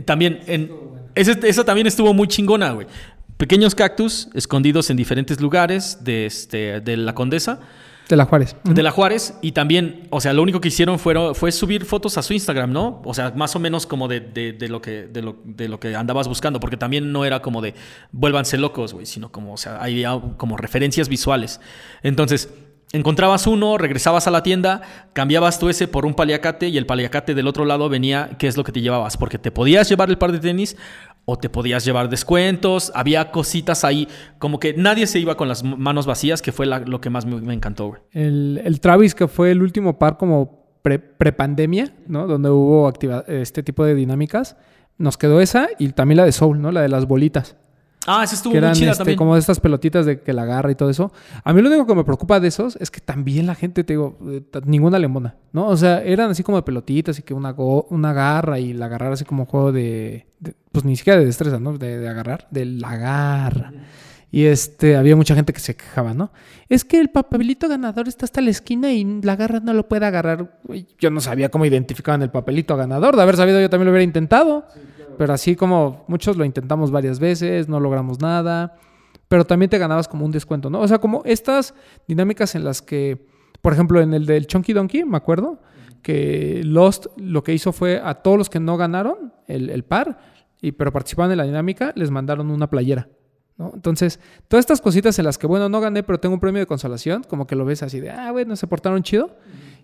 También, 0.06 0.40
esa 1.14 1.64
también 1.64 1.86
estuvo 1.86 2.14
muy 2.14 2.28
chingona, 2.28 2.72
güey. 2.72 2.88
Pequeños 3.38 3.76
cactus 3.76 4.28
escondidos 4.34 4.90
en 4.90 4.98
diferentes 4.98 5.40
lugares 5.40 6.04
de, 6.04 6.26
este, 6.26 6.82
de 6.82 6.98
la 6.98 7.14
Condesa, 7.16 7.62
De 8.10 8.18
la 8.18 8.26
Juárez. 8.26 8.56
de 8.64 8.84
la 8.84 8.92
Juárez, 8.92 9.36
y 9.42 9.52
también, 9.54 10.08
o 10.10 10.20
sea, 10.20 10.34
lo 10.34 10.42
único 10.42 10.60
que 10.60 10.68
hicieron 10.70 10.98
fueron, 11.00 11.36
fue 11.36 11.52
subir 11.52 11.86
fotos 11.86 12.18
a 12.18 12.24
su 12.24 12.34
Instagram, 12.34 12.72
¿no? 12.74 13.02
O 13.06 13.14
sea, 13.14 13.32
más 13.36 13.56
o 13.56 13.60
menos 13.60 13.86
como 13.86 14.08
de, 14.08 14.20
de- 14.20 14.52
de 14.54 14.68
lo, 14.68 14.82
que, 14.82 15.04
de, 15.08 15.22
lo, 15.22 15.38
de 15.46 15.70
lo 15.70 15.80
que 15.80 15.96
andabas 15.96 16.28
buscando, 16.28 16.60
porque 16.60 16.76
también 16.76 17.12
no 17.14 17.24
era 17.24 17.42
como 17.42 17.62
de 17.62 17.76
vuélvanse 18.12 18.58
locos, 18.58 18.94
güey, 18.94 19.06
sino 19.06 19.32
como, 19.32 19.54
o 19.54 19.58
sea, 19.58 19.78
había 19.82 20.20
como 20.38 20.58
referencias 20.58 21.08
visuales. 21.08 21.62
Entonces, 22.04 22.50
encontrabas 22.92 23.46
uno, 23.46 23.78
regresabas 23.78 24.26
a 24.26 24.32
la 24.32 24.42
tienda, 24.42 24.82
cambiabas 25.14 25.60
tú 25.60 25.70
ese 25.70 25.88
por 25.88 26.08
un 26.08 26.16
paliacate 26.16 26.70
y 26.70 26.78
el 26.80 26.88
paliacate 26.88 27.36
del 27.36 27.46
otro 27.48 27.64
lado 27.66 27.88
venía, 27.90 28.32
¿qué 28.40 28.48
es 28.48 28.58
lo 28.58 28.64
que 28.64 28.72
te 28.72 28.82
llevabas? 28.82 29.16
Porque 29.18 29.38
te 29.38 29.52
podías 29.52 29.88
llevar 29.88 30.10
el 30.10 30.18
par 30.18 30.32
de 30.32 30.40
tenis 30.40 30.76
o 31.30 31.38
te 31.38 31.50
podías 31.50 31.86
llevar 31.86 32.10
descuentos, 32.10 32.92
había 32.96 33.32
cositas 33.32 33.84
ahí, 33.84 34.08
como 34.40 34.60
que 34.60 34.74
nadie 34.74 35.06
se 35.06 35.20
iba 35.20 35.36
con 35.36 35.48
las 35.48 35.64
manos 35.64 36.06
vacías, 36.06 36.42
que 36.42 36.52
fue 36.52 36.66
lo 36.66 37.00
que 37.00 37.10
más 37.10 37.26
me, 37.26 37.54
encantó. 37.54 37.98
El, 38.12 38.62
el 38.64 38.80
Travis, 38.80 39.14
que 39.14 39.28
fue 39.28 39.52
el 39.52 39.62
último 39.62 40.00
par 40.00 40.18
como 40.18 40.66
pre- 40.82 41.00
prepandemia, 41.00 41.94
¿no? 42.08 42.26
Donde 42.26 42.50
hubo 42.50 42.92
este 43.28 43.64
tipo 43.64 43.86
de 43.86 43.94
dinámicas. 43.94 44.58
Nos 44.98 45.18
quedó 45.18 45.40
esa 45.40 45.70
y 45.78 45.90
también 45.90 46.18
la 46.18 46.26
de 46.26 46.32
Soul, 46.32 46.62
¿no? 46.62 46.72
La 46.72 46.82
de 46.82 46.90
las 46.90 47.06
bolitas. 47.06 47.56
Ah, 48.12 48.24
esa 48.24 48.36
estuvo 48.36 48.54
que 48.54 48.60
muy 48.60 48.66
eran 48.66 48.76
chida 48.76 48.92
este, 48.92 48.98
también. 49.02 49.18
como 49.18 49.34
de 49.36 49.40
estas 49.40 49.60
pelotitas 49.60 50.06
de 50.06 50.22
que 50.22 50.34
la 50.34 50.42
agarra 50.42 50.72
y 50.72 50.76
todo 50.76 50.90
eso. 50.90 51.12
A 51.44 51.54
mí 51.54 51.62
lo 51.62 51.70
único 51.70 51.86
que 51.86 51.94
me 51.96 52.04
preocupa 52.04 52.40
de 52.40 52.48
esos 52.48 52.76
es 52.78 52.90
que 52.90 53.00
también 53.02 53.46
la 53.46 53.56
gente, 53.56 53.84
te 53.84 53.94
digo, 53.94 54.18
eh, 54.28 54.42
ninguna 54.66 54.98
lemona, 54.98 55.36
¿no? 55.54 55.68
O 55.68 55.78
sea, 55.78 56.02
eran 56.04 56.32
así 56.32 56.42
como 56.44 56.58
de 56.58 56.64
pelotitas 56.64 57.20
y 57.20 57.22
que 57.22 57.34
una, 57.34 57.52
go- 57.52 57.86
una 57.92 58.12
garra 58.14 58.58
y 58.60 58.74
la 58.74 58.86
agarrar 58.86 59.12
así 59.14 59.26
como 59.26 59.46
juego 59.46 59.72
de, 59.72 60.26
de- 60.40 60.56
pues 60.72 60.86
ni 60.86 60.96
siquiera 60.96 61.20
de 61.20 61.26
destreza, 61.26 61.60
¿no? 61.60 61.78
De, 61.78 62.00
de 62.00 62.10
agarrar, 62.10 62.48
de 62.50 62.66
la 62.66 62.96
garra. 62.98 63.72
Y 64.32 64.46
este, 64.46 64.96
había 64.96 65.16
mucha 65.16 65.34
gente 65.34 65.54
que 65.54 65.60
se 65.60 65.76
quejaba, 65.76 66.14
¿no? 66.14 66.32
Es 66.70 66.86
que 66.86 67.00
el 67.00 67.10
papelito 67.10 67.68
ganador 67.68 68.08
está 68.08 68.26
hasta 68.26 68.42
la 68.42 68.52
esquina 68.52 68.92
y 68.92 69.04
la 69.24 69.36
garra 69.36 69.60
no 69.60 69.74
lo 69.74 69.88
puede 69.88 70.06
agarrar. 70.06 70.60
Yo 71.00 71.10
no 71.10 71.20
sabía 71.20 71.50
cómo 71.50 71.66
identificaban 71.66 72.22
el 72.22 72.30
papelito 72.30 72.78
ganador. 72.78 73.16
De 73.16 73.24
haber 73.24 73.38
sabido, 73.38 73.60
yo 73.60 73.72
también 73.72 73.86
lo 73.86 73.92
hubiera 73.92 74.04
intentado. 74.04 74.68
Pero 75.20 75.34
así 75.34 75.58
como 75.58 76.06
muchos 76.08 76.38
lo 76.38 76.46
intentamos 76.46 76.92
varias 76.92 77.20
veces, 77.20 77.68
no 77.68 77.82
logramos 77.82 78.22
nada. 78.22 78.78
Pero 79.28 79.44
también 79.44 79.70
te 79.70 79.78
ganabas 79.78 80.08
como 80.08 80.24
un 80.24 80.32
descuento, 80.32 80.70
¿no? 80.70 80.80
O 80.80 80.88
sea, 80.88 81.00
como 81.00 81.24
estas 81.26 81.74
dinámicas 82.08 82.56
en 82.56 82.64
las 82.64 82.82
que, 82.82 83.28
por 83.62 83.74
ejemplo, 83.74 84.00
en 84.00 84.14
el 84.14 84.26
del 84.26 84.48
Chunky 84.48 84.72
Donkey, 84.72 85.04
me 85.04 85.18
acuerdo, 85.18 85.62
que 86.02 86.62
Lost 86.64 87.08
lo 87.18 87.44
que 87.44 87.54
hizo 87.54 87.74
fue 87.74 88.02
a 88.02 88.14
todos 88.14 88.38
los 88.38 88.50
que 88.50 88.62
no 88.62 88.78
ganaron 88.78 89.34
el, 89.46 89.70
el 89.70 89.84
par, 89.84 90.20
y, 90.62 90.72
pero 90.72 90.94
participaban 90.94 91.32
en 91.34 91.40
la 91.40 91.44
dinámica, 91.44 91.92
les 91.98 92.12
mandaron 92.12 92.50
una 92.50 92.70
playera. 92.70 93.10
¿no? 93.58 93.74
Entonces, 93.76 94.22
todas 94.48 94.64
estas 94.64 94.80
cositas 94.80 95.20
en 95.20 95.26
las 95.26 95.38
que, 95.38 95.48
bueno, 95.48 95.68
no 95.68 95.82
gané, 95.82 96.02
pero 96.02 96.22
tengo 96.22 96.36
un 96.36 96.40
premio 96.40 96.62
de 96.62 96.66
consolación, 96.66 97.24
como 97.24 97.46
que 97.46 97.58
lo 97.58 97.66
ves 97.66 97.84
así 97.84 98.00
de, 98.00 98.10
ah, 98.10 98.32
bueno, 98.32 98.56
se 98.56 98.68
portaron 98.68 99.04
chido. 99.04 99.36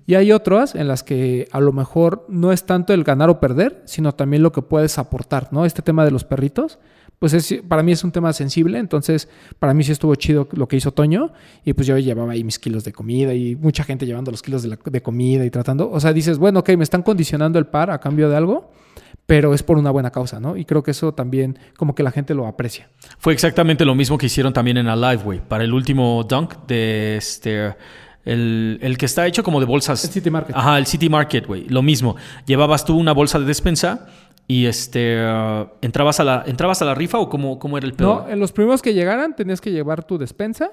Y 0.08 0.16
hay 0.16 0.32
otras 0.32 0.76
en 0.76 0.88
las 0.88 1.04
que 1.04 1.48
a 1.52 1.60
lo 1.60 1.72
mejor 1.74 2.26
no 2.30 2.52
es 2.52 2.66
tanto 2.66 2.94
el 2.94 3.04
ganar 3.04 3.30
o 3.30 3.40
perder, 3.40 3.82
sino 3.86 4.14
también 4.14 4.44
lo 4.44 4.52
que 4.52 4.62
puedes 4.62 4.98
aportar, 5.00 5.50
¿no? 5.52 5.66
Este 5.66 5.82
tema 5.82 6.06
de 6.06 6.12
los 6.12 6.24
perritos, 6.24 6.78
pues 7.18 7.34
es, 7.34 7.62
para 7.68 7.82
mí 7.82 7.92
es 7.92 8.04
un 8.04 8.12
tema 8.12 8.32
sensible, 8.34 8.78
entonces 8.78 9.30
para 9.58 9.74
mí 9.74 9.84
sí 9.84 9.92
estuvo 9.92 10.14
chido 10.16 10.48
lo 10.52 10.68
que 10.68 10.76
hizo 10.76 10.92
Toño 10.92 11.32
y 11.64 11.74
pues 11.74 11.88
yo 11.88 11.98
llevaba 11.98 12.34
ahí 12.34 12.44
mis 12.44 12.60
kilos 12.60 12.84
de 12.84 12.92
comida 12.92 13.34
y 13.34 13.56
mucha 13.56 13.84
gente 13.84 14.06
llevando 14.06 14.32
los 14.32 14.44
kilos 14.44 14.64
de 14.64 15.02
comida 15.02 15.46
y 15.46 15.50
tratando, 15.50 15.90
o 15.90 16.00
sea, 16.00 16.14
dices, 16.14 16.38
bueno, 16.38 16.60
ok, 16.60 16.70
me 16.78 16.84
están 16.84 17.02
condicionando 17.02 17.58
el 17.58 17.66
par 17.68 17.90
a 17.90 18.00
cambio 18.00 18.30
de 18.30 18.36
algo, 18.36 18.70
pero 19.26 19.54
es 19.54 19.64
por 19.64 19.78
una 19.78 19.92
buena 19.92 20.12
causa, 20.12 20.40
¿no? 20.40 20.56
Y 20.56 20.66
creo 20.66 20.84
que 20.84 20.92
eso 20.92 21.14
también 21.14 21.58
como 21.78 21.96
que 21.96 22.04
la 22.04 22.12
gente 22.12 22.34
lo 22.36 22.46
aprecia. 22.46 22.90
Fue 23.18 23.34
exactamente 23.34 23.86
lo 23.86 23.96
mismo 23.96 24.18
que 24.18 24.28
hicieron 24.28 24.54
también 24.54 24.78
en 24.78 24.88
Alive, 24.88 25.24
güey. 25.24 25.40
Para 25.40 25.64
el 25.64 25.74
último 25.74 26.24
dunk 26.24 26.68
de 26.68 27.18
este. 27.18 27.76
El, 28.26 28.80
el 28.82 28.98
que 28.98 29.06
está 29.06 29.26
hecho 29.28 29.44
como 29.44 29.60
de 29.60 29.66
bolsas. 29.68 30.04
El 30.04 30.10
City 30.12 30.30
Market. 30.32 30.56
Ajá, 30.56 30.78
el 30.78 30.86
City 30.88 31.10
Market, 31.10 31.46
güey. 31.46 31.68
Lo 31.70 31.82
mismo. 31.82 32.16
Llevabas 32.46 32.84
tú 32.84 32.98
una 32.98 33.14
bolsa 33.14 33.40
de 33.40 33.46
despensa 33.46 34.08
y 34.48 34.66
este. 34.66 35.18
uh, 35.24 35.68
entrabas, 35.82 36.20
a 36.20 36.24
la, 36.24 36.44
¿Entrabas 36.48 36.82
a 36.82 36.86
la 36.86 36.96
rifa 36.96 37.20
o 37.20 37.30
cómo, 37.30 37.60
cómo 37.60 37.78
era 37.78 37.86
el 37.86 37.94
pedo? 37.94 38.24
No, 38.26 38.30
en 38.30 38.40
los 38.40 38.52
primeros 38.52 38.82
que 38.82 38.94
llegaran 38.94 39.36
tenías 39.36 39.62
que 39.62 39.72
llevar 39.72 40.04
tu 40.04 40.18
despensa 40.18 40.72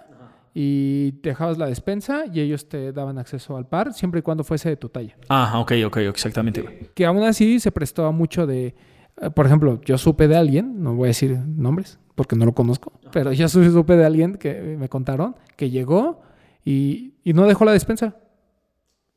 y 0.55 1.13
dejabas 1.23 1.57
la 1.59 1.67
despensa 1.67 2.25
y 2.33 2.41
ellos 2.41 2.69
te 2.69 2.93
daban 2.93 3.19
acceso 3.19 3.57
al 3.57 3.67
par 3.67 3.93
siempre 3.95 4.21
y 4.21 4.23
cuando 4.23 4.45
fuese 4.45 4.69
de 4.69 4.77
tu 4.77 4.89
talla. 4.89 5.17
Ajá, 5.29 5.59
ok, 5.59 5.73
ok, 5.87 5.97
exactamente. 5.99 6.61
güey. 6.63 6.91
Que 6.95 7.07
aún 7.07 7.23
así 7.23 7.59
se 7.61 7.71
prestó 7.73 8.05
a 8.07 8.13
mucho 8.13 8.47
de, 8.47 8.75
eh, 9.21 9.31
por 9.35 9.47
ejemplo, 9.47 9.81
yo 9.85 9.97
supe 9.97 10.29
de 10.29 10.37
alguien, 10.37 10.83
no 10.83 10.95
voy 10.95 11.07
a 11.07 11.09
decir 11.09 11.39
nombres 11.39 11.99
porque 12.15 12.37
no 12.37 12.45
lo 12.45 12.53
conozco, 12.53 12.93
pero 13.13 13.33
yo 13.33 13.49
su- 13.49 13.65
supe 13.73 13.97
de 13.97 14.05
alguien 14.05 14.35
que 14.35 14.77
me 14.79 14.89
contaron 14.91 15.37
que 15.57 15.71
llegó 15.71 16.21
y, 16.65 17.15
y 17.25 17.33
no 17.33 17.47
dejó 17.47 17.65
la 17.65 17.73
despensa. 17.73 18.17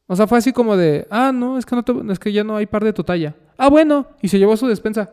O 0.08 0.16
sea, 0.16 0.28
fue 0.28 0.38
así 0.38 0.54
como 0.54 0.78
de, 0.78 1.08
ah, 1.10 1.32
no, 1.34 1.58
es 1.58 1.66
que, 1.66 1.76
no 1.76 1.84
te- 1.84 2.12
es 2.12 2.20
que 2.20 2.32
ya 2.32 2.44
no 2.44 2.56
hay 2.58 2.66
par 2.68 2.84
de 2.84 2.94
tu 2.94 3.04
talla. 3.04 3.36
Ah, 3.58 3.70
bueno, 3.70 4.08
y 4.22 4.28
se 4.28 4.38
llevó 4.38 4.56
su 4.56 4.68
despensa. 4.68 5.12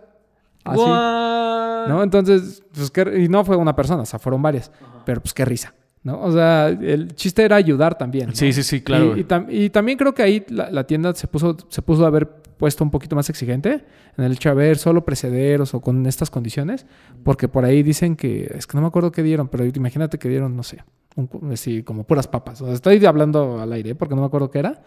Así. 0.64 0.78
What? 0.80 1.89
¿no? 1.89 2.03
Entonces, 2.03 2.62
pues, 2.74 2.91
qué- 2.91 3.20
y 3.24 3.28
no 3.28 3.45
fue 3.45 3.57
una 3.57 3.74
persona, 3.74 4.03
o 4.03 4.07
sea, 4.07 4.18
fueron 4.18 4.43
varias. 4.43 4.70
Pero 5.05 5.20
pues 5.20 5.33
qué 5.35 5.45
risa, 5.45 5.74
¿no? 6.03 6.20
O 6.20 6.30
sea, 6.30 6.68
el 6.68 7.14
chiste 7.16 7.43
era 7.43 7.57
ayudar 7.57 7.97
también. 7.97 8.28
¿no? 8.28 8.35
Sí, 8.35 8.53
sí, 8.53 8.62
sí, 8.62 8.83
claro. 8.83 9.05
Y, 9.05 9.09
güey. 9.09 9.20
y 9.20 9.24
tam- 9.24 9.47
y 9.49 9.70
también 9.70 9.99
creo 9.99 10.14
que 10.14 10.22
ahí 10.22 10.45
la, 10.49 10.70
la 10.70 10.85
tienda 10.87 11.14
se 11.14 11.26
puso, 11.26 11.57
se 11.68 11.83
puso 11.83 12.05
a 12.05 12.09
haber 12.09 12.41
puesto 12.63 12.85
un 12.85 12.93
poquito 12.93 13.17
más 13.17 13.29
exigente 13.29 13.85
en 14.17 14.25
el 14.25 14.31
hecho 14.35 14.51
de 14.51 14.53
haber 14.53 14.79
solo 14.79 15.05
precederos 15.05 15.75
o 15.75 15.81
con 15.81 16.07
estas 16.07 16.31
condiciones, 16.31 16.87
porque 17.25 17.49
por 17.49 17.65
ahí 17.65 17.83
dicen 17.83 18.15
que, 18.15 18.49
es 18.57 18.69
que 18.69 18.77
no 18.77 18.83
me 18.83 18.87
acuerdo 18.87 19.11
qué 19.11 19.25
dieron, 19.25 19.49
pero 19.49 19.65
imagínate 19.65 20.17
que 20.17 20.29
dieron, 20.29 20.55
no 20.55 20.63
sé, 20.63 20.85
un 21.17 21.29
así 21.53 21.83
como 21.83 22.05
puras 22.05 22.29
papas. 22.29 22.61
O 22.61 22.67
sea, 22.67 22.75
estoy 22.75 23.05
hablando 23.05 23.61
al 23.61 23.73
aire, 23.73 23.91
¿eh? 23.91 23.95
porque 23.97 24.15
no 24.15 24.21
me 24.21 24.29
acuerdo 24.29 24.49
qué 24.53 24.61
era, 24.61 24.81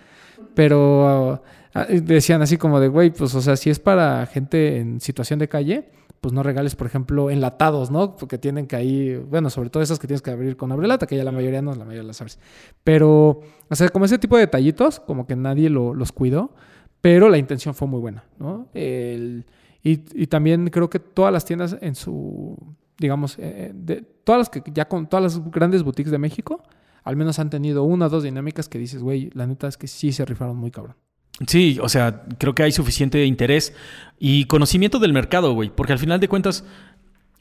pero 0.53 1.43
ah, 1.73 1.85
decían 1.89 2.41
así 2.41 2.55
como 2.57 2.79
de, 2.79 2.87
güey, 2.87 3.09
pues 3.11 3.35
o 3.35 3.41
sea, 3.41 3.57
si 3.57 3.69
es 3.69 3.79
para 3.79 4.25
gente 4.25 4.77
en 4.77 5.01
situación 5.01 5.39
de 5.39 5.49
calle, 5.49 5.89
pues 6.21 6.33
no 6.33 6.43
regales, 6.43 6.77
por 6.77 6.87
ejemplo, 6.87 7.29
enlatados, 7.29 7.91
¿no? 7.91 8.15
Porque 8.15 8.37
tienen 8.37 8.67
que 8.67 8.77
ahí, 8.77 9.15
bueno, 9.15 9.49
sobre 9.49 9.69
todo 9.69 9.83
esas 9.83 9.99
que 9.99 10.07
tienes 10.07 10.21
que 10.21 10.31
abrir 10.31 10.55
con 10.55 10.71
abrelata, 10.71 11.07
que 11.07 11.17
ya 11.17 11.25
la 11.25 11.33
mayoría 11.33 11.61
no, 11.61 11.75
la 11.75 11.83
mayoría 11.83 12.03
las 12.07 12.21
abres. 12.21 12.39
Pero, 12.85 13.41
o 13.69 13.75
sea, 13.75 13.89
como 13.89 14.05
ese 14.05 14.17
tipo 14.17 14.37
de 14.37 14.41
detallitos, 14.43 15.01
como 15.01 15.27
que 15.27 15.35
nadie 15.35 15.69
lo- 15.69 15.93
los 15.93 16.13
cuidó, 16.13 16.51
pero 17.05 17.29
la 17.29 17.37
intención 17.37 17.75
fue 17.75 17.87
muy 17.87 17.99
buena, 17.99 18.23
¿no? 18.39 18.67
El- 18.73 19.45
y, 19.83 20.01
y 20.23 20.25
también 20.25 20.71
creo 20.71 20.89
que 20.89 20.97
todas 20.97 21.31
las 21.31 21.45
tiendas 21.45 21.77
en 21.79 21.93
su, 21.93 22.57
digamos, 22.97 23.35
eh, 23.37 23.71
de, 23.75 24.01
todas 24.01 24.39
las 24.39 24.49
que 24.49 24.63
ya 24.73 24.87
con 24.87 25.05
todas 25.07 25.21
las 25.35 25.51
grandes 25.51 25.83
boutiques 25.83 26.11
de 26.11 26.17
México, 26.17 26.63
al 27.03 27.15
menos 27.15 27.37
han 27.37 27.51
tenido 27.51 27.83
una 27.83 28.07
o 28.07 28.09
dos 28.09 28.23
dinámicas 28.23 28.67
que 28.67 28.79
dices, 28.79 29.03
güey, 29.03 29.29
la 29.35 29.45
neta 29.45 29.67
es 29.67 29.77
que 29.77 29.85
sí 29.85 30.11
se 30.11 30.25
rifaron 30.25 30.57
muy 30.57 30.71
cabrón. 30.71 30.95
Sí, 31.45 31.77
o 31.79 31.89
sea, 31.89 32.23
creo 32.39 32.55
que 32.55 32.63
hay 32.63 32.71
suficiente 32.71 33.23
interés 33.23 33.75
y 34.17 34.45
conocimiento 34.45 34.97
del 34.97 35.13
mercado, 35.13 35.53
güey. 35.53 35.69
Porque 35.69 35.93
al 35.93 35.99
final 35.99 36.19
de 36.19 36.27
cuentas, 36.27 36.63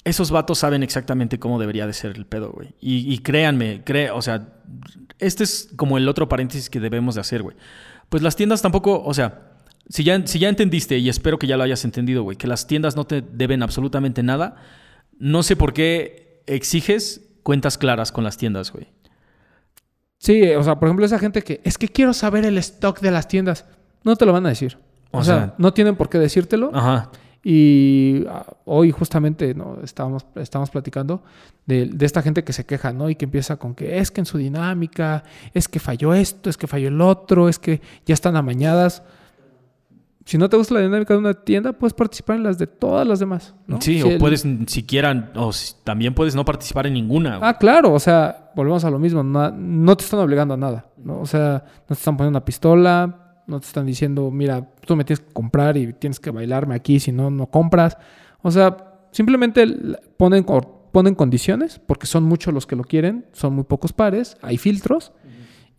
esos 0.05 0.31
vatos 0.31 0.59
saben 0.59 0.83
exactamente 0.83 1.39
cómo 1.39 1.59
debería 1.59 1.87
de 1.87 1.95
ser 1.95 2.15
el 2.19 2.27
pedo, 2.27 2.53
güey. 2.53 2.75
Y, 2.83 3.17
créanme, 3.21 3.83
cree, 3.83 4.11
o 4.11 4.21
sea, 4.21 4.47
este 5.21 5.43
es 5.45 5.71
como 5.77 5.97
el 5.97 6.07
otro 6.07 6.29
paréntesis 6.29 6.69
que 6.69 6.81
debemos 6.81 7.15
de 7.15 7.23
hacer, 7.23 7.43
güey. 7.43 7.57
Pues 8.11 8.23
las 8.23 8.37
tiendas 8.37 8.61
tampoco, 8.61 9.03
o 9.03 9.15
sea, 9.15 9.54
si 9.89 10.05
ya, 10.05 10.27
si 10.27 10.39
ya 10.39 10.49
entendiste, 10.49 10.99
y 10.99 11.09
espero 11.09 11.39
que 11.39 11.47
ya 11.47 11.57
lo 11.57 11.63
hayas 11.63 11.85
entendido, 11.85 12.23
güey, 12.23 12.37
que 12.37 12.47
las 12.47 12.67
tiendas 12.67 12.97
no 12.97 13.05
te 13.05 13.23
deben 13.23 13.63
absolutamente 13.63 14.23
nada, 14.23 14.57
no 15.19 15.43
sé 15.43 15.57
por 15.57 15.73
qué 15.73 16.43
exiges 16.47 17.21
cuentas 17.43 17.79
claras 17.79 18.11
con 18.13 18.25
las 18.25 18.37
tiendas, 18.37 18.73
güey. 18.73 18.89
Sí, 20.19 20.43
o 20.53 20.63
sea, 20.63 20.79
por 20.79 20.89
ejemplo, 20.89 21.05
esa 21.05 21.19
gente 21.19 21.43
que 21.43 21.61
es 21.65 21.77
que 21.77 21.89
quiero 21.89 22.15
saber 22.15 22.45
el 22.45 22.57
stock 22.59 23.01
de 23.01 23.11
las 23.11 23.29
tiendas, 23.29 23.67
no 24.05 24.17
te 24.17 24.25
lo 24.25 24.33
van 24.33 24.47
a 24.47 24.49
decir. 24.51 24.79
O, 25.11 25.19
O 25.19 25.25
sea, 25.25 25.37
sea- 25.37 25.55
no 25.59 25.73
tienen 25.75 25.97
por 25.97 26.09
qué 26.09 26.19
decírtelo. 26.19 26.71
Ajá. 26.73 27.11
Y 27.47 28.25
ah, 28.27 28.47
hoy 28.65 28.91
justamente 28.91 29.55
¿no? 29.55 29.79
estábamos, 29.85 30.25
estábamos 30.37 30.71
platicando 30.71 31.23
de, 31.67 31.87
de 31.87 32.07
esta 32.07 32.23
gente 32.23 32.43
que 32.43 32.55
se 32.55 32.65
queja, 32.65 32.95
¿no? 32.95 33.11
Y 33.11 33.17
que 33.17 33.27
empieza 33.27 33.57
con 33.57 33.75
que 33.75 33.99
es 33.99 34.11
que 34.11 34.23
en 34.23 34.27
su 34.27 34.39
dinámica, 34.39 35.25
es 35.53 35.69
que 35.69 35.79
falló 35.79 36.15
esto, 36.15 36.49
es 36.49 36.57
que 36.57 36.67
falló 36.67 36.89
el 36.89 37.01
otro, 37.03 37.51
es 37.51 37.59
que 37.59 37.83
ya 38.07 38.15
están 38.15 38.37
amañadas. 38.37 39.03
Si 40.25 40.39
no 40.39 40.49
te 40.49 40.57
gusta 40.57 40.75
la 40.75 40.81
dinámica 40.81 41.13
de 41.15 41.21
una 41.21 41.35
tienda, 41.35 41.73
puedes 41.75 41.93
participar 41.93 42.37
en 42.37 42.45
las 42.45 42.57
de 42.59 42.67
todas 42.67 43.07
las 43.07 43.19
demás. 43.19 43.55
¿no? 43.67 43.81
Sí, 43.81 43.97
Si 43.99 44.03
o 44.03 44.07
el- 44.13 44.19
puedes 44.19 44.47
siquiera, 44.67 45.33
o 45.37 45.53
si- 45.53 45.75
también 45.85 46.15
puedes 46.15 46.35
no 46.35 46.45
participar 46.47 46.87
en 46.87 46.95
ninguna. 46.95 47.39
Ah, 47.43 47.59
claro, 47.59 47.93
o 47.93 47.99
sea, 48.01 48.51
volvemos 48.57 48.85
a 48.85 48.91
lo 48.91 48.99
mismo, 48.99 49.23
no, 49.23 49.51
no 49.51 49.97
te 49.97 50.05
están 50.05 50.21
obligando 50.21 50.55
a 50.55 50.57
nada, 50.57 50.87
¿no? 50.97 51.21
O 51.21 51.27
sea, 51.27 51.63
no 51.81 51.89
te 51.89 51.95
están 51.95 52.17
poniendo 52.17 52.39
una 52.39 52.45
pistola, 52.45 53.43
no 53.47 53.61
te 53.61 53.67
están 53.67 53.85
diciendo, 53.85 54.31
mira, 54.31 54.67
tú 54.87 54.97
me 54.97 55.05
tienes 55.05 55.21
que 55.21 55.33
comprar 55.33 55.77
y 55.77 55.93
tienes 55.93 56.19
que 56.19 56.31
bailarme 56.31 56.75
aquí, 56.75 56.99
si 57.01 57.13
no, 57.13 57.31
no 57.31 57.47
compras. 57.49 57.99
O 58.41 58.51
sea, 58.51 58.77
simplemente 59.11 59.67
ponen, 60.17 60.47
ponen 60.91 61.15
condiciones, 61.15 61.81
porque 61.85 62.07
son 62.07 62.25
muchos 62.25 62.55
los 62.55 62.67
que 62.67 62.77
lo 62.77 62.85
quieren, 62.85 63.27
son 63.33 63.55
muy 63.55 63.65
pocos 63.65 63.93
pares, 63.93 64.39
hay 64.41 64.57
filtros, 64.57 65.13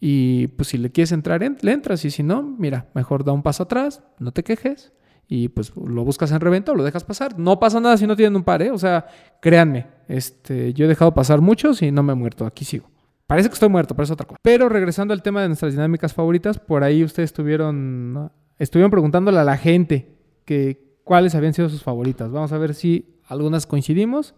y 0.07 0.47
pues 0.49 0.67
si 0.69 0.77
le 0.77 0.91
quieres 0.91 1.11
entrar, 1.11 1.41
en- 1.41 1.57
le 1.61 1.71
entras, 1.71 2.05
y 2.05 2.11
si 2.11 2.21
no, 2.21 2.43
mira, 2.43 2.89
mejor 2.93 3.23
da 3.23 3.31
un 3.31 3.41
paso 3.41 3.63
atrás, 3.63 4.03
no 4.19 4.31
te 4.31 4.43
quejes, 4.43 4.93
y 5.27 5.47
pues 5.49 5.73
lo 5.75 6.03
buscas 6.05 6.31
en 6.31 6.39
reventa 6.39 6.73
lo 6.73 6.83
dejas 6.83 7.03
pasar. 7.03 7.39
No 7.39 7.59
pasa 7.59 7.79
nada 7.79 7.97
si 7.97 8.05
no 8.05 8.15
tienen 8.15 8.35
un 8.35 8.43
par, 8.43 8.61
¿eh? 8.61 8.69
O 8.69 8.77
sea, 8.77 9.07
créanme, 9.41 9.87
este, 10.07 10.73
yo 10.75 10.85
he 10.85 10.87
dejado 10.87 11.15
pasar 11.15 11.41
muchos 11.41 11.81
y 11.81 11.89
no 11.89 12.03
me 12.03 12.13
he 12.13 12.15
muerto, 12.15 12.45
aquí 12.45 12.65
sigo. 12.65 12.87
Parece 13.25 13.49
que 13.49 13.53
estoy 13.53 13.69
muerto, 13.69 13.95
pero 13.95 14.03
es 14.03 14.11
otra 14.11 14.27
cosa. 14.27 14.37
Pero 14.43 14.69
regresando 14.69 15.11
al 15.15 15.23
tema 15.23 15.41
de 15.41 15.47
nuestras 15.47 15.73
dinámicas 15.73 16.13
favoritas, 16.13 16.59
por 16.59 16.83
ahí 16.83 17.03
ustedes 17.03 17.29
estuvieron, 17.31 18.31
estuvieron 18.59 18.91
preguntándole 18.91 19.39
a 19.39 19.43
la 19.43 19.57
gente 19.57 20.19
que 20.45 20.99
cuáles 21.03 21.33
habían 21.33 21.55
sido 21.55 21.67
sus 21.69 21.81
favoritas. 21.81 22.31
Vamos 22.31 22.51
a 22.51 22.59
ver 22.59 22.75
si 22.75 23.17
algunas 23.27 23.65
coincidimos 23.65 24.35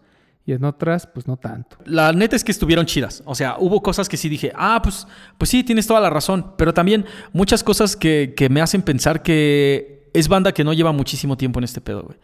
y 0.48 0.52
en 0.54 0.64
otras, 0.64 1.06
pues 1.06 1.26
no 1.26 1.36
tanto. 1.36 1.76
La 1.84 2.10
neta 2.14 2.34
es 2.34 2.42
que 2.42 2.52
estuvieron 2.52 2.86
chidas. 2.86 3.22
O 3.26 3.34
sea, 3.34 3.56
hubo 3.58 3.82
cosas 3.82 4.08
que 4.08 4.16
sí 4.16 4.30
dije, 4.30 4.50
ah, 4.54 4.80
pues, 4.82 5.06
pues 5.36 5.50
sí, 5.50 5.62
tienes 5.62 5.86
toda 5.86 6.00
la 6.00 6.08
razón. 6.08 6.54
Pero 6.56 6.72
también 6.72 7.04
muchas 7.34 7.62
cosas 7.62 7.96
que, 7.96 8.32
que 8.34 8.48
me 8.48 8.62
hacen 8.62 8.80
pensar 8.80 9.22
que 9.22 10.08
es 10.14 10.26
banda 10.26 10.52
que 10.52 10.64
no 10.64 10.72
lleva 10.72 10.90
muchísimo 10.92 11.36
tiempo 11.36 11.60
en 11.60 11.64
este 11.64 11.82
pedo, 11.82 12.02
güey. 12.04 12.18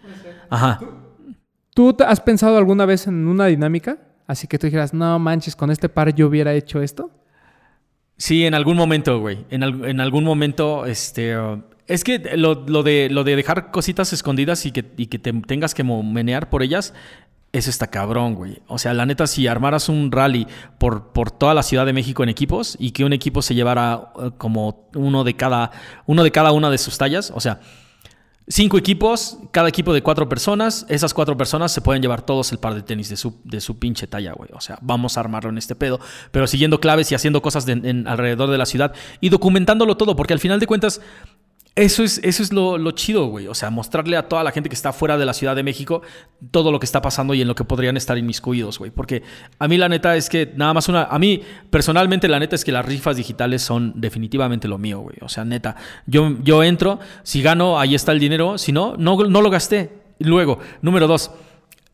Ajá. 0.48 0.80
¿Tú 1.74 1.94
has 2.06 2.20
pensado 2.20 2.56
alguna 2.56 2.86
vez 2.86 3.06
en 3.06 3.28
una 3.28 3.44
dinámica? 3.44 3.98
Así 4.26 4.46
que 4.46 4.58
tú 4.58 4.66
dijeras, 4.68 4.94
no 4.94 5.18
manches, 5.18 5.54
con 5.54 5.70
este 5.70 5.90
par 5.90 6.14
yo 6.14 6.26
hubiera 6.28 6.54
hecho 6.54 6.80
esto. 6.80 7.10
Sí, 8.16 8.46
en 8.46 8.54
algún 8.54 8.78
momento, 8.78 9.20
güey. 9.20 9.44
En, 9.50 9.62
al- 9.62 9.84
en 9.84 10.00
algún 10.00 10.24
momento, 10.24 10.86
este. 10.86 11.36
uh, 11.38 11.62
es 11.86 12.04
que 12.04 12.20
lo, 12.38 12.54
lo 12.66 12.82
de, 12.82 13.08
lo 13.10 13.22
de 13.24 13.36
dejar 13.36 13.70
cositas 13.70 14.14
escondidas 14.14 14.64
y 14.64 14.72
que, 14.72 14.92
y 14.96 15.08
que 15.08 15.18
te 15.18 15.30
tengas 15.32 15.74
que 15.74 15.84
menear 15.84 16.48
por 16.48 16.62
ellas, 16.62 16.94
eso 17.54 17.70
está 17.70 17.86
cabrón, 17.86 18.34
güey. 18.34 18.60
O 18.66 18.78
sea, 18.78 18.92
la 18.94 19.06
neta, 19.06 19.26
si 19.26 19.46
armaras 19.46 19.88
un 19.88 20.10
rally 20.12 20.46
por, 20.78 21.12
por 21.12 21.30
toda 21.30 21.54
la 21.54 21.62
Ciudad 21.62 21.86
de 21.86 21.92
México 21.92 22.22
en 22.22 22.28
equipos 22.28 22.76
y 22.78 22.90
que 22.90 23.04
un 23.04 23.12
equipo 23.12 23.42
se 23.42 23.54
llevara 23.54 24.12
uh, 24.14 24.30
como 24.36 24.88
uno 24.94 25.24
de 25.24 25.34
cada, 25.36 25.70
uno 26.06 26.22
de 26.22 26.30
cada 26.30 26.52
una 26.52 26.68
de 26.70 26.78
sus 26.78 26.98
tallas, 26.98 27.32
o 27.34 27.40
sea, 27.40 27.60
Cinco 28.46 28.76
equipos, 28.76 29.38
cada 29.52 29.70
equipo 29.70 29.94
de 29.94 30.02
cuatro 30.02 30.28
personas. 30.28 30.84
Esas 30.90 31.14
cuatro 31.14 31.34
personas 31.34 31.72
se 31.72 31.80
pueden 31.80 32.02
llevar 32.02 32.20
todos 32.20 32.52
el 32.52 32.58
par 32.58 32.74
de 32.74 32.82
tenis 32.82 33.08
de 33.08 33.16
su, 33.16 33.40
de 33.42 33.58
su 33.58 33.78
pinche 33.78 34.06
talla, 34.06 34.34
güey. 34.34 34.50
O 34.52 34.60
sea, 34.60 34.78
vamos 34.82 35.16
a 35.16 35.20
armarlo 35.20 35.48
en 35.48 35.56
este 35.56 35.74
pedo. 35.74 35.98
Pero 36.30 36.46
siguiendo 36.46 36.78
claves 36.78 37.10
y 37.10 37.14
haciendo 37.14 37.40
cosas 37.40 37.66
en- 37.66 38.06
alrededor 38.06 38.50
de 38.50 38.58
la 38.58 38.66
ciudad 38.66 38.92
y 39.22 39.30
documentándolo 39.30 39.96
todo, 39.96 40.14
porque 40.14 40.34
al 40.34 40.40
final 40.40 40.60
de 40.60 40.66
cuentas, 40.66 41.00
eso 41.76 42.04
es, 42.04 42.20
eso 42.22 42.42
es 42.42 42.52
lo, 42.52 42.78
lo 42.78 42.92
chido, 42.92 43.26
güey. 43.26 43.48
O 43.48 43.54
sea, 43.54 43.70
mostrarle 43.70 44.16
a 44.16 44.28
toda 44.28 44.44
la 44.44 44.52
gente 44.52 44.68
que 44.68 44.76
está 44.76 44.92
fuera 44.92 45.18
de 45.18 45.26
la 45.26 45.34
Ciudad 45.34 45.56
de 45.56 45.64
México 45.64 46.02
todo 46.52 46.70
lo 46.70 46.78
que 46.78 46.86
está 46.86 47.02
pasando 47.02 47.34
y 47.34 47.42
en 47.42 47.48
lo 47.48 47.56
que 47.56 47.64
podrían 47.64 47.96
estar 47.96 48.16
inmiscuidos, 48.16 48.78
güey. 48.78 48.92
Porque 48.92 49.22
a 49.58 49.66
mí 49.66 49.76
la 49.76 49.88
neta 49.88 50.14
es 50.16 50.28
que 50.28 50.52
nada 50.54 50.72
más 50.72 50.88
una... 50.88 51.04
A 51.04 51.18
mí 51.18 51.42
personalmente 51.70 52.28
la 52.28 52.38
neta 52.38 52.54
es 52.54 52.64
que 52.64 52.70
las 52.70 52.84
rifas 52.84 53.16
digitales 53.16 53.62
son 53.62 53.92
definitivamente 53.96 54.68
lo 54.68 54.78
mío, 54.78 55.00
güey. 55.00 55.16
O 55.20 55.28
sea, 55.28 55.44
neta, 55.44 55.74
yo, 56.06 56.36
yo 56.42 56.62
entro, 56.62 57.00
si 57.24 57.42
gano, 57.42 57.80
ahí 57.80 57.96
está 57.96 58.12
el 58.12 58.20
dinero. 58.20 58.56
Si 58.56 58.70
no, 58.70 58.94
no, 58.96 59.16
no 59.16 59.42
lo 59.42 59.50
gasté. 59.50 59.90
Luego, 60.20 60.60
número 60.80 61.08
dos. 61.08 61.32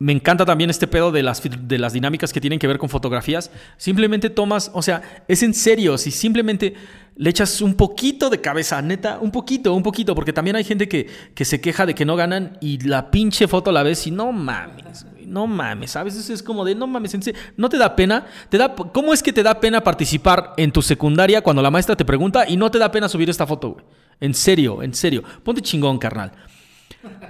Me 0.00 0.12
encanta 0.12 0.46
también 0.46 0.70
este 0.70 0.86
pedo 0.86 1.12
de 1.12 1.22
las, 1.22 1.42
de 1.44 1.78
las 1.78 1.92
dinámicas 1.92 2.32
que 2.32 2.40
tienen 2.40 2.58
que 2.58 2.66
ver 2.66 2.78
con 2.78 2.88
fotografías. 2.88 3.50
Simplemente 3.76 4.30
tomas, 4.30 4.70
o 4.72 4.80
sea, 4.80 5.02
es 5.28 5.42
en 5.42 5.52
serio, 5.52 5.98
si 5.98 6.10
simplemente 6.10 6.72
le 7.16 7.28
echas 7.28 7.60
un 7.60 7.74
poquito 7.74 8.30
de 8.30 8.40
cabeza, 8.40 8.80
neta, 8.80 9.18
un 9.20 9.30
poquito, 9.30 9.74
un 9.74 9.82
poquito, 9.82 10.14
porque 10.14 10.32
también 10.32 10.56
hay 10.56 10.64
gente 10.64 10.88
que, 10.88 11.06
que 11.34 11.44
se 11.44 11.60
queja 11.60 11.84
de 11.84 11.94
que 11.94 12.06
no 12.06 12.16
ganan 12.16 12.56
y 12.62 12.78
la 12.78 13.10
pinche 13.10 13.46
foto 13.46 13.72
la 13.72 13.82
ves 13.82 14.06
y 14.06 14.10
no 14.10 14.32
mames, 14.32 15.04
no 15.26 15.46
mames, 15.46 15.94
a 15.96 16.02
veces 16.02 16.30
es 16.30 16.42
como 16.42 16.64
de, 16.64 16.74
no 16.74 16.86
mames, 16.86 17.12
en 17.12 17.22
serio, 17.22 17.38
no 17.58 17.68
te 17.68 17.76
da 17.76 17.94
pena, 17.94 18.26
te 18.48 18.56
da, 18.56 18.74
¿cómo 18.74 19.12
es 19.12 19.22
que 19.22 19.34
te 19.34 19.42
da 19.42 19.60
pena 19.60 19.84
participar 19.84 20.54
en 20.56 20.72
tu 20.72 20.80
secundaria 20.80 21.42
cuando 21.42 21.60
la 21.60 21.70
maestra 21.70 21.94
te 21.94 22.06
pregunta 22.06 22.48
y 22.48 22.56
no 22.56 22.70
te 22.70 22.78
da 22.78 22.90
pena 22.90 23.06
subir 23.06 23.28
esta 23.28 23.46
foto, 23.46 23.72
güey? 23.72 23.84
En 24.18 24.32
serio, 24.32 24.82
en 24.82 24.94
serio, 24.94 25.22
ponte 25.44 25.60
chingón, 25.60 25.98
carnal. 25.98 26.32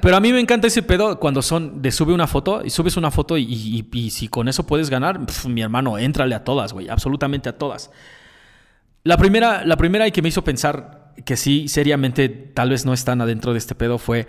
Pero 0.01 0.17
a 0.17 0.21
mí 0.21 0.33
me 0.33 0.41
encanta 0.41 0.67
ese 0.67 0.83
pedo 0.83 1.21
cuando 1.21 1.43
son 1.43 1.81
de 1.81 1.93
sube 1.93 2.13
una 2.13 2.27
foto 2.27 2.63
y 2.65 2.71
subes 2.71 2.97
una 2.97 3.11
foto 3.11 3.39
y, 3.39 3.87
si 4.11 4.29
con 4.29 4.49
eso 4.49 4.67
puedes 4.67 4.91
ganar, 4.91 5.21
mi 5.47 5.63
hermano, 5.63 5.99
éntrale 5.99 6.35
a 6.35 6.45
todas, 6.45 6.73
güey, 6.73 6.89
absolutamente 6.89 7.49
a 7.49 7.59
todas. 7.59 7.91
La 9.05 9.17
primera, 9.17 9.65
la 9.65 9.77
primera 9.77 10.11
que 10.11 10.23
me 10.23 10.29
hizo 10.29 10.43
pensar 10.43 11.15
que 11.25 11.37
sí, 11.37 11.69
seriamente, 11.69 12.29
tal 12.29 12.71
vez 12.71 12.85
no 12.85 12.93
están 12.93 13.21
adentro 13.21 13.53
de 13.53 13.59
este 13.59 13.75
pedo 13.75 13.99
fue, 13.99 14.27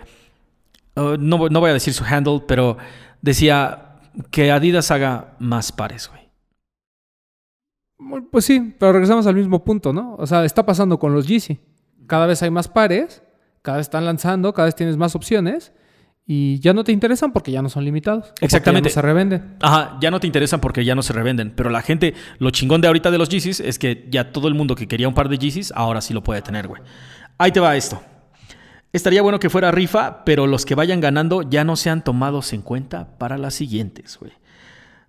uh, 0.96 1.16
no, 1.18 1.48
no 1.48 1.60
voy 1.60 1.70
a 1.70 1.74
decir 1.74 1.92
su 1.92 2.04
handle, 2.04 2.42
pero 2.46 2.78
decía 3.20 3.98
que 4.30 4.52
Adidas 4.52 4.90
haga 4.90 5.34
más 5.38 5.72
pares, 5.72 6.08
güey. 6.08 6.22
Pues 8.30 8.44
sí, 8.44 8.74
pero 8.78 8.92
regresamos 8.92 9.26
al 9.26 9.36
mismo 9.36 9.64
punto, 9.64 9.92
¿no? 9.92 10.16
O 10.16 10.26
sea, 10.26 10.44
está 10.44 10.66
pasando 10.66 10.98
con 10.98 11.14
los 11.14 11.26
Yeezy. 11.26 11.60
Cada 12.06 12.26
vez 12.26 12.42
hay 12.42 12.50
más 12.50 12.68
pares 12.68 13.22
cada 13.62 13.78
vez 13.78 13.86
están 13.86 14.04
lanzando, 14.04 14.52
cada 14.52 14.66
vez 14.66 14.74
tienes 14.74 14.96
más 14.96 15.14
opciones 15.14 15.72
y 16.26 16.60
ya 16.60 16.72
no 16.72 16.84
te 16.84 16.92
interesan 16.92 17.32
porque 17.32 17.50
ya 17.50 17.62
no 17.62 17.68
son 17.68 17.84
limitados. 17.84 18.32
Exactamente. 18.40 18.88
Ya 18.88 18.92
no 18.92 18.94
se 18.94 19.02
revenden. 19.02 19.56
Ajá, 19.60 19.98
ya 20.00 20.10
no 20.10 20.20
te 20.20 20.26
interesan 20.26 20.60
porque 20.60 20.84
ya 20.84 20.94
no 20.94 21.02
se 21.02 21.12
revenden. 21.12 21.52
Pero 21.54 21.70
la 21.70 21.82
gente, 21.82 22.14
lo 22.38 22.50
chingón 22.50 22.80
de 22.80 22.88
ahorita 22.88 23.10
de 23.10 23.18
los 23.18 23.28
Yeezys 23.28 23.60
es 23.60 23.78
que 23.78 24.06
ya 24.10 24.32
todo 24.32 24.48
el 24.48 24.54
mundo 24.54 24.74
que 24.74 24.86
quería 24.86 25.08
un 25.08 25.14
par 25.14 25.28
de 25.28 25.38
Yeezys 25.38 25.72
ahora 25.74 26.00
sí 26.00 26.14
lo 26.14 26.22
puede 26.22 26.42
tener, 26.42 26.68
güey. 26.68 26.82
Ahí 27.38 27.50
te 27.50 27.60
va 27.60 27.76
esto. 27.76 28.02
Estaría 28.92 29.22
bueno 29.22 29.40
que 29.40 29.48
fuera 29.48 29.70
rifa, 29.70 30.24
pero 30.24 30.46
los 30.46 30.66
que 30.66 30.74
vayan 30.74 31.00
ganando 31.00 31.42
ya 31.42 31.64
no 31.64 31.76
sean 31.76 32.04
tomados 32.04 32.52
en 32.52 32.62
cuenta 32.62 33.16
para 33.18 33.38
las 33.38 33.54
siguientes, 33.54 34.18
güey 34.18 34.32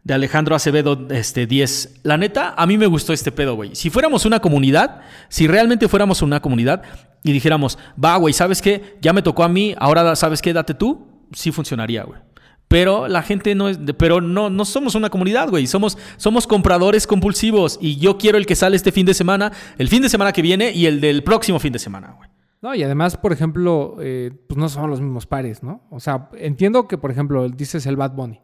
de 0.04 0.14
Alejandro 0.14 0.56
Acevedo 0.56 1.08
este, 1.10 1.47
10. 1.47 2.01
La 2.04 2.18
neta, 2.18 2.54
a 2.58 2.66
mí 2.66 2.78
me 2.78 2.88
gustó 2.88 3.14
este 3.14 3.32
pedo, 3.32 3.56
güey. 3.56 3.76
Si 3.76 3.89
fuéramos 3.89 4.26
una 4.26 4.39
comunidad, 4.39 5.01
si 5.30 5.47
realmente 5.47 5.88
fuéramos 5.88 6.22
una 6.22 6.41
comunidad 6.41 6.84
y 7.24 7.32
dijéramos, 7.32 7.78
va, 8.04 8.18
güey, 8.18 8.34
¿sabes 8.34 8.62
qué? 8.62 8.97
Ya 9.01 9.14
me 9.14 9.22
tocó 9.22 9.43
a 9.43 9.49
mí, 9.49 9.76
ahora 9.78 10.16
sabes 10.16 10.41
qué, 10.41 10.51
date 10.51 10.74
tú, 10.74 11.08
sí 11.32 11.51
funcionaría, 11.51 12.04
güey. 12.04 12.20
Pero 12.68 13.08
la 13.08 13.22
gente 13.22 13.54
no 13.54 13.70
es, 13.70 13.78
pero 13.97 14.20
no, 14.20 14.49
no 14.49 14.66
somos 14.66 14.95
una 14.95 15.10
comunidad, 15.10 15.49
güey. 15.49 15.68
Somos, 15.68 15.97
somos 16.18 16.47
compradores 16.47 17.06
compulsivos 17.06 17.78
y 17.80 17.97
yo 17.97 18.18
quiero 18.18 18.38
el 18.38 18.45
que 18.45 18.56
sale 18.56 18.76
este 18.76 18.91
fin 18.91 19.06
de 19.06 19.14
semana, 19.14 19.51
el 19.78 19.89
fin 19.89 20.01
de 20.01 20.10
semana 20.10 20.32
que 20.32 20.41
viene 20.41 20.72
y 20.72 20.88
el 20.88 20.99
del 20.99 21.24
próximo 21.24 21.60
fin 21.60 21.72
de 21.72 21.80
semana, 21.80 22.16
güey. 22.18 22.30
No, 22.62 22.74
y 22.74 22.82
además, 22.82 23.18
por 23.18 23.34
ejemplo, 23.34 23.97
eh, 23.99 24.32
pues 24.47 24.58
no 24.58 24.70
son 24.70 24.89
los 24.89 25.01
mismos 25.01 25.28
pares, 25.28 25.62
¿no? 25.62 25.86
O 25.91 25.99
sea, 25.99 26.30
entiendo 26.38 26.88
que, 26.88 26.97
por 26.97 27.12
ejemplo, 27.12 27.47
dices 27.49 27.86
el 27.86 27.97
Bad 27.97 28.14
Bunny. 28.14 28.39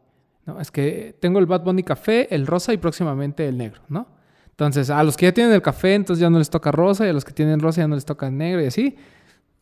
Es 0.60 0.72
que 0.72 1.16
tengo 1.20 1.40
el 1.40 1.46
Bad 1.46 1.64
Bunny 1.64 1.84
café, 1.84 2.34
el 2.34 2.48
rosa 2.48 2.74
y 2.74 2.78
próximamente 2.78 3.48
el 3.48 3.58
negro, 3.58 3.82
¿no? 3.88 4.08
Entonces, 4.52 4.90
a 4.90 5.04
los 5.04 5.16
que 5.16 5.28
ya 5.28 5.32
tienen 5.32 5.54
el 5.54 5.62
café, 5.62 5.94
entonces 5.94 6.20
ya 6.22 6.30
no 6.30 6.38
les 6.38 6.50
toca 6.50 6.72
rosa, 6.72 7.06
y 7.06 7.10
a 7.10 7.14
los 7.14 7.24
que 7.24 7.32
tienen 7.32 7.60
rosa 7.60 7.82
ya 7.82 7.88
no 7.88 7.96
les 7.96 8.04
toca 8.04 8.30
negro 8.30 8.62
y 8.62 8.66
así. 8.66 8.98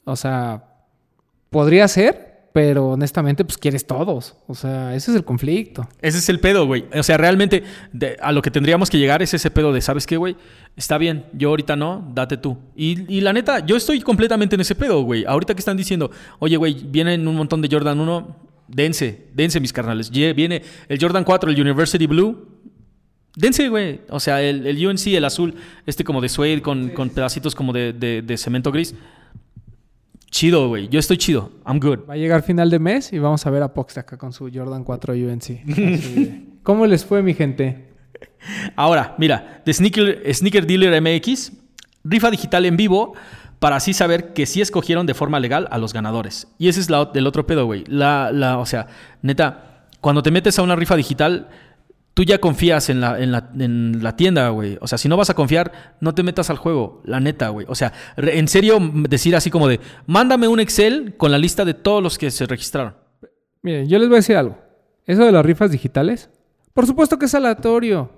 O 0.06 0.16
sea, 0.16 0.64
podría 1.52 1.88
ser, 1.88 2.50
pero 2.52 2.88
honestamente, 2.88 3.46
pues 3.46 3.60
quieres 3.60 3.86
todos. 3.86 4.36
O 4.48 4.56
sea, 4.56 4.96
ese 4.96 5.12
es 5.12 5.18
el 5.18 5.24
conflicto. 5.24 5.88
Ese 6.02 6.18
es 6.18 6.30
el 6.30 6.40
pedo, 6.40 6.66
güey. 6.66 6.86
O 6.96 7.04
sea, 7.04 7.18
realmente 7.18 7.64
a 8.20 8.32
lo 8.32 8.42
que 8.42 8.50
tendríamos 8.50 8.90
que 8.90 8.98
llegar 8.98 9.22
es 9.22 9.36
ese 9.36 9.52
pedo 9.52 9.72
de, 9.72 9.82
¿sabes 9.82 10.08
qué, 10.08 10.18
güey? 10.18 10.36
Está 10.76 10.98
bien, 10.98 11.28
yo 11.34 11.50
ahorita 11.50 11.76
no, 11.76 12.12
date 12.16 12.38
tú. 12.38 12.58
Y, 12.76 13.16
y 13.16 13.22
la 13.22 13.34
neta, 13.34 13.60
yo 13.60 13.76
estoy 13.78 14.02
completamente 14.02 14.56
en 14.56 14.62
ese 14.62 14.74
pedo, 14.74 15.04
güey. 15.04 15.26
Ahorita 15.26 15.54
que 15.54 15.60
están 15.60 15.78
diciendo, 15.78 16.10
oye, 16.40 16.58
güey, 16.58 16.74
vienen 16.90 17.28
un 17.28 17.36
montón 17.36 17.62
de 17.62 17.70
Jordan 17.72 18.00
1, 18.00 18.36
dense, 18.68 19.28
dense 19.34 19.60
mis 19.60 19.74
carnales. 19.74 20.10
Viene 20.10 20.62
el 20.88 21.00
Jordan 21.00 21.24
4, 21.24 21.52
el 21.52 21.62
University 21.62 22.06
Blue. 22.08 22.48
Dense, 23.36 23.70
güey. 23.70 24.02
O 24.10 24.20
sea, 24.20 24.42
el, 24.42 24.66
el, 24.66 24.86
UNC, 24.86 25.08
el 25.08 25.26
azul, 25.26 25.56
este 25.86 26.04
como 26.04 26.22
de 26.22 26.30
suede 26.30 26.62
con, 26.62 26.90
con 26.90 27.10
pedacitos 27.10 27.54
como 27.54 27.72
de, 27.72 27.94
de, 27.94 28.38
cemento 28.38 28.72
gris. 28.72 28.96
Chido, 30.32 30.68
güey. 30.68 30.90
Yo 30.90 31.00
estoy 31.00 31.18
chido. 31.18 31.52
I'm 31.66 31.80
good. 31.80 32.00
Va 32.10 32.16
a 32.16 32.18
llegar 32.18 32.44
final 32.44 32.70
de 32.70 32.80
mes 32.80 33.14
y 33.14 33.20
vamos 33.20 33.46
a 33.46 33.50
ver 33.50 33.64
a 33.64 33.74
Pox 33.74 33.98
acá 33.98 34.18
con 34.18 34.34
su 34.34 34.50
Jordan 34.54 34.84
4 34.84 35.14
UNC. 35.14 36.62
¿Cómo 36.64 36.86
les 36.86 37.06
fue, 37.06 37.22
mi 37.22 37.34
gente? 37.34 37.88
Ahora, 38.76 39.16
mira, 39.18 39.62
de 39.66 39.74
Sneaker, 39.74 40.34
Sneaker 40.34 40.66
Dealer 40.66 41.02
MX, 41.02 41.54
rifa 42.04 42.32
digital 42.32 42.66
en 42.66 42.76
vivo 42.76 43.14
para 43.60 43.78
así 43.78 43.94
saber 43.94 44.34
que 44.34 44.46
sí 44.46 44.62
escogieron 44.62 45.06
de 45.06 45.14
forma 45.14 45.40
legal 45.40 45.68
a 45.72 45.78
los 45.78 45.94
ganadores. 45.94 46.48
Y 46.58 46.68
ese 46.68 46.80
es 46.80 46.90
la, 46.90 47.12
el 47.14 47.28
otro 47.28 47.48
pedo, 47.48 47.66
güey. 47.66 47.84
La, 47.88 48.32
la, 48.32 48.60
o 48.60 48.66
sea, 48.66 48.88
neta, 49.22 49.88
cuando 50.02 50.22
te 50.22 50.32
metes 50.32 50.60
a 50.60 50.64
una 50.64 50.76
rifa 50.76 50.96
digital, 50.96 51.50
tú 52.14 52.24
ya 52.24 52.40
confías 52.40 52.90
en 52.90 53.02
la, 53.02 53.20
en 53.20 53.32
la, 53.32 53.50
en 53.58 54.04
la 54.04 54.16
tienda, 54.16 54.50
güey. 54.50 54.78
O 54.82 54.88
sea, 54.88 54.98
si 54.98 55.10
no 55.10 55.18
vas 55.18 55.30
a 55.30 55.34
confiar, 55.34 55.96
no 56.02 56.14
te 56.14 56.24
metas 56.24 56.50
al 56.50 56.58
juego, 56.58 57.02
la 57.06 57.20
neta, 57.20 57.50
güey. 57.50 57.66
O 57.70 57.76
sea, 57.76 57.94
en 58.18 58.48
serio, 58.48 58.80
decir 59.10 59.36
así 59.36 59.50
como 59.50 59.68
de, 59.68 59.80
mándame 60.06 60.48
un 60.48 60.60
Excel 60.60 61.16
con 61.18 61.32
la 61.32 61.38
lista 61.38 61.66
de 61.66 61.74
todos 61.74 62.04
los 62.04 62.18
que 62.18 62.30
se 62.30 62.46
registraron. 62.46 62.96
Miren, 63.64 63.90
yo 63.90 63.98
les 63.98 64.08
voy 64.08 64.16
a 64.16 64.20
decir 64.20 64.36
algo. 64.36 64.58
Eso 65.06 65.26
de 65.26 65.32
las 65.32 65.46
rifas 65.46 65.72
digitales, 65.72 66.30
por 66.74 66.86
supuesto 66.86 67.18
que 67.18 67.26
es 67.26 67.34
aleatorio. 67.34 68.12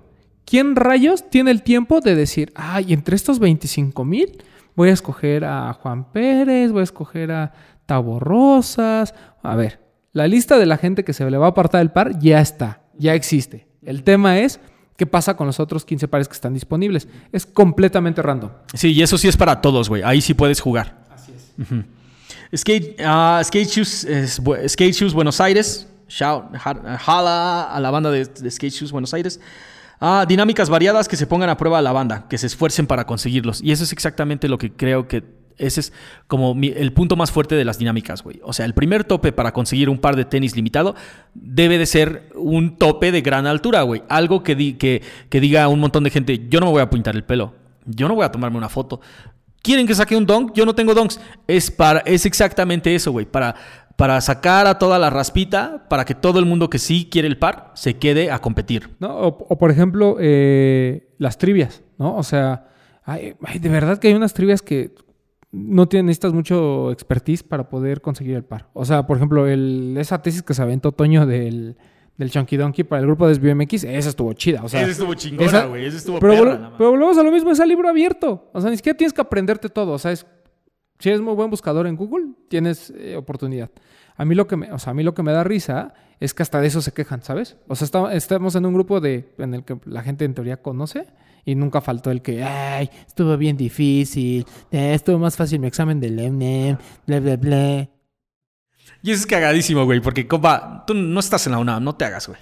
¿Quién 0.44 0.76
rayos 0.76 1.30
tiene 1.30 1.50
el 1.50 1.62
tiempo 1.62 2.00
de 2.00 2.14
decir, 2.14 2.52
ay, 2.56 2.92
entre 2.92 3.16
estos 3.16 3.38
25 3.38 4.04
mil 4.04 4.42
voy 4.80 4.88
a 4.88 4.92
escoger 4.94 5.44
a 5.44 5.74
Juan 5.74 6.10
Pérez, 6.10 6.72
voy 6.72 6.80
a 6.80 6.84
escoger 6.84 7.30
a 7.32 7.52
Tabo 7.84 8.18
Rosas. 8.18 9.14
A 9.42 9.54
ver, 9.54 9.78
la 10.14 10.26
lista 10.26 10.56
de 10.56 10.64
la 10.64 10.78
gente 10.78 11.04
que 11.04 11.12
se 11.12 11.30
le 11.30 11.36
va 11.36 11.44
a 11.44 11.48
apartar 11.50 11.82
el 11.82 11.90
par 11.90 12.18
ya 12.18 12.40
está, 12.40 12.80
ya 12.96 13.12
existe. 13.12 13.68
El 13.82 14.04
tema 14.04 14.38
es 14.38 14.58
qué 14.96 15.04
pasa 15.04 15.36
con 15.36 15.46
los 15.46 15.60
otros 15.60 15.84
15 15.84 16.08
pares 16.08 16.28
que 16.28 16.32
están 16.32 16.54
disponibles. 16.54 17.08
Es 17.30 17.44
completamente 17.44 18.22
random. 18.22 18.52
Sí, 18.72 18.92
y 18.92 19.02
eso 19.02 19.18
sí 19.18 19.28
es 19.28 19.36
para 19.36 19.60
todos, 19.60 19.90
güey. 19.90 20.02
Ahí 20.02 20.22
sí 20.22 20.32
puedes 20.32 20.62
jugar. 20.62 21.04
Así 21.10 21.32
es. 21.32 22.58
Skate, 22.58 22.98
uh, 23.00 23.44
Skate, 23.44 23.68
Shoes, 23.68 24.08
Skate 24.66 24.94
Shoes 24.94 25.12
Buenos 25.12 25.42
Aires. 25.42 25.90
Shout, 26.08 26.56
jala 26.56 27.64
a 27.64 27.80
la 27.80 27.90
banda 27.90 28.10
de, 28.10 28.24
de 28.24 28.50
Skate 28.50 28.72
Shoes 28.72 28.92
Buenos 28.92 29.12
Aires. 29.12 29.40
Ah, 30.00 30.24
dinámicas 30.26 30.70
variadas 30.70 31.08
que 31.08 31.16
se 31.16 31.26
pongan 31.26 31.50
a 31.50 31.58
prueba 31.58 31.82
la 31.82 31.92
banda, 31.92 32.26
que 32.28 32.38
se 32.38 32.46
esfuercen 32.46 32.86
para 32.86 33.06
conseguirlos. 33.06 33.60
Y 33.62 33.70
eso 33.70 33.84
es 33.84 33.92
exactamente 33.92 34.48
lo 34.48 34.56
que 34.56 34.72
creo 34.72 35.06
que 35.06 35.22
ese 35.58 35.80
es 35.80 35.92
como 36.26 36.56
el 36.58 36.92
punto 36.94 37.16
más 37.16 37.30
fuerte 37.30 37.54
de 37.54 37.66
las 37.66 37.78
dinámicas, 37.78 38.22
güey. 38.22 38.40
O 38.42 38.54
sea, 38.54 38.64
el 38.64 38.72
primer 38.72 39.04
tope 39.04 39.30
para 39.30 39.52
conseguir 39.52 39.90
un 39.90 39.98
par 39.98 40.16
de 40.16 40.24
tenis 40.24 40.56
limitado 40.56 40.94
debe 41.34 41.76
de 41.76 41.84
ser 41.84 42.30
un 42.34 42.78
tope 42.78 43.12
de 43.12 43.20
gran 43.20 43.46
altura, 43.46 43.82
güey. 43.82 44.02
Algo 44.08 44.42
que, 44.42 44.78
que, 44.78 45.02
que 45.28 45.40
diga 45.40 45.64
a 45.64 45.68
un 45.68 45.80
montón 45.80 46.02
de 46.04 46.10
gente, 46.10 46.46
yo 46.48 46.60
no 46.60 46.66
me 46.66 46.72
voy 46.72 46.82
a 46.82 46.88
pintar 46.88 47.14
el 47.14 47.24
pelo, 47.24 47.52
yo 47.84 48.08
no 48.08 48.14
voy 48.14 48.24
a 48.24 48.32
tomarme 48.32 48.56
una 48.56 48.70
foto. 48.70 49.00
¿Quieren 49.62 49.86
que 49.86 49.94
saque 49.94 50.16
un 50.16 50.24
donk? 50.24 50.54
Yo 50.54 50.64
no 50.64 50.74
tengo 50.74 50.94
donks. 50.94 51.20
Es, 51.46 51.70
para, 51.70 52.00
es 52.00 52.24
exactamente 52.24 52.94
eso, 52.94 53.12
güey. 53.12 53.26
Para, 53.26 53.54
para 54.00 54.18
sacar 54.22 54.66
a 54.66 54.78
toda 54.78 54.98
la 54.98 55.10
raspita, 55.10 55.86
para 55.90 56.06
que 56.06 56.14
todo 56.14 56.38
el 56.38 56.46
mundo 56.46 56.70
que 56.70 56.78
sí 56.78 57.08
quiere 57.10 57.28
el 57.28 57.36
par 57.36 57.70
se 57.74 57.98
quede 57.98 58.30
a 58.30 58.38
competir. 58.38 58.96
¿No? 58.98 59.14
O, 59.18 59.58
por 59.58 59.70
ejemplo, 59.70 60.16
eh, 60.18 61.12
las 61.18 61.36
trivias, 61.36 61.82
¿no? 61.98 62.16
O 62.16 62.22
sea, 62.22 62.68
de 63.06 63.68
verdad 63.68 63.98
que 63.98 64.08
hay 64.08 64.14
unas 64.14 64.32
trivias 64.32 64.62
que 64.62 64.94
no 65.52 65.86
tienen, 65.86 66.06
necesitas 66.06 66.32
mucho 66.32 66.90
expertise 66.92 67.42
para 67.42 67.68
poder 67.68 68.00
conseguir 68.00 68.36
el 68.36 68.44
par. 68.44 68.70
O 68.72 68.86
sea, 68.86 69.06
por 69.06 69.18
ejemplo, 69.18 69.46
el, 69.46 69.94
esa 69.98 70.22
tesis 70.22 70.42
que 70.42 70.54
se 70.54 70.62
aventó 70.62 70.92
Toño 70.92 71.26
del, 71.26 71.76
del 72.16 72.30
Chunky 72.30 72.56
Donkey 72.56 72.84
para 72.84 73.00
el 73.00 73.06
grupo 73.06 73.28
de 73.28 73.34
SBMX, 73.34 73.84
esa 73.84 74.08
estuvo 74.08 74.32
chida. 74.32 74.62
O 74.62 74.68
sea, 74.70 74.80
esa 74.80 74.92
estuvo 74.92 75.12
chingona, 75.12 75.66
güey. 75.66 75.84
Esa 75.84 75.98
estuvo 75.98 76.20
pero, 76.20 76.72
pero 76.78 76.90
volvemos 76.90 77.18
a 77.18 77.22
lo 77.22 77.30
mismo, 77.30 77.50
es 77.50 77.60
el 77.60 77.68
libro 77.68 77.86
abierto. 77.86 78.48
O 78.54 78.62
sea, 78.62 78.70
ni 78.70 78.78
siquiera 78.78 78.96
tienes 78.96 79.12
que 79.12 79.20
aprenderte 79.20 79.68
todo. 79.68 79.92
O 79.92 79.98
sea, 79.98 80.10
es 80.12 80.24
si 81.00 81.08
eres 81.08 81.20
muy 81.20 81.34
buen 81.34 81.50
buscador 81.50 81.86
en 81.86 81.96
Google, 81.96 82.28
tienes 82.48 82.92
eh, 82.96 83.16
oportunidad. 83.16 83.70
A 84.16 84.24
mí, 84.24 84.34
lo 84.34 84.46
que 84.46 84.56
me, 84.56 84.70
o 84.70 84.78
sea, 84.78 84.90
a 84.90 84.94
mí 84.94 85.02
lo 85.02 85.14
que 85.14 85.22
me 85.22 85.32
da 85.32 85.42
risa 85.42 85.94
es 86.20 86.34
que 86.34 86.42
hasta 86.42 86.60
de 86.60 86.66
eso 86.66 86.82
se 86.82 86.92
quejan, 86.92 87.22
¿sabes? 87.22 87.56
O 87.68 87.74
sea, 87.74 88.12
estamos 88.12 88.54
en 88.54 88.66
un 88.66 88.74
grupo 88.74 89.00
de, 89.00 89.32
en 89.38 89.54
el 89.54 89.64
que 89.64 89.78
la 89.86 90.02
gente 90.02 90.26
en 90.26 90.34
teoría 90.34 90.58
conoce 90.58 91.06
y 91.46 91.54
nunca 91.54 91.80
faltó 91.80 92.10
el 92.10 92.20
que, 92.20 92.44
ay, 92.44 92.90
estuvo 93.06 93.36
bien 93.38 93.56
difícil, 93.56 94.44
eh, 94.70 94.92
estuvo 94.92 95.18
más 95.18 95.36
fácil 95.36 95.58
mi 95.58 95.68
examen 95.68 95.98
del 96.00 96.18
EMNEM, 96.18 96.76
bla, 97.06 97.20
bla, 97.20 97.36
bla. 97.36 97.88
Y 99.02 99.10
eso 99.10 99.20
es 99.20 99.26
cagadísimo, 99.26 99.86
güey, 99.86 100.00
porque, 100.00 100.26
compa, 100.26 100.84
tú 100.86 100.92
no 100.92 101.20
estás 101.20 101.46
en 101.46 101.52
la 101.52 101.58
UNAM, 101.58 101.82
no 101.82 101.94
te 101.94 102.04
hagas, 102.04 102.28
güey. 102.28 102.38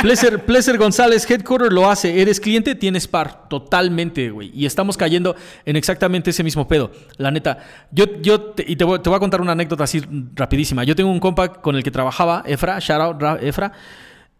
Pleasure, 0.00 0.78
González, 0.78 1.28
Headquarter 1.28 1.72
lo 1.72 1.90
hace. 1.90 2.20
Eres 2.20 2.40
cliente, 2.40 2.74
tienes 2.74 3.08
par. 3.08 3.48
Totalmente, 3.48 4.30
güey. 4.30 4.50
Y 4.54 4.66
estamos 4.66 4.96
cayendo 4.96 5.34
en 5.64 5.76
exactamente 5.76 6.30
ese 6.30 6.44
mismo 6.44 6.68
pedo. 6.68 6.90
La 7.16 7.30
neta. 7.30 7.58
Yo, 7.90 8.04
yo 8.20 8.40
te, 8.40 8.64
y 8.66 8.76
te 8.76 8.84
voy, 8.84 8.98
a 8.98 9.18
contar 9.18 9.40
una 9.40 9.52
anécdota 9.52 9.84
así 9.84 10.02
rapidísima. 10.34 10.84
Yo 10.84 10.94
tengo 10.94 11.10
un 11.10 11.20
compa 11.20 11.52
con 11.52 11.76
el 11.76 11.82
que 11.82 11.90
trabajaba, 11.90 12.42
Efra, 12.46 12.78
shout 12.78 13.22
out, 13.22 13.42
Efra. 13.42 13.72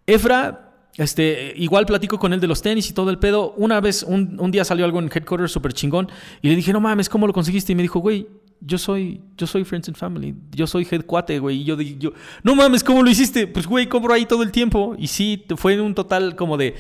Efra 0.06 0.64
este, 0.96 1.52
igual 1.56 1.86
platico 1.86 2.18
con 2.18 2.32
él 2.32 2.40
de 2.40 2.48
los 2.48 2.61
tenis 2.61 2.90
y 2.90 2.92
todo 2.92 3.11
el 3.11 3.18
pedo. 3.18 3.54
Una 3.56 3.80
vez, 3.80 4.02
un, 4.02 4.36
un 4.40 4.50
día 4.50 4.64
salió 4.64 4.84
algo 4.84 4.98
en 4.98 5.11
Headquarter 5.12 5.48
súper 5.48 5.72
chingón 5.72 6.11
y 6.42 6.48
le 6.48 6.56
dije, 6.56 6.72
no 6.72 6.80
mames, 6.80 7.09
¿cómo 7.09 7.26
lo 7.26 7.32
conseguiste? 7.32 7.72
Y 7.72 7.76
me 7.76 7.82
dijo, 7.82 8.00
güey, 8.00 8.26
yo 8.61 8.78
soy, 8.78 9.20
yo 9.36 9.46
soy 9.46 9.64
Friends 9.64 9.88
and 9.88 9.96
Family, 9.96 10.34
yo 10.50 10.66
soy 10.66 10.86
head 10.90 11.04
cuate, 11.04 11.38
güey. 11.38 11.61
Y 11.61 11.64
yo, 11.64 11.80
yo, 11.80 12.12
no 12.42 12.54
mames, 12.54 12.82
¿cómo 12.82 13.02
lo 13.02 13.11
hiciste? 13.11 13.46
Pues, 13.46 13.66
güey, 13.66 13.86
compro 13.86 14.12
ahí 14.12 14.26
todo 14.26 14.42
el 14.42 14.52
tiempo. 14.52 14.94
Y 14.98 15.06
sí, 15.09 15.44
fue 15.56 15.80
un 15.80 15.94
total 15.94 16.36
como 16.36 16.56
de. 16.56 16.74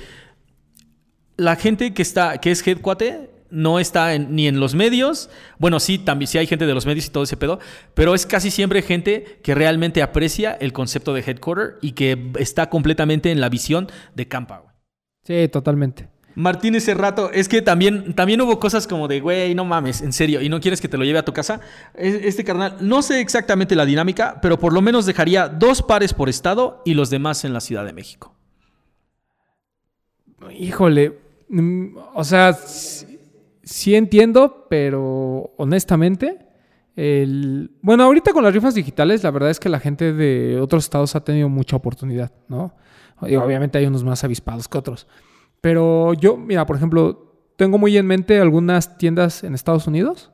La 1.36 1.54
gente 1.54 1.94
que 1.94 2.02
está, 2.02 2.38
que 2.38 2.50
es 2.50 2.66
head 2.66 2.80
cuate, 2.80 3.30
no 3.50 3.78
está 3.78 4.18
ni 4.18 4.48
en 4.48 4.60
los 4.60 4.74
medios. 4.74 5.30
Bueno, 5.58 5.80
sí, 5.80 5.98
también 5.98 6.26
sí 6.26 6.38
hay 6.38 6.46
gente 6.46 6.66
de 6.66 6.74
los 6.74 6.86
medios 6.86 7.06
y 7.06 7.10
todo 7.10 7.24
ese 7.24 7.36
pedo, 7.36 7.58
pero 7.94 8.14
es 8.14 8.26
casi 8.26 8.50
siempre 8.50 8.82
gente 8.82 9.40
que 9.42 9.54
realmente 9.54 10.02
aprecia 10.02 10.52
el 10.52 10.72
concepto 10.72 11.14
de 11.14 11.20
headquarter 11.20 11.78
y 11.80 11.92
que 11.92 12.32
está 12.38 12.68
completamente 12.68 13.30
en 13.30 13.40
la 13.40 13.48
visión 13.48 13.88
de 14.14 14.28
Campa. 14.28 14.74
Sí, 15.24 15.48
totalmente. 15.48 16.08
Martín 16.38 16.76
ese 16.76 16.94
rato, 16.94 17.32
es 17.32 17.48
que 17.48 17.62
también, 17.62 18.14
también 18.14 18.40
hubo 18.40 18.60
cosas 18.60 18.86
como 18.86 19.08
de, 19.08 19.18
güey, 19.18 19.56
no 19.56 19.64
mames, 19.64 20.02
en 20.02 20.12
serio, 20.12 20.40
y 20.40 20.48
no 20.48 20.60
quieres 20.60 20.80
que 20.80 20.86
te 20.86 20.96
lo 20.96 21.02
lleve 21.02 21.18
a 21.18 21.24
tu 21.24 21.32
casa. 21.32 21.60
Este 21.96 22.44
carnal, 22.44 22.76
no 22.80 23.02
sé 23.02 23.20
exactamente 23.20 23.74
la 23.74 23.84
dinámica, 23.84 24.38
pero 24.40 24.56
por 24.56 24.72
lo 24.72 24.80
menos 24.80 25.04
dejaría 25.04 25.48
dos 25.48 25.82
pares 25.82 26.14
por 26.14 26.28
estado 26.28 26.80
y 26.84 26.94
los 26.94 27.10
demás 27.10 27.44
en 27.44 27.52
la 27.52 27.60
Ciudad 27.60 27.84
de 27.84 27.92
México. 27.92 28.36
Híjole, 30.56 31.18
mm, 31.48 31.96
o 32.14 32.22
sea, 32.22 32.52
sí, 32.52 33.96
entiendo, 33.96 34.68
pero 34.70 35.54
honestamente, 35.56 36.38
el... 36.94 37.72
bueno, 37.82 38.04
ahorita 38.04 38.32
con 38.32 38.44
las 38.44 38.54
rifas 38.54 38.76
digitales, 38.76 39.24
la 39.24 39.32
verdad 39.32 39.50
es 39.50 39.58
que 39.58 39.68
la 39.68 39.80
gente 39.80 40.12
de 40.12 40.60
otros 40.60 40.84
estados 40.84 41.16
ha 41.16 41.24
tenido 41.24 41.48
mucha 41.48 41.74
oportunidad, 41.74 42.30
¿no? 42.46 42.76
obviamente 43.20 43.78
hay 43.78 43.86
unos 43.86 44.04
más 44.04 44.22
avispados 44.22 44.68
que 44.68 44.78
otros. 44.78 45.08
Pero 45.60 46.14
yo, 46.14 46.36
mira, 46.36 46.66
por 46.66 46.76
ejemplo, 46.76 47.34
tengo 47.56 47.78
muy 47.78 47.96
en 47.96 48.06
mente 48.06 48.40
algunas 48.40 48.98
tiendas 48.98 49.44
en 49.44 49.54
Estados 49.54 49.86
Unidos 49.86 50.30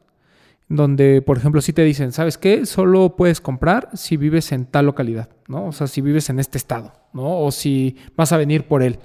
donde, 0.68 1.22
por 1.22 1.36
ejemplo, 1.36 1.60
si 1.60 1.72
te 1.72 1.82
dicen, 1.82 2.12
¿sabes 2.12 2.38
qué? 2.38 2.66
Solo 2.66 3.16
puedes 3.16 3.40
comprar 3.40 3.90
si 3.94 4.16
vives 4.16 4.52
en 4.52 4.66
tal 4.66 4.86
localidad, 4.86 5.28
¿no? 5.46 5.66
O 5.66 5.72
sea, 5.72 5.86
si 5.86 6.00
vives 6.00 6.30
en 6.30 6.38
este 6.38 6.58
estado, 6.58 6.92
¿no? 7.12 7.40
O 7.40 7.52
si 7.52 7.96
vas 8.16 8.32
a 8.32 8.36
venir 8.36 8.66
por 8.66 8.82
él. 8.82 8.98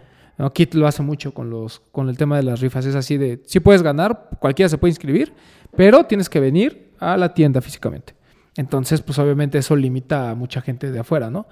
Kit 0.53 0.73
lo 0.73 0.87
hace 0.87 1.03
mucho 1.03 1.33
con, 1.33 1.49
los, 1.49 1.81
con 1.91 2.07
el 2.07 2.17
tema 2.17 2.37
de 2.37 2.43
las 2.43 2.61
rifas. 2.61 2.85
Es 2.85 2.95
así 2.95 3.17
de, 3.17 3.41
si 3.45 3.59
puedes 3.59 3.83
ganar, 3.83 4.29
cualquiera 4.39 4.69
se 4.69 4.77
puede 4.77 4.91
inscribir, 4.91 5.33
pero 5.75 6.05
tienes 6.05 6.29
que 6.29 6.39
venir 6.39 6.93
a 6.97 7.17
la 7.17 7.33
tienda 7.33 7.61
físicamente. 7.61 8.13
Entonces, 8.55 9.01
pues 9.01 9.17
obviamente 9.19 9.57
eso 9.57 9.75
limita 9.75 10.31
a 10.31 10.35
mucha 10.35 10.61
gente 10.61 10.91
de 10.91 10.99
afuera, 10.99 11.29
¿no? 11.29 11.47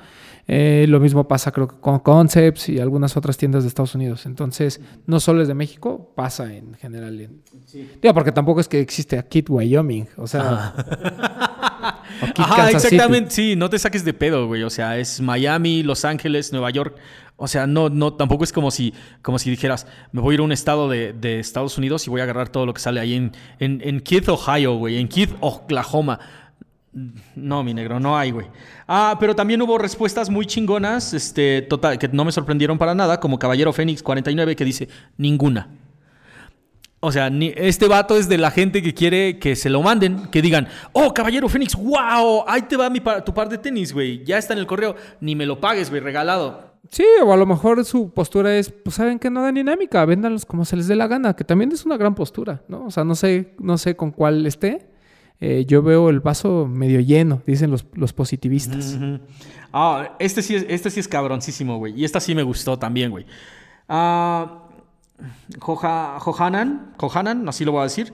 Eh, 0.49 0.85
lo 0.87 0.99
mismo 0.99 1.27
pasa 1.27 1.51
creo 1.51 1.67
que 1.67 1.75
con 1.77 1.99
Concepts 1.99 2.69
y 2.69 2.79
algunas 2.79 3.17
otras 3.17 3.37
tiendas 3.37 3.63
de 3.63 3.69
Estados 3.69 3.95
Unidos. 3.95 4.25
Entonces, 4.25 4.81
no 5.05 5.19
solo 5.19 5.41
es 5.41 5.47
de 5.47 5.53
México, 5.53 6.13
pasa 6.15 6.53
en 6.53 6.73
general. 6.75 7.19
En... 7.19 7.41
Digo, 8.01 8.13
porque 8.13 8.31
tampoco 8.31 8.61
es 8.61 8.67
que 8.67 8.79
existe 8.79 9.17
a 9.17 9.23
Kit 9.23 9.49
Wyoming, 9.49 10.07
o 10.17 10.27
sea... 10.27 10.73
Ajá, 12.37 12.71
exactamente, 12.71 13.31
sí, 13.31 13.55
no 13.55 13.69
te 13.69 13.77
saques 13.77 14.03
de 14.05 14.13
pedo, 14.13 14.47
güey. 14.47 14.63
O 14.63 14.69
sea, 14.69 14.97
es 14.97 15.21
Miami, 15.21 15.83
Los 15.83 16.05
Ángeles, 16.05 16.51
Nueva 16.51 16.69
York. 16.71 16.97
O 17.35 17.47
sea, 17.47 17.67
no, 17.67 17.89
no, 17.89 18.13
tampoco 18.13 18.43
es 18.43 18.51
como 18.51 18.71
si, 18.71 18.93
como 19.21 19.37
si 19.37 19.49
dijeras, 19.49 19.85
me 20.11 20.21
voy 20.21 20.33
a 20.33 20.35
ir 20.35 20.39
a 20.39 20.43
un 20.43 20.51
estado 20.51 20.89
de, 20.89 21.39
Estados 21.39 21.77
Unidos 21.77 22.07
y 22.07 22.09
voy 22.09 22.21
a 22.21 22.23
agarrar 22.23 22.49
todo 22.49 22.65
lo 22.65 22.73
que 22.73 22.81
sale 22.81 22.99
ahí 22.99 23.13
en, 23.13 23.31
en, 23.59 23.81
en 23.83 23.99
Keith, 23.99 24.27
Ohio, 24.27 24.75
güey, 24.75 24.97
en 24.97 25.07
Keith, 25.07 25.35
Oklahoma. 25.39 26.19
No, 27.35 27.63
mi 27.63 27.73
negro, 27.73 27.99
no 27.99 28.17
hay, 28.17 28.31
güey. 28.31 28.47
Ah, 28.87 29.17
pero 29.19 29.35
también 29.35 29.61
hubo 29.61 29.77
respuestas 29.77 30.29
muy 30.29 30.45
chingonas, 30.45 31.13
este, 31.13 31.61
total, 31.61 31.99
que 31.99 32.07
no 32.07 32.25
me 32.25 32.31
sorprendieron 32.31 32.77
para 32.77 32.95
nada, 32.95 33.19
como 33.19 33.37
Caballero 33.37 33.71
Fénix 33.71 34.01
49, 34.01 34.55
que 34.55 34.65
dice, 34.65 34.89
ninguna. 35.15 35.69
O 36.99 37.11
sea, 37.11 37.27
este 37.27 37.87
vato 37.87 38.17
es 38.17 38.27
de 38.27 38.39
la 38.39 38.49
gente 38.49 38.81
que 38.81 38.95
quiere 38.95 39.37
que 39.37 39.55
se 39.55 39.69
lo 39.69 39.83
manden, 39.83 40.27
que 40.31 40.41
digan, 40.41 40.67
oh, 40.93 41.13
Caballero 41.13 41.47
Fénix, 41.47 41.75
wow, 41.75 42.43
ahí 42.47 42.63
te 42.63 42.75
va 42.75 42.89
mi 42.89 42.99
tu 43.23 43.31
par 43.31 43.47
de 43.47 43.59
tenis, 43.59 43.93
güey, 43.93 44.23
ya 44.25 44.39
está 44.39 44.53
en 44.53 44.59
el 44.59 44.65
correo, 44.65 44.95
ni 45.21 45.35
me 45.35 45.45
lo 45.45 45.61
pagues, 45.61 45.91
güey, 45.91 46.01
regalado. 46.01 46.73
Sí, 46.89 47.05
o 47.23 47.31
a 47.31 47.37
lo 47.37 47.45
mejor 47.45 47.85
su 47.85 48.11
postura 48.11 48.55
es, 48.57 48.71
pues 48.71 48.95
saben 48.95 49.19
que 49.19 49.29
no 49.29 49.43
dan 49.43 49.53
dinámica, 49.53 50.03
véndanlos 50.05 50.45
como 50.45 50.65
se 50.65 50.75
les 50.75 50.87
dé 50.87 50.95
la 50.95 51.05
gana, 51.05 51.35
que 51.35 51.43
también 51.43 51.71
es 51.71 51.85
una 51.85 51.97
gran 51.97 52.15
postura, 52.15 52.63
¿no? 52.67 52.85
O 52.85 52.91
sea, 52.91 53.03
no 53.03 53.13
sé, 53.13 53.53
no 53.59 53.77
sé 53.77 53.95
con 53.95 54.09
cuál 54.09 54.47
esté, 54.47 54.96
eh, 55.39 55.65
yo 55.67 55.81
veo 55.83 56.09
el 56.09 56.19
vaso 56.19 56.67
medio 56.67 56.99
lleno, 56.99 57.41
dicen 57.45 57.69
los, 57.69 57.83
positivistas. 58.13 58.97
Ah, 59.71 60.15
este 60.19 60.41
sí, 60.41 60.55
es, 60.55 60.65
este 60.67 60.89
sí 60.89 60.99
es 60.99 61.07
cabroncísimo, 61.07 61.77
güey. 61.77 61.93
Y 61.99 62.05
esta 62.05 62.19
sí 62.19 62.33
me 62.33 62.43
gustó 62.43 62.79
también, 62.79 63.11
güey. 63.11 63.25
Ah, 63.87 64.63
Johanan, 65.59 66.93
Johanan, 66.97 67.47
así 67.47 67.65
lo 67.65 67.71
voy 67.71 67.81
a 67.81 67.83
decir. 67.83 68.13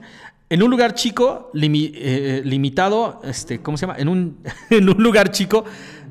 En 0.50 0.62
un 0.62 0.70
lugar 0.70 0.94
chico, 0.94 1.50
eh, 1.54 2.42
limitado, 2.44 3.20
este, 3.24 3.60
¿cómo 3.60 3.78
se 3.78 3.86
llama? 3.86 3.98
En 3.98 4.08
un, 4.08 4.38
en 4.70 4.88
un 4.88 5.02
lugar 5.02 5.30
chico, 5.30 5.64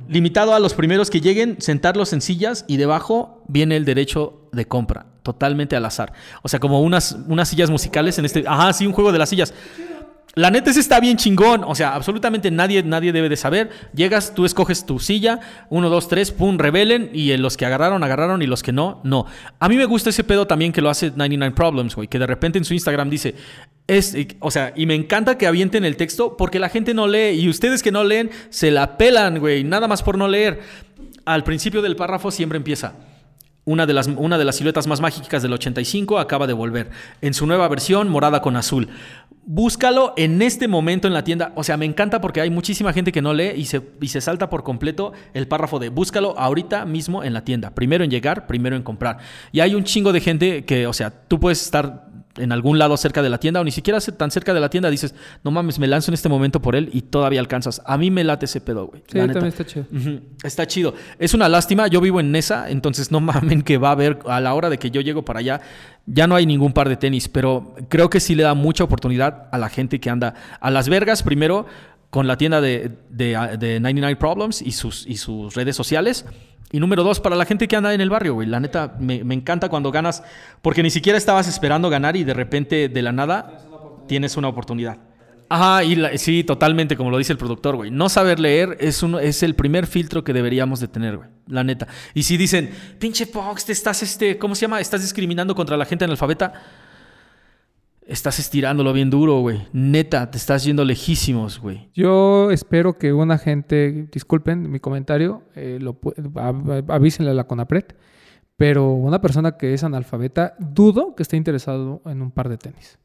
limitado 0.07 0.55
a 0.55 0.59
los 0.59 0.73
primeros 0.73 1.09
que 1.09 1.21
lleguen, 1.21 1.57
sentarlos 1.59 2.13
en 2.13 2.21
sillas 2.21 2.65
y 2.67 2.77
debajo 2.77 3.43
viene 3.47 3.75
el 3.75 3.85
derecho 3.85 4.49
de 4.51 4.65
compra, 4.65 5.05
totalmente 5.21 5.75
al 5.75 5.85
azar. 5.85 6.13
O 6.41 6.49
sea, 6.49 6.59
como 6.59 6.81
unas, 6.81 7.17
unas 7.27 7.47
sillas 7.47 7.69
musicales 7.69 8.17
en 8.17 8.25
este... 8.25 8.43
Ajá, 8.47 8.73
sí, 8.73 8.87
un 8.87 8.93
juego 8.93 9.11
de 9.11 9.19
las 9.19 9.29
sillas. 9.29 9.53
La 10.35 10.49
neta 10.49 10.71
ese 10.71 10.79
está 10.79 10.99
bien 10.99 11.15
chingón, 11.15 11.63
o 11.63 11.75
sea, 11.75 11.93
absolutamente 11.93 12.49
nadie, 12.49 12.81
nadie 12.81 13.11
debe 13.11 13.29
de 13.29 13.35
saber. 13.35 13.69
Llegas, 13.93 14.33
tú 14.33 14.45
escoges 14.45 14.83
tu 14.83 14.97
silla, 14.97 15.39
uno, 15.69 15.89
dos, 15.89 16.07
tres, 16.07 16.31
pum, 16.31 16.57
rebelen, 16.57 17.11
y 17.13 17.37
los 17.37 17.55
que 17.55 17.67
agarraron, 17.67 18.03
agarraron, 18.03 18.41
y 18.41 18.47
los 18.47 18.63
que 18.63 18.71
no, 18.71 18.99
no. 19.03 19.27
A 19.59 19.69
mí 19.69 19.77
me 19.77 19.85
gusta 19.85 20.09
ese 20.09 20.23
pedo 20.23 20.47
también 20.47 20.71
que 20.71 20.81
lo 20.81 20.89
hace 20.89 21.11
99 21.11 21.53
Problems, 21.55 21.95
güey, 21.95 22.07
que 22.07 22.17
de 22.17 22.25
repente 22.25 22.57
en 22.57 22.65
su 22.65 22.73
Instagram 22.73 23.11
dice, 23.11 23.35
es, 23.85 24.17
o 24.39 24.49
sea, 24.49 24.73
y 24.75 24.87
me 24.87 24.95
encanta 24.95 25.37
que 25.37 25.45
avienten 25.45 25.85
el 25.85 25.97
texto 25.97 26.35
porque 26.35 26.57
la 26.57 26.69
gente 26.69 26.95
no 26.95 27.05
lee, 27.05 27.39
y 27.39 27.47
ustedes 27.47 27.83
que 27.83 27.91
no 27.91 28.03
leen, 28.03 28.31
se 28.49 28.71
la 28.71 28.97
pelan, 28.97 29.37
güey, 29.37 29.63
nada 29.63 29.87
más 29.87 30.01
por 30.01 30.17
no 30.17 30.27
leer. 30.27 30.61
Al 31.25 31.43
principio 31.43 31.83
del 31.83 31.95
párrafo 31.95 32.31
siempre 32.31 32.57
empieza. 32.57 32.95
Una 33.65 33.85
de, 33.85 33.93
las, 33.93 34.07
una 34.07 34.37
de 34.37 34.43
las 34.43 34.57
siluetas 34.57 34.87
más 34.87 34.99
mágicas 34.99 35.41
del 35.41 35.53
85 35.53 36.19
acaba 36.19 36.47
de 36.47 36.53
volver. 36.53 36.91
En 37.21 37.33
su 37.33 37.47
nueva 37.47 37.69
versión, 37.69 38.09
morada 38.09 38.41
con 38.41 38.57
azul. 38.57 38.89
Búscalo 39.45 40.13
en 40.15 40.41
este 40.41 40.67
momento 40.67 41.07
en 41.07 41.13
la 41.13 41.23
tienda. 41.23 41.51
O 41.55 41.63
sea, 41.63 41.75
me 41.75 41.85
encanta 41.85 42.21
porque 42.21 42.39
hay 42.39 42.49
muchísima 42.49 42.93
gente 42.93 43.11
que 43.11 43.21
no 43.21 43.33
lee 43.33 43.51
y 43.55 43.65
se, 43.65 43.81
y 43.99 44.07
se 44.07 44.21
salta 44.21 44.49
por 44.49 44.63
completo 44.63 45.11
el 45.33 45.47
párrafo 45.47 45.79
de 45.79 45.89
búscalo 45.89 46.37
ahorita 46.37 46.85
mismo 46.85 47.23
en 47.23 47.33
la 47.33 47.43
tienda. 47.43 47.71
Primero 47.71 48.03
en 48.03 48.09
llegar, 48.09 48.47
primero 48.47 48.75
en 48.75 48.83
comprar. 48.83 49.17
Y 49.51 49.59
hay 49.59 49.75
un 49.75 49.83
chingo 49.83 50.13
de 50.13 50.21
gente 50.21 50.65
que, 50.65 50.87
o 50.87 50.93
sea, 50.93 51.09
tú 51.09 51.39
puedes 51.39 51.61
estar 51.61 52.12
en 52.37 52.51
algún 52.51 52.79
lado 52.79 52.97
cerca 52.97 53.21
de 53.21 53.29
la 53.29 53.37
tienda 53.37 53.61
o 53.61 53.63
ni 53.63 53.71
siquiera 53.71 53.99
tan 53.99 54.31
cerca 54.31 54.53
de 54.53 54.59
la 54.59 54.69
tienda, 54.69 54.89
dices, 54.89 55.13
no 55.43 55.51
mames, 55.51 55.79
me 55.79 55.87
lanzo 55.87 56.11
en 56.11 56.13
este 56.13 56.29
momento 56.29 56.61
por 56.61 56.75
él 56.75 56.89
y 56.93 57.01
todavía 57.01 57.39
alcanzas. 57.39 57.81
A 57.85 57.97
mí 57.97 58.11
me 58.11 58.23
late 58.23 58.45
ese 58.45 58.61
pedo, 58.61 58.87
güey. 58.87 59.03
Sí, 59.07 59.19
también 59.19 59.45
está 59.45 59.65
chido. 59.65 59.85
Está 60.43 60.67
chido. 60.67 60.93
Es 61.19 61.33
una 61.33 61.47
lástima, 61.49 61.87
yo 61.87 62.01
vivo 62.01 62.19
en 62.19 62.31
Nesa, 62.31 62.69
entonces 62.69 63.11
no 63.11 63.19
mamen 63.21 63.61
que 63.61 63.77
va 63.77 63.89
a 63.89 63.91
haber, 63.93 64.19
a 64.27 64.39
la 64.39 64.53
hora 64.53 64.69
de 64.69 64.77
que 64.77 64.91
yo 64.91 65.01
llego 65.01 65.23
para 65.23 65.39
allá, 65.39 65.61
ya 66.05 66.27
no 66.27 66.35
hay 66.35 66.45
ningún 66.45 66.73
par 66.73 66.89
de 66.89 66.97
tenis, 66.97 67.29
pero 67.29 67.75
creo 67.89 68.09
que 68.09 68.19
sí 68.19 68.35
le 68.35 68.43
da 68.43 68.53
mucha 68.53 68.83
oportunidad 68.83 69.47
a 69.51 69.57
la 69.57 69.69
gente 69.69 69.99
que 69.99 70.09
anda 70.09 70.33
a 70.59 70.71
Las 70.71 70.89
Vergas 70.89 71.23
primero 71.23 71.65
con 72.09 72.27
la 72.27 72.37
tienda 72.37 72.61
de, 72.61 72.91
de, 73.09 73.57
de 73.57 73.79
99 73.79 74.17
Problems 74.17 74.61
y 74.61 74.71
sus, 74.73 75.07
y 75.07 75.17
sus 75.17 75.55
redes 75.55 75.75
sociales. 75.75 76.25
Y 76.73 76.79
número 76.79 77.03
dos, 77.03 77.19
para 77.19 77.35
la 77.35 77.45
gente 77.45 77.67
que 77.67 77.75
anda 77.75 77.93
en 77.93 78.01
el 78.01 78.09
barrio, 78.09 78.33
güey. 78.33 78.47
La 78.47 78.59
neta, 78.59 78.95
me, 78.99 79.19
encanta 79.31 79.69
cuando 79.69 79.91
ganas, 79.91 80.23
porque 80.63 80.81
ni 80.81 80.89
siquiera 80.89 81.19
estabas 81.19 81.47
esperando 81.47 81.87
ganar 81.87 82.17
y 82.17 82.23
de 82.23 82.33
repente, 82.33 82.89
de 82.89 83.01
la 83.03 83.11
nada, 83.11 83.59
tienes 84.07 84.37
una 84.37 84.47
oportunidad. 84.47 84.97
Ajá, 85.49 85.83
y 85.83 86.17
sí, 86.17 86.43
totalmente, 86.43 86.97
como 86.97 87.11
lo 87.11 87.19
dice 87.19 87.31
el 87.31 87.37
productor, 87.37 87.75
güey. 87.75 87.91
No 87.91 88.09
saber 88.09 88.39
leer 88.39 88.75
es, 88.79 89.03
uno, 89.03 89.19
es 89.19 89.43
el 89.43 89.53
primer 89.53 89.85
filtro 89.85 90.23
que 90.23 90.33
deberíamos 90.33 90.79
de 90.79 90.87
tener, 90.87 91.17
güey. 91.17 91.29
La 91.45 91.63
neta. 91.63 91.87
Y 92.15 92.23
si 92.23 92.37
dicen, 92.37 92.71
pinche 92.97 93.27
Fox, 93.27 93.65
te 93.65 93.71
estás, 93.71 94.01
este, 94.01 94.39
¿cómo 94.39 94.55
se 94.55 94.61
llama? 94.61 94.81
Estás 94.81 95.03
discriminando 95.03 95.53
contra 95.53 95.77
la 95.77 95.85
gente 95.85 96.05
analfabeta 96.05 96.53
estás 98.07 98.39
estirándolo 98.39 98.93
bien 98.93 99.09
duro, 99.09 99.39
güey. 99.39 99.61
Neta, 99.73 100.29
te 100.29 100.37
estás 100.37 100.63
yendo 100.63 100.85
lejísimos, 100.85 101.59
güey. 101.59 101.89
Yo 101.93 102.51
espero 102.51 102.97
que 102.97 103.13
una 103.13 103.37
gente, 103.37 104.07
disculpen 104.11 104.69
mi 104.69 104.79
comentario, 104.79 105.43
eh, 105.55 105.79
lo, 105.81 105.99
avísenle 106.87 107.31
a 107.31 107.33
la 107.33 107.45
CONAPRED, 107.45 107.85
pero 108.57 108.91
una 108.91 109.21
persona 109.21 109.57
que 109.57 109.73
es 109.73 109.83
analfabeta, 109.83 110.55
dudo 110.59 111.15
que 111.15 111.23
esté 111.23 111.37
interesado 111.37 112.01
en 112.05 112.21
un 112.21 112.31
par 112.31 112.49
de 112.49 112.57
tenis, 112.57 112.97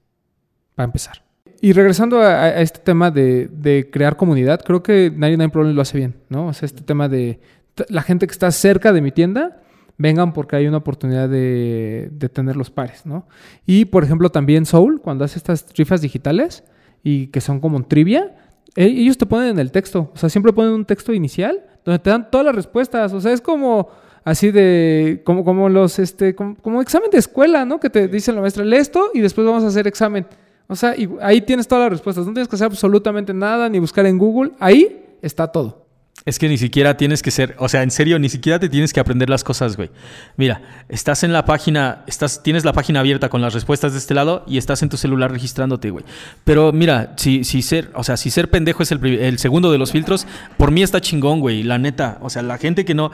para 0.74 0.84
empezar. 0.84 1.22
Y 1.60 1.72
regresando 1.72 2.20
a, 2.20 2.60
este 2.60 2.78
tema 2.80 3.10
de, 3.10 3.88
crear 3.92 4.16
comunidad, 4.16 4.62
creo 4.62 4.82
que 4.82 5.10
99 5.10 5.52
Problems 5.52 5.74
lo 5.74 5.82
hace 5.82 5.98
bien, 5.98 6.16
¿no? 6.28 6.48
O 6.48 6.52
sea, 6.52 6.66
este 6.66 6.82
tema 6.82 7.08
de 7.08 7.40
la 7.88 8.02
gente 8.02 8.26
que 8.26 8.32
está 8.32 8.50
cerca 8.50 8.92
de 8.92 9.00
mi 9.00 9.10
tienda 9.12 9.62
vengan 9.98 10.32
porque 10.32 10.56
hay 10.56 10.66
una 10.66 10.78
oportunidad 10.78 11.28
de, 11.28 12.10
tener 12.32 12.56
los 12.56 12.70
pares, 12.70 13.04
¿no? 13.04 13.26
Y, 13.66 13.84
por 13.84 14.04
ejemplo, 14.04 14.30
también 14.30 14.64
Soul, 14.64 15.00
cuando 15.00 15.24
hace 15.24 15.38
estas 15.38 15.66
rifas 15.76 16.00
digitales 16.00 16.64
y 17.02 17.26
que 17.26 17.40
son 17.40 17.60
como 17.60 17.76
un 17.76 17.84
trivia, 17.84 18.36
e, 18.76 18.86
ellos 18.86 19.18
te 19.18 19.26
ponen 19.26 19.50
en 19.50 19.58
el 19.58 19.72
texto, 19.72 20.10
o 20.14 20.16
sea, 20.16 20.28
siempre 20.28 20.52
ponen 20.52 20.72
un 20.72 20.84
texto 20.84 21.12
inicial 21.12 21.64
donde 21.84 21.98
te 21.98 22.10
dan 22.10 22.30
todas 22.30 22.46
las 22.46 22.54
respuestas, 22.54 23.12
o 23.12 23.20
sea, 23.20 23.32
es 23.32 23.40
como 23.40 23.88
así 24.24 24.50
de, 24.50 25.22
como, 25.24 25.44
como 25.44 25.68
los, 25.68 25.98
este, 25.98 26.34
como, 26.34 26.80
examen 26.80 27.10
de 27.10 27.18
escuela, 27.18 27.64
¿no? 27.64 27.80
Que 27.80 27.90
te 27.90 28.08
dice 28.08 28.32
la 28.32 28.40
maestra, 28.40 28.64
lee 28.64 28.76
esto 28.76 29.10
y 29.14 29.20
después 29.20 29.46
vamos 29.46 29.64
a 29.64 29.68
hacer 29.68 29.86
examen. 29.86 30.26
O 30.68 30.76
sea, 30.76 30.94
y 30.94 31.08
ahí 31.22 31.40
tienes 31.40 31.66
todas 31.66 31.84
las 31.84 31.92
respuestas. 31.92 32.26
No 32.26 32.34
tienes 32.34 32.46
que 32.46 32.56
hacer 32.56 32.66
absolutamente 32.66 33.32
nada 33.32 33.70
ni 33.70 33.78
buscar 33.78 34.04
en 34.04 34.18
Google. 34.18 34.52
Ahí 34.60 35.02
está 35.22 35.46
todo. 35.46 35.87
Es 36.28 36.38
que 36.38 36.46
ni 36.46 36.58
siquiera 36.58 36.94
tienes 36.98 37.22
que 37.22 37.30
ser, 37.30 37.56
o 37.58 37.70
sea, 37.70 37.82
en 37.82 37.90
serio, 37.90 38.18
ni 38.18 38.28
siquiera 38.28 38.58
te 38.58 38.68
tienes 38.68 38.92
que 38.92 39.00
aprender 39.00 39.30
las 39.30 39.42
cosas, 39.42 39.78
güey. 39.78 39.88
Mira, 40.36 40.60
estás 40.90 41.22
en 41.22 41.32
la 41.32 41.46
página, 41.46 42.04
estás, 42.06 42.42
tienes 42.42 42.66
la 42.66 42.74
página 42.74 43.00
abierta 43.00 43.30
con 43.30 43.40
las 43.40 43.54
respuestas 43.54 43.92
de 43.92 43.98
este 43.98 44.12
lado 44.12 44.44
y 44.46 44.58
estás 44.58 44.82
en 44.82 44.90
tu 44.90 44.98
celular 44.98 45.32
registrándote, 45.32 45.88
güey. 45.88 46.04
Pero 46.44 46.70
mira, 46.70 47.14
si, 47.16 47.44
si 47.44 47.62
ser, 47.62 47.90
o 47.94 48.04
sea, 48.04 48.18
si 48.18 48.30
ser 48.30 48.50
pendejo 48.50 48.82
es 48.82 48.92
el, 48.92 49.02
el 49.06 49.38
segundo 49.38 49.72
de 49.72 49.78
los 49.78 49.90
filtros, 49.90 50.26
por 50.58 50.70
mí 50.70 50.82
está 50.82 51.00
chingón, 51.00 51.40
güey, 51.40 51.62
la 51.62 51.78
neta. 51.78 52.18
O 52.20 52.28
sea, 52.28 52.42
la 52.42 52.58
gente 52.58 52.84
que 52.84 52.92
no. 52.92 53.10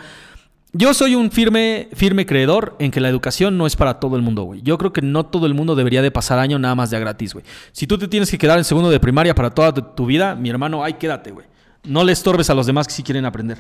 Yo 0.72 0.92
soy 0.92 1.14
un 1.14 1.30
firme, 1.30 1.90
firme 1.92 2.26
creedor 2.26 2.74
en 2.80 2.90
que 2.90 3.00
la 3.00 3.10
educación 3.10 3.56
no 3.56 3.68
es 3.68 3.76
para 3.76 4.00
todo 4.00 4.16
el 4.16 4.22
mundo, 4.22 4.42
güey. 4.42 4.60
Yo 4.62 4.76
creo 4.76 4.92
que 4.92 5.02
no 5.02 5.24
todo 5.24 5.46
el 5.46 5.54
mundo 5.54 5.76
debería 5.76 6.02
de 6.02 6.10
pasar 6.10 6.40
año 6.40 6.58
nada 6.58 6.74
más 6.74 6.90
de 6.90 6.98
gratis, 6.98 7.32
güey. 7.32 7.44
Si 7.70 7.86
tú 7.86 7.96
te 7.96 8.08
tienes 8.08 8.28
que 8.28 8.38
quedar 8.38 8.58
en 8.58 8.64
segundo 8.64 8.90
de 8.90 8.98
primaria 8.98 9.36
para 9.36 9.50
toda 9.50 9.72
tu, 9.72 9.82
tu 9.82 10.04
vida, 10.04 10.34
mi 10.34 10.50
hermano, 10.50 10.82
ahí 10.82 10.94
quédate, 10.94 11.30
güey. 11.30 11.53
No 11.84 12.04
le 12.04 12.12
estorbes 12.12 12.50
a 12.50 12.54
los 12.54 12.66
demás 12.66 12.86
que 12.86 12.94
sí 12.94 13.02
quieren 13.02 13.24
aprender. 13.24 13.58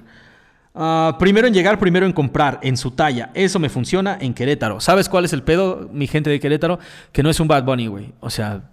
Ah, 0.74 1.16
primero 1.20 1.46
en 1.46 1.54
llegar, 1.54 1.78
primero 1.78 2.04
en 2.04 2.12
comprar, 2.12 2.58
en 2.62 2.76
su 2.76 2.90
talla. 2.90 3.30
Eso 3.34 3.58
me 3.58 3.68
funciona 3.68 4.18
en 4.20 4.34
Querétaro. 4.34 4.80
¿Sabes 4.80 5.08
cuál 5.08 5.24
es 5.24 5.32
el 5.32 5.42
pedo, 5.42 5.88
mi 5.92 6.06
gente 6.06 6.30
de 6.30 6.40
Querétaro? 6.40 6.78
Que 7.12 7.22
no 7.22 7.30
es 7.30 7.38
un 7.38 7.46
Bad 7.46 7.64
Bunny, 7.64 7.86
güey. 7.86 8.12
O 8.20 8.28
sea, 8.28 8.70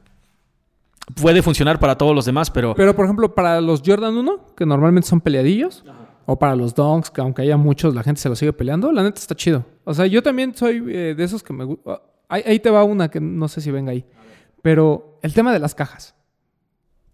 puede 1.21 1.43
funcionar 1.43 1.79
para 1.79 1.97
todos 1.97 2.15
los 2.15 2.25
demás, 2.25 2.49
pero... 2.49 2.73
Pero, 2.73 2.95
por 2.95 3.05
ejemplo, 3.05 3.35
para 3.35 3.61
los 3.61 3.83
Jordan 3.85 4.17
1, 4.17 4.55
que 4.55 4.65
normalmente 4.65 5.07
son 5.07 5.21
peleadillos, 5.21 5.83
o 6.25 6.39
para 6.39 6.55
los 6.55 6.73
Dunks, 6.73 7.11
que 7.11 7.21
aunque 7.21 7.43
haya 7.43 7.57
muchos, 7.57 7.93
la 7.93 8.01
gente 8.01 8.19
se 8.19 8.29
los 8.29 8.39
sigue 8.39 8.53
peleando, 8.53 8.91
la 8.91 9.03
neta 9.03 9.19
está 9.19 9.35
chido. 9.35 9.65
O 9.83 9.93
sea, 9.93 10.07
yo 10.07 10.23
también 10.23 10.55
soy 10.55 10.83
eh, 10.87 11.13
de 11.15 11.23
esos 11.23 11.43
que 11.43 11.53
me 11.53 11.65
gusta. 11.65 12.01
Ahí, 12.29 12.41
ahí 12.47 12.59
te 12.59 12.69
va 12.69 12.83
una 12.83 13.09
que 13.09 13.19
no 13.19 13.47
sé 13.47 13.61
si 13.61 13.69
venga 13.69 13.91
ahí. 13.91 14.05
Pero 14.63 15.19
el 15.21 15.33
tema 15.33 15.53
de 15.53 15.59
las 15.59 15.75
cajas. 15.75 16.15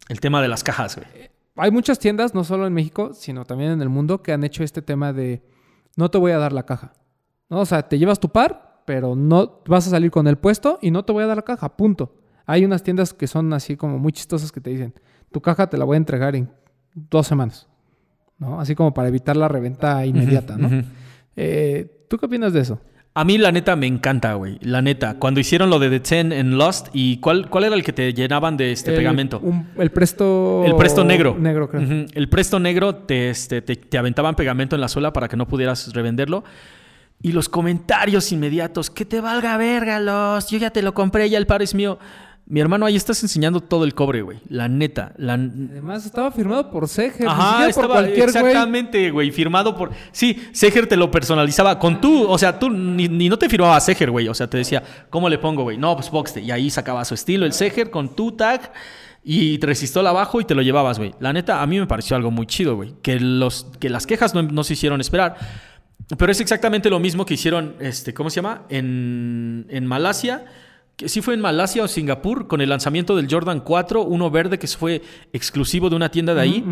El 0.07 0.19
tema 0.19 0.41
de 0.41 0.47
las 0.47 0.63
cajas, 0.63 0.95
güey. 0.95 1.07
Hay 1.58 1.72
muchas 1.72 1.99
tiendas, 1.99 2.34
no 2.34 2.43
solo 2.43 2.68
en 2.68 2.74
México, 2.74 3.12
sino 3.14 3.45
también 3.45 3.72
en 3.72 3.82
el 3.82 3.89
mundo, 3.89 4.22
que 4.22 4.32
han 4.32 4.43
hecho 4.43 4.64
este 4.64 4.82
tema 4.82 5.14
de 5.14 5.41
no 5.95 6.10
te 6.10 6.18
voy 6.18 6.32
a 6.32 6.38
dar 6.38 6.53
la 6.53 6.64
caja. 6.64 6.93
¿No? 7.49 7.60
O 7.60 7.66
sea, 7.66 7.88
te 7.88 7.97
llevas 7.97 8.20
tu 8.20 8.30
par, 8.30 8.84
pero 8.86 9.16
no 9.16 9.62
vas 9.66 9.88
a 9.88 9.89
salir 9.89 10.12
con 10.12 10.28
el 10.28 10.38
puesto 10.38 10.80
y 10.82 10.91
no 10.91 11.03
te 11.03 11.14
voy 11.14 11.24
a 11.24 11.28
dar 11.28 11.38
la 11.38 11.43
caja, 11.43 11.76
punto. 11.76 12.16
Hay 12.45 12.64
unas 12.64 12.84
tiendas 12.84 13.14
que 13.14 13.28
son 13.28 13.51
así 13.53 13.76
como 13.76 13.97
muy 13.99 14.12
chistosas 14.12 14.51
que 14.51 14.62
te 14.62 14.70
dicen, 14.70 14.93
tu 15.32 15.41
caja 15.41 15.68
te 15.68 15.78
la 15.78 15.86
voy 15.86 15.95
a 15.95 15.97
entregar 15.97 16.36
en 16.36 16.49
dos 16.93 17.28
semanas. 17.28 17.68
¿No? 18.38 18.60
Así 18.60 18.76
como 18.76 18.93
para 18.93 19.08
evitar 19.08 19.36
la 19.36 19.47
reventa 19.47 20.05
inmediata, 20.05 20.58
¿no? 20.58 20.84
Eh, 21.36 22.05
¿Tú 22.10 22.18
qué 22.18 22.26
opinas 22.26 22.53
de 22.53 22.62
eso? 22.62 22.80
A 23.20 23.24
mí 23.24 23.39
la 23.39 23.51
neta 23.51 23.76
me 23.76 23.88
encanta, 23.88 24.36
güey. 24.36 24.59
La 24.61 24.82
neta. 24.84 25.15
Cuando 25.18 25.39
hicieron 25.39 25.72
lo 25.72 25.80
de 25.80 25.89
The 25.89 25.99
Ten 26.01 26.32
en 26.32 26.57
Lost 26.57 26.89
y 26.93 27.18
cuál, 27.18 27.49
cuál 27.49 27.63
era 27.63 27.76
el 27.76 27.84
que 27.84 27.91
te 27.91 28.13
llenaban 28.13 28.57
de 28.57 28.72
este 28.72 28.91
El- 28.91 28.97
pegamento. 28.97 29.39
un- 29.41 29.68
el 29.78 29.89
presto... 29.89 30.63
El 30.65 30.76
presto 30.76 31.03
negro. 31.03 31.36
Negro, 31.39 31.68
creo. 31.68 32.05
El 32.13 32.30
presto 32.30 32.59
negro 32.59 32.93
te, 32.95 33.32
este, 33.32 33.63
te, 33.63 33.76
te 33.76 33.97
aventaban 33.97 34.36
pegamento 34.36 34.76
en 34.76 34.82
la 34.82 34.88
suela 34.88 35.13
para 35.13 35.28
que 35.28 35.36
no 35.36 35.47
pudieras 35.47 35.91
revenderlo. 35.93 36.43
Y 37.20 37.32
los 37.32 37.49
comentarios 37.49 38.32
inmediatos, 38.32 38.91
que 38.91 39.03
te 39.03 39.20
valga 39.20 39.57
verga, 39.57 39.99
los. 39.99 40.47
Yo 40.51 40.59
ya 40.59 40.70
te 40.70 40.84
lo 40.84 40.93
compré, 40.93 41.28
ya 41.32 41.39
el 41.39 41.47
par 41.47 41.63
es 41.63 41.74
mío. 41.74 41.97
Mi 42.49 42.61
hermano, 42.61 42.85
ahí 42.85 42.95
estás 42.95 43.21
enseñando 43.23 43.59
todo 43.59 43.83
el 43.83 43.93
cobre, 43.93 44.21
güey. 44.21 44.39
La 44.47 44.69
neta. 44.69 45.11
La... 45.17 45.33
Además, 45.33 46.05
estaba 46.05 46.31
firmado 46.31 46.71
por 46.71 46.87
Seger. 46.87 47.21
ni 47.21 47.27
Ajá, 47.27 47.43
siquiera 47.43 47.59
por 47.59 47.69
estaba 47.69 47.93
cualquier 47.95 48.29
exactamente, 48.29 49.11
güey, 49.11 49.31
firmado 49.31 49.75
por... 49.75 49.91
Sí, 50.13 50.47
Seger 50.53 50.87
te 50.87 50.95
lo 50.95 51.11
personalizaba 51.11 51.77
con 51.77 51.99
tú, 51.99 52.25
o 52.25 52.37
sea, 52.37 52.57
tú 52.57 52.69
ni, 52.69 53.09
ni 53.09 53.27
no 53.27 53.37
te 53.37 53.49
firmaba 53.49 53.77
Seger, 53.81 54.11
güey, 54.11 54.29
o 54.29 54.33
sea, 54.33 54.49
te 54.49 54.57
decía, 54.57 54.81
¿cómo 55.09 55.27
le 55.27 55.37
pongo, 55.39 55.63
güey? 55.63 55.77
No, 55.77 55.93
pues 55.95 56.09
Boxte, 56.09 56.39
y 56.39 56.49
ahí 56.51 56.69
sacaba 56.69 57.03
su 57.03 57.15
estilo, 57.15 57.45
el 57.45 57.51
Seger 57.51 57.89
con 57.89 58.15
tu 58.15 58.31
tag, 58.31 58.71
y 59.25 59.57
te 59.57 59.67
resistó 59.67 59.99
abajo 60.07 60.39
y 60.39 60.45
te 60.45 60.55
lo 60.55 60.61
llevabas, 60.61 60.99
güey. 60.99 61.13
La 61.19 61.33
neta, 61.33 61.61
a 61.61 61.67
mí 61.67 61.77
me 61.77 61.85
pareció 61.85 62.15
algo 62.15 62.31
muy 62.31 62.45
chido, 62.45 62.77
güey, 62.77 62.93
que, 63.01 63.19
los, 63.19 63.67
que 63.77 63.89
las 63.89 64.07
quejas 64.07 64.33
no, 64.33 64.41
no 64.41 64.63
se 64.63 64.71
hicieron 64.71 65.01
esperar. 65.01 65.35
Pero 66.17 66.31
es 66.31 66.39
exactamente 66.39 66.89
lo 66.89 67.01
mismo 67.01 67.25
que 67.25 67.33
hicieron, 67.33 67.75
este, 67.81 68.13
¿cómo 68.13 68.29
se 68.29 68.37
llama? 68.37 68.63
En, 68.69 69.65
en 69.69 69.85
Malasia. 69.85 70.45
Que 70.97 71.07
sí 71.09 71.21
fue 71.21 71.35
en 71.35 71.41
Malasia 71.41 71.83
o 71.83 71.87
Singapur 71.87 72.47
con 72.47 72.59
el 72.59 72.69
lanzamiento 72.69 73.15
del 73.15 73.27
Jordan 73.29 73.59
4, 73.59 74.01
uno 74.01 74.31
verde 74.31 74.57
que 74.57 74.67
fue 74.67 75.03
exclusivo 75.31 75.91
de 75.91 75.95
una 75.95 76.09
tienda 76.09 76.33
de 76.33 76.41
ahí. 76.41 76.65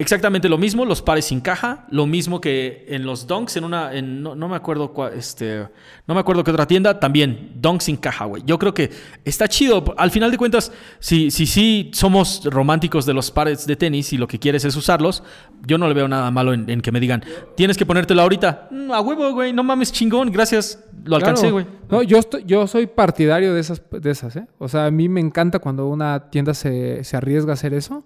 Exactamente 0.00 0.48
lo 0.48 0.58
mismo, 0.58 0.84
los 0.84 1.02
pares 1.02 1.24
sin 1.24 1.40
caja, 1.40 1.84
lo 1.90 2.06
mismo 2.06 2.40
que 2.40 2.86
en 2.88 3.04
los 3.04 3.26
donks 3.26 3.56
en 3.56 3.64
una 3.64 3.92
en- 3.92 4.22
no, 4.22 4.36
no 4.36 4.48
me 4.48 4.54
acuerdo 4.54 4.92
cuál, 4.92 5.14
este 5.14 5.66
no 6.06 6.14
me 6.14 6.20
acuerdo 6.20 6.44
qué 6.44 6.52
otra 6.52 6.68
tienda, 6.68 7.00
también 7.00 7.50
donks 7.56 7.84
sin 7.86 7.96
caja, 7.96 8.24
güey. 8.26 8.44
Yo 8.46 8.60
creo 8.60 8.72
que 8.72 8.90
está 9.24 9.48
chido, 9.48 9.84
al 9.96 10.12
final 10.12 10.30
de 10.30 10.38
cuentas, 10.38 10.70
si 11.00 11.32
si 11.32 11.46
sí 11.46 11.90
somos 11.92 12.42
románticos 12.44 13.06
de 13.06 13.12
los 13.14 13.32
pares 13.32 13.66
de 13.66 13.74
tenis 13.74 14.12
y 14.12 14.18
lo 14.18 14.28
que 14.28 14.38
quieres 14.38 14.64
es 14.64 14.76
usarlos, 14.76 15.24
yo 15.66 15.78
no 15.78 15.88
le 15.88 15.94
veo 15.94 16.06
nada 16.06 16.30
malo 16.30 16.52
en, 16.52 16.70
en 16.70 16.80
que 16.80 16.92
me 16.92 17.00
digan, 17.00 17.24
"Tienes 17.56 17.76
que 17.76 17.84
ponértelo 17.84 18.22
ahorita." 18.22 18.68
Mm, 18.70 18.92
a 18.92 19.00
huevo, 19.00 19.32
güey, 19.32 19.52
no 19.52 19.64
mames, 19.64 19.90
chingón, 19.90 20.30
gracias. 20.30 20.78
Lo 21.04 21.16
alcancé, 21.16 21.42
Claro. 21.50 21.54
güey. 21.54 21.66
No, 21.90 22.02
yo, 22.04 22.18
estoy, 22.18 22.44
yo 22.46 22.68
soy 22.68 22.86
partidario 22.86 23.52
de 23.52 23.60
esas, 23.60 23.82
de 23.90 24.10
esas, 24.12 24.36
¿eh? 24.36 24.46
O 24.58 24.68
sea, 24.68 24.86
a 24.86 24.90
mí 24.92 25.08
me 25.08 25.20
encanta 25.20 25.58
cuando 25.58 25.88
una 25.88 26.30
tienda 26.30 26.54
se, 26.54 27.02
se 27.02 27.16
arriesga 27.16 27.50
a 27.50 27.54
hacer 27.54 27.74
eso. 27.74 28.04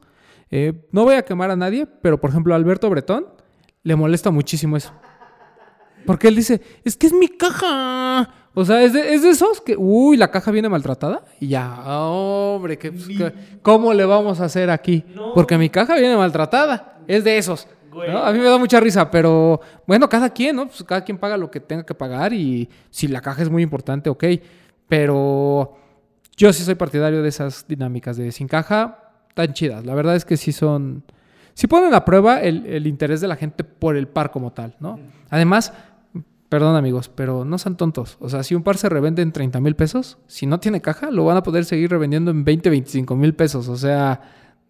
Eh, 0.55 0.87
no 0.93 1.05
voy 1.05 1.15
a 1.15 1.23
quemar 1.23 1.51
a 1.51 1.57
nadie, 1.57 1.87
pero 1.87 2.21
por 2.21 2.29
ejemplo, 2.29 2.53
a 2.53 2.57
Alberto 2.57 2.89
Bretón 2.91 3.27
le 3.83 3.97
molesta 3.97 4.31
muchísimo 4.31 4.77
eso. 4.77 4.93
Porque 6.07 6.29
él 6.29 6.37
dice, 6.37 6.61
es 6.85 6.97
que 6.97 7.07
es 7.07 7.15
mi 7.15 7.27
caja. 7.27 8.29
O 8.55 8.65
sea, 8.65 8.83
es 8.83 8.93
de, 8.93 9.15
es 9.15 9.23
de 9.23 9.31
esos 9.31 9.63
que, 9.63 9.77
uy, 9.79 10.19
la 10.19 10.31
caja 10.31 10.51
viene 10.51 10.69
maltratada. 10.69 11.25
Y 11.41 11.49
ya, 11.49 11.83
hombre, 12.03 12.77
¿qué, 12.77 12.93
pues, 12.93 13.09
¿cómo 13.63 13.95
le 13.95 14.05
vamos 14.05 14.41
a 14.41 14.45
hacer 14.45 14.69
aquí? 14.69 15.05
Porque 15.35 15.57
mi 15.57 15.71
caja 15.71 15.95
viene 15.95 16.17
maltratada. 16.17 16.99
Es 17.09 17.25
de 17.25 17.39
esos. 17.39 17.67
¿no? 17.91 18.19
A 18.19 18.31
mí 18.33 18.39
me 18.39 18.45
da 18.45 18.59
mucha 18.59 18.79
risa, 18.79 19.11
pero 19.11 19.59
bueno, 19.87 20.07
cada 20.09 20.31
quien, 20.31 20.57
¿no? 20.57 20.67
Pues 20.67 20.83
cada 20.85 21.03
quien 21.03 21.17
paga 21.17 21.39
lo 21.39 21.51
que 21.51 21.61
tenga 21.61 21.85
que 21.85 21.95
pagar 21.95 22.33
y 22.35 22.69
si 22.91 23.09
la 23.09 23.23
caja 23.23 23.43
es 23.43 23.49
muy 23.49 23.63
importante, 23.63 24.11
ok. 24.11 24.25
Pero 24.87 25.77
yo 26.37 26.53
sí 26.53 26.63
soy 26.63 26.75
partidario 26.75 27.23
de 27.23 27.29
esas 27.31 27.67
dinámicas 27.67 28.19
de 28.19 28.33
sin 28.33 28.49
caja, 28.49 29.02
tan 29.35 29.53
chidas. 29.53 29.85
La 29.87 29.95
verdad 29.95 30.17
es 30.17 30.25
que 30.25 30.37
sí 30.37 30.53
son... 30.53 31.05
Sí 31.55 31.67
ponen 31.67 31.93
a 31.95 32.05
prueba 32.05 32.41
el, 32.41 32.65
el 32.67 32.87
interés 32.87 33.21
de 33.21 33.29
la 33.29 33.37
gente 33.37 33.63
por 33.65 33.97
el 33.97 34.09
par 34.09 34.31
como 34.31 34.53
tal, 34.53 34.75
¿no? 34.81 34.99
Además, 35.29 35.73
perdón 36.49 36.77
amigos, 36.77 37.11
pero 37.15 37.45
no 37.45 37.59
sean 37.59 37.77
tontos. 37.77 38.17
O 38.21 38.29
sea, 38.31 38.43
si 38.43 38.55
un 38.55 38.63
par 38.63 38.77
se 38.79 38.89
revende 38.89 39.21
en 39.23 39.33
30 39.33 39.61
mil 39.61 39.77
pesos, 39.77 40.17
si 40.27 40.47
no 40.47 40.61
tiene 40.61 40.81
caja, 40.81 41.11
lo 41.11 41.25
van 41.27 41.37
a 41.37 41.43
poder 41.43 41.65
seguir 41.67 41.91
revendiendo 41.91 42.31
en 42.31 42.43
20, 42.45 42.71
25 42.71 43.17
mil 43.17 43.35
pesos. 43.35 43.69
O 43.69 43.77
sea, 43.77 44.21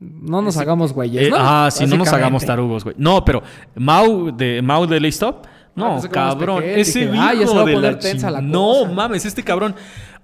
no 0.01 0.43
nos 0.43 0.57
hagamos 0.57 0.93
güeyes, 0.93 1.29
Eh, 1.29 1.31
¿no? 1.31 1.37
ah, 1.39 1.69
sí, 1.71 1.87
no 1.87 1.97
nos 1.97 2.13
hagamos 2.13 2.45
tarugos, 2.45 2.83
güey. 2.83 2.97
No, 2.99 3.25
pero 3.25 3.43
Mau 3.77 4.37
de 4.37 4.61
Mau 4.61 4.85
de 4.87 4.99
Laystop, 4.99 5.47
no, 5.75 5.97
Ah, 5.97 6.09
cabrón, 6.11 6.63
ese 6.65 7.01
dije, 7.01 7.13
hijo 7.15 7.23
ah, 7.23 7.35
ya 7.35 7.47
se 7.47 7.55
va 7.55 7.61
a 7.61 7.65
poner 7.65 7.79
la 7.81 7.99
tensa 7.99 8.31
la 8.31 8.41
No, 8.41 8.87
mames, 8.87 9.25
este 9.25 9.43
cabrón. 9.43 9.75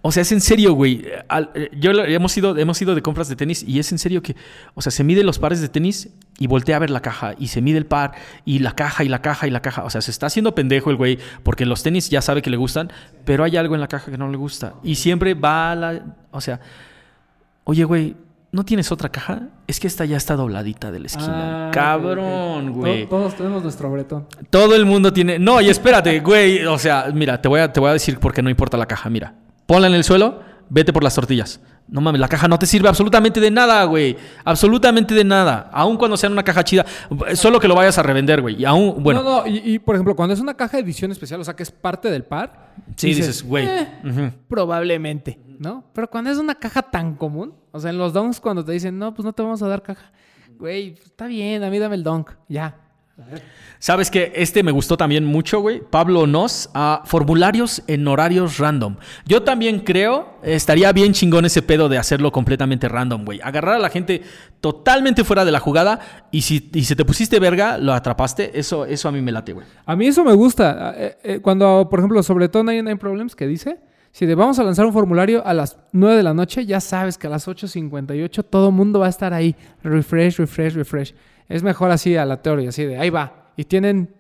O 0.01 0.12
sea, 0.12 0.20
es 0.22 0.30
en 0.30 0.40
serio, 0.40 0.74
güey. 0.74 1.05
Al- 1.28 1.51
eh, 1.55 1.70
Yo 1.76 1.90
hemos 1.90 2.36
ido, 2.38 2.57
hemos 2.57 2.80
ido 2.80 2.94
de 2.94 3.03
compras 3.03 3.28
de 3.28 3.34
tenis 3.34 3.64
y 3.66 3.80
es 3.80 3.90
en 3.90 3.99
serio 3.99 4.22
que, 4.22 4.36
o 4.74 4.80
sea, 4.80 4.92
se 4.92 5.03
mide 5.03 5.24
los 5.24 5.40
pares 5.40 5.61
de 5.61 5.68
tenis 5.68 6.11
y 6.38 6.46
voltea 6.46 6.76
a 6.76 6.78
ver 6.78 6.90
la 6.90 7.01
caja 7.03 7.34
y 7.36 7.49
se 7.49 7.61
mide 7.61 7.78
el 7.78 7.86
par 7.86 8.12
y 8.44 8.61
la 8.61 8.76
caja 8.76 9.03
y 9.03 9.09
la 9.09 9.20
caja 9.22 9.49
y 9.49 9.51
la 9.51 9.61
caja. 9.61 9.82
O 9.82 9.90
sea, 9.90 10.01
se 10.01 10.12
está 10.12 10.26
haciendo 10.26 10.55
pendejo 10.55 10.90
el 10.90 10.96
güey 10.96 11.18
porque 11.42 11.66
los 11.66 11.82
tenis 11.82 12.11
ya 12.11 12.22
sabe 12.22 12.42
que 12.42 12.51
le 12.51 12.57
gustan, 12.57 12.92
pero 13.24 13.42
hay 13.42 13.57
algo 13.57 13.74
en 13.74 13.80
la 13.80 13.88
caja 13.88 14.11
que 14.12 14.18
no 14.18 14.30
le 14.30 14.36
gusta 14.36 14.74
y 14.84 14.94
siempre 14.94 15.34
va 15.34 15.72
a 15.72 15.74
la, 15.74 16.03
o 16.30 16.40
sea, 16.40 16.61
oye, 17.64 17.82
güey. 17.84 18.14
¿No 18.51 18.64
tienes 18.64 18.90
otra 18.90 19.11
caja? 19.11 19.42
Es 19.66 19.78
que 19.78 19.86
esta 19.86 20.07
ya 20.07 20.16
está 20.16 20.34
dobladita 20.34 20.90
de 20.90 21.01
la 21.01 21.06
esquina. 21.06 21.68
Ah, 21.68 21.70
Cabrón, 21.70 22.72
güey. 22.72 23.02
To- 23.05 23.10
Todos 23.10 23.35
tenemos 23.36 23.62
nuestro 23.62 23.90
bretón. 23.93 24.27
Todo 24.48 24.74
el 24.74 24.86
mundo 24.86 25.12
tiene. 25.12 25.39
No, 25.39 25.60
y 25.60 25.68
espérate, 25.68 26.18
güey. 26.24 26.64
O 26.64 26.78
sea, 26.78 27.06
mira, 27.12 27.40
te 27.43 27.48
voy 27.48 27.60
a, 27.60 27.70
te 27.72 27.78
voy 27.78 27.90
a 27.90 27.93
decir 27.93 28.18
por 28.18 28.32
qué 28.32 28.43
no 28.43 28.48
importa 28.48 28.78
la 28.78 28.86
caja. 28.86 29.10
Mira, 29.10 29.35
ponla 29.66 29.86
en 29.89 29.94
el 29.94 30.02
suelo, 30.05 30.40
vete 30.70 30.93
por 30.94 31.05
las 31.05 31.14
tortillas. 31.14 31.60
No 31.90 32.02
mames, 32.02 32.20
la 32.20 32.28
caja 32.28 32.48
no 32.48 32.59
te 32.59 32.66
sirve 32.66 32.86
absolutamente 32.89 33.40
de 33.40 33.51
nada, 33.51 33.82
güey. 33.85 34.16
Absolutamente 34.44 35.15
de 35.15 35.24
nada. 35.24 35.70
Aun 35.73 35.97
cuando 35.97 36.16
sea 36.19 36.28
una 36.28 36.43
caja 36.43 36.62
chida, 36.62 36.85
solo 37.35 37.59
que 37.59 37.66
lo 37.66 37.74
vayas 37.74 37.97
a 37.97 38.02
revender, 38.02 38.43
güey. 38.43 38.60
Y 38.60 38.65
aún, 38.66 39.02
bueno, 39.02 39.23
No, 39.23 39.40
no, 39.40 39.47
y, 39.47 39.62
y, 39.74 39.78
por 39.78 39.94
ejemplo, 39.94 40.15
cuando 40.15 40.35
es 40.35 40.40
una 40.40 40.52
caja 40.55 40.77
de 40.77 40.82
edición 40.82 41.10
especial, 41.12 41.40
o 41.40 41.44
sea, 41.44 41.56
que 41.56 41.62
es 41.62 41.70
parte 41.70 42.10
del 42.10 42.24
par. 42.24 42.74
sí 42.97 43.15
dices, 43.15 43.43
güey. 43.43 43.66
"Eh. 43.66 44.32
Probablemente, 44.48 45.40
¿no? 45.59 45.85
Pero 45.94 46.10
cuando 46.10 46.31
es 46.31 46.36
una 46.39 46.55
caja 46.55 46.82
tan 46.82 47.15
común, 47.15 47.55
o 47.73 47.81
sea, 47.81 47.90
en 47.90 47.98
los 47.98 48.12
donks 48.12 48.39
cuando 48.40 48.65
te 48.65 48.73
dicen, 48.73 48.98
no, 48.98 49.15
pues 49.15 49.24
no 49.24 49.32
te 49.32 49.43
vamos 49.43 49.62
a 49.62 49.69
dar 49.69 49.82
caja. 49.82 50.12
Güey, 50.59 50.94
está 51.05 51.27
bien, 51.27 51.62
a 51.65 51.70
mí 51.70 51.78
dame 51.78 51.94
el 51.94 52.02
donk, 52.02 52.32
ya. 52.48 52.77
¿Sabes 53.81 54.11
que 54.11 54.32
Este 54.35 54.62
me 54.62 54.73
gustó 54.73 54.97
también 54.97 55.24
mucho, 55.24 55.61
güey. 55.61 55.81
Pablo 55.81 56.27
Nos, 56.27 56.70
a 56.74 57.03
formularios 57.05 57.82
en 57.86 58.07
horarios 58.09 58.59
random. 58.59 58.97
Yo 59.24 59.43
también 59.43 59.81
creo, 59.81 60.39
estaría 60.43 60.93
bien 60.93 61.12
chingón 61.12 61.45
ese 61.45 61.62
pedo 61.62 61.89
de 61.89 61.99
hacerlo 61.99 62.32
completamente 62.32 62.89
random, 62.89 63.24
güey. 63.24 63.40
Agarrar 63.43 63.77
a 63.77 63.78
la 63.78 63.90
gente 63.90 64.23
totalmente 64.61 65.24
fuera 65.24 65.45
de 65.45 65.53
la 65.53 65.61
jugada 65.61 66.01
y 66.32 66.43
si, 66.43 66.70
y 66.74 66.85
si 66.85 66.97
te 66.97 67.05
pusiste 67.05 67.39
verga, 67.39 67.78
lo 67.78 67.93
atrapaste. 67.93 68.59
Eso, 68.59 68.85
eso 68.85 69.09
a 69.09 69.12
mí 69.12 69.20
me 69.20 69.31
late, 69.32 69.53
güey. 69.53 69.66
A 69.86 69.95
mí 69.95 70.07
eso 70.07 70.24
me 70.24 70.32
gusta. 70.32 70.95
Eh, 70.97 71.19
eh, 71.23 71.40
cuando, 71.40 71.89
por 71.89 72.01
ejemplo, 72.01 72.23
sobre 72.23 72.49
todo 72.49 72.65
Nine 72.65 72.82
Nine 72.82 72.97
Problems 72.97 73.36
que 73.36 73.47
dice, 73.47 73.78
Si 74.11 74.27
de 74.27 74.35
vamos 74.35 74.59
a 74.59 74.65
lanzar 74.65 74.86
un 74.86 74.93
formulario 74.93 75.47
a 75.47 75.55
las 75.55 75.77
9 75.93 76.16
de 76.16 76.23
la 76.24 76.35
noche, 76.35 76.66
ya 76.66 76.81
sabes 76.81 77.16
que 77.19 77.28
a 77.28 77.31
las 77.31 77.47
8.58 77.47 78.45
todo 78.51 78.73
mundo 78.73 79.01
va 79.01 79.07
a 79.07 79.11
estar 79.11 79.32
ahí. 79.32 79.55
Refresh, 79.85 80.39
refresh, 80.39 80.74
refresh. 80.74 81.15
Es 81.48 81.62
mejor 81.62 81.90
así 81.90 82.16
aleatorio, 82.16 82.68
así 82.68 82.84
de 82.84 82.98
ahí 82.98 83.10
va. 83.10 83.52
Y 83.56 83.64
tienen 83.64 84.14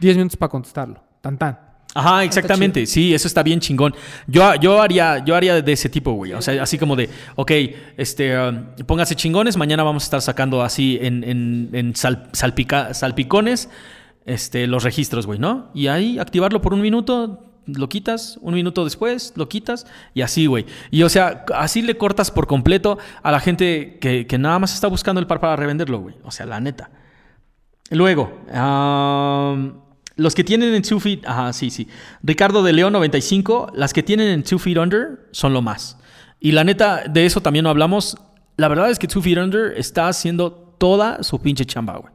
10 0.00 0.16
minutos 0.16 0.36
para 0.36 0.50
contestarlo. 0.50 1.02
Tan 1.20 1.38
tan. 1.38 1.58
Ajá, 1.96 2.24
exactamente. 2.24 2.86
Sí, 2.86 3.14
eso 3.14 3.28
está 3.28 3.42
bien 3.44 3.60
chingón. 3.60 3.94
Yo, 4.26 4.54
yo, 4.56 4.82
haría, 4.82 5.24
yo 5.24 5.36
haría 5.36 5.62
de 5.62 5.72
ese 5.72 5.88
tipo, 5.88 6.12
güey. 6.12 6.32
O 6.32 6.42
sea, 6.42 6.60
así 6.62 6.76
como 6.76 6.96
de, 6.96 7.08
ok, 7.36 7.50
este, 7.96 8.36
um, 8.36 8.64
póngase 8.84 9.14
chingones, 9.14 9.56
mañana 9.56 9.84
vamos 9.84 10.02
a 10.02 10.06
estar 10.06 10.20
sacando 10.20 10.62
así 10.62 10.98
en, 11.00 11.22
en, 11.22 11.70
en 11.72 11.94
sal- 11.94 12.28
salpica- 12.32 12.92
salpicones 12.94 13.68
este, 14.26 14.66
los 14.66 14.82
registros, 14.82 15.24
güey, 15.26 15.38
¿no? 15.38 15.70
Y 15.72 15.86
ahí 15.86 16.18
activarlo 16.18 16.60
por 16.60 16.74
un 16.74 16.80
minuto, 16.80 17.53
lo 17.66 17.88
quitas, 17.88 18.38
un 18.40 18.54
minuto 18.54 18.84
después, 18.84 19.32
lo 19.36 19.48
quitas, 19.48 19.86
y 20.14 20.22
así, 20.22 20.46
güey. 20.46 20.66
Y 20.90 21.02
o 21.02 21.08
sea, 21.08 21.44
así 21.54 21.82
le 21.82 21.96
cortas 21.96 22.30
por 22.30 22.46
completo 22.46 22.98
a 23.22 23.30
la 23.32 23.40
gente 23.40 23.98
que, 24.00 24.26
que 24.26 24.38
nada 24.38 24.58
más 24.58 24.74
está 24.74 24.88
buscando 24.88 25.20
el 25.20 25.26
par 25.26 25.40
para 25.40 25.56
revenderlo, 25.56 26.00
güey. 26.00 26.14
O 26.24 26.30
sea, 26.30 26.46
la 26.46 26.60
neta. 26.60 26.90
Luego, 27.90 28.40
los 30.16 30.34
que 30.34 30.44
tienen 30.44 30.74
en 30.74 30.82
Two 30.82 31.00
Feet, 31.00 31.20
ajá, 31.26 31.52
sí, 31.52 31.70
sí. 31.70 31.88
Ricardo 32.22 32.62
de 32.62 32.72
León 32.72 32.92
95, 32.92 33.72
las 33.74 33.92
que 33.92 34.02
tienen 34.02 34.28
en 34.28 34.42
Two 34.42 34.58
Feet 34.58 34.78
Under 34.78 35.28
son 35.32 35.52
lo 35.52 35.62
más. 35.62 35.98
Y 36.40 36.52
la 36.52 36.64
neta, 36.64 37.04
de 37.08 37.26
eso 37.26 37.40
también 37.40 37.64
no 37.64 37.70
hablamos. 37.70 38.16
La 38.56 38.68
verdad 38.68 38.90
es 38.90 38.98
que 38.98 39.06
Two 39.08 39.22
Feet 39.22 39.38
Under 39.38 39.74
está 39.76 40.08
haciendo 40.08 40.52
toda 40.52 41.22
su 41.22 41.40
pinche 41.40 41.64
chamba, 41.64 41.98
güey. 41.98 42.12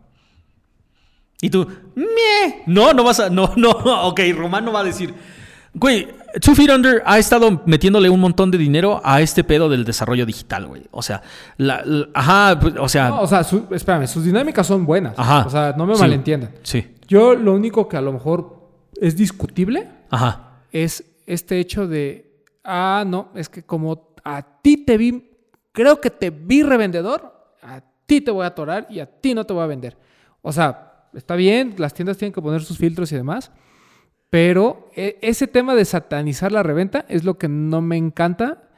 Y 1.41 1.49
tú, 1.49 1.67
"Meh". 1.95 2.63
No, 2.67 2.93
no 2.93 3.03
vas 3.03 3.19
a. 3.19 3.29
No, 3.29 3.53
no. 3.57 3.69
Ok, 3.69 4.19
Román 4.35 4.65
no 4.65 4.71
va 4.73 4.81
a 4.81 4.83
decir. 4.83 5.13
Güey, 5.73 6.07
Two 6.41 6.55
Feet 6.55 6.69
Under 6.71 7.01
ha 7.05 7.17
estado 7.19 7.61
metiéndole 7.65 8.09
un 8.09 8.19
montón 8.19 8.49
de 8.51 8.57
dinero 8.57 9.01
a 9.03 9.21
este 9.21 9.43
pedo 9.43 9.69
del 9.69 9.85
desarrollo 9.85 10.25
digital, 10.25 10.65
güey. 10.67 10.83
O 10.91 11.01
sea, 11.01 11.21
la, 11.57 11.83
la- 11.85 12.07
ajá, 12.13 12.59
pues, 12.59 12.73
o 12.79 12.89
sea. 12.89 13.09
No, 13.09 13.21
o 13.21 13.27
sea, 13.27 13.43
su- 13.43 13.67
espérame, 13.71 14.07
sus 14.07 14.23
dinámicas 14.25 14.65
son 14.65 14.85
buenas. 14.85 15.13
Ajá. 15.17 15.45
O 15.45 15.49
sea, 15.49 15.73
no 15.77 15.85
me 15.85 15.95
Sí. 15.95 16.01
malentiendan. 16.01 16.51
Sí. 16.63 16.95
Yo 17.07 17.35
lo 17.35 17.53
único 17.53 17.87
que 17.87 17.97
a 17.97 18.01
lo 18.01 18.11
mejor 18.11 18.69
es 18.99 19.15
discutible 19.15 19.87
Ajá. 20.09 20.61
es 20.71 21.03
este 21.27 21.59
hecho 21.59 21.87
de, 21.87 22.43
ah, 22.63 23.03
no, 23.07 23.29
es 23.35 23.47
que 23.49 23.63
como 23.63 24.13
a 24.23 24.41
ti 24.61 24.77
te 24.85 24.97
vi, 24.97 25.31
creo 25.71 26.01
que 26.01 26.09
te 26.09 26.29
vi 26.31 26.63
revendedor, 26.63 27.33
a 27.61 27.81
ti 28.05 28.21
te 28.21 28.31
voy 28.31 28.43
a 28.43 28.47
atorar 28.47 28.87
y 28.89 28.99
a 28.99 29.05
ti 29.05 29.33
no 29.35 29.45
te 29.45 29.53
voy 29.53 29.63
a 29.63 29.67
vender. 29.67 29.97
O 30.41 30.51
sea, 30.51 31.05
está 31.13 31.35
bien, 31.35 31.75
las 31.77 31.93
tiendas 31.93 32.17
tienen 32.17 32.33
que 32.33 32.41
poner 32.41 32.61
sus 32.63 32.77
filtros 32.77 33.11
y 33.11 33.15
demás, 33.15 33.51
pero 34.29 34.89
e- 34.95 35.17
ese 35.21 35.47
tema 35.47 35.75
de 35.75 35.85
satanizar 35.85 36.51
la 36.51 36.63
reventa 36.63 37.05
es 37.09 37.23
lo 37.23 37.37
que 37.37 37.47
no 37.47 37.81
me 37.81 37.97
encanta 37.97 38.69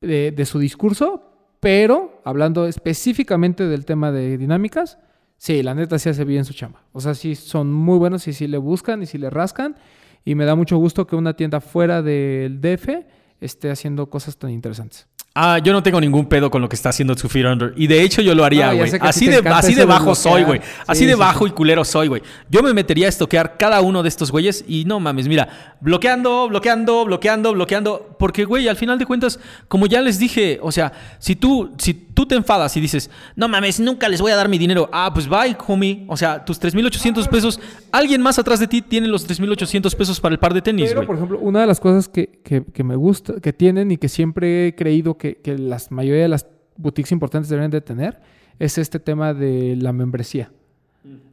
de, 0.00 0.44
su 0.44 0.58
discurso, 0.58 1.22
pero 1.60 2.20
hablando 2.24 2.66
específicamente 2.66 3.66
del 3.66 3.84
tema 3.84 4.10
de 4.10 4.36
dinámicas, 4.36 4.98
sí, 5.36 5.62
la 5.62 5.74
neta 5.74 5.98
sí 5.98 6.08
hace 6.08 6.24
bien 6.24 6.44
su 6.44 6.54
chamba. 6.54 6.82
O 6.92 7.00
sea, 7.00 7.14
sí 7.14 7.36
son 7.36 7.72
muy 7.72 7.98
buenos 7.98 8.26
y 8.26 8.32
sí 8.32 8.48
le 8.48 8.58
buscan 8.58 9.02
y 9.02 9.06
sí 9.06 9.18
le 9.18 9.30
rascan. 9.30 9.76
Y 10.24 10.34
me 10.34 10.44
da 10.44 10.54
mucho 10.54 10.76
gusto 10.76 11.06
que 11.06 11.16
una 11.16 11.34
tienda 11.34 11.60
fuera 11.60 12.02
del 12.02 12.60
DF 12.60 13.04
esté 13.40 13.70
haciendo 13.70 14.08
cosas 14.08 14.36
tan 14.36 14.50
interesantes. 14.50 15.08
Ah, 15.34 15.58
yo 15.58 15.72
no 15.72 15.82
tengo 15.82 15.98
ningún 15.98 16.26
pedo 16.26 16.50
con 16.50 16.60
lo 16.60 16.68
que 16.68 16.76
está 16.76 16.90
haciendo 16.90 17.16
Two 17.16 17.26
Feet 17.30 17.46
Under. 17.46 17.72
Y 17.76 17.86
de 17.86 18.02
hecho 18.02 18.20
yo 18.20 18.34
lo 18.34 18.44
haría, 18.44 18.74
güey. 18.74 18.92
así 19.00 19.28
de, 19.28 19.38
así 19.48 19.74
de 19.74 19.86
bajo 19.86 20.14
soy, 20.14 20.42
güey. 20.42 20.60
Así 20.86 21.00
Sí, 21.00 21.06
de 21.06 21.14
bajo 21.14 21.46
sí. 21.46 21.50
y 21.50 21.54
culero 21.54 21.84
soy, 21.86 22.08
güey. 22.08 22.22
Yo 22.50 22.62
me 22.62 22.74
metería 22.74 23.06
a 23.06 23.08
estoquear 23.08 23.56
cada 23.56 23.80
uno 23.80 24.02
de 24.02 24.10
estos 24.10 24.30
güeyes 24.30 24.62
y 24.68 24.84
no 24.84 25.00
mames, 25.00 25.28
mira, 25.28 25.76
bloqueando, 25.80 26.48
bloqueando, 26.48 27.06
bloqueando, 27.06 27.54
bloqueando. 27.54 28.14
Porque, 28.18 28.44
güey, 28.44 28.68
al 28.68 28.76
final 28.76 28.98
de 28.98 29.06
cuentas, 29.06 29.40
como 29.68 29.86
ya 29.86 30.02
les 30.02 30.18
dije, 30.18 30.58
o 30.62 30.70
sea, 30.70 30.92
si 31.18 31.34
tú, 31.34 31.72
si 31.78 31.94
tú 32.14 32.26
te 32.26 32.34
enfadas 32.34 32.76
y 32.76 32.80
dices, 32.80 33.10
no 33.36 33.48
mames, 33.48 33.80
nunca 33.80 34.08
les 34.08 34.20
voy 34.20 34.32
a 34.32 34.36
dar 34.36 34.48
mi 34.48 34.58
dinero. 34.58 34.88
Ah, 34.92 35.10
pues 35.12 35.28
bye, 35.28 35.56
homie. 35.66 36.04
O 36.08 36.16
sea, 36.16 36.44
tus 36.44 36.60
3.800 36.60 37.28
pesos, 37.28 37.60
alguien 37.90 38.20
más 38.22 38.38
atrás 38.38 38.60
de 38.60 38.66
ti 38.66 38.82
tiene 38.82 39.06
los 39.08 39.28
3.800 39.28 39.94
pesos 39.96 40.20
para 40.20 40.32
el 40.34 40.38
par 40.38 40.54
de 40.54 40.62
tenis, 40.62 40.90
Pero, 40.90 41.06
por 41.06 41.16
ejemplo, 41.16 41.38
una 41.38 41.60
de 41.62 41.66
las 41.66 41.80
cosas 41.80 42.08
que, 42.08 42.40
que- 42.44 42.64
que 42.64 42.84
me 42.84 42.96
gusta, 42.96 43.34
que 43.40 43.52
tienen 43.52 43.90
y 43.90 43.96
que 43.96 44.08
siempre 44.08 44.68
he 44.68 44.74
creído 44.74 45.16
que, 45.16 45.36
que 45.36 45.56
la 45.58 45.78
mayoría 45.90 46.22
de 46.22 46.28
las 46.28 46.46
boutiques 46.76 47.12
importantes 47.12 47.48
deberían 47.48 47.70
de 47.70 47.80
tener, 47.80 48.20
es 48.58 48.78
este 48.78 48.98
tema 49.00 49.34
de 49.34 49.76
la 49.76 49.92
membresía. 49.92 50.50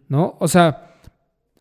¿No? 0.08 0.36
O 0.40 0.48
sea, 0.48 0.96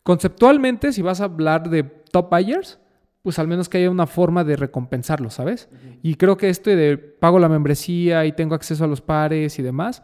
conceptualmente, 0.03 0.91
si 0.91 1.01
vas 1.01 1.21
a 1.21 1.25
hablar 1.25 1.69
de 1.69 1.83
top 1.83 2.29
buyers, 2.31 2.78
pues 3.21 3.37
al 3.39 3.47
menos 3.47 3.67
que 3.69 3.77
haya 3.79 3.89
una 3.89 4.07
forma 4.07 4.43
de 4.43 4.55
recompensarlo, 4.55 5.29
¿sabes? 5.29 5.69
Y 6.01 6.15
creo 6.15 6.37
que 6.37 6.49
este 6.49 6.75
de 6.75 6.97
pago 6.97 7.37
la 7.39 7.49
membresía 7.49 8.25
y 8.25 8.31
tengo 8.31 8.55
acceso 8.55 8.83
a 8.83 8.87
los 8.87 9.01
pares 9.01 9.59
y 9.59 9.61
demás, 9.63 10.03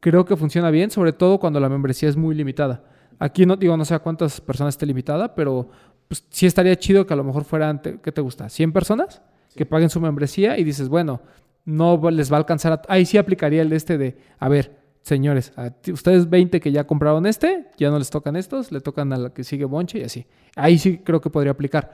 creo 0.00 0.24
que 0.24 0.36
funciona 0.36 0.70
bien, 0.70 0.90
sobre 0.90 1.12
todo 1.12 1.38
cuando 1.38 1.60
la 1.60 1.68
membresía 1.68 2.08
es 2.08 2.16
muy 2.16 2.34
limitada. 2.34 2.84
Aquí 3.18 3.46
no 3.46 3.56
digo, 3.56 3.76
no 3.76 3.84
sé 3.84 3.94
a 3.94 4.00
cuántas 4.00 4.40
personas 4.40 4.74
esté 4.74 4.84
limitada, 4.86 5.34
pero 5.34 5.70
pues, 6.08 6.24
sí 6.30 6.46
estaría 6.46 6.76
chido 6.76 7.06
que 7.06 7.14
a 7.14 7.16
lo 7.16 7.24
mejor 7.24 7.44
fueran, 7.44 7.80
te- 7.80 7.98
¿qué 8.00 8.12
te 8.12 8.20
gusta? 8.20 8.46
¿100 8.48 8.72
personas 8.72 9.22
que 9.56 9.64
paguen 9.66 9.90
su 9.90 10.00
membresía 10.00 10.58
y 10.58 10.64
dices, 10.64 10.88
bueno, 10.88 11.22
no 11.64 12.10
les 12.10 12.30
va 12.32 12.36
a 12.36 12.40
alcanzar 12.40 12.72
a... 12.72 12.82
Ahí 12.88 13.06
sí 13.06 13.18
aplicaría 13.18 13.62
el 13.62 13.68
de 13.70 13.76
este 13.76 13.96
de, 13.98 14.16
a 14.38 14.48
ver, 14.48 14.76
señores, 15.02 15.52
a 15.56 15.70
ti- 15.70 15.92
ustedes 15.92 16.28
20 16.28 16.60
que 16.60 16.72
ya 16.72 16.84
compraron 16.86 17.26
este, 17.26 17.68
ya 17.78 17.90
no 17.90 17.98
les 17.98 18.10
tocan 18.10 18.36
estos, 18.36 18.72
le 18.72 18.80
tocan 18.80 19.12
a 19.12 19.16
la 19.16 19.30
que 19.30 19.44
sigue 19.44 19.64
Bonche 19.64 19.98
y 20.00 20.02
así. 20.02 20.26
Ahí 20.56 20.78
sí 20.78 20.98
creo 20.98 21.20
que 21.20 21.30
podría 21.30 21.52
aplicar. 21.52 21.92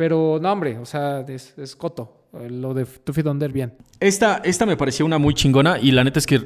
Pero 0.00 0.38
no, 0.40 0.50
hombre, 0.50 0.78
o 0.78 0.86
sea, 0.86 1.26
es, 1.28 1.76
coto. 1.76 2.28
Eh, 2.32 2.48
Lo 2.48 2.72
de 2.72 2.86
Tuffy 2.86 3.20
Donder, 3.20 3.52
bien. 3.52 3.74
Esta, 4.00 4.40
esta 4.42 4.64
me 4.64 4.74
pareció 4.78 5.04
una 5.04 5.18
muy 5.18 5.34
chingona 5.34 5.78
y 5.78 5.90
la 5.90 6.02
neta 6.02 6.18
es 6.18 6.24
que 6.24 6.40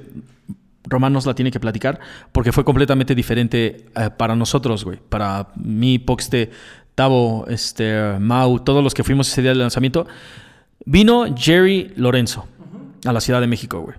Román 0.83 1.13
nos 1.13 1.25
la 1.25 1.37
tiene 1.37 1.53
que 1.53 1.61
platicar 1.61 2.01
porque 2.33 2.51
fue 2.51 2.65
completamente 2.65 3.15
diferente 3.15 3.87
eh, 3.95 4.11
para 4.17 4.35
nosotros, 4.35 4.85
güey. 4.85 4.99
Para 5.09 5.53
mí, 5.55 6.01
Poxte, 6.01 6.51
Tavo, 6.97 7.47
este, 7.47 8.19
Mau, 8.19 8.59
todos 8.59 8.83
los 8.83 8.93
que 8.93 9.05
fuimos 9.05 9.31
ese 9.31 9.41
día 9.41 9.53
del 9.53 9.61
lanzamiento. 9.61 10.05
Vino 10.85 11.25
Jerry 11.37 11.93
Lorenzo 11.95 12.49
a 13.05 13.13
la 13.13 13.21
Ciudad 13.21 13.41
de 13.41 13.47
México, 13.47 13.81
güey. 13.83 13.97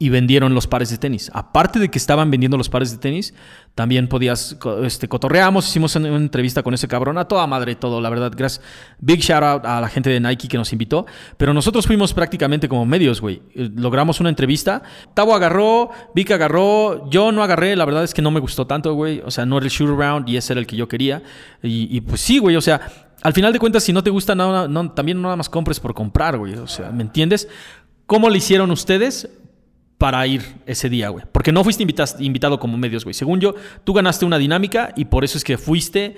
Y 0.00 0.08
vendieron 0.10 0.54
los 0.54 0.68
pares 0.68 0.90
de 0.90 0.98
tenis. 0.98 1.30
Aparte 1.34 1.80
de 1.80 1.88
que 1.90 1.98
estaban 1.98 2.30
vendiendo 2.30 2.56
los 2.56 2.68
pares 2.68 2.92
de 2.92 2.98
tenis, 2.98 3.34
también 3.78 4.08
podías, 4.08 4.56
este, 4.82 5.06
cotorreamos, 5.06 5.68
hicimos 5.68 5.94
una 5.94 6.16
entrevista 6.16 6.64
con 6.64 6.74
ese 6.74 6.88
cabrón, 6.88 7.16
a 7.16 7.26
toda 7.26 7.46
madre 7.46 7.76
todo, 7.76 8.00
la 8.00 8.10
verdad, 8.10 8.32
gracias. 8.36 8.64
Big 8.98 9.20
shout 9.20 9.42
out 9.44 9.64
a 9.64 9.80
la 9.80 9.88
gente 9.88 10.10
de 10.10 10.18
Nike 10.18 10.48
que 10.48 10.58
nos 10.58 10.72
invitó, 10.72 11.06
pero 11.36 11.54
nosotros 11.54 11.86
fuimos 11.86 12.12
prácticamente 12.12 12.68
como 12.68 12.84
medios, 12.86 13.20
güey. 13.20 13.40
Eh, 13.54 13.70
Logramos 13.74 14.18
una 14.18 14.30
entrevista, 14.30 14.82
Tavo 15.14 15.32
agarró, 15.32 15.90
Vic 16.12 16.32
agarró, 16.32 17.08
yo 17.08 17.30
no 17.30 17.42
agarré, 17.44 17.76
la 17.76 17.84
verdad 17.84 18.02
es 18.02 18.14
que 18.14 18.22
no 18.22 18.32
me 18.32 18.40
gustó 18.40 18.66
tanto, 18.66 18.94
güey, 18.94 19.20
o 19.24 19.30
sea, 19.30 19.46
no 19.46 19.58
era 19.58 19.66
el 19.66 19.70
shoot 19.70 19.90
around 19.90 20.28
y 20.28 20.36
ese 20.36 20.54
era 20.54 20.60
el 20.60 20.66
que 20.66 20.74
yo 20.74 20.88
quería. 20.88 21.22
Y, 21.62 22.00
pues 22.00 22.20
sí, 22.20 22.38
güey, 22.38 22.56
o 22.56 22.60
sea, 22.60 22.80
al 23.22 23.32
final 23.32 23.52
de 23.52 23.60
cuentas, 23.60 23.84
si 23.84 23.92
no 23.92 24.02
te 24.02 24.10
gusta 24.10 24.34
no, 24.34 24.90
también 24.90 25.22
nada 25.22 25.36
más 25.36 25.48
compres 25.48 25.78
por 25.78 25.94
comprar, 25.94 26.36
güey, 26.36 26.54
o 26.54 26.66
sea, 26.66 26.90
¿me 26.90 27.02
entiendes? 27.02 27.48
¿Cómo 28.08 28.30
le 28.30 28.38
hicieron 28.38 28.70
ustedes 28.70 29.28
para 29.98 30.26
ir 30.26 30.42
ese 30.64 30.88
día, 30.88 31.10
güey? 31.10 31.26
Porque 31.30 31.52
no 31.52 31.62
fuiste 31.62 31.84
invitado 32.20 32.58
como 32.58 32.78
medios, 32.78 33.04
güey. 33.04 33.12
Según 33.12 33.38
yo, 33.38 33.54
tú 33.84 33.92
ganaste 33.92 34.24
una 34.24 34.38
dinámica 34.38 34.94
y 34.96 35.04
por 35.04 35.24
eso 35.24 35.36
es 35.36 35.44
que 35.44 35.58
fuiste 35.58 36.16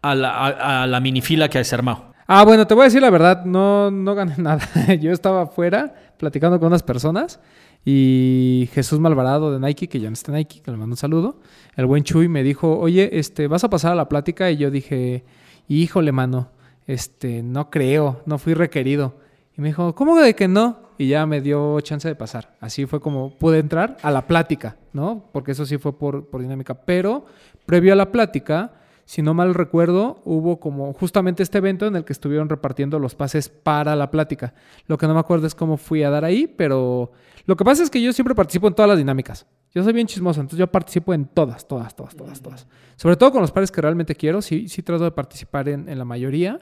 a 0.00 0.14
la, 0.14 0.30
a, 0.30 0.84
a 0.84 0.86
la 0.86 1.00
minifila 1.00 1.48
que 1.48 1.64
se 1.64 1.74
armó. 1.74 2.12
Ah, 2.28 2.44
bueno, 2.44 2.68
te 2.68 2.74
voy 2.74 2.82
a 2.82 2.84
decir 2.84 3.02
la 3.02 3.10
verdad, 3.10 3.44
no, 3.44 3.90
no 3.90 4.14
gané 4.14 4.36
nada. 4.38 4.64
Yo 5.00 5.10
estaba 5.10 5.42
afuera 5.42 5.92
platicando 6.18 6.60
con 6.60 6.68
unas 6.68 6.84
personas 6.84 7.40
y 7.84 8.68
Jesús 8.72 9.00
Malvarado 9.00 9.52
de 9.52 9.58
Nike, 9.58 9.88
que 9.88 9.98
ya 9.98 10.10
no 10.10 10.14
está 10.14 10.30
Nike, 10.30 10.60
que 10.62 10.70
le 10.70 10.76
mando 10.76 10.92
un 10.92 10.98
saludo, 10.98 11.40
el 11.74 11.86
buen 11.86 12.04
Chuy 12.04 12.28
me 12.28 12.44
dijo, 12.44 12.78
oye, 12.78 13.18
este, 13.18 13.48
¿vas 13.48 13.64
a 13.64 13.70
pasar 13.70 13.90
a 13.90 13.96
la 13.96 14.08
plática? 14.08 14.52
Y 14.52 14.56
yo 14.56 14.70
dije, 14.70 15.24
híjole, 15.66 16.12
mano, 16.12 16.52
este, 16.86 17.42
no 17.42 17.70
creo, 17.70 18.22
no 18.24 18.38
fui 18.38 18.54
requerido. 18.54 19.18
Y 19.58 19.62
me 19.62 19.68
dijo, 19.70 19.96
¿cómo 19.96 20.14
de 20.14 20.36
que 20.36 20.46
no? 20.46 20.83
Y 20.96 21.08
ya 21.08 21.26
me 21.26 21.40
dio 21.40 21.80
chance 21.80 22.06
de 22.06 22.14
pasar. 22.14 22.54
Así 22.60 22.86
fue 22.86 23.00
como 23.00 23.36
pude 23.36 23.58
entrar 23.58 23.96
a 24.02 24.10
la 24.10 24.26
plática, 24.26 24.76
¿no? 24.92 25.28
Porque 25.32 25.52
eso 25.52 25.66
sí 25.66 25.78
fue 25.78 25.98
por, 25.98 26.26
por 26.28 26.40
dinámica. 26.40 26.74
Pero 26.74 27.26
previo 27.66 27.92
a 27.92 27.96
la 27.96 28.12
plática, 28.12 28.72
si 29.04 29.22
no 29.22 29.34
mal 29.34 29.54
recuerdo, 29.54 30.22
hubo 30.24 30.60
como 30.60 30.92
justamente 30.92 31.42
este 31.42 31.58
evento 31.58 31.86
en 31.86 31.96
el 31.96 32.04
que 32.04 32.12
estuvieron 32.12 32.48
repartiendo 32.48 32.98
los 32.98 33.14
pases 33.14 33.48
para 33.48 33.96
la 33.96 34.10
plática. 34.10 34.54
Lo 34.86 34.96
que 34.96 35.06
no 35.06 35.14
me 35.14 35.20
acuerdo 35.20 35.46
es 35.46 35.54
cómo 35.54 35.76
fui 35.76 36.02
a 36.02 36.10
dar 36.10 36.24
ahí, 36.24 36.46
pero 36.46 37.12
lo 37.44 37.56
que 37.56 37.64
pasa 37.64 37.82
es 37.82 37.90
que 37.90 38.00
yo 38.00 38.12
siempre 38.12 38.34
participo 38.34 38.68
en 38.68 38.74
todas 38.74 38.88
las 38.88 38.98
dinámicas. 38.98 39.46
Yo 39.74 39.82
soy 39.82 39.92
bien 39.92 40.06
chismoso, 40.06 40.40
entonces 40.40 40.58
yo 40.58 40.68
participo 40.68 41.12
en 41.12 41.26
todas, 41.26 41.66
todas, 41.66 41.94
todas, 41.96 42.14
todas, 42.14 42.40
todas. 42.40 42.66
Sobre 42.96 43.16
todo 43.16 43.32
con 43.32 43.42
los 43.42 43.50
pares 43.50 43.72
que 43.72 43.80
realmente 43.80 44.14
quiero, 44.14 44.40
sí, 44.40 44.68
sí 44.68 44.82
trato 44.82 45.04
de 45.04 45.10
participar 45.10 45.68
en, 45.68 45.88
en 45.88 45.98
la 45.98 46.04
mayoría. 46.04 46.60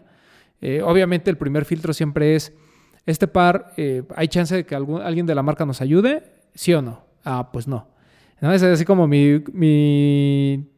Eh, 0.62 0.80
obviamente 0.82 1.30
el 1.30 1.36
primer 1.36 1.64
filtro 1.64 1.92
siempre 1.92 2.34
es, 2.34 2.54
este 3.06 3.26
par, 3.26 3.72
eh, 3.76 4.02
¿hay 4.14 4.28
chance 4.28 4.54
de 4.54 4.64
que 4.64 4.74
algún, 4.74 5.02
alguien 5.02 5.26
de 5.26 5.34
la 5.34 5.42
marca 5.42 5.66
nos 5.66 5.80
ayude? 5.80 6.22
¿Sí 6.54 6.72
o 6.74 6.82
no? 6.82 7.04
Ah, 7.24 7.50
pues 7.52 7.66
no. 7.66 7.88
¿No? 8.40 8.52
Es 8.52 8.62
así 8.62 8.84
como 8.84 9.06
mi, 9.06 9.42
mi, 9.52 10.68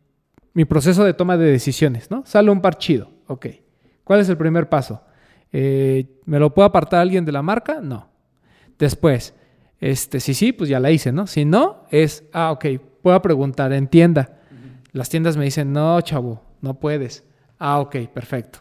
mi 0.52 0.64
proceso 0.64 1.04
de 1.04 1.14
toma 1.14 1.36
de 1.36 1.50
decisiones, 1.50 2.10
¿no? 2.10 2.22
Sale 2.26 2.50
un 2.50 2.60
par 2.60 2.78
chido, 2.78 3.10
ok. 3.26 3.46
¿Cuál 4.04 4.20
es 4.20 4.28
el 4.28 4.36
primer 4.36 4.68
paso? 4.68 5.02
Eh, 5.52 6.20
¿Me 6.24 6.38
lo 6.38 6.52
puede 6.52 6.66
apartar 6.66 7.00
alguien 7.00 7.24
de 7.24 7.32
la 7.32 7.42
marca? 7.42 7.80
No. 7.80 8.08
Después, 8.78 9.34
este, 9.80 10.20
si 10.20 10.34
sí, 10.34 10.52
pues 10.52 10.68
ya 10.68 10.80
la 10.80 10.90
hice, 10.90 11.12
¿no? 11.12 11.26
Si 11.26 11.44
no, 11.44 11.84
es, 11.90 12.24
ah, 12.32 12.52
ok, 12.52 12.66
puedo 13.02 13.20
preguntar 13.22 13.72
en 13.72 13.88
tienda. 13.88 14.38
Las 14.92 15.08
tiendas 15.08 15.36
me 15.36 15.44
dicen, 15.44 15.72
no, 15.72 16.00
chavo, 16.00 16.42
no 16.60 16.78
puedes. 16.78 17.24
Ah, 17.58 17.80
ok, 17.80 17.96
perfecto. 18.12 18.60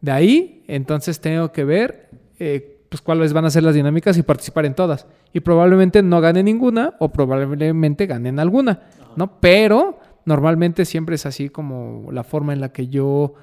De 0.00 0.10
ahí, 0.12 0.64
entonces 0.68 1.20
tengo 1.20 1.52
que 1.52 1.64
ver 1.64 2.10
eh, 2.38 2.77
pues 2.88 3.02
cuáles 3.02 3.32
van 3.32 3.44
a 3.44 3.50
ser 3.50 3.62
las 3.62 3.74
dinámicas 3.74 4.16
y 4.16 4.22
participar 4.22 4.66
en 4.66 4.74
todas. 4.74 5.06
Y 5.32 5.40
probablemente 5.40 6.02
no 6.02 6.20
gane 6.20 6.42
ninguna 6.42 6.94
o 6.98 7.10
probablemente 7.10 8.06
ganen 8.06 8.38
alguna, 8.38 8.88
¿no? 9.16 9.40
Pero 9.40 9.98
normalmente 10.24 10.84
siempre 10.84 11.16
es 11.16 11.26
así 11.26 11.48
como 11.48 12.10
la 12.12 12.24
forma 12.24 12.52
en 12.52 12.60
la 12.60 12.72
que 12.72 12.88
yo 12.88 13.34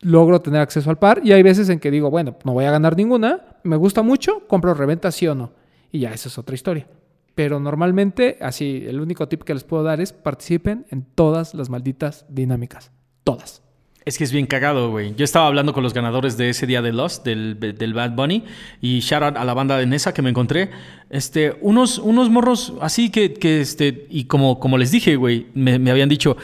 logro 0.00 0.40
tener 0.40 0.60
acceso 0.60 0.90
al 0.90 0.98
par. 0.98 1.20
Y 1.24 1.32
hay 1.32 1.42
veces 1.42 1.68
en 1.68 1.80
que 1.80 1.90
digo, 1.90 2.10
bueno, 2.10 2.36
no 2.44 2.52
voy 2.52 2.64
a 2.64 2.70
ganar 2.70 2.96
ninguna, 2.96 3.58
me 3.62 3.76
gusta 3.76 4.02
mucho, 4.02 4.46
compro 4.46 4.74
reventa 4.74 5.10
sí 5.10 5.26
o 5.26 5.34
no. 5.34 5.52
Y 5.92 6.00
ya, 6.00 6.12
esa 6.12 6.28
es 6.28 6.38
otra 6.38 6.54
historia. 6.54 6.86
Pero 7.34 7.58
normalmente, 7.58 8.38
así, 8.40 8.84
el 8.86 9.00
único 9.00 9.28
tip 9.28 9.42
que 9.42 9.54
les 9.54 9.64
puedo 9.64 9.82
dar 9.82 10.00
es 10.00 10.12
participen 10.12 10.86
en 10.90 11.02
todas 11.02 11.54
las 11.54 11.70
malditas 11.70 12.26
dinámicas. 12.28 12.92
Todas. 13.24 13.62
Es 14.04 14.16
que 14.16 14.24
es 14.24 14.32
bien 14.32 14.46
cagado, 14.46 14.90
güey. 14.90 15.14
Yo 15.14 15.24
estaba 15.24 15.46
hablando 15.46 15.74
con 15.74 15.82
los 15.82 15.92
ganadores 15.92 16.38
de 16.38 16.48
ese 16.48 16.66
día 16.66 16.80
de 16.80 16.92
Lost, 16.92 17.24
del, 17.24 17.92
Bad 17.94 18.12
Bunny, 18.12 18.44
y 18.80 19.00
shout 19.00 19.22
out 19.22 19.36
a 19.36 19.44
la 19.44 19.52
banda 19.52 19.76
de 19.76 19.84
Nesa 19.84 20.14
que 20.14 20.22
me 20.22 20.30
encontré. 20.30 20.70
Este, 21.10 21.56
unos, 21.60 21.98
unos 21.98 22.30
morros 22.30 22.72
así 22.80 23.10
que, 23.10 23.34
que 23.34 23.60
este, 23.60 24.06
y 24.08 24.24
como, 24.24 24.58
como 24.58 24.78
les 24.78 24.90
dije, 24.90 25.16
güey, 25.16 25.48
me, 25.52 25.78
me 25.78 25.90
habían 25.90 26.08
dicho, 26.08 26.38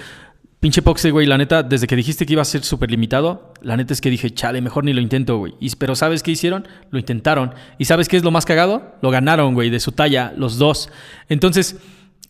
pinche 0.61 0.83
Poxe, 0.83 1.11
güey, 1.11 1.27
la 1.27 1.39
neta, 1.39 1.62
desde 1.62 1.87
que 1.87 1.97
dijiste 1.97 2.27
que 2.27 2.35
iba 2.35 2.43
a 2.43 2.45
ser 2.45 2.62
súper 2.62 2.91
limitado, 2.91 3.55
la 3.62 3.77
neta 3.77 3.95
es 3.95 4.03
que 4.03 4.11
dije, 4.11 4.31
chale, 4.31 4.61
mejor 4.61 4.85
ni 4.85 4.93
lo 4.93 5.01
intento, 5.01 5.39
güey. 5.39 5.55
Y, 5.59 5.74
pero 5.77 5.95
¿sabes 5.95 6.23
qué 6.23 6.33
hicieron? 6.33 6.69
Lo 6.91 6.99
intentaron. 6.99 7.55
¿Y 7.78 7.87
sabes 7.87 8.09
qué 8.09 8.19
es 8.19 8.24
lo 8.24 8.31
más 8.31 8.45
cagado? 8.45 8.97
Lo 9.01 9.11
ganaron, 9.11 9.55
güey, 9.55 9.70
de 9.70 9.81
su 9.81 9.93
talla, 9.93 10.35
los 10.37 10.59
dos. 10.59 10.91
Entonces 11.28 11.77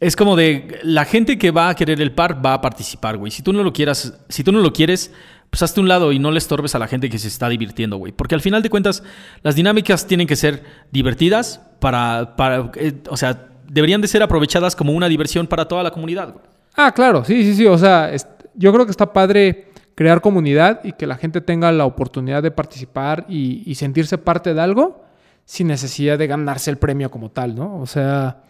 es 0.00 0.16
como 0.16 0.36
de 0.36 0.78
la 0.82 1.04
gente 1.04 1.38
que 1.38 1.50
va 1.50 1.68
a 1.68 1.74
querer 1.74 2.00
el 2.00 2.12
par 2.12 2.44
va 2.44 2.54
a 2.54 2.60
participar, 2.60 3.16
güey. 3.16 3.30
Si 3.30 3.42
tú 3.42 3.52
no 3.52 3.62
lo 3.62 3.72
quieras, 3.72 4.18
si 4.28 4.44
tú 4.44 4.52
no 4.52 4.60
lo 4.60 4.72
quieres, 4.72 5.12
pues 5.50 5.62
hazte 5.62 5.80
un 5.80 5.88
lado 5.88 6.12
y 6.12 6.18
no 6.18 6.30
le 6.30 6.38
estorbes 6.38 6.74
a 6.74 6.78
la 6.78 6.88
gente 6.88 7.08
que 7.08 7.18
se 7.18 7.28
está 7.28 7.48
divirtiendo, 7.48 7.96
güey. 7.96 8.12
Porque 8.12 8.34
al 8.34 8.40
final 8.40 8.62
de 8.62 8.70
cuentas, 8.70 9.02
las 9.42 9.54
dinámicas 9.54 10.06
tienen 10.06 10.26
que 10.26 10.36
ser 10.36 10.62
divertidas 10.90 11.60
para, 11.80 12.36
para 12.36 12.70
eh, 12.76 12.94
o 13.08 13.16
sea, 13.16 13.48
deberían 13.68 14.00
de 14.00 14.08
ser 14.08 14.22
aprovechadas 14.22 14.76
como 14.76 14.92
una 14.92 15.08
diversión 15.08 15.46
para 15.46 15.66
toda 15.66 15.82
la 15.82 15.90
comunidad, 15.90 16.32
güey. 16.32 16.44
Ah, 16.74 16.92
claro, 16.92 17.24
sí, 17.24 17.42
sí, 17.42 17.54
sí. 17.54 17.66
O 17.66 17.78
sea, 17.78 18.12
yo 18.54 18.72
creo 18.72 18.84
que 18.84 18.90
está 18.90 19.12
padre 19.12 19.68
crear 19.94 20.20
comunidad 20.20 20.80
y 20.84 20.92
que 20.92 21.06
la 21.06 21.16
gente 21.16 21.40
tenga 21.40 21.72
la 21.72 21.86
oportunidad 21.86 22.42
de 22.42 22.50
participar 22.50 23.24
y, 23.28 23.62
y 23.64 23.76
sentirse 23.76 24.18
parte 24.18 24.52
de 24.52 24.60
algo 24.60 25.04
sin 25.46 25.68
necesidad 25.68 26.18
de 26.18 26.26
ganarse 26.26 26.70
el 26.70 26.76
premio 26.76 27.10
como 27.10 27.30
tal, 27.30 27.54
¿no? 27.54 27.78
O 27.78 27.86
sea, 27.86 28.42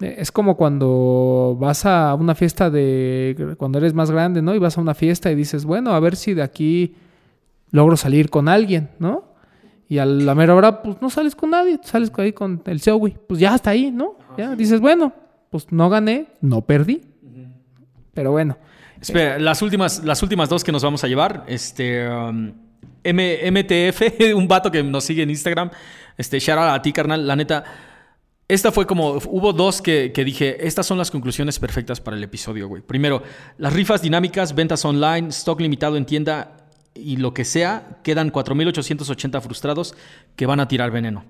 es 0.00 0.32
como 0.32 0.56
cuando 0.56 1.56
vas 1.60 1.84
a 1.84 2.14
una 2.14 2.34
fiesta 2.34 2.70
de 2.70 3.54
cuando 3.58 3.78
eres 3.78 3.94
más 3.94 4.10
grande, 4.10 4.42
¿no? 4.42 4.54
Y 4.54 4.58
vas 4.58 4.78
a 4.78 4.80
una 4.80 4.94
fiesta 4.94 5.30
y 5.30 5.34
dices, 5.34 5.64
bueno, 5.64 5.92
a 5.92 6.00
ver 6.00 6.16
si 6.16 6.34
de 6.34 6.42
aquí 6.42 6.94
logro 7.70 7.96
salir 7.96 8.30
con 8.30 8.48
alguien, 8.48 8.90
¿no? 8.98 9.30
Y 9.88 9.98
a 9.98 10.06
la 10.06 10.34
mera 10.34 10.54
hora, 10.54 10.82
pues 10.82 10.96
no 11.02 11.10
sales 11.10 11.34
con 11.34 11.50
nadie, 11.50 11.78
sales 11.82 12.12
ahí 12.16 12.32
con 12.32 12.62
el 12.66 12.80
Zoe, 12.80 13.16
pues 13.26 13.40
ya 13.40 13.54
está 13.54 13.70
ahí, 13.70 13.90
¿no? 13.90 14.16
Ya 14.38 14.54
dices, 14.54 14.80
bueno, 14.80 15.12
pues 15.50 15.70
no 15.72 15.90
gané, 15.90 16.28
no 16.40 16.62
perdí. 16.62 17.02
Pero 18.14 18.30
bueno. 18.30 18.56
Espera, 19.00 19.38
las 19.38 19.62
últimas, 19.62 20.04
las 20.04 20.22
últimas 20.22 20.48
dos 20.48 20.62
que 20.62 20.72
nos 20.72 20.84
vamos 20.84 21.02
a 21.02 21.08
llevar, 21.08 21.44
este 21.48 22.08
um, 22.08 22.52
MTF, 23.02 24.02
un 24.34 24.46
vato 24.46 24.70
que 24.70 24.82
nos 24.82 25.04
sigue 25.04 25.22
en 25.22 25.30
Instagram, 25.30 25.70
este, 26.16 26.38
shout 26.38 26.58
out 26.58 26.78
a 26.78 26.82
ti, 26.82 26.92
carnal, 26.92 27.26
la 27.26 27.34
neta 27.34 27.64
esta 28.50 28.72
fue 28.72 28.84
como, 28.84 29.12
hubo 29.28 29.52
dos 29.52 29.80
que, 29.80 30.12
dije, 30.12 30.66
estas 30.66 30.84
son 30.84 30.98
las 30.98 31.10
conclusiones 31.12 31.60
perfectas 31.60 32.00
para 32.00 32.16
el 32.16 32.24
episodio, 32.24 32.66
güey. 32.66 32.82
Primero, 32.82 33.22
las 33.58 33.72
rifas 33.72 34.02
dinámicas, 34.02 34.56
ventas 34.56 34.84
online, 34.84 35.28
stock 35.28 35.60
limitado 35.60 35.96
en 35.96 36.04
tienda 36.04 36.56
y 36.92 37.16
lo 37.16 37.32
que 37.32 37.44
sea, 37.44 38.00
quedan 38.02 38.32
4.880 38.32 39.40
frustrados 39.40 39.94
que 40.34 40.46
van 40.46 40.58
a 40.58 40.66
tirar 40.66 40.90
veneno. 40.90 41.24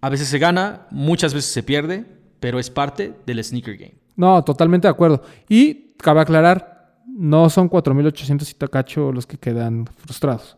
A 0.00 0.08
veces 0.08 0.26
se 0.26 0.40
gana, 0.40 0.88
muchas 0.90 1.32
veces 1.32 1.52
se 1.52 1.62
pierde, 1.62 2.06
pero 2.40 2.58
es 2.58 2.70
parte 2.70 3.14
del 3.24 3.42
sneaker 3.42 3.76
game. 3.76 3.94
No, 4.16 4.42
totalmente 4.42 4.88
de 4.88 4.92
acuerdo. 4.92 5.22
Y 5.48 5.94
cabe 5.98 6.22
aclarar, 6.22 6.98
no 7.06 7.50
son 7.50 7.70
4.800 7.70 8.50
y 8.50 8.54
tacacho 8.54 9.12
los 9.12 9.26
que 9.26 9.38
quedan 9.38 9.86
frustrados. 9.86 10.56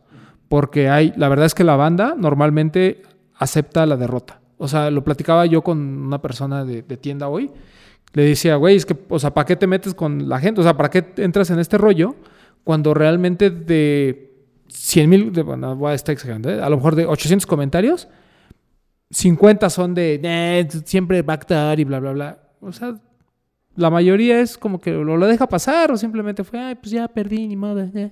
Porque 0.49 0.89
hay, 0.89 1.13
la 1.17 1.29
verdad 1.29 1.45
es 1.45 1.55
que 1.55 1.65
la 1.65 1.77
banda 1.77 2.15
normalmente 2.17 3.03
acepta 3.35 3.85
la 3.85 3.99
derrota. 3.99 4.41
O 4.59 4.69
sea, 4.69 4.91
lo 4.91 5.05
platicaba 5.05 5.47
yo 5.47 5.63
con 5.63 5.79
una 5.79 6.21
persona 6.21 6.65
de, 6.65 6.83
tienda 6.83 7.29
hoy. 7.29 7.51
Le 8.13 8.23
decía, 8.23 8.57
güey, 8.57 8.77
es 8.77 8.87
que, 8.87 8.97
o 9.09 9.19
sea, 9.19 9.35
¿para 9.35 9.45
qué 9.45 9.57
te 9.57 9.67
metes 9.67 9.95
con 9.95 10.29
la 10.29 10.41
gente? 10.41 10.61
O 10.61 10.65
sea, 10.65 10.77
¿para 10.77 10.91
qué 10.91 11.05
entras 11.17 11.51
en 11.51 11.59
este 11.59 11.77
rollo 11.77 12.15
cuando 12.65 12.95
realmente 12.95 13.51
de 13.51 14.33
100 14.69 15.11
mil, 15.11 15.31
bueno, 15.31 15.77
voy 15.77 15.93
a 15.93 15.95
estar 15.95 16.13
exagerando, 16.13 16.51
¿eh? 16.51 16.61
a 16.61 16.69
lo 16.69 16.77
mejor 16.77 16.95
de 16.95 17.07
800 17.07 17.47
comentarios, 17.47 18.09
50 19.11 19.71
son 19.71 19.95
de, 19.95 20.69
siempre 20.85 21.23
va 21.23 21.35
a 21.35 21.37
estar 21.37 21.79
y 21.79 21.85
bla, 21.85 22.01
bla, 22.01 22.13
bla. 22.13 22.39
O 22.61 22.73
sea, 22.73 22.97
la 23.77 23.91
mayoría 23.91 24.41
es 24.41 24.59
como 24.59 24.81
que 24.81 24.91
lo, 24.91 25.17
lo 25.17 25.27
deja 25.27 25.47
pasar 25.47 25.93
o 25.93 25.97
simplemente 25.97 26.43
fue, 26.43 26.59
ay, 26.59 26.75
pues 26.75 26.91
ya 26.91 27.07
perdí, 27.07 27.47
ni 27.47 27.57
modo. 27.57 27.83
Eh. 27.83 28.11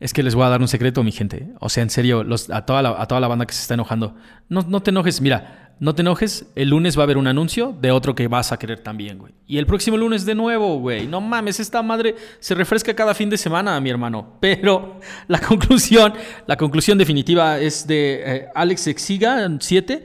Es 0.00 0.14
que 0.14 0.22
les 0.22 0.34
voy 0.34 0.44
a 0.44 0.48
dar 0.48 0.62
un 0.62 0.68
secreto, 0.68 1.04
mi 1.04 1.12
gente. 1.12 1.48
O 1.60 1.68
sea, 1.68 1.82
en 1.82 1.90
serio, 1.90 2.24
a, 2.50 2.64
toda 2.64 2.82
la, 2.82 3.28
banda 3.28 3.44
que 3.44 3.52
se 3.52 3.60
está 3.60 3.74
enojando. 3.74 4.16
No, 4.48 4.62
no 4.62 4.82
te 4.82 4.88
enojes, 4.90 5.20
mira, 5.20 5.74
no 5.78 5.94
te 5.94 6.00
enojes. 6.00 6.46
El 6.54 6.70
lunes 6.70 6.96
va 6.96 7.02
a 7.02 7.04
haber 7.04 7.18
un 7.18 7.26
anuncio 7.26 7.76
de 7.78 7.90
otro 7.90 8.14
que 8.14 8.26
vas 8.26 8.50
a 8.50 8.58
querer 8.58 8.80
también, 8.80 9.18
güey. 9.18 9.34
Y 9.46 9.58
el 9.58 9.66
próximo 9.66 9.98
lunes 9.98 10.24
de 10.24 10.34
nuevo, 10.34 10.78
güey. 10.78 11.06
No 11.06 11.20
mames, 11.20 11.60
esta 11.60 11.82
madre 11.82 12.16
se 12.38 12.54
refresca 12.54 12.94
cada 12.94 13.14
fin 13.14 13.28
de 13.28 13.36
semana, 13.36 13.78
mi 13.78 13.90
hermano. 13.90 14.38
Pero 14.40 15.00
la 15.28 15.38
conclusión, 15.46 16.14
la 16.46 16.56
conclusión 16.56 16.96
definitiva 16.96 17.58
es 17.58 17.86
de 17.86 18.22
eh, 18.24 18.48
Alex 18.54 18.86
Exiga 18.86 19.46
7. 19.60 20.02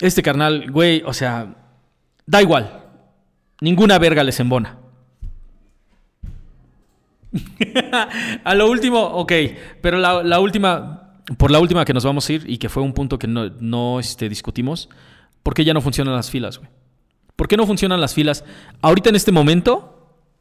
Este 0.00 0.22
carnal, 0.22 0.70
güey, 0.70 1.02
o 1.04 1.12
sea, 1.12 1.52
da 2.26 2.40
igual. 2.40 2.84
Ninguna 3.60 3.98
verga 3.98 4.22
les 4.22 4.38
embona. 4.38 4.78
a 8.44 8.54
lo 8.54 8.70
último, 8.70 9.00
ok, 9.00 9.32
pero 9.80 9.98
la, 9.98 10.40
última, 10.40 11.22
por 11.36 11.50
la 11.50 11.60
última 11.60 11.84
que 11.84 11.92
nos 11.92 12.04
vamos 12.04 12.28
a 12.28 12.32
ir 12.32 12.44
y 12.46 12.58
que 12.58 12.68
fue 12.68 12.82
un 12.82 12.92
punto 12.92 13.18
que 13.18 13.26
no, 13.26 13.50
no 13.60 14.00
este, 14.00 14.28
discutimos, 14.28 14.88
¿por 15.42 15.54
qué 15.54 15.64
ya 15.64 15.74
no 15.74 15.80
funcionan 15.80 16.14
las 16.14 16.30
filas, 16.30 16.58
güey? 16.58 16.70
¿Por 17.36 17.46
qué 17.46 17.56
no 17.56 17.66
funcionan 17.66 18.00
las 18.00 18.14
filas 18.14 18.44
ahorita 18.82 19.10
en 19.10 19.16
este 19.16 19.30
momento? 19.30 19.94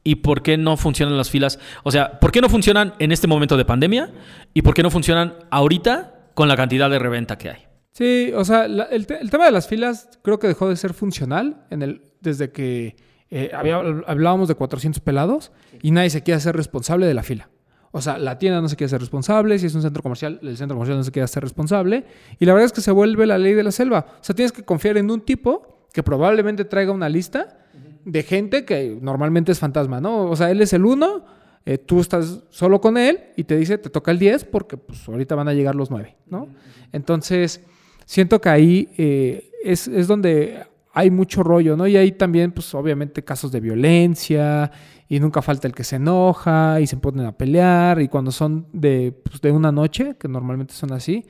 ¿Y 0.03 0.15
por 0.15 0.41
qué 0.41 0.57
no 0.57 0.77
funcionan 0.77 1.15
las 1.15 1.29
filas? 1.29 1.59
O 1.83 1.91
sea, 1.91 2.19
¿por 2.19 2.31
qué 2.31 2.41
no 2.41 2.49
funcionan 2.49 2.93
en 2.97 3.11
este 3.11 3.27
momento 3.27 3.55
de 3.55 3.65
pandemia? 3.65 4.11
¿Y 4.53 4.63
por 4.63 4.73
qué 4.73 4.81
no 4.81 4.89
funcionan 4.89 5.35
ahorita 5.51 6.31
con 6.33 6.47
la 6.47 6.55
cantidad 6.55 6.89
de 6.89 6.97
reventa 6.97 7.37
que 7.37 7.49
hay? 7.49 7.67
Sí, 7.91 8.31
o 8.35 8.45
sea, 8.45 8.65
el, 8.65 8.79
el, 8.89 9.05
tema 9.05 9.45
de 9.45 9.51
las 9.51 9.67
filas 9.67 10.09
creo 10.23 10.39
que 10.39 10.47
dejó 10.47 10.69
de 10.69 10.75
ser 10.75 10.93
funcional 10.93 11.65
en 11.69 11.81
el, 11.81 12.01
desde 12.21 12.51
que 12.51 12.95
eh, 13.29 13.51
hablábamos 13.53 14.47
de 14.47 14.55
400 14.55 15.01
pelados 15.01 15.51
y 15.81 15.91
nadie 15.91 16.09
se 16.09 16.23
quiere 16.23 16.37
hacer 16.37 16.55
responsable 16.55 17.05
de 17.05 17.13
la 17.13 17.23
fila. 17.23 17.49
O 17.91 18.01
sea, 18.01 18.17
la 18.17 18.37
tienda 18.37 18.61
no 18.61 18.69
se 18.69 18.75
quiere 18.75 18.87
hacer 18.87 18.99
responsable, 18.99 19.57
si 19.59 19.65
es 19.65 19.75
un 19.75 19.81
centro 19.81 20.03
comercial, 20.03 20.39
el 20.41 20.57
centro 20.57 20.75
comercial 20.75 20.97
no 20.97 21.03
se 21.03 21.11
quiere 21.11 21.23
hacer 21.23 21.43
responsable. 21.43 22.05
Y 22.39 22.45
la 22.45 22.53
verdad 22.53 22.65
es 22.65 22.73
que 22.73 22.81
se 22.81 22.91
vuelve 22.91 23.25
la 23.25 23.37
ley 23.37 23.53
de 23.53 23.63
la 23.63 23.71
selva. 23.71 24.05
O 24.19 24.23
sea, 24.23 24.35
tienes 24.35 24.51
que 24.51 24.63
confiar 24.63 24.97
en 24.97 25.09
un 25.09 25.21
tipo 25.21 25.87
que 25.93 26.03
probablemente 26.03 26.65
traiga 26.65 26.91
una 26.91 27.09
lista 27.09 27.57
de 28.05 28.23
gente 28.23 28.65
que 28.65 28.97
normalmente 29.01 29.51
es 29.51 29.59
fantasma, 29.59 29.99
¿no? 29.99 30.29
O 30.29 30.35
sea, 30.35 30.51
él 30.51 30.61
es 30.61 30.73
el 30.73 30.85
uno, 30.85 31.25
eh, 31.65 31.77
tú 31.77 31.99
estás 31.99 32.43
solo 32.49 32.79
con 32.79 32.97
él 32.97 33.19
y 33.35 33.43
te 33.43 33.57
dice, 33.57 33.77
te 33.77 33.89
toca 33.89 34.11
el 34.11 34.19
10 34.19 34.45
porque 34.45 34.77
pues 34.77 35.07
ahorita 35.09 35.35
van 35.35 35.47
a 35.47 35.53
llegar 35.53 35.75
los 35.75 35.91
9, 35.91 36.15
¿no? 36.27 36.47
Entonces, 36.93 37.61
siento 38.05 38.39
que 38.39 38.49
ahí 38.49 38.89
eh, 38.97 39.51
es, 39.63 39.87
es 39.87 40.07
donde 40.07 40.63
hay 40.97 41.11
mucho 41.11 41.43
rollo, 41.43 41.77
¿no? 41.77 41.85
Y 41.85 41.95
hay 41.95 42.13
también, 42.13 42.51
pues 42.51 42.73
obviamente, 42.73 43.23
casos 43.23 43.51
de 43.51 43.59
violencia 43.59 44.71
y 45.07 45.19
nunca 45.19 45.43
falta 45.43 45.67
el 45.67 45.75
que 45.75 45.83
se 45.83 45.97
enoja 45.97 46.81
y 46.81 46.87
se 46.87 46.97
ponen 46.97 47.27
a 47.27 47.37
pelear 47.37 48.01
y 48.01 48.07
cuando 48.07 48.31
son 48.31 48.65
de, 48.73 49.11
pues, 49.11 49.39
de 49.39 49.51
una 49.51 49.71
noche, 49.71 50.15
que 50.19 50.27
normalmente 50.27 50.73
son 50.73 50.91
así, 50.93 51.23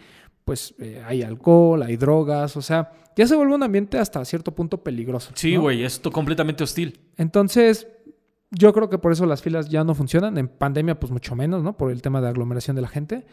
pues 0.45 0.73
eh, 0.80 1.03
hay 1.06 1.22
alcohol, 1.22 1.84
hay 1.84 1.98
drogas, 1.98 2.56
o 2.56 2.61
sea, 2.61 2.94
ya 3.18 3.27
se 3.27 3.35
vuelve 3.35 3.56
un 3.56 3.64
ambiente 3.64 3.99
hasta 3.99 4.23
cierto 4.23 4.56
punto 4.56 4.81
peligroso. 4.81 5.31
Sí, 5.35 5.57
güey, 5.57 5.84
es 5.84 5.99
completamente 5.99 6.64
hostil. 6.64 7.02
Entonces, 7.18 7.89
yo 8.52 8.72
creo 8.72 8.89
que 8.89 8.99
por 8.99 9.11
eso 9.11 9.26
las 9.26 9.41
filas 9.41 9.68
ya 9.68 9.84
no 9.84 9.95
funcionan, 9.95 10.38
en 10.38 10.48
pandemia 10.48 10.98
pues 10.98 11.11
mucho 11.11 11.35
menos, 11.35 11.61
¿no? 11.61 11.76
Por 11.76 11.91
el 11.91 12.02
tema 12.02 12.22
de 12.22 12.30
aglomeración 12.30 12.77
de 12.77 12.84
la 12.84 12.88
gente, 12.88 13.26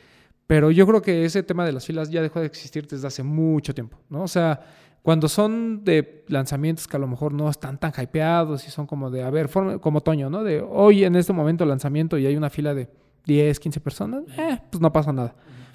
pero 0.49 0.73
yo 0.73 0.85
creo 0.87 1.01
que 1.01 1.25
ese 1.25 1.45
tema 1.45 1.65
de 1.65 1.73
las 1.73 1.87
filas 1.87 2.11
ya 2.11 2.23
dejó 2.23 2.41
de 2.41 2.47
existir 2.47 2.89
desde 2.89 3.07
hace 3.07 3.23
mucho 3.23 3.73
tiempo, 3.73 3.99
¿no? 4.11 4.25
O 4.25 4.29
sea, 4.29 4.61
cuando 5.05 5.29
son 5.29 5.85
de 5.85 6.25
lanzamientos 6.29 6.89
que 6.89 6.97
a 6.97 6.99
lo 6.99 7.07
mejor 7.07 7.35
no 7.35 7.51
están 7.51 7.77
tan 7.77 7.93
hypeados 7.93 8.67
y 8.67 8.71
son 8.71 8.87
como 8.87 9.11
de, 9.11 9.23
a 9.23 9.29
ver, 9.29 9.51
como 9.79 10.01
Toño, 10.01 10.31
¿no? 10.31 10.43
De 10.43 10.63
hoy 10.63 11.05
en 11.05 11.15
este 11.15 11.35
momento 11.35 11.67
lanzamiento 11.67 12.17
y 12.17 12.25
hay 12.25 12.39
una 12.39 12.49
fila 12.49 12.73
de 12.73 12.89
10, 13.27 13.61
15 13.61 13.81
personas, 13.81 14.23
eh, 14.39 14.59
pues 14.71 14.81
no 14.81 14.91
pasa 14.95 15.13
nada. 15.13 15.35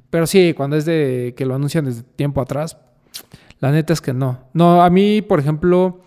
Pero 0.10 0.26
sí, 0.26 0.56
cuando 0.58 0.78
es 0.78 0.86
de 0.86 1.36
que 1.38 1.46
lo 1.46 1.54
anuncian 1.54 1.86
desde 1.86 2.02
tiempo 2.02 2.42
atrás, 2.42 2.80
la 3.60 3.72
neta 3.72 3.94
es 3.94 4.02
que 4.02 4.14
no. 4.14 4.40
No, 4.54 4.82
a 4.82 4.90
mí, 4.90 5.22
por 5.22 5.40
ejemplo, 5.40 6.02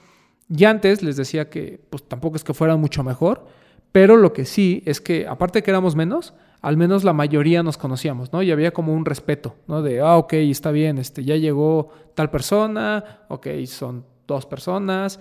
ya 0.49 0.71
antes 0.71 1.05
les 1.05 1.17
decía 1.17 1.49
que 1.49 1.81
pues 1.91 2.03
tampoco 2.03 2.35
es 2.35 2.43
que 2.43 2.55
fuera 2.55 2.75
mucho 2.75 3.05
mejor, 3.05 3.47
pero 3.93 4.17
lo 4.17 4.33
que 4.33 4.45
sí 4.45 4.83
es 4.85 5.01
que 5.01 5.29
aparte 5.29 5.61
de 5.61 5.63
que 5.63 5.71
éramos 5.71 5.95
menos, 5.95 6.35
al 6.63 6.77
menos 6.77 7.03
la 7.03 7.13
mayoría 7.13 7.63
nos 7.63 7.77
conocíamos, 7.77 8.33
¿no? 8.33 8.43
Y 8.43 8.53
había 8.53 8.73
como 8.73 8.95
un 8.95 9.05
respeto, 9.05 9.57
¿no? 9.67 9.83
De, 9.83 10.01
ah, 10.01 10.17
ok, 10.17 10.35
está 10.35 10.71
bien, 10.71 10.99
este, 10.99 11.25
ya 11.25 11.37
llegó 11.37 11.91
tal 12.15 12.31
persona, 12.31 13.25
ok, 13.29 13.49
son 13.67 14.07
dos 14.29 14.47
personas, 14.47 15.19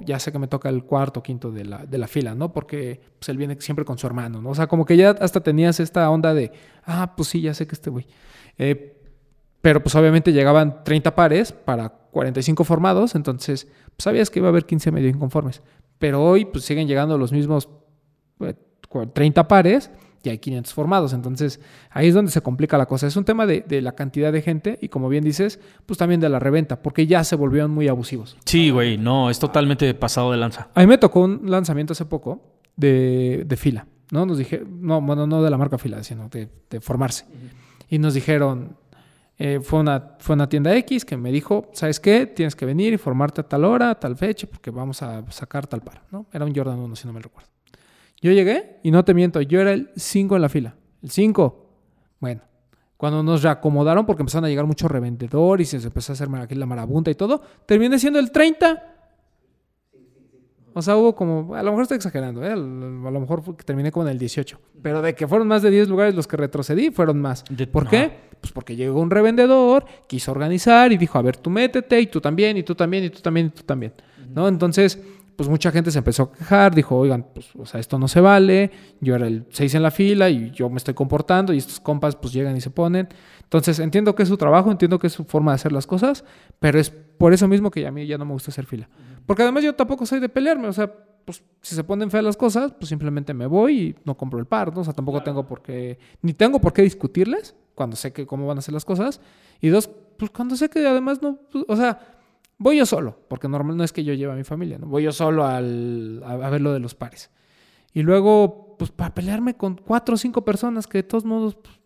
ya 0.00 0.18
sé 0.18 0.32
que 0.32 0.38
me 0.38 0.48
toca 0.48 0.70
el 0.70 0.84
cuarto 0.84 1.20
o 1.20 1.22
quinto 1.22 1.52
de 1.52 1.64
la, 1.64 1.84
de 1.84 1.98
la 1.98 2.08
fila, 2.08 2.34
¿no? 2.34 2.52
Porque 2.52 3.00
pues, 3.18 3.28
él 3.28 3.36
viene 3.36 3.60
siempre 3.60 3.84
con 3.84 3.98
su 3.98 4.06
hermano, 4.06 4.40
¿no? 4.40 4.50
O 4.50 4.54
sea, 4.54 4.66
como 4.66 4.84
que 4.84 4.96
ya 4.96 5.10
hasta 5.10 5.40
tenías 5.40 5.78
esta 5.78 6.08
onda 6.10 6.34
de, 6.34 6.52
ah, 6.84 7.14
pues 7.16 7.28
sí, 7.28 7.42
ya 7.42 7.54
sé 7.54 7.66
que 7.66 7.74
este 7.74 7.90
güey. 7.90 8.06
Eh, 8.56 8.96
pero 9.60 9.82
pues 9.82 9.94
obviamente 9.94 10.32
llegaban 10.32 10.84
30 10.84 11.14
pares 11.14 11.52
para 11.52 11.90
45 11.90 12.64
formados, 12.64 13.14
entonces 13.14 13.66
pues, 13.66 14.04
sabías 14.04 14.30
que 14.30 14.38
iba 14.38 14.48
a 14.48 14.50
haber 14.50 14.64
15 14.64 14.90
medio 14.90 15.08
inconformes. 15.08 15.62
Pero 15.98 16.24
hoy 16.24 16.44
pues 16.46 16.64
siguen 16.64 16.88
llegando 16.88 17.18
los 17.18 17.32
mismos 17.32 17.68
30 19.12 19.40
eh, 19.40 19.44
pares 19.44 19.90
y 20.22 20.30
hay 20.30 20.38
500 20.38 20.74
formados. 20.74 21.12
Entonces 21.12 21.60
ahí 21.90 22.08
es 22.08 22.14
donde 22.14 22.30
se 22.30 22.40
complica 22.40 22.78
la 22.78 22.86
cosa. 22.86 23.06
Es 23.06 23.16
un 23.16 23.24
tema 23.24 23.46
de, 23.46 23.64
la 23.82 23.92
cantidad 23.92 24.32
de 24.32 24.42
gente 24.42 24.78
y 24.80 24.88
como 24.88 25.08
bien 25.08 25.24
dices, 25.24 25.60
pues 25.86 25.98
también 25.98 26.20
de 26.20 26.28
la 26.28 26.38
reventa, 26.38 26.82
porque 26.82 27.06
ya 27.06 27.24
se 27.24 27.36
volvieron 27.36 27.70
muy 27.70 27.88
abusivos. 27.88 28.36
Sí, 28.44 28.70
güey, 28.70 28.98
no, 28.98 29.30
es 29.30 29.38
totalmente 29.38 29.92
pasado 29.94 30.30
de 30.32 30.38
lanza. 30.38 30.68
A 30.74 30.80
mí 30.80 30.86
me 30.86 30.98
tocó 30.98 31.20
un 31.20 31.42
lanzamiento 31.44 31.92
hace 31.92 32.04
poco 32.04 32.42
de, 32.76 33.46
fila, 33.58 33.86
¿no? 34.10 34.26
Nos 34.26 34.38
dije, 34.38 34.62
no, 34.66 35.00
bueno, 35.00 35.26
no 35.26 35.42
de 35.42 35.50
la 35.50 35.58
marca 35.58 35.78
fila, 35.78 36.02
sino 36.02 36.28
de, 36.28 36.48
formarse. 36.80 37.24
Y 37.88 37.98
nos 37.98 38.14
dijeron, 38.14 38.76
eh, 39.38 39.60
fue, 39.62 39.80
una, 39.80 40.16
fue 40.18 40.34
una 40.34 40.48
tienda 40.48 40.74
X 40.76 41.04
que 41.04 41.16
me 41.16 41.30
dijo, 41.30 41.68
¿sabes 41.72 42.00
qué? 42.00 42.26
Tienes 42.26 42.56
que 42.56 42.66
venir 42.66 42.92
y 42.92 42.98
formarte 42.98 43.40
a 43.40 43.44
tal 43.44 43.64
hora, 43.64 43.90
a 43.90 43.94
tal 43.94 44.16
fecha, 44.16 44.46
porque 44.46 44.70
vamos 44.70 45.02
a 45.02 45.24
sacar 45.30 45.66
tal 45.66 45.80
par, 45.80 46.02
¿no? 46.10 46.26
Era 46.32 46.44
un 46.44 46.54
Jordan 46.54 46.78
1, 46.78 46.96
si 46.96 47.06
no 47.06 47.12
me 47.12 47.20
recuerdo. 47.20 47.48
Yo 48.20 48.32
llegué 48.32 48.80
y 48.82 48.90
no 48.90 49.04
te 49.04 49.14
miento, 49.14 49.40
yo 49.40 49.60
era 49.60 49.72
el 49.72 49.90
5 49.96 50.36
en 50.36 50.42
la 50.42 50.48
fila. 50.48 50.74
El 51.02 51.10
5. 51.10 51.66
Bueno, 52.20 52.42
cuando 52.96 53.22
nos 53.22 53.42
reacomodaron 53.42 54.04
porque 54.04 54.22
empezaron 54.22 54.46
a 54.46 54.48
llegar 54.48 54.66
muchos 54.66 54.90
revendedores 54.90 55.72
y 55.72 55.80
se 55.80 55.86
empezó 55.86 56.12
a 56.12 56.14
hacer 56.14 56.28
aquí 56.36 56.56
la 56.56 56.66
marabunta 56.66 57.10
y 57.10 57.14
todo, 57.14 57.40
terminé 57.64 57.98
siendo 57.98 58.18
el 58.18 58.32
30. 58.32 58.96
O 60.74 60.82
sea, 60.82 60.96
hubo 60.96 61.14
como, 61.14 61.54
a 61.54 61.62
lo 61.62 61.70
mejor 61.70 61.82
estoy 61.82 61.96
exagerando, 61.96 62.44
¿eh? 62.44 62.52
a 62.52 62.56
lo 62.56 63.20
mejor 63.20 63.42
terminé 63.64 63.90
como 63.90 64.06
en 64.06 64.12
el 64.12 64.18
18. 64.18 64.60
Pero 64.82 65.02
de 65.02 65.14
que 65.14 65.26
fueron 65.26 65.48
más 65.48 65.62
de 65.62 65.70
10 65.70 65.88
lugares 65.88 66.14
los 66.14 66.26
que 66.26 66.36
retrocedí, 66.36 66.90
fueron 66.90 67.20
más. 67.20 67.44
¿Por 67.72 67.88
qué? 67.88 68.12
Pues 68.40 68.52
porque 68.52 68.76
llegó 68.76 69.00
un 69.00 69.10
revendedor, 69.10 69.84
quiso 70.06 70.30
organizar 70.30 70.92
y 70.92 70.96
dijo, 70.96 71.18
a 71.18 71.22
ver, 71.22 71.36
tú 71.36 71.50
métete 71.50 72.00
y 72.00 72.06
tú 72.06 72.20
también, 72.20 72.56
y 72.56 72.62
tú 72.62 72.74
también, 72.74 73.04
y 73.04 73.10
tú 73.10 73.20
también, 73.20 73.46
y 73.46 73.50
tú 73.50 73.62
también. 73.62 73.92
¿No? 74.32 74.46
Entonces, 74.46 75.00
pues 75.38 75.48
mucha 75.48 75.70
gente 75.70 75.92
se 75.92 75.98
empezó 75.98 76.24
a 76.24 76.32
quejar, 76.32 76.74
dijo, 76.74 76.96
oigan, 76.96 77.24
pues, 77.32 77.54
o 77.54 77.64
sea, 77.64 77.78
esto 77.78 77.96
no 77.96 78.08
se 78.08 78.20
vale, 78.20 78.72
yo 79.00 79.14
era 79.14 79.28
el 79.28 79.46
6 79.50 79.76
en 79.76 79.84
la 79.84 79.92
fila 79.92 80.28
y 80.30 80.50
yo 80.50 80.68
me 80.68 80.78
estoy 80.78 80.94
comportando 80.94 81.52
y 81.52 81.58
estos 81.58 81.78
compas 81.78 82.16
pues 82.16 82.32
llegan 82.32 82.56
y 82.56 82.60
se 82.60 82.70
ponen. 82.70 83.06
Entonces 83.44 83.78
entiendo 83.78 84.16
que 84.16 84.24
es 84.24 84.28
su 84.28 84.36
trabajo, 84.36 84.68
entiendo 84.72 84.98
que 84.98 85.06
es 85.06 85.12
su 85.12 85.22
forma 85.22 85.52
de 85.52 85.54
hacer 85.54 85.70
las 85.70 85.86
cosas, 85.86 86.24
pero 86.58 86.80
es 86.80 86.90
por 86.90 87.32
eso 87.32 87.46
mismo 87.46 87.70
que 87.70 87.86
a 87.86 87.92
mí 87.92 88.04
ya 88.04 88.18
no 88.18 88.24
me 88.24 88.32
gusta 88.32 88.50
hacer 88.50 88.66
fila. 88.66 88.88
Porque 89.26 89.44
además 89.44 89.62
yo 89.62 89.76
tampoco 89.76 90.06
soy 90.06 90.18
de 90.18 90.28
pelearme, 90.28 90.66
o 90.66 90.72
sea, 90.72 90.92
pues 91.24 91.44
si 91.62 91.76
se 91.76 91.84
ponen 91.84 92.10
feas 92.10 92.24
las 92.24 92.36
cosas, 92.36 92.72
pues 92.72 92.88
simplemente 92.88 93.32
me 93.32 93.46
voy 93.46 93.80
y 93.80 93.94
no 94.04 94.16
compro 94.16 94.40
el 94.40 94.46
par, 94.46 94.74
¿no? 94.74 94.80
O 94.80 94.84
sea, 94.84 94.92
tampoco 94.92 95.22
tengo 95.22 95.46
por 95.46 95.62
qué, 95.62 96.00
ni 96.20 96.32
tengo 96.32 96.60
por 96.60 96.72
qué 96.72 96.82
discutirles 96.82 97.54
cuando 97.76 97.94
sé 97.94 98.12
que 98.12 98.26
cómo 98.26 98.48
van 98.48 98.58
a 98.58 98.60
ser 98.60 98.74
las 98.74 98.84
cosas. 98.84 99.20
Y 99.60 99.68
dos, 99.68 99.88
pues 100.16 100.32
cuando 100.32 100.56
sé 100.56 100.68
que 100.68 100.84
además 100.84 101.22
no, 101.22 101.38
pues, 101.52 101.64
o 101.68 101.76
sea, 101.76 102.17
Voy 102.58 102.76
yo 102.76 102.86
solo, 102.86 103.16
porque 103.28 103.48
normal 103.48 103.76
no 103.76 103.84
es 103.84 103.92
que 103.92 104.02
yo 104.02 104.12
lleve 104.14 104.32
a 104.32 104.36
mi 104.36 104.42
familia, 104.42 104.78
¿no? 104.78 104.86
Voy 104.86 105.04
yo 105.04 105.12
solo 105.12 105.46
al, 105.46 106.22
a, 106.26 106.50
ver 106.50 106.60
lo 106.60 106.72
de 106.72 106.80
los 106.80 106.94
pares. 106.94 107.30
Y 107.94 108.02
luego, 108.02 108.74
pues 108.78 108.90
para 108.90 109.14
pelearme 109.14 109.54
con 109.54 109.76
cuatro 109.76 110.16
o 110.16 110.18
cinco 110.18 110.44
personas 110.44 110.88
que 110.88 110.98
de 110.98 111.02
todos 111.04 111.24
modos, 111.24 111.54
pues, 111.54 111.78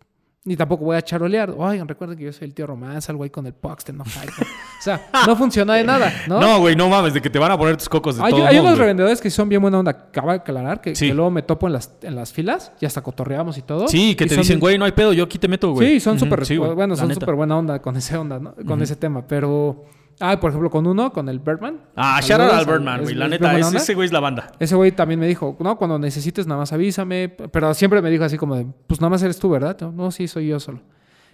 ni 0.44 0.56
tampoco 0.56 0.86
voy 0.86 0.96
a 0.96 1.02
charolear. 1.02 1.54
Oigan, 1.56 1.86
recuerden 1.86 2.16
que 2.16 2.24
yo 2.24 2.32
soy 2.32 2.46
el 2.48 2.54
tío 2.54 2.66
Román, 2.66 3.02
salgo 3.02 3.22
ahí 3.22 3.28
con 3.28 3.46
el 3.46 3.52
Poxten, 3.52 3.98
no 3.98 4.02
O 4.02 4.82
sea, 4.82 5.08
no 5.26 5.36
funciona 5.36 5.74
de 5.74 5.84
nada, 5.84 6.10
¿no? 6.26 6.40
No, 6.40 6.58
güey, 6.58 6.74
no 6.74 6.88
mames, 6.88 7.12
de 7.12 7.20
que 7.20 7.28
te 7.28 7.38
van 7.38 7.52
a 7.52 7.58
poner 7.58 7.76
tus 7.76 7.90
cocos 7.90 8.16
de 8.16 8.24
Hay, 8.24 8.32
todo 8.32 8.46
hay 8.46 8.58
unos 8.58 8.78
revendedores 8.78 9.20
que 9.20 9.28
son 9.30 9.50
bien 9.50 9.60
buena 9.60 9.78
onda. 9.78 9.90
Acaba 9.90 10.32
de 10.32 10.38
aclarar 10.38 10.80
que, 10.80 10.94
luego 11.12 11.30
me 11.30 11.42
topo 11.42 11.66
en 11.66 11.74
las, 11.74 11.92
en 12.00 12.16
las 12.16 12.32
filas 12.32 12.72
y 12.80 12.86
hasta 12.86 13.02
cotorreamos 13.02 13.58
y 13.58 13.62
todo. 13.62 13.88
Sí, 13.88 14.14
que 14.14 14.24
te 14.24 14.36
dicen, 14.36 14.58
güey, 14.58 14.78
no 14.78 14.86
hay 14.86 14.92
pedo, 14.92 15.12
yo 15.12 15.24
aquí 15.24 15.38
te 15.38 15.48
meto, 15.48 15.70
güey. 15.72 15.90
Sí, 15.90 16.00
son 16.00 16.18
súper, 16.18 16.44
bueno, 16.74 16.96
son 16.96 17.12
súper 17.12 17.34
buena 17.34 17.58
onda 17.58 17.82
con 17.82 17.94
esa 17.96 18.18
onda, 18.18 18.38
¿no? 18.38 18.54
Con 18.66 18.80
ese 18.80 18.96
tema, 18.96 19.26
pero... 19.26 19.84
Ah, 20.24 20.38
por 20.38 20.50
ejemplo, 20.50 20.70
con 20.70 20.86
uno, 20.86 21.12
con 21.12 21.28
el 21.28 21.40
Birdman. 21.40 21.80
Ah, 21.96 22.20
shout 22.22 22.40
out 22.40 22.52
al 22.52 22.64
Birdman, 22.64 23.02
güey. 23.02 23.16
La 23.16 23.26
neta, 23.26 23.58
ese 23.58 23.94
güey 23.94 24.06
es 24.06 24.12
la 24.12 24.20
banda. 24.20 24.52
Ese 24.60 24.76
güey 24.76 24.92
también 24.92 25.18
me 25.18 25.26
dijo, 25.26 25.56
no, 25.58 25.76
cuando 25.76 25.98
necesites 25.98 26.46
nada 26.46 26.60
más 26.60 26.72
avísame. 26.72 27.28
Pero 27.28 27.74
siempre 27.74 28.00
me 28.00 28.08
dijo 28.08 28.22
así 28.22 28.38
como 28.38 28.54
de, 28.54 28.66
pues 28.86 29.00
nada 29.00 29.10
más 29.10 29.22
eres 29.24 29.40
tú, 29.40 29.50
¿verdad? 29.50 29.80
No, 29.90 30.12
sí, 30.12 30.28
soy 30.28 30.46
yo 30.46 30.60
solo. 30.60 30.80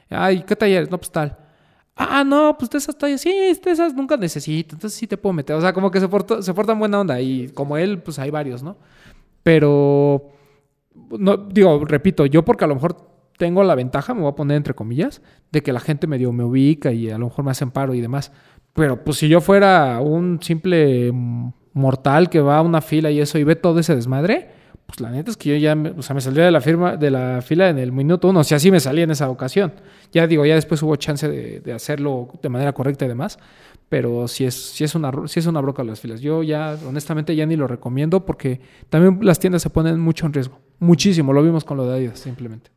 Ay, 0.08 0.42
¿qué 0.42 0.56
talleres? 0.56 0.90
No, 0.90 0.96
pues 0.96 1.12
tal. 1.12 1.36
Ah, 1.94 2.24
no, 2.24 2.56
pues 2.58 2.70
de 2.70 2.78
esas 2.78 2.96
tallas, 2.96 3.20
sí, 3.20 3.30
de 3.30 3.70
esas 3.70 3.92
nunca 3.92 4.16
necesito, 4.16 4.76
entonces 4.76 4.98
sí 4.98 5.06
te 5.06 5.18
puedo 5.18 5.32
meter. 5.32 5.54
O 5.56 5.60
sea, 5.60 5.72
como 5.72 5.90
que 5.90 6.00
se, 6.00 6.08
porta, 6.08 6.40
se 6.40 6.54
portan 6.54 6.78
buena 6.78 7.00
onda 7.00 7.20
y 7.20 7.48
como 7.48 7.76
él, 7.76 8.00
pues 8.00 8.18
hay 8.20 8.30
varios, 8.30 8.62
¿no? 8.62 8.78
Pero, 9.42 10.30
no, 11.10 11.36
digo, 11.36 11.84
repito, 11.84 12.24
yo 12.24 12.44
porque 12.44 12.64
a 12.64 12.68
lo 12.68 12.76
mejor 12.76 12.96
tengo 13.36 13.64
la 13.64 13.74
ventaja, 13.74 14.14
me 14.14 14.20
voy 14.20 14.30
a 14.30 14.34
poner 14.36 14.56
entre 14.56 14.74
comillas, 14.74 15.22
de 15.50 15.62
que 15.62 15.72
la 15.72 15.80
gente 15.80 16.06
medio 16.06 16.32
me 16.32 16.44
ubica 16.44 16.92
y 16.92 17.10
a 17.10 17.18
lo 17.18 17.26
mejor 17.26 17.44
me 17.44 17.50
hacen 17.50 17.70
paro 17.70 17.94
y 17.94 18.00
demás. 18.00 18.32
Pero 18.74 19.02
pues 19.02 19.18
si 19.18 19.28
yo 19.28 19.40
fuera 19.40 20.00
un 20.00 20.40
simple 20.42 21.12
mortal 21.72 22.28
que 22.28 22.40
va 22.40 22.58
a 22.58 22.62
una 22.62 22.80
fila 22.80 23.10
y 23.10 23.20
eso 23.20 23.38
y 23.38 23.44
ve 23.44 23.56
todo 23.56 23.78
ese 23.80 23.94
desmadre, 23.94 24.50
pues 24.88 25.00
la 25.00 25.10
neta 25.10 25.30
es 25.30 25.36
que 25.36 25.50
yo 25.50 25.56
ya, 25.56 25.74
me, 25.74 25.90
o 25.90 26.00
sea, 26.00 26.16
me 26.16 26.22
de 26.22 26.50
la, 26.50 26.60
firma, 26.62 26.96
de 26.96 27.10
la 27.10 27.42
fila 27.42 27.68
en 27.68 27.78
el 27.78 27.92
minuto 27.92 28.28
uno, 28.28 28.42
sea, 28.42 28.56
así 28.56 28.70
me 28.70 28.80
salí 28.80 29.02
en 29.02 29.10
esa 29.10 29.28
ocasión. 29.28 29.74
Ya 30.12 30.26
digo, 30.26 30.46
ya 30.46 30.54
después 30.54 30.82
hubo 30.82 30.96
chance 30.96 31.28
de, 31.28 31.72
hacerlo 31.74 32.28
de 32.42 32.48
manera 32.48 32.72
correcta 32.72 33.04
y 33.04 33.08
demás, 33.08 33.38
pero 33.90 34.26
si 34.28 34.46
es, 34.46 34.54
si 34.54 34.84
es, 34.84 34.94
una, 34.94 35.12
si 35.26 35.40
es 35.40 35.46
una 35.46 35.60
broca 35.60 35.84
las 35.84 36.00
filas. 36.00 36.22
Yo 36.22 36.42
ya, 36.42 36.74
honestamente, 36.86 37.36
ya 37.36 37.44
ni 37.44 37.54
lo 37.54 37.66
recomiendo 37.66 38.24
porque 38.24 38.62
también 38.88 39.18
las 39.22 39.38
tiendas 39.38 39.60
se 39.60 39.68
ponen 39.68 40.00
mucho 40.00 40.24
en 40.24 40.32
riesgo, 40.32 40.58
muchísimo, 40.78 41.34
lo 41.34 41.42
vimos 41.42 41.64
con 41.64 41.76
lo 41.76 41.86
de 41.86 41.94
Adidas, 41.94 42.18
simplemente. 42.18 42.70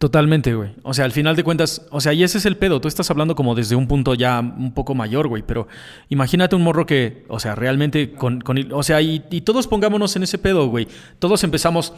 Totalmente, 0.00 0.54
güey. 0.54 0.70
O 0.82 0.94
sea, 0.94 1.04
al 1.04 1.12
final 1.12 1.36
de 1.36 1.44
cuentas, 1.44 1.86
o 1.90 2.00
sea, 2.00 2.14
y 2.14 2.22
ese 2.22 2.38
es 2.38 2.46
el 2.46 2.56
pedo. 2.56 2.80
Tú 2.80 2.88
estás 2.88 3.10
hablando 3.10 3.34
como 3.34 3.54
desde 3.54 3.76
un 3.76 3.86
punto 3.86 4.14
ya 4.14 4.40
un 4.40 4.72
poco 4.72 4.94
mayor, 4.94 5.28
güey. 5.28 5.42
Pero 5.42 5.68
imagínate 6.08 6.56
un 6.56 6.62
morro 6.62 6.86
que, 6.86 7.26
o 7.28 7.38
sea, 7.38 7.54
realmente 7.54 8.12
con, 8.12 8.40
con 8.40 8.72
o 8.72 8.82
sea, 8.82 9.02
y, 9.02 9.22
y 9.30 9.42
todos 9.42 9.66
pongámonos 9.66 10.16
en 10.16 10.22
ese 10.22 10.38
pedo, 10.38 10.68
güey. 10.68 10.88
Todos 11.18 11.44
empezamos 11.44 11.92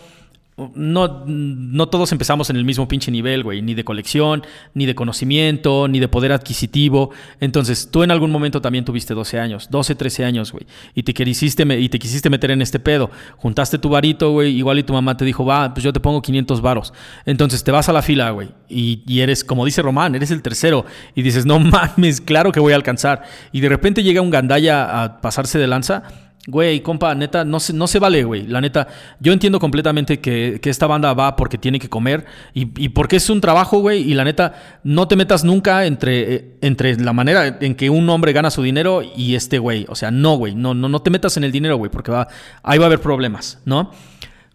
no, 0.74 1.24
no 1.26 1.88
todos 1.88 2.12
empezamos 2.12 2.50
en 2.50 2.56
el 2.56 2.64
mismo 2.64 2.86
pinche 2.86 3.10
nivel, 3.10 3.42
güey, 3.42 3.62
ni 3.62 3.74
de 3.74 3.84
colección, 3.84 4.42
ni 4.74 4.86
de 4.86 4.94
conocimiento, 4.94 5.88
ni 5.88 5.98
de 5.98 6.08
poder 6.08 6.32
adquisitivo. 6.32 7.10
Entonces, 7.40 7.88
tú 7.90 8.02
en 8.02 8.10
algún 8.10 8.30
momento 8.30 8.60
también 8.60 8.84
tuviste 8.84 9.14
12 9.14 9.40
años, 9.40 9.68
12, 9.70 9.94
13 9.94 10.24
años, 10.24 10.52
güey, 10.52 10.66
y 10.94 11.02
te 11.02 11.14
quisiste, 11.14 11.64
y 11.78 11.88
te 11.88 11.98
quisiste 11.98 12.30
meter 12.30 12.50
en 12.50 12.62
este 12.62 12.78
pedo. 12.78 13.10
Juntaste 13.36 13.78
tu 13.78 13.88
varito, 13.88 14.30
güey, 14.30 14.56
igual 14.56 14.78
y 14.78 14.82
tu 14.82 14.92
mamá 14.92 15.16
te 15.16 15.24
dijo, 15.24 15.44
va, 15.44 15.72
pues 15.74 15.82
yo 15.82 15.92
te 15.92 16.00
pongo 16.00 16.22
500 16.22 16.60
varos. 16.60 16.92
Entonces, 17.26 17.64
te 17.64 17.70
vas 17.70 17.88
a 17.88 17.92
la 17.92 18.02
fila, 18.02 18.30
güey, 18.30 18.50
y, 18.68 19.02
y 19.06 19.20
eres, 19.20 19.42
como 19.44 19.64
dice 19.64 19.82
Román, 19.82 20.14
eres 20.14 20.30
el 20.30 20.42
tercero, 20.42 20.84
y 21.14 21.22
dices, 21.22 21.46
no 21.46 21.58
mames, 21.60 22.20
claro 22.20 22.52
que 22.52 22.60
voy 22.60 22.72
a 22.72 22.76
alcanzar. 22.76 23.22
Y 23.52 23.60
de 23.60 23.68
repente 23.68 24.02
llega 24.02 24.20
un 24.20 24.30
gandalla 24.30 25.02
a 25.02 25.20
pasarse 25.20 25.58
de 25.58 25.66
lanza 25.66 26.04
Güey, 26.48 26.80
compa, 26.80 27.14
neta, 27.14 27.44
no 27.44 27.60
se, 27.60 27.72
no 27.72 27.86
se 27.86 28.00
vale, 28.00 28.24
güey. 28.24 28.48
La 28.48 28.60
neta, 28.60 28.88
yo 29.20 29.32
entiendo 29.32 29.60
completamente 29.60 30.18
que, 30.18 30.60
esta 30.64 30.88
banda 30.88 31.14
va 31.14 31.36
porque 31.36 31.56
tiene 31.56 31.78
que 31.78 31.88
comer 31.88 32.24
y, 32.52 32.88
porque 32.88 33.16
es 33.16 33.30
un 33.30 33.40
trabajo, 33.40 33.78
güey. 33.78 34.10
Y 34.10 34.14
la 34.14 34.24
neta, 34.24 34.80
no 34.82 35.06
te 35.06 35.14
metas 35.14 35.44
nunca 35.44 35.86
entre, 35.86 36.34
eh, 36.34 36.56
entre 36.60 36.96
la 36.96 37.12
manera 37.12 37.58
en 37.60 37.76
que 37.76 37.90
un 37.90 38.10
hombre 38.10 38.32
gana 38.32 38.50
su 38.50 38.62
dinero 38.62 39.02
y 39.02 39.36
este 39.36 39.60
güey. 39.60 39.86
O 39.88 39.94
sea, 39.94 40.10
no, 40.10 40.36
güey. 40.36 40.56
No, 40.56 40.74
no, 40.74 40.88
no 40.88 41.00
te 41.00 41.10
metas 41.10 41.36
en 41.36 41.44
el 41.44 41.52
dinero, 41.52 41.76
güey, 41.76 41.92
porque 41.92 42.10
va, 42.10 42.26
ahí 42.64 42.78
va 42.78 42.86
a 42.86 42.88
haber 42.88 43.00
problemas, 43.00 43.60
¿no? 43.64 43.92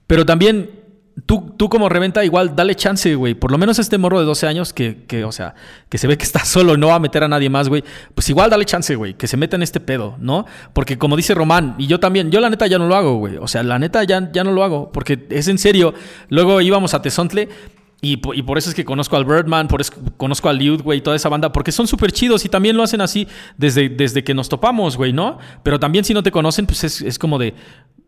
Pero 0.08 0.26
también 0.26 0.70
tú, 1.26 1.54
tú 1.58 1.70
como 1.70 1.90
reventa, 1.90 2.24
igual 2.24 2.56
dale 2.56 2.76
chance, 2.76 3.16
güey. 3.16 3.34
Por 3.34 3.52
lo 3.52 3.58
menos 3.58 3.80
este 3.80 3.98
morro 3.98 4.20
de 4.20 4.26
12 4.26 4.48
años 4.48 4.74
que, 4.74 5.06
que, 5.08 5.24
o 5.24 5.32
sea, 5.32 5.56
que 5.90 5.98
se 5.98 6.08
ve 6.08 6.18
que 6.18 6.24
está 6.24 6.40
solo 6.46 6.78
no 6.78 6.88
va 6.88 6.96
a 6.96 7.00
meter 7.00 7.24
a 7.24 7.28
nadie 7.28 7.50
más, 7.50 7.70
güey. 7.70 7.84
Pues 8.14 8.30
igual 8.30 8.50
dale 8.50 8.66
chance, 8.66 8.96
güey. 8.96 9.16
Que 9.16 9.28
se 9.28 9.38
meta 9.38 9.56
en 9.56 9.64
este 9.64 9.80
pedo, 9.80 10.16
¿no? 10.20 10.46
Porque 10.74 10.98
como 10.98 11.16
dice 11.16 11.34
Román, 11.34 11.76
y 11.78 11.88
yo 11.88 12.00
también, 12.00 12.32
yo 12.32 12.40
la 12.40 12.50
neta 12.50 12.68
ya 12.68 12.78
no 12.78 12.88
lo 12.88 12.96
hago, 12.96 13.16
güey. 13.18 13.38
O 13.38 13.48
sea, 13.48 13.64
la 13.64 13.80
neta 13.80 14.04
ya, 14.04 14.32
ya 14.32 14.44
no 14.44 14.52
lo 14.52 14.64
hago. 14.64 14.92
Porque 14.92 15.28
es 15.30 15.48
en 15.48 15.58
serio. 15.58 15.94
Luego 16.30 16.62
íbamos 16.62 16.94
a 16.94 17.02
Tezontle. 17.02 17.50
Y, 18.00 18.22
y, 18.36 18.44
por 18.44 18.60
eso 18.60 18.70
es 18.70 18.76
que 18.76 18.86
conozco 18.86 19.18
al 19.18 19.26
Birdman, 19.26 19.68
por 19.68 19.82
eso 19.82 19.92
conozco 20.18 20.50
al 20.50 20.60
Liud, 20.60 20.84
güey, 20.84 21.02
toda 21.02 21.16
esa 21.16 21.30
banda, 21.30 21.52
porque 21.52 21.72
son 21.72 21.88
súper 21.88 22.12
chidos 22.12 22.46
y 22.46 22.50
también 22.50 22.78
lo 22.78 22.84
hacen 22.84 23.02
así 23.02 23.28
desde, 23.58 23.90
desde 23.90 24.24
que 24.24 24.36
nos 24.36 24.50
topamos, 24.50 24.98
güey, 24.98 25.14
¿no? 25.14 25.40
Pero 25.64 25.80
también 25.80 26.06
si 26.06 26.14
no 26.14 26.22
te 26.22 26.30
conocen, 26.30 26.68
pues 26.68 26.84
es, 26.84 27.02
es 27.02 27.18
como 27.18 27.40
de, 27.40 27.56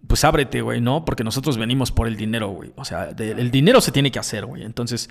pues 0.09 0.23
ábrete, 0.25 0.61
güey, 0.61 0.81
¿no? 0.81 1.05
Porque 1.05 1.23
nosotros 1.23 1.57
venimos 1.57 1.91
por 1.91 2.07
el 2.07 2.17
dinero, 2.17 2.49
güey. 2.49 2.71
O 2.75 2.83
sea, 2.83 3.09
el 3.15 3.51
dinero 3.51 3.79
se 3.79 3.91
tiene 3.91 4.09
que 4.09 4.17
hacer, 4.17 4.43
güey. 4.47 4.63
Entonces, 4.63 5.07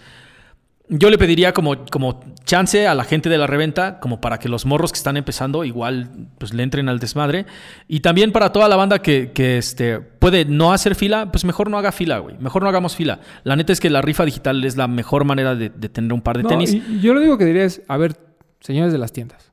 yo 0.88 1.08
le 1.08 1.18
pediría 1.18 1.52
como, 1.52 1.84
como 1.86 2.18
chance 2.44 2.88
a 2.88 2.96
la 2.96 3.04
gente 3.04 3.28
de 3.28 3.38
la 3.38 3.46
reventa, 3.46 4.00
como 4.00 4.20
para 4.20 4.38
que 4.40 4.48
los 4.48 4.66
morros 4.66 4.90
que 4.90 4.96
están 4.96 5.16
empezando 5.16 5.62
igual 5.64 6.10
pues 6.38 6.52
le 6.52 6.64
entren 6.64 6.88
al 6.88 6.98
desmadre. 6.98 7.46
Y 7.86 8.00
también 8.00 8.32
para 8.32 8.50
toda 8.52 8.68
la 8.68 8.74
banda 8.74 8.98
que, 9.00 9.30
que 9.30 9.56
este, 9.58 10.00
puede 10.00 10.46
no 10.46 10.72
hacer 10.72 10.96
fila, 10.96 11.30
pues 11.30 11.44
mejor 11.44 11.70
no 11.70 11.78
haga 11.78 11.92
fila, 11.92 12.18
güey. 12.18 12.36
Mejor 12.38 12.62
no 12.64 12.68
hagamos 12.68 12.96
fila. 12.96 13.20
La 13.44 13.54
neta 13.54 13.72
es 13.72 13.78
que 13.78 13.90
la 13.90 14.02
rifa 14.02 14.24
digital 14.24 14.64
es 14.64 14.76
la 14.76 14.88
mejor 14.88 15.24
manera 15.24 15.54
de, 15.54 15.68
de 15.70 15.88
tener 15.88 16.12
un 16.12 16.22
par 16.22 16.38
de 16.38 16.42
No, 16.42 16.48
tenis. 16.48 16.72
y 16.74 16.98
yo 17.00 17.14
lo 17.14 17.20
único 17.20 17.38
que 17.38 17.44
diría 17.44 17.64
es, 17.64 17.82
a 17.86 17.96
ver, 17.98 18.16
señores 18.60 18.90
de 18.92 18.98
las 18.98 19.12
tiendas, 19.12 19.52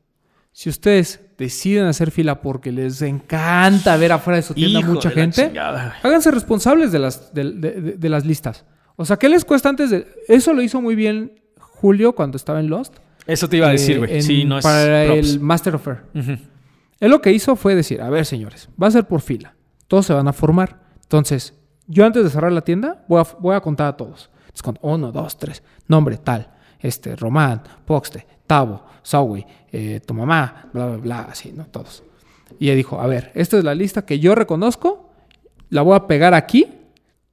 si 0.58 0.70
ustedes 0.70 1.20
deciden 1.38 1.86
hacer 1.86 2.12
fila 2.12 2.42
porque 2.42 2.72
les 2.72 3.02
encanta 3.02 3.98
ver 3.98 4.14
afuera 4.14 4.38
de 4.38 4.42
su 4.44 4.54
tienda 4.54 4.80
Hijo 4.80 4.94
mucha 4.94 5.10
gente, 5.10 5.50
güey. 5.50 5.60
háganse 6.02 6.32
responsables 6.32 6.94
de 6.94 7.00
las, 7.00 7.34
de, 7.34 7.44
de- 7.52 7.82
de- 7.82 7.92
de 7.98 8.10
las 8.10 8.26
listas. 8.26 8.64
O 8.96 9.04
sea, 9.04 9.18
¿qué 9.18 9.28
les 9.28 9.44
cuesta 9.44 9.68
antes 9.68 9.90
de...? 9.90 10.08
Eso 10.30 10.54
lo 10.54 10.62
hizo 10.62 10.82
muy 10.82 10.96
bien 10.96 11.42
Julio 11.60 12.16
cuando 12.16 12.38
estaba 12.38 12.62
en 12.62 12.70
Lost. 12.70 12.96
Eso 13.28 13.50
te 13.50 13.58
iba 13.58 13.68
a 13.68 13.72
decir, 13.72 13.96
eh, 13.96 14.00
güey. 14.00 14.16
en- 14.16 14.24
Sí, 14.24 14.46
no 14.46 14.58
es 14.58 14.64
Para 14.64 15.06
props. 15.08 15.30
el 15.30 15.40
Master 15.42 15.76
of 15.76 15.88
Air. 15.90 16.04
Él 17.02 17.12
lo 17.12 17.22
que 17.22 17.34
hizo 17.34 17.58
fue 17.58 17.76
decir, 17.76 18.02
a 18.02 18.10
ver, 18.10 18.26
señores, 18.26 18.70
va 18.82 18.88
a 18.88 18.92
ser 18.92 19.04
por 19.06 19.20
fila. 19.20 19.56
Todos 19.90 20.06
se 20.06 20.14
van 20.14 20.30
a 20.30 20.34
formar. 20.34 20.80
Entonces, 21.04 21.54
yo 21.88 22.06
antes 22.06 22.24
de 22.24 22.30
cerrar 22.30 22.54
la 22.54 22.62
tienda, 22.62 23.04
voy 23.10 23.20
a, 23.22 23.28
voy 23.42 23.56
a 23.58 23.60
contar 23.60 23.88
a 23.88 23.98
todos. 23.98 24.30
Entonces, 24.46 24.64
con 24.64 24.80
uno, 24.82 25.12
dos, 25.12 25.38
tres, 25.38 25.64
nombre, 25.90 26.16
tal, 26.18 26.50
este, 26.80 27.16
Román, 27.16 27.62
Poxte, 27.86 28.26
Tavo, 28.48 28.84
Sawi, 29.02 29.46
eh, 29.72 30.02
tu 30.06 30.14
mamá, 30.14 30.70
bla, 30.74 30.88
bla, 30.88 30.98
bla, 30.98 31.20
así, 31.32 31.52
¿no? 31.52 31.66
Todos. 31.66 32.04
Y 32.60 32.70
él 32.70 32.78
dijo, 32.78 33.00
a 33.00 33.08
ver, 33.08 33.32
esta 33.36 33.58
es 33.58 33.64
la 33.64 33.76
lista 33.76 34.06
que 34.06 34.20
yo 34.20 34.36
reconozco, 34.36 35.10
la 35.70 35.82
voy 35.82 35.96
a 35.96 36.08
pegar 36.08 36.34
aquí, 36.34 36.68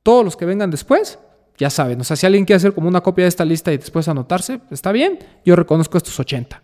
todos 0.02 0.24
los 0.24 0.36
que 0.36 0.44
vengan 0.44 0.70
después, 0.70 1.18
ya 1.58 1.70
saben, 1.70 2.00
o 2.00 2.04
sea, 2.04 2.16
si 2.16 2.26
alguien 2.26 2.44
quiere 2.44 2.56
hacer 2.56 2.74
como 2.74 2.88
una 2.88 3.02
copia 3.02 3.24
de 3.24 3.28
esta 3.28 3.44
lista 3.44 3.72
y 3.72 3.78
después 3.78 4.08
anotarse, 4.08 4.60
está 4.70 4.90
bien, 4.90 5.18
yo 5.44 5.54
reconozco 5.54 5.96
estos 5.98 6.18
80. 6.18 6.62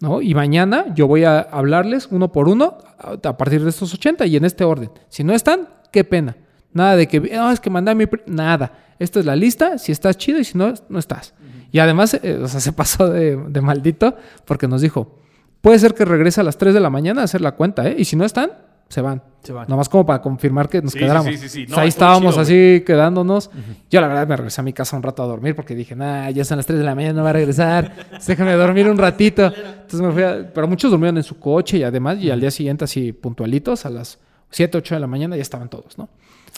¿no? 0.00 0.20
Y 0.20 0.34
mañana 0.34 0.86
yo 0.94 1.06
voy 1.06 1.24
a 1.24 1.40
hablarles 1.40 2.08
uno 2.10 2.30
por 2.30 2.48
uno 2.48 2.78
a 2.98 3.36
partir 3.36 3.62
de 3.62 3.70
estos 3.70 3.92
80 3.94 4.26
y 4.26 4.36
en 4.36 4.44
este 4.44 4.64
orden. 4.64 4.90
Si 5.08 5.24
no 5.24 5.34
están, 5.34 5.68
qué 5.90 6.04
pena. 6.04 6.36
Nada 6.72 6.96
de 6.96 7.08
que, 7.08 7.20
no, 7.20 7.50
es 7.50 7.60
que 7.60 7.70
mandé 7.70 7.94
mi... 7.94 8.06
pri-". 8.06 8.22
Nada. 8.26 8.72
Esta 8.98 9.20
es 9.20 9.26
la 9.26 9.36
lista, 9.36 9.78
si 9.78 9.92
estás 9.92 10.16
chido 10.16 10.38
y 10.38 10.44
si 10.44 10.58
no, 10.58 10.74
no 10.88 10.98
estás. 10.98 11.34
Y 11.74 11.80
además, 11.80 12.14
eh, 12.22 12.38
o 12.40 12.46
sea, 12.46 12.60
se 12.60 12.72
pasó 12.72 13.08
de, 13.10 13.36
de 13.36 13.60
maldito 13.60 14.16
porque 14.44 14.68
nos 14.68 14.80
dijo, 14.80 15.18
puede 15.60 15.76
ser 15.80 15.92
que 15.94 16.04
regrese 16.04 16.40
a 16.40 16.44
las 16.44 16.56
3 16.56 16.72
de 16.72 16.78
la 16.78 16.88
mañana 16.88 17.22
a 17.22 17.24
hacer 17.24 17.40
la 17.40 17.56
cuenta, 17.56 17.88
¿eh? 17.88 17.96
Y 17.98 18.04
si 18.04 18.14
no 18.14 18.24
están, 18.24 18.52
se 18.88 19.00
van. 19.00 19.20
Se 19.42 19.52
van. 19.52 19.66
Nomás 19.68 19.88
como 19.88 20.06
para 20.06 20.22
confirmar 20.22 20.68
que 20.68 20.80
nos 20.80 20.92
Sí, 20.92 21.00
quedáramos. 21.00 21.26
sí, 21.32 21.36
sí, 21.36 21.48
sí, 21.48 21.48
sí. 21.48 21.64
O 21.64 21.66
sea, 21.66 21.76
No, 21.76 21.82
ahí 21.82 21.88
estábamos 21.88 22.34
chido, 22.34 22.42
así 22.42 22.84
quedándonos. 22.86 23.50
Yo 23.90 24.00
la 24.00 24.06
verdad 24.06 24.28
me 24.28 24.36
regresé 24.36 24.60
a 24.60 24.64
mi 24.64 24.72
casa 24.72 24.96
un 24.96 25.02
rato 25.02 25.24
a 25.24 25.26
dormir 25.26 25.56
porque 25.56 25.74
dije, 25.74 25.96
nah, 25.96 26.30
ya 26.30 26.44
son 26.44 26.58
las 26.58 26.66
3 26.66 26.78
de 26.78 26.84
la 26.84 26.94
mañana, 26.94 27.14
no 27.14 27.24
va 27.24 27.30
a 27.30 27.32
regresar. 27.32 27.92
Déjame 28.24 28.52
dormir 28.52 28.88
un 28.88 28.96
ratito. 28.96 29.46
Entonces 29.46 30.00
me 30.00 30.12
fui 30.12 30.22
a... 30.22 30.48
Pero 30.54 30.68
muchos 30.68 30.92
durmieron 30.92 31.16
en 31.16 31.24
su 31.24 31.40
coche 31.40 31.78
y 31.78 31.82
además, 31.82 32.18
y 32.20 32.30
al 32.30 32.40
día 32.40 32.52
siguiente 32.52 32.84
así 32.84 33.12
puntualitos, 33.12 33.84
a 33.84 33.90
las 33.90 34.20
7, 34.50 34.78
8 34.78 34.94
de 34.94 35.00
la 35.00 35.08
mañana 35.08 35.34
ya 35.34 35.42
estaban 35.42 35.68
todos, 35.68 35.98
¿no? 35.98 36.08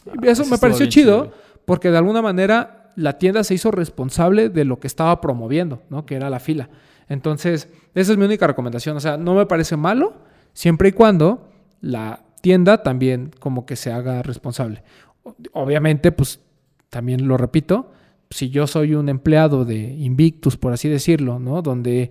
Y 0.05 0.29
eso 0.29 0.43
Ah, 0.43 0.45
eso 0.45 0.47
me 0.47 0.59
pareció 0.59 0.85
chido 0.87 1.25
chido, 1.25 1.33
porque 1.65 1.91
de 1.91 1.97
alguna 1.97 2.21
manera 2.21 2.76
la 2.97 3.19
tienda 3.19 3.45
se 3.45 3.55
hizo 3.55 3.71
responsable 3.71 4.49
de 4.49 4.65
lo 4.65 4.81
que 4.81 4.87
estaba 4.87 5.21
promoviendo, 5.21 5.83
¿no? 5.91 6.05
Que 6.07 6.17
era 6.17 6.29
la 6.31 6.41
fila. 6.41 6.69
Entonces, 7.09 7.69
esa 7.95 8.13
es 8.13 8.19
mi 8.19 8.25
única 8.25 8.47
recomendación. 8.47 8.97
O 8.97 9.01
sea, 9.01 9.17
no 9.17 9.35
me 9.35 9.47
parece 9.47 9.77
malo 9.77 10.15
siempre 10.53 10.89
y 10.89 10.93
cuando 10.93 11.49
la 11.81 12.25
tienda 12.41 12.83
también 12.83 13.31
como 13.39 13.65
que 13.67 13.77
se 13.77 13.93
haga 13.93 14.23
responsable. 14.23 14.83
Obviamente, 15.53 16.13
pues 16.13 16.41
también 16.91 17.29
lo 17.29 17.37
repito, 17.37 17.93
si 18.31 18.51
yo 18.51 18.67
soy 18.67 18.95
un 18.95 19.09
empleado 19.09 19.65
de 19.65 19.77
Invictus, 19.77 20.57
por 20.57 20.73
así 20.73 20.89
decirlo, 20.89 21.39
¿no? 21.39 21.63
Donde 21.63 22.11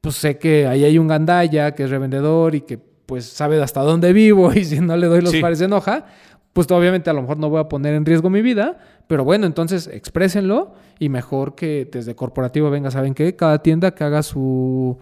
pues 0.00 0.14
sé 0.16 0.38
que 0.38 0.66
ahí 0.66 0.84
hay 0.84 0.98
un 0.98 1.08
gandaya 1.08 1.74
que 1.74 1.84
es 1.84 1.90
revendedor 1.90 2.54
y 2.54 2.60
que 2.60 2.78
pues 2.78 3.24
sabe 3.24 3.60
hasta 3.62 3.80
dónde 3.82 4.12
vivo 4.12 4.52
y 4.54 4.64
si 4.64 4.80
no 4.80 4.96
le 4.96 5.06
doy 5.06 5.20
los 5.22 5.32
Sí. 5.32 5.40
pares 5.40 5.58
se 5.58 5.64
enoja, 5.64 6.06
pues 6.52 6.70
obviamente 6.70 7.10
a 7.10 7.12
lo 7.12 7.22
mejor 7.22 7.38
no 7.38 7.48
voy 7.50 7.60
a 7.60 7.68
poner 7.68 7.94
en 7.94 8.04
riesgo 8.04 8.30
mi 8.30 8.42
vida, 8.42 8.78
pero 9.08 9.24
bueno, 9.24 9.46
entonces 9.46 9.88
exprésenlo 9.92 10.74
y 11.00 11.08
mejor 11.08 11.56
que 11.56 11.88
desde 11.90 12.14
corporativo 12.14 12.70
venga, 12.70 12.92
¿saben 12.92 13.14
qué? 13.14 13.34
Cada 13.34 13.58
tienda 13.60 13.90
que 13.90 14.04
haga 14.04 14.22
su 14.22 14.96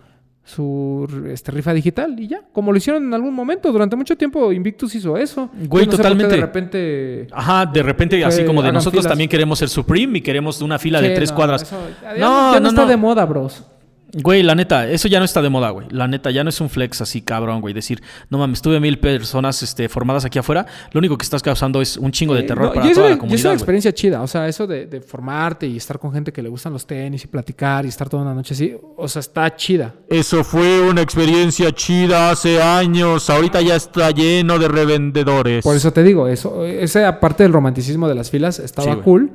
su 0.47 1.09
este, 1.29 1.51
rifa 1.51 1.75
digital 1.75 2.15
y 2.21 2.29
ya, 2.29 2.41
como 2.53 2.71
lo 2.71 2.79
hicieron 2.79 3.03
en 3.05 3.13
algún 3.13 3.35
momento, 3.35 3.73
durante 3.73 3.97
mucho 3.97 4.17
tiempo 4.17 4.53
Invictus 4.53 4.95
hizo 4.95 5.17
eso. 5.17 5.51
Güey, 5.69 5.87
no 5.87 5.97
totalmente. 5.97 6.37
de 6.37 6.41
repente 6.41 7.27
Ajá, 7.33 7.67
de 7.67 7.83
repente, 7.83 8.25
así 8.25 8.45
como 8.45 8.63
de 8.63 8.71
nosotros 8.71 9.03
filas. 9.03 9.11
también 9.11 9.29
queremos 9.29 9.59
ser 9.59 9.69
Supreme 9.69 10.19
y 10.19 10.21
queremos 10.21 10.63
una 10.63 10.79
fila 10.79 11.01
de 11.01 11.11
tres 11.11 11.31
no, 11.31 11.37
cuadras. 11.37 11.63
eso- 11.63 11.77
no, 12.17 12.53
ya 12.55 12.61
no, 12.61 12.69
está 12.69 12.83
no. 12.83 12.87
de 12.89 12.97
moda, 12.97 13.25
bros. 13.25 13.65
Güey, 14.13 14.43
la 14.43 14.55
neta, 14.55 14.89
eso 14.89 15.09
ya 15.09 15.19
no 15.19 15.25
está 15.25 15.43
de 15.43 15.49
moda, 15.51 15.71
güey. 15.71 15.89
La 15.91 16.07
neta, 16.07 16.31
ya 16.31 16.43
no 16.45 16.51
es 16.51 16.61
un 16.61 16.71
flex 16.71 17.01
así 17.01 17.23
cabrón, 17.23 17.61
güey. 17.61 17.75
Decir, 17.75 18.03
no 18.31 18.39
mames, 18.39 18.63
tuve 18.63 18.79
mil 18.81 18.99
personas 18.99 19.63
este, 19.63 19.89
formadas 19.89 20.25
aquí 20.25 20.39
afuera. 20.39 20.65
Lo 20.93 20.99
único 20.99 21.19
que 21.19 21.25
estás 21.25 21.43
causando 21.43 21.83
es 21.83 21.97
un 21.97 22.13
chingo 22.13 22.33
de 22.35 22.41
Eh, 22.41 22.45
terror 22.45 22.67
no, 22.69 22.75
para 22.75 22.81
toda 22.83 22.85
la 22.85 22.89
y 22.89 22.93
es 22.93 22.99
una 22.99 23.19
comunidad, 23.19 23.43
güey. 23.45 23.55
experiencia 23.55 23.93
chida, 23.93 24.23
o 24.23 24.27
sea, 24.27 24.49
eso 24.49 24.67
de, 24.67 24.87
de 24.87 25.01
formarte 25.01 25.67
y 25.67 25.77
estar 25.77 25.99
con 25.99 26.13
gente 26.13 26.33
que 26.33 26.41
le 26.43 26.49
gustan 26.49 26.73
los 26.73 26.87
tenis 26.87 27.25
y 27.25 27.27
platicar 27.27 27.85
y 27.85 27.89
estar 27.89 28.09
toda 28.09 28.23
una 28.23 28.33
noche 28.33 28.55
así, 28.55 28.75
o 28.97 29.09
sea, 29.09 29.21
está 29.21 29.55
chida. 29.57 29.95
Eso 30.09 30.45
fue 30.45 30.81
una 30.89 31.03
experiencia 31.03 31.73
chida 31.73 32.31
hace 32.31 32.63
años. 32.63 33.29
Ahorita 33.29 33.61
ya 33.61 33.75
está 33.77 34.13
lleno 34.13 34.59
de 34.59 34.69
revendedores. 34.69 35.65
Por 35.65 35.77
eso 35.77 35.93
te 35.93 36.03
digo, 36.03 36.29
eso, 36.29 36.65
esa 36.65 37.19
parte 37.21 37.43
del 37.43 37.53
romanticismo 37.53 38.09
de 38.09 38.15
las 38.15 38.31
filas 38.31 38.61
estaba 38.61 38.95
Sí, 38.95 39.01
cool. 39.03 39.31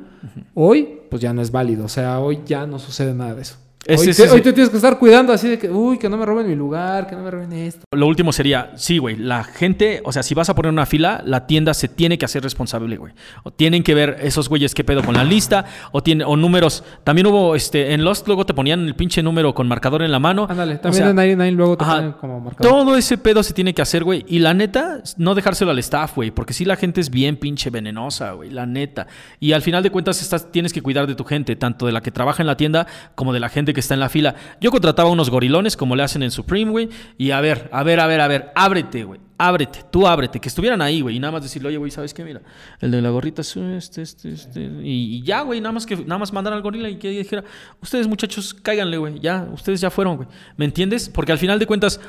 Hoy, 0.54 1.00
pues 1.10 1.22
ya 1.22 1.34
no 1.34 1.42
es 1.42 1.52
válido, 1.52 1.86
o 1.86 1.90
sea, 1.90 2.20
hoy 2.20 2.40
ya 2.46 2.66
no 2.66 2.80
sucede 2.80 3.14
nada 3.14 3.36
de 3.36 3.42
eso. 3.42 3.58
Hoy, 3.90 3.98
te, 4.06 4.12
ese- 4.12 4.30
hoy 4.30 4.42
te 4.42 4.54
tienes 4.54 4.70
que 4.70 4.76
estar 4.78 5.00
cuidando 5.00 5.34
así 5.34 5.50
de 5.50 5.58
que, 5.58 5.68
uy, 5.70 5.98
que 5.98 6.08
no 6.08 6.16
me 6.16 6.26
roben 6.26 6.48
mi 6.48 6.56
lugar, 6.56 7.08
que 7.08 7.16
no 7.16 7.24
me 7.24 7.32
roben 7.32 7.52
esto. 7.54 7.82
Lo 7.92 8.06
último 8.08 8.32
sería, 8.32 8.72
sí, 8.76 9.00
güey, 9.00 9.16
la 9.18 9.44
gente, 9.44 10.02
o 10.06 10.12
sea, 10.12 10.22
si 10.22 10.36
vas 10.36 10.50
a 10.50 10.56
poner 10.56 10.72
una 10.72 10.86
fila, 10.86 11.22
la 11.26 11.48
tienda 11.48 11.74
se 11.74 11.88
tiene 11.88 12.18
que 12.20 12.26
hacer 12.26 12.44
responsable, 12.44 12.96
güey. 12.98 13.14
O 13.44 13.52
tienen 13.52 13.82
que 13.82 13.96
ver 13.96 14.18
esos 14.22 14.50
güeyes 14.50 14.76
qué 14.76 14.84
pedo 14.84 15.04
con 15.04 15.16
la 15.16 15.24
lista, 15.24 15.66
o 15.92 16.04
tiene, 16.04 16.24
o 16.24 16.38
números. 16.38 16.84
También 17.04 17.26
hubo, 17.28 17.56
este, 17.56 17.94
en 17.94 18.04
Lost 18.04 18.28
luego 18.28 18.46
te 18.46 18.54
ponían 18.54 18.82
el 18.86 18.96
pinche 18.96 19.24
número 19.24 19.54
con 19.56 19.68
marcador 19.68 20.04
en 20.04 20.12
la 20.12 20.20
mano. 20.20 20.46
Ándale, 20.48 20.76
O 20.76 20.80
también 20.80 21.04
sea, 21.04 21.10
en 21.10 21.16
99 21.16 21.52
luego 21.58 21.78
te 21.78 21.84
Ajá. 21.84 21.96
ponen 21.96 22.12
como 22.14 22.40
marcador. 22.40 22.72
Todo 22.72 22.96
ese 22.98 23.18
pedo 23.18 23.42
se 23.42 23.54
tiene 23.54 23.74
que 23.74 23.82
hacer, 23.82 24.04
güey. 24.04 24.24
Y 24.28 24.40
la 24.40 24.54
neta, 24.54 25.02
no 25.18 25.34
dejárselo 25.34 25.72
al 25.72 25.80
staff, 25.80 26.16
güey. 26.16 26.30
Porque 26.30 26.54
sí, 26.54 26.66
la 26.66 26.76
gente 26.76 27.02
es 27.02 27.10
bien 27.10 27.36
pinche 27.38 27.72
venenosa, 27.72 28.34
güey. 28.34 28.52
La 28.52 28.68
neta. 28.68 29.08
Y 29.40 29.54
al 29.54 29.64
final 29.64 29.82
de 29.82 29.90
cuentas, 29.90 30.22
estás, 30.22 30.52
tienes 30.52 30.72
que 30.72 30.84
cuidar 30.84 31.08
de 31.08 31.16
tu 31.16 31.24
gente, 31.24 31.56
tanto 31.56 31.88
de 31.88 31.92
la 31.92 32.02
que 32.02 32.12
trabaja 32.12 32.44
en 32.44 32.48
la 32.48 32.56
tienda 32.58 32.86
como 33.16 33.34
de 33.34 33.40
la 33.40 33.50
gente 33.50 33.71
que 33.74 33.80
está 33.80 33.94
en 33.94 34.00
la 34.00 34.10
fila. 34.10 34.36
Yo 34.60 34.72
contrataba 34.72 35.10
unos 35.10 35.30
gorilones, 35.30 35.78
como 35.78 35.96
le 35.96 36.04
hacen 36.04 36.24
en 36.24 36.32
Supreme, 36.32 36.72
güey. 36.72 36.90
Y 37.18 37.32
a 37.32 37.42
ver, 37.42 37.70
a 37.72 37.84
ver, 37.84 38.00
a 38.00 38.08
ver, 38.08 38.22
a 38.22 38.28
ver, 38.28 38.52
ábrete, 38.56 39.04
güey. 39.04 39.20
Ábrete, 39.38 39.80
tú 39.90 40.06
ábrete, 40.06 40.40
que 40.40 40.50
estuvieran 40.50 40.82
ahí, 40.82 41.02
güey. 41.02 41.16
Y 41.16 41.20
nada 41.20 41.32
más 41.32 41.44
decirle, 41.44 41.70
oye, 41.70 41.78
güey, 41.78 41.90
¿sabes 41.90 42.14
qué? 42.14 42.24
Mira, 42.24 42.42
el 42.80 42.92
de 42.92 43.02
la 43.02 43.10
gorrita 43.10 43.42
es 43.42 43.58
este, 43.58 44.04
este, 44.04 44.32
este. 44.34 44.62
Y, 44.84 45.24
ya, 45.24 45.42
güey, 45.42 45.60
nada 45.62 45.74
más 45.74 45.86
que 45.86 45.98
nada 45.98 46.20
más 46.20 46.32
mandar 46.32 46.54
al 46.54 46.62
gorila 46.62 46.90
y 46.90 46.98
que 46.98 47.10
dijera, 47.10 47.44
ustedes, 47.82 48.08
muchachos, 48.08 48.54
cáiganle, 48.54 48.98
güey. 48.98 49.20
Ya, 49.20 49.48
ustedes 49.52 49.82
ya 49.82 49.90
fueron, 49.90 50.18
güey. 50.18 50.30
¿Me 50.58 50.66
entiendes? 50.66 51.10
Porque 51.10 51.32
al 51.32 51.40
final 51.40 51.58
de 51.58 51.66
cuentas, 51.66 52.00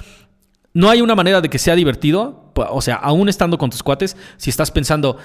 no 0.74 0.90
hay 0.90 1.00
una 1.00 1.14
manera 1.14 1.40
de 1.40 1.48
que 1.48 1.58
sea 1.58 1.74
divertido. 1.74 2.52
O 2.54 2.82
sea, 2.82 2.96
aún 2.96 3.28
estando 3.28 3.56
con 3.56 3.70
tus 3.70 3.82
cuates, 3.82 4.16
si 4.36 4.50
estás 4.50 4.70
pensando, 4.70 5.16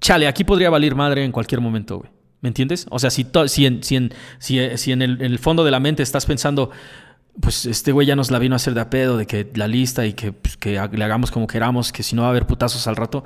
chale, 0.00 0.26
aquí 0.26 0.44
podría 0.44 0.70
valer 0.70 0.94
madre 0.94 1.24
en 1.24 1.32
cualquier 1.32 1.60
momento, 1.60 1.98
güey. 1.98 2.19
¿Me 2.40 2.48
entiendes? 2.48 2.86
O 2.90 2.98
sea, 2.98 3.10
si, 3.10 3.22
en, 3.66 3.80
eh, 4.50 4.76
en, 4.86 5.02
el, 5.02 5.38
fondo 5.38 5.62
de 5.64 5.70
la 5.70 5.80
mente 5.80 6.02
estás 6.02 6.24
pensando, 6.24 6.70
pues 7.40 7.66
este 7.66 7.92
güey 7.92 8.06
ya 8.06 8.16
nos 8.16 8.30
la 8.30 8.38
vino 8.38 8.54
a 8.54 8.56
hacer 8.56 8.74
de 8.74 8.80
a 8.80 8.88
pedo, 8.90 9.16
de 9.16 9.26
que 9.26 9.50
la 9.54 9.68
lista 9.68 10.06
y 10.06 10.14
que, 10.14 10.32
pues, 10.32 10.56
que 10.56 10.72
le 10.92 11.04
hagamos 11.04 11.30
como 11.30 11.46
queramos, 11.46 11.92
que 11.92 12.02
si 12.02 12.16
no 12.16 12.22
va 12.22 12.28
a 12.28 12.30
haber 12.30 12.46
putazos 12.46 12.86
al 12.86 12.96
rato, 12.96 13.24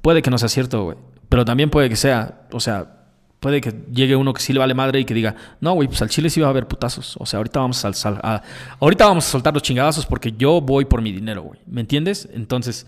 puede 0.00 0.22
que 0.22 0.30
no 0.30 0.38
sea 0.38 0.48
cierto, 0.48 0.84
güey. 0.84 0.96
Pero 1.28 1.44
también 1.44 1.70
puede 1.70 1.88
que 1.88 1.96
sea, 1.96 2.42
o 2.52 2.60
sea, 2.60 3.00
puede 3.40 3.60
que 3.60 3.74
llegue 3.92 4.14
uno 4.16 4.32
que 4.34 4.42
sí 4.42 4.52
le 4.52 4.58
vale 4.58 4.74
madre 4.74 5.00
y 5.00 5.04
que 5.04 5.14
diga, 5.14 5.34
no, 5.60 5.72
güey, 5.72 5.88
pues 5.88 6.02
al 6.02 6.10
chile 6.10 6.30
sí 6.30 6.40
va 6.40 6.48
a 6.48 6.50
haber 6.50 6.68
putazos. 6.68 7.16
O 7.18 7.26
sea, 7.26 7.38
ahorita 7.38 7.58
vamos 7.60 7.84
a- 7.84 8.42
ahorita 8.78 9.06
vamos 9.06 9.26
a 9.26 9.30
soltar 9.30 9.54
los 9.54 9.62
chingadazos 9.62 10.06
porque 10.06 10.32
yo 10.36 10.60
voy 10.60 10.84
por 10.84 11.02
mi 11.02 11.10
dinero, 11.10 11.42
güey. 11.42 11.60
¿Me 11.66 11.80
entiendes? 11.80 12.28
Entonces, 12.32 12.86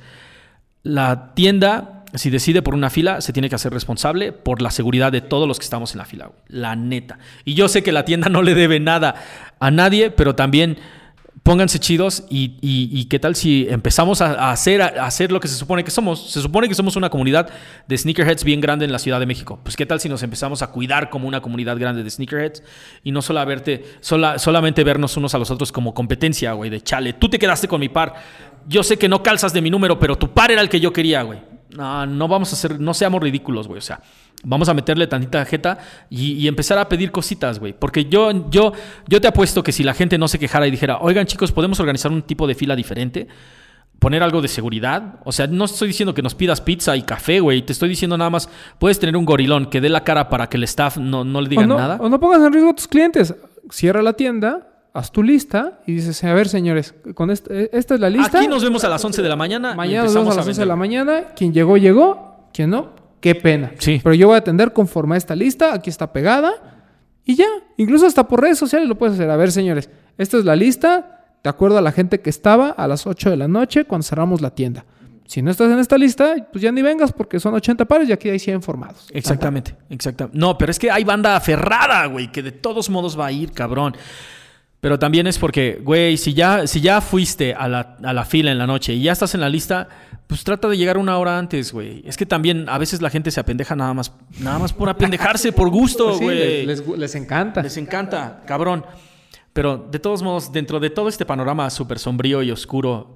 la 0.82 1.34
tienda, 1.34 2.01
si 2.14 2.30
decide 2.30 2.62
por 2.62 2.74
una 2.74 2.90
fila, 2.90 3.20
se 3.20 3.32
tiene 3.32 3.48
que 3.48 3.54
hacer 3.54 3.72
responsable 3.72 4.32
por 4.32 4.60
la 4.62 4.70
seguridad 4.70 5.10
de 5.12 5.20
todos 5.20 5.48
los 5.48 5.58
que 5.58 5.64
estamos 5.64 5.92
en 5.92 5.98
la 5.98 6.04
fila, 6.04 6.26
güey. 6.26 6.38
La 6.48 6.76
neta. 6.76 7.18
Y 7.44 7.54
yo 7.54 7.68
sé 7.68 7.82
que 7.82 7.92
la 7.92 8.04
tienda 8.04 8.28
no 8.30 8.42
le 8.42 8.54
debe 8.54 8.80
nada 8.80 9.14
a 9.60 9.70
nadie, 9.70 10.10
pero 10.10 10.34
también 10.34 10.78
pónganse 11.42 11.80
chidos 11.80 12.22
y, 12.30 12.56
y- 12.60 12.88
y 12.92 13.06
qué 13.06 13.18
tal 13.18 13.34
si 13.34 13.66
empezamos 13.68 14.20
a, 14.20 14.52
hacer, 14.52 14.80
a 14.80 15.06
hacer 15.06 15.32
lo 15.32 15.40
que 15.40 15.48
se 15.48 15.56
supone 15.56 15.82
que 15.82 15.90
somos. 15.90 16.30
Se 16.30 16.40
supone 16.40 16.68
que 16.68 16.74
somos 16.74 16.94
una 16.94 17.10
comunidad 17.10 17.48
de 17.88 17.98
sneakerheads 17.98 18.44
bien 18.44 18.60
grande 18.60 18.84
en 18.84 18.92
la 18.92 19.00
Ciudad 19.00 19.18
de 19.18 19.26
México. 19.26 19.58
Pues 19.64 19.74
qué 19.74 19.84
tal 19.84 19.98
si 19.98 20.08
nos 20.08 20.22
empezamos 20.22 20.62
a 20.62 20.68
cuidar 20.68 21.10
como 21.10 21.26
una 21.26 21.40
comunidad 21.40 21.76
grande 21.78 22.04
de 22.04 22.10
sneakerheads 22.10 22.62
y 23.02 23.10
no 23.10 23.22
solo 23.22 23.40
a 23.40 23.44
verte, 23.44 23.84
sola- 24.00 24.38
solamente 24.38 24.84
vernos 24.84 25.16
unos 25.16 25.34
a 25.34 25.38
los 25.38 25.50
otros 25.50 25.72
como 25.72 25.94
competencia, 25.94 26.52
güey, 26.52 26.70
de 26.70 26.80
chale. 26.80 27.14
Tú 27.14 27.28
te 27.28 27.40
quedaste 27.40 27.66
con 27.66 27.80
mi 27.80 27.88
par. 27.88 28.14
Yo 28.68 28.84
sé 28.84 28.96
que 28.96 29.08
no 29.08 29.24
calzas 29.24 29.52
de 29.52 29.62
mi 29.62 29.70
número, 29.70 29.98
pero 29.98 30.16
tu 30.16 30.32
par 30.32 30.52
era 30.52 30.60
el 30.60 30.68
que 30.68 30.78
yo 30.78 30.92
quería, 30.92 31.22
güey. 31.22 31.40
No, 31.76 32.06
no 32.06 32.28
vamos 32.28 32.52
a 32.52 32.56
hacer, 32.56 32.78
no 32.80 32.94
seamos 32.94 33.22
ridículos, 33.22 33.66
güey. 33.68 33.78
O 33.78 33.82
sea, 33.82 34.00
Vamos 34.44 34.68
a 34.68 34.74
meterle 34.74 35.06
tantita 35.06 35.44
jeta 35.44 35.78
y, 36.10 36.32
y 36.32 36.48
empezar 36.48 36.76
a 36.76 36.88
pedir 36.88 37.12
cositas, 37.12 37.60
güey. 37.60 37.72
Porque 37.72 38.06
yo, 38.06 38.50
yo, 38.50 38.72
yo 39.06 39.20
te 39.20 39.28
apuesto 39.28 39.62
que 39.62 39.70
si 39.70 39.84
la 39.84 39.94
gente 39.94 40.18
no 40.18 40.26
se 40.26 40.38
quejara 40.38 40.66
y 40.66 40.70
dijera, 40.72 40.98
oigan 40.98 41.26
chicos, 41.26 41.52
podemos 41.52 41.78
organizar 41.78 42.10
un 42.10 42.22
tipo 42.22 42.48
de 42.48 42.56
fila 42.56 42.74
diferente, 42.74 43.28
poner 44.00 44.20
algo 44.20 44.42
de 44.42 44.48
seguridad. 44.48 45.20
O 45.24 45.30
sea, 45.30 45.46
no 45.46 45.66
estoy 45.66 45.88
diciendo 45.88 46.12
que 46.12 46.22
nos 46.22 46.34
pidas 46.34 46.60
pizza 46.60 46.96
y 46.96 47.02
café, 47.02 47.38
güey. 47.38 47.62
Te 47.62 47.72
estoy 47.72 47.88
diciendo 47.88 48.18
nada 48.18 48.30
más, 48.30 48.48
puedes 48.80 48.98
tener 48.98 49.16
un 49.16 49.24
gorilón 49.24 49.66
que 49.66 49.80
dé 49.80 49.88
la 49.88 50.02
cara 50.02 50.28
para 50.28 50.48
que 50.48 50.56
el 50.56 50.64
staff 50.64 50.96
no, 50.96 51.22
no 51.22 51.40
le 51.40 51.46
O 51.46 51.50
digan 51.50 51.68
no, 51.68 51.76
nada. 51.76 51.98
o 52.00 52.08
no 52.08 52.18
pongas 52.18 52.42
en 52.42 52.52
riesgo 52.52 52.70
a 52.70 52.74
tus 52.74 52.88
clientes. 52.88 53.32
Cierra 53.70 54.02
la 54.02 54.14
tienda, 54.14 54.71
haz 54.94 55.10
tu 55.10 55.22
lista 55.22 55.80
y 55.86 55.94
dices, 55.94 56.22
a 56.24 56.34
ver, 56.34 56.48
señores, 56.48 56.94
con 57.14 57.30
este- 57.30 57.76
esta 57.76 57.94
es 57.94 58.00
la 58.00 58.10
lista. 58.10 58.38
Aquí 58.38 58.48
nos 58.48 58.62
vemos 58.62 58.84
a 58.84 58.88
las 58.88 59.04
11 59.04 59.22
de 59.22 59.28
la 59.28 59.36
mañana. 59.36 59.74
Mañana 59.74 60.04
nos 60.04 60.14
vemos 60.14 60.34
a 60.34 60.36
las 60.38 60.46
11 60.46 60.60
de 60.60 60.66
la 60.66 60.76
mañana. 60.76 61.24
Quien 61.36 61.52
llegó, 61.52 61.76
llegó. 61.76 62.48
Quien 62.52 62.70
no, 62.70 62.90
qué 63.20 63.34
pena. 63.34 63.72
Sí. 63.78 64.00
Pero 64.02 64.14
yo 64.14 64.26
voy 64.28 64.34
a 64.34 64.38
atender 64.38 64.72
conforme 64.72 65.14
a 65.14 65.18
esta 65.18 65.34
lista. 65.34 65.72
Aquí 65.72 65.88
está 65.90 66.12
pegada. 66.12 66.52
Y 67.24 67.36
ya. 67.36 67.46
Incluso 67.78 68.06
hasta 68.06 68.26
por 68.28 68.42
redes 68.42 68.58
sociales 68.58 68.88
lo 68.88 68.98
puedes 68.98 69.14
hacer. 69.14 69.30
A 69.30 69.36
ver, 69.36 69.50
señores, 69.52 69.88
esta 70.18 70.36
es 70.36 70.44
la 70.44 70.56
lista 70.56 71.20
de 71.42 71.48
acuerdo 71.50 71.78
a 71.78 71.80
la 71.80 71.92
gente 71.92 72.20
que 72.20 72.30
estaba 72.30 72.68
a 72.70 72.86
las 72.86 73.06
8 73.06 73.30
de 73.30 73.36
la 73.36 73.48
noche 73.48 73.84
cuando 73.84 74.04
cerramos 74.06 74.40
la 74.42 74.50
tienda. 74.54 74.84
Si 75.24 75.40
no 75.40 75.50
estás 75.50 75.70
en 75.72 75.78
esta 75.78 75.96
lista, 75.96 76.34
pues 76.52 76.60
ya 76.60 76.70
ni 76.72 76.82
vengas 76.82 77.12
porque 77.12 77.40
son 77.40 77.54
80 77.54 77.86
pares 77.86 78.08
y 78.08 78.12
aquí 78.12 78.28
hay 78.28 78.38
100 78.38 78.60
formados. 78.60 79.08
Exactamente, 79.12 79.74
exactamente. 79.88 80.36
No, 80.38 80.58
pero 80.58 80.70
es 80.70 80.78
que 80.78 80.90
hay 80.90 81.04
banda 81.04 81.34
aferrada, 81.36 82.04
güey, 82.06 82.30
que 82.30 82.42
de 82.42 82.52
todos 82.52 82.90
modos 82.90 83.18
va 83.18 83.26
a 83.26 83.32
ir, 83.32 83.52
cabrón. 83.52 83.94
Pero 84.82 84.98
también 84.98 85.28
es 85.28 85.38
porque, 85.38 85.80
güey, 85.80 86.16
si 86.16 86.34
ya, 86.34 86.66
si 86.66 86.80
ya 86.80 87.00
fuiste 87.00 87.54
a 87.54 87.68
la, 87.68 87.96
a 88.02 88.12
la 88.12 88.24
fila 88.24 88.50
en 88.50 88.58
la 88.58 88.66
noche 88.66 88.92
y 88.92 89.02
ya 89.02 89.12
estás 89.12 89.32
en 89.36 89.40
la 89.40 89.48
lista, 89.48 89.88
pues 90.26 90.42
trata 90.42 90.66
de 90.66 90.76
llegar 90.76 90.98
una 90.98 91.16
hora 91.18 91.38
antes, 91.38 91.72
güey. 91.72 92.02
Es 92.04 92.16
que 92.16 92.26
también 92.26 92.68
a 92.68 92.78
veces 92.78 93.00
la 93.00 93.08
gente 93.08 93.30
se 93.30 93.38
apendeja 93.38 93.76
nada 93.76 93.94
más, 93.94 94.10
nada 94.40 94.58
más 94.58 94.72
por 94.72 94.88
apendejarse, 94.88 95.52
por 95.52 95.70
gusto, 95.70 96.14
sí, 96.18 96.24
güey. 96.24 96.66
les, 96.66 96.80
les- 96.84 96.98
les 96.98 97.14
encanta. 97.14 97.62
Les 97.62 97.76
encanta, 97.76 98.42
cabrón. 98.44 98.84
Pero 99.52 99.76
de 99.88 100.00
todos 100.00 100.20
modos, 100.24 100.50
dentro 100.50 100.80
de 100.80 100.90
todo 100.90 101.08
este 101.08 101.24
panorama 101.24 101.70
súper 101.70 102.00
sombrío 102.00 102.42
y 102.42 102.50
oscuro, 102.50 103.14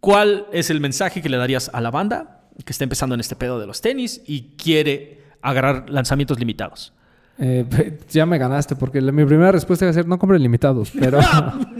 ¿cuál 0.00 0.46
es 0.52 0.68
el 0.68 0.80
mensaje 0.82 1.22
que 1.22 1.30
le 1.30 1.38
darías 1.38 1.70
a 1.72 1.80
la 1.80 1.90
banda 1.90 2.42
que 2.66 2.72
está 2.72 2.84
empezando 2.84 3.14
en 3.14 3.20
este 3.22 3.34
pedo 3.34 3.58
de 3.58 3.66
los 3.66 3.80
tenis 3.80 4.20
y 4.26 4.56
quiere 4.58 5.22
agarrar 5.40 5.88
lanzamientos 5.88 6.38
limitados? 6.38 6.92
Eh, 7.40 7.98
ya 8.10 8.26
me 8.26 8.38
ganaste, 8.38 8.76
porque 8.76 9.00
mi 9.00 9.24
primera 9.24 9.50
respuesta 9.50 9.86
iba 9.86 9.90
a 9.90 9.94
ser 9.94 10.06
no 10.06 10.18
compren 10.18 10.42
limitados, 10.42 10.92
pero... 10.98 11.18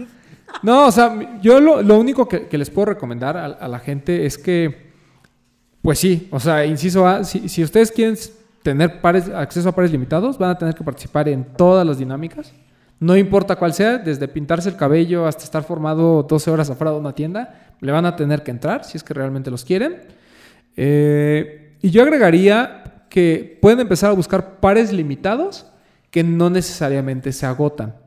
no, 0.63 0.87
o 0.87 0.91
sea, 0.91 1.39
yo 1.41 1.61
lo, 1.61 1.81
lo 1.81 1.99
único 1.99 2.27
que, 2.27 2.47
que 2.47 2.57
les 2.57 2.69
puedo 2.69 2.87
recomendar 2.87 3.37
a, 3.37 3.67
la 3.67 3.79
gente 3.79 4.25
es 4.25 4.37
que, 4.37 4.91
pues 5.81 5.99
sí, 5.99 6.27
o 6.31 6.39
sea, 6.39 6.65
inciso 6.65 7.07
A, 7.07 7.23
si, 7.23 7.47
si 7.47 7.63
ustedes 7.63 7.91
quieren 7.91 8.17
tener 8.63 8.99
acceso 9.35 9.69
a 9.69 9.71
pares 9.71 9.91
limitados, 9.91 10.37
van 10.37 10.49
a 10.49 10.57
tener 10.57 10.75
que 10.75 10.83
participar 10.83 11.29
en 11.29 11.45
todas 11.55 11.85
las 11.85 11.97
dinámicas, 11.97 12.51
no 12.99 13.17
importa 13.17 13.55
cuál 13.55 13.73
sea, 13.73 13.97
desde 13.97 14.27
pintarse 14.27 14.69
el 14.69 14.75
cabello 14.75 15.25
hasta 15.25 15.43
estar 15.43 15.63
formado 15.63 16.21
12 16.21 16.51
horas 16.51 16.69
afuera 16.69 16.91
de 16.91 16.99
una 16.99 17.13
tienda, 17.13 17.73
le 17.79 17.91
van 17.91 18.05
a 18.05 18.15
tener 18.15 18.43
que 18.43 18.51
entrar 18.51 18.83
si 18.83 18.95
es 18.95 19.03
que 19.03 19.15
realmente 19.15 19.49
los 19.49 19.65
quieren. 19.65 20.01
Eh, 20.77 21.77
y 21.81 21.89
yo 21.89 22.03
agregaría 22.03 22.80
que 23.11 23.59
pueden 23.61 23.81
empezar 23.81 24.09
a 24.09 24.13
buscar 24.13 24.61
pares 24.61 24.93
limitados 24.93 25.67
que 26.11 26.23
no 26.23 26.49
necesariamente 26.49 27.33
se 27.33 27.45
agotan, 27.45 27.97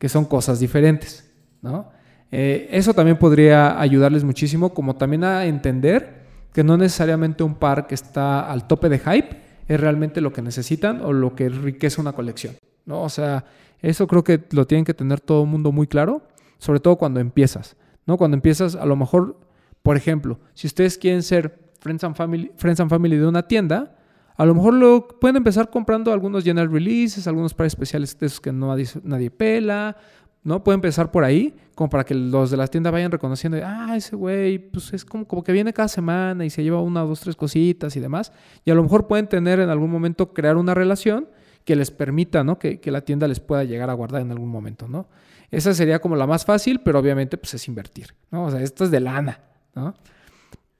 que 0.00 0.08
son 0.08 0.24
cosas 0.24 0.58
diferentes, 0.58 1.30
¿no? 1.62 1.90
Eh, 2.32 2.68
eso 2.72 2.92
también 2.92 3.18
podría 3.18 3.80
ayudarles 3.80 4.24
muchísimo, 4.24 4.74
como 4.74 4.96
también 4.96 5.22
a 5.22 5.46
entender 5.46 6.22
que 6.52 6.64
no 6.64 6.76
necesariamente 6.76 7.44
un 7.44 7.54
par 7.54 7.86
que 7.86 7.94
está 7.94 8.50
al 8.50 8.66
tope 8.66 8.88
de 8.88 8.98
hype 8.98 9.36
es 9.68 9.80
realmente 9.80 10.20
lo 10.20 10.32
que 10.32 10.42
necesitan 10.42 11.02
o 11.02 11.12
lo 11.12 11.36
que 11.36 11.44
enriquece 11.44 12.00
una 12.00 12.12
colección, 12.12 12.56
¿no? 12.84 13.02
O 13.02 13.08
sea, 13.08 13.44
eso 13.80 14.08
creo 14.08 14.24
que 14.24 14.42
lo 14.50 14.66
tienen 14.66 14.84
que 14.84 14.92
tener 14.92 15.20
todo 15.20 15.44
el 15.44 15.48
mundo 15.48 15.70
muy 15.70 15.86
claro, 15.86 16.22
sobre 16.58 16.80
todo 16.80 16.96
cuando 16.96 17.20
empiezas, 17.20 17.76
¿no? 18.06 18.16
Cuando 18.16 18.36
empiezas, 18.36 18.74
a 18.74 18.86
lo 18.86 18.96
mejor, 18.96 19.38
por 19.84 19.96
ejemplo, 19.96 20.40
si 20.54 20.66
ustedes 20.66 20.98
quieren 20.98 21.22
ser 21.22 21.60
Friends 21.78 22.02
and 22.02 22.16
Family, 22.16 22.50
Friends 22.56 22.80
and 22.80 22.90
Family 22.90 23.16
de 23.16 23.26
una 23.28 23.46
tienda, 23.46 23.98
a 24.42 24.44
lo 24.44 24.56
mejor 24.56 24.74
lo 24.74 25.06
pueden 25.06 25.36
empezar 25.36 25.70
comprando 25.70 26.12
algunos 26.12 26.42
general 26.42 26.68
releases, 26.68 27.28
algunos 27.28 27.54
pares 27.54 27.74
especiales 27.74 28.18
de 28.18 28.26
esos 28.26 28.40
que 28.40 28.50
no 28.50 28.66
nadie, 28.66 28.88
nadie 29.04 29.30
pela, 29.30 29.96
¿no? 30.42 30.64
Pueden 30.64 30.78
empezar 30.78 31.12
por 31.12 31.22
ahí, 31.22 31.54
como 31.76 31.88
para 31.88 32.02
que 32.02 32.12
los 32.12 32.50
de 32.50 32.56
las 32.56 32.68
tiendas 32.68 32.92
vayan 32.92 33.12
reconociendo, 33.12 33.60
ah, 33.64 33.94
ese 33.96 34.16
güey, 34.16 34.58
pues 34.58 34.92
es 34.94 35.04
como, 35.04 35.28
como 35.28 35.44
que 35.44 35.52
viene 35.52 35.72
cada 35.72 35.86
semana 35.86 36.44
y 36.44 36.50
se 36.50 36.64
lleva 36.64 36.82
una, 36.82 37.02
dos, 37.02 37.20
tres 37.20 37.36
cositas 37.36 37.94
y 37.94 38.00
demás. 38.00 38.32
Y 38.64 38.72
a 38.72 38.74
lo 38.74 38.82
mejor 38.82 39.06
pueden 39.06 39.28
tener 39.28 39.60
en 39.60 39.70
algún 39.70 39.92
momento, 39.92 40.34
crear 40.34 40.56
una 40.56 40.74
relación 40.74 41.28
que 41.64 41.76
les 41.76 41.92
permita, 41.92 42.42
¿no? 42.42 42.58
Que, 42.58 42.80
que 42.80 42.90
la 42.90 43.02
tienda 43.02 43.28
les 43.28 43.38
pueda 43.38 43.62
llegar 43.62 43.90
a 43.90 43.92
guardar 43.92 44.22
en 44.22 44.32
algún 44.32 44.48
momento, 44.48 44.88
¿no? 44.88 45.06
Esa 45.52 45.72
sería 45.72 46.00
como 46.00 46.16
la 46.16 46.26
más 46.26 46.44
fácil, 46.44 46.80
pero 46.80 46.98
obviamente 46.98 47.36
pues 47.36 47.54
es 47.54 47.68
invertir, 47.68 48.12
¿no? 48.32 48.46
O 48.46 48.50
sea, 48.50 48.60
esto 48.60 48.82
es 48.82 48.90
de 48.90 48.98
lana, 48.98 49.38
¿no? 49.76 49.94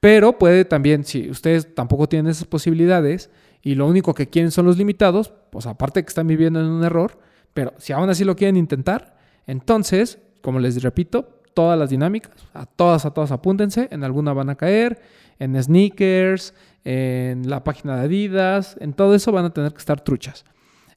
Pero 0.01 0.37
puede 0.37 0.65
también, 0.65 1.05
si 1.05 1.29
ustedes 1.29 1.73
tampoco 1.73 2.09
tienen 2.09 2.29
esas 2.29 2.45
posibilidades 2.45 3.29
y 3.63 3.75
lo 3.75 3.87
único 3.87 4.13
que 4.13 4.29
quieren 4.29 4.51
son 4.51 4.65
los 4.65 4.77
limitados, 4.77 5.33
pues 5.49 5.65
aparte 5.65 6.03
que 6.03 6.09
están 6.09 6.27
viviendo 6.27 6.59
en 6.59 6.67
un 6.67 6.83
error, 6.83 7.17
pero 7.53 7.73
si 7.77 7.93
aún 7.93 8.09
así 8.09 8.25
lo 8.25 8.35
quieren 8.35 8.57
intentar, 8.57 9.15
entonces, 9.47 10.19
como 10.41 10.59
les 10.59 10.83
repito, 10.83 11.39
todas 11.53 11.79
las 11.79 11.89
dinámicas, 11.89 12.33
a 12.53 12.65
todas, 12.65 13.05
a 13.05 13.11
todas 13.11 13.31
apúntense, 13.31 13.87
en 13.91 14.03
alguna 14.03 14.33
van 14.33 14.49
a 14.49 14.55
caer, 14.55 15.01
en 15.39 15.61
sneakers, 15.61 16.53
en 16.83 17.49
la 17.49 17.63
página 17.63 17.95
de 17.95 18.03
Adidas, 18.03 18.75
en 18.81 18.93
todo 18.93 19.15
eso 19.15 19.31
van 19.31 19.45
a 19.45 19.53
tener 19.53 19.71
que 19.71 19.79
estar 19.79 20.01
truchas. 20.01 20.43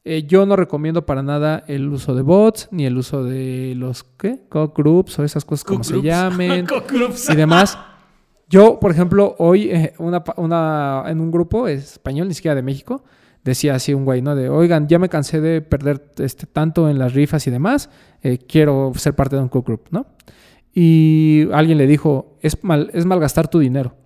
Eh, 0.04 0.24
yo 0.26 0.46
no 0.46 0.56
recomiendo 0.56 1.04
para 1.04 1.22
nada 1.22 1.64
el 1.66 1.88
uso 1.88 2.14
de 2.14 2.22
bots, 2.22 2.68
ni 2.70 2.86
el 2.86 2.96
uso 2.96 3.24
de 3.24 3.74
los, 3.76 4.04
¿qué? 4.04 4.40
Cock 4.48 4.76
groups 4.76 5.18
o 5.18 5.24
esas 5.24 5.44
cosas 5.44 5.64
como 5.64 5.84
se 5.84 6.00
llamen 6.02 6.66
y 7.28 7.34
demás. 7.36 7.78
Yo, 8.48 8.78
por 8.78 8.92
ejemplo, 8.92 9.34
hoy 9.38 9.70
eh, 9.70 9.94
en 9.98 11.20
un 11.20 11.30
grupo 11.30 11.66
español, 11.66 12.28
ni 12.28 12.34
siquiera 12.34 12.54
de 12.54 12.62
México, 12.62 13.02
decía 13.42 13.74
así 13.74 13.92
un 13.92 14.04
güey, 14.04 14.22
¿no? 14.22 14.36
De, 14.36 14.48
oigan, 14.48 14.86
ya 14.88 14.98
me 14.98 15.08
cansé 15.08 15.40
de 15.40 15.60
perder 15.62 16.12
este, 16.18 16.46
tanto 16.46 16.88
en 16.88 16.98
las 16.98 17.14
rifas 17.14 17.46
y 17.46 17.50
demás, 17.50 17.90
eh, 18.22 18.38
quiero 18.38 18.92
ser 18.96 19.14
parte 19.14 19.36
de 19.36 19.42
un 19.42 19.48
cook 19.48 19.66
group, 19.66 19.82
¿no? 19.90 20.06
Y 20.72 21.48
alguien 21.52 21.78
le 21.78 21.86
dijo, 21.86 22.36
es, 22.40 22.62
mal, 22.62 22.90
es 22.92 23.04
malgastar 23.04 23.48
tu 23.48 23.58
dinero. 23.58 23.96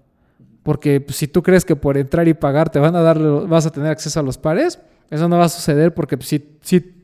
Porque 0.63 1.05
si 1.09 1.27
tú 1.27 1.43
crees 1.43 1.65
que 1.65 1.75
por 1.75 1.97
entrar 1.97 2.29
y 2.29 2.35
pagar 2.35 2.71
te 2.71 2.79
van 2.79 2.95
a 2.95 3.01
dar, 3.01 3.19
vas 3.47 3.67
a 3.67 3.71
tener 3.71 3.91
acceso 3.91 4.21
a 4.21 4.23
los 4.23 4.39
pares, 4.39 4.79
eso 5.11 5.29
no 5.29 5.39
va 5.39 5.47
a 5.47 5.49
suceder 5.49 5.95
porque 5.95 6.17
si, 6.21 6.59
si, 6.61 6.95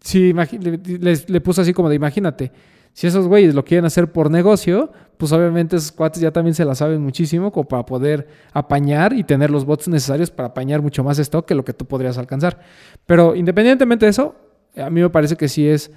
si 0.00 0.32
le 0.32 1.40
puso 1.40 1.62
así 1.62 1.72
como 1.72 1.88
de 1.88 1.96
imagínate, 1.96 2.52
si 2.92 3.06
esos 3.06 3.26
güeyes 3.26 3.54
lo 3.54 3.64
quieren 3.64 3.84
hacer 3.84 4.12
por 4.12 4.30
negocio, 4.30 4.92
pues 5.16 5.32
obviamente 5.32 5.76
esos 5.76 5.92
cuates 5.92 6.20
ya 6.20 6.30
también 6.30 6.54
se 6.54 6.64
la 6.64 6.74
saben 6.74 7.00
muchísimo 7.00 7.52
como 7.52 7.66
para 7.66 7.86
poder 7.86 8.28
apañar 8.52 9.12
y 9.12 9.24
tener 9.24 9.50
los 9.50 9.64
bots 9.64 9.88
necesarios 9.88 10.30
para 10.30 10.48
apañar 10.48 10.82
mucho 10.82 11.02
más 11.02 11.18
stock 11.18 11.46
que 11.46 11.54
lo 11.54 11.64
que 11.64 11.72
tú 11.72 11.86
podrías 11.86 12.18
alcanzar. 12.18 12.60
Pero 13.06 13.34
independientemente 13.34 14.06
de 14.06 14.10
eso, 14.10 14.34
a 14.76 14.90
mí 14.90 15.00
me 15.00 15.10
parece 15.10 15.36
que 15.36 15.48
sí 15.48 15.66
es 15.66 15.90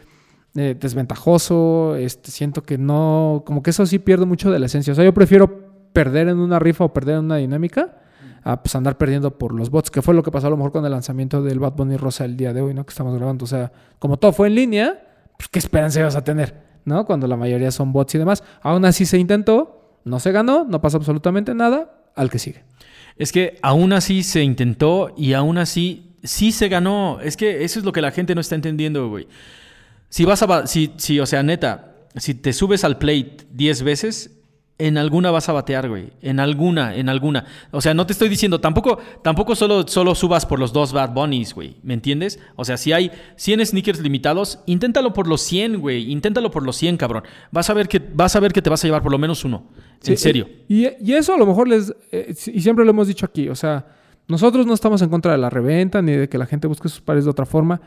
eh, 0.56 0.76
desventajoso, 0.80 1.96
este, 1.96 2.32
siento 2.32 2.64
que 2.64 2.78
no, 2.78 3.44
como 3.46 3.62
que 3.62 3.72
eso 3.72 3.86
sí 3.86 4.00
pierde 4.00 4.26
mucho 4.26 4.52
de 4.52 4.60
la 4.60 4.68
esencia. 4.68 4.94
O 4.94 4.96
sea, 4.96 5.04
yo 5.04 5.14
prefiero 5.14 5.90
perder 5.92 6.30
en 6.30 6.38
una 6.38 6.60
rifa 6.60 6.86
o 6.86 6.94
perder 6.94 7.16
en 7.18 7.26
una 7.26 7.38
dinámica 7.38 7.98
a 8.44 8.62
pues 8.62 8.76
andar 8.76 8.98
perdiendo 8.98 9.38
por 9.38 9.54
los 9.54 9.72
bots, 9.72 9.90
que 9.90 10.02
fue 10.02 10.14
lo 10.14 10.22
que 10.22 10.32
pasó 10.32 10.48
a 10.48 10.50
lo 10.52 10.58
mejor 10.58 10.72
con 10.72 10.86
el 10.86 10.92
lanzamiento 10.92 11.42
del 11.42 11.60
Bad 11.60 11.74
Bunny 11.74 11.98
Rosa 11.98 12.26
el 12.26 12.38
día 12.38 12.54
de 12.54 12.62
hoy, 12.62 12.74
¿no? 12.74 12.86
Que 12.86 12.92
estamos 12.92 13.16
grabando. 13.16 13.44
O 13.44 13.48
sea, 13.48 13.72
como 13.98 14.18
todo 14.18 14.32
fue 14.34 14.48
en 14.48 14.56
línea, 14.56 15.04
pues 15.36 15.50
qué 15.50 15.58
esperanza 15.60 16.00
ibas 16.00 16.16
a 16.16 16.24
tener, 16.24 16.54
¿no? 16.86 17.06
Cuando 17.06 17.28
la 17.28 17.36
mayoría 17.36 17.72
son 17.72 17.92
bots 17.92 18.16
y 18.16 18.18
demás. 18.18 18.44
Aún 18.62 18.86
así 18.86 19.06
se 19.06 19.18
intentó, 19.18 20.00
no 20.06 20.20
se 20.20 20.32
ganó, 20.32 20.64
no 20.64 20.82
pasa 20.82 20.98
absolutamente 20.98 21.54
nada, 21.54 21.92
al 22.16 22.30
que 22.30 22.40
sigue. 22.40 22.64
Es 23.18 23.32
que 23.32 23.58
aún 23.62 23.94
así 23.94 24.24
se 24.24 24.44
intentó 24.44 25.14
y 25.18 25.34
aún 25.34 25.58
así 25.58 26.16
sí 26.24 26.52
se 26.52 26.70
ganó. 26.70 27.20
Es 27.22 27.38
que 27.38 27.64
eso 27.64 27.80
es 27.80 27.86
lo 27.86 27.92
que 27.92 28.02
la 28.02 28.12
gente 28.12 28.36
no 28.36 28.42
está 28.42 28.56
entendiendo, 28.56 29.10
güey. 29.10 29.28
Si 30.10 30.26
vas 30.26 30.42
a... 30.44 30.68
Si, 30.68 30.94
si, 30.98 31.20
o 31.20 31.26
sea, 31.26 31.44
neta, 31.44 31.96
si 32.16 32.34
te 32.34 32.54
subes 32.54 32.84
al 32.84 32.98
plate 32.98 33.38
10 33.52 33.84
veces, 33.84 34.32
en 34.78 34.98
alguna 34.98 35.32
vas 35.32 35.48
a 35.48 35.54
batear, 35.54 35.88
güey. 35.88 36.12
En 36.22 36.40
alguna, 36.40 36.96
en 36.96 37.08
alguna. 37.08 37.46
O 37.72 37.80
sea, 37.80 37.94
no 37.94 38.06
te 38.06 38.14
estoy 38.14 38.28
diciendo, 38.28 38.60
tampoco, 38.60 39.00
tampoco 39.24 39.56
solo, 39.56 39.88
solo 39.88 40.16
subas 40.16 40.46
por 40.46 40.60
los 40.60 40.74
dos 40.74 40.92
Bad 40.92 41.14
Bunnies, 41.14 41.54
güey. 41.54 41.78
¿Me 41.82 41.94
entiendes? 41.94 42.40
O 42.58 42.66
sea, 42.66 42.76
si 42.76 42.92
hay 42.92 43.12
100 43.38 43.66
sneakers 43.68 44.02
limitados, 44.02 44.60
inténtalo 44.66 45.14
por 45.14 45.28
los 45.28 45.42
100, 45.42 45.80
güey. 45.80 46.12
Inténtalo 46.12 46.52
por 46.52 46.64
los 46.64 46.76
100, 46.76 46.98
cabrón. 46.98 47.24
Vas 47.52 47.70
a 47.70 47.74
ver 47.74 47.88
que, 47.88 48.00
vas 48.00 48.36
a 48.36 48.40
ver 48.42 48.52
que 48.52 48.62
te 48.62 48.70
vas 48.70 48.84
a 48.84 48.88
llevar 48.88 49.02
por 49.02 49.12
lo 49.12 49.18
menos 49.18 49.46
uno. 49.46 49.68
En 50.06 50.18
serio. 50.18 50.50
Y, 50.68 50.88
y 51.02 51.14
eso 51.14 51.34
a 51.34 51.38
lo 51.38 51.46
mejor 51.46 51.68
les... 51.68 51.94
eh, 52.12 52.36
y 52.54 52.62
siempre 52.62 52.84
lo 52.84 52.92
hemos 52.92 53.08
dicho 53.08 53.26
aquí, 53.26 53.50
o 53.50 53.56
sea, 53.56 53.88
nosotros 54.28 54.66
no 54.66 54.74
estamos 54.74 55.02
en 55.02 55.10
contra 55.10 55.32
de 55.32 55.38
la 55.38 55.50
reventa 55.50 56.02
ni 56.02 56.12
de 56.12 56.30
que 56.30 56.38
la 56.38 56.46
gente 56.46 56.68
busque 56.68 56.90
sus 56.90 57.02
pares 57.02 57.24
de 57.24 57.32
otra 57.32 57.46
forma. 57.46 57.82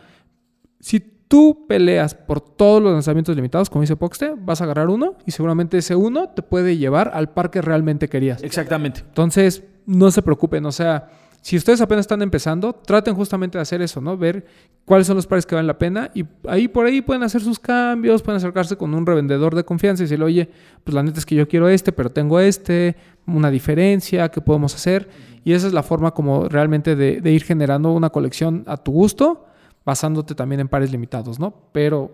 Si 0.80 1.17
tú 1.28 1.66
peleas 1.68 2.14
por 2.14 2.40
todos 2.40 2.82
los 2.82 2.92
lanzamientos 2.92 3.36
limitados, 3.36 3.70
como 3.70 3.82
dice 3.82 3.96
Poxte, 3.96 4.34
vas 4.36 4.60
a 4.60 4.64
agarrar 4.64 4.88
uno 4.88 5.14
y 5.26 5.30
seguramente 5.30 5.78
ese 5.78 5.94
uno 5.94 6.30
te 6.30 6.42
puede 6.42 6.76
llevar 6.76 7.10
al 7.14 7.30
par 7.30 7.50
que 7.50 7.62
realmente 7.62 8.08
querías. 8.08 8.42
Exactamente. 8.42 9.00
Entonces, 9.00 9.62
no 9.86 10.10
se 10.10 10.22
preocupen, 10.22 10.64
o 10.66 10.72
sea, 10.72 11.10
si 11.40 11.56
ustedes 11.56 11.80
apenas 11.80 12.02
están 12.02 12.20
empezando, 12.20 12.72
traten 12.72 13.14
justamente 13.14 13.58
de 13.58 13.62
hacer 13.62 13.80
eso, 13.80 14.00
¿no? 14.00 14.16
Ver 14.16 14.44
cuáles 14.84 15.06
son 15.06 15.16
los 15.16 15.26
pares 15.26 15.46
que 15.46 15.54
valen 15.54 15.68
la 15.68 15.78
pena 15.78 16.10
y 16.12 16.24
ahí 16.48 16.66
por 16.66 16.84
ahí 16.84 17.00
pueden 17.00 17.22
hacer 17.22 17.40
sus 17.40 17.58
cambios, 17.58 18.22
pueden 18.22 18.38
acercarse 18.38 18.76
con 18.76 18.92
un 18.92 19.06
revendedor 19.06 19.54
de 19.54 19.64
confianza 19.64 20.02
y 20.02 20.06
decirle, 20.06 20.24
oye, 20.24 20.50
pues 20.82 20.94
la 20.94 21.02
neta 21.02 21.18
es 21.18 21.26
que 21.26 21.36
yo 21.36 21.46
quiero 21.46 21.68
este, 21.68 21.92
pero 21.92 22.10
tengo 22.10 22.40
este, 22.40 22.96
una 23.26 23.50
diferencia, 23.50 24.30
¿qué 24.30 24.40
podemos 24.40 24.74
hacer? 24.74 25.08
Y 25.44 25.52
esa 25.52 25.68
es 25.68 25.72
la 25.72 25.82
forma 25.82 26.10
como 26.10 26.48
realmente 26.48 26.96
de, 26.96 27.20
de 27.20 27.32
ir 27.32 27.44
generando 27.44 27.92
una 27.92 28.10
colección 28.10 28.64
a 28.66 28.76
tu 28.76 28.90
gusto, 28.92 29.46
basándote 29.88 30.34
también 30.34 30.60
en 30.60 30.68
pares 30.68 30.92
limitados, 30.92 31.40
¿no? 31.40 31.54
Pero 31.72 32.10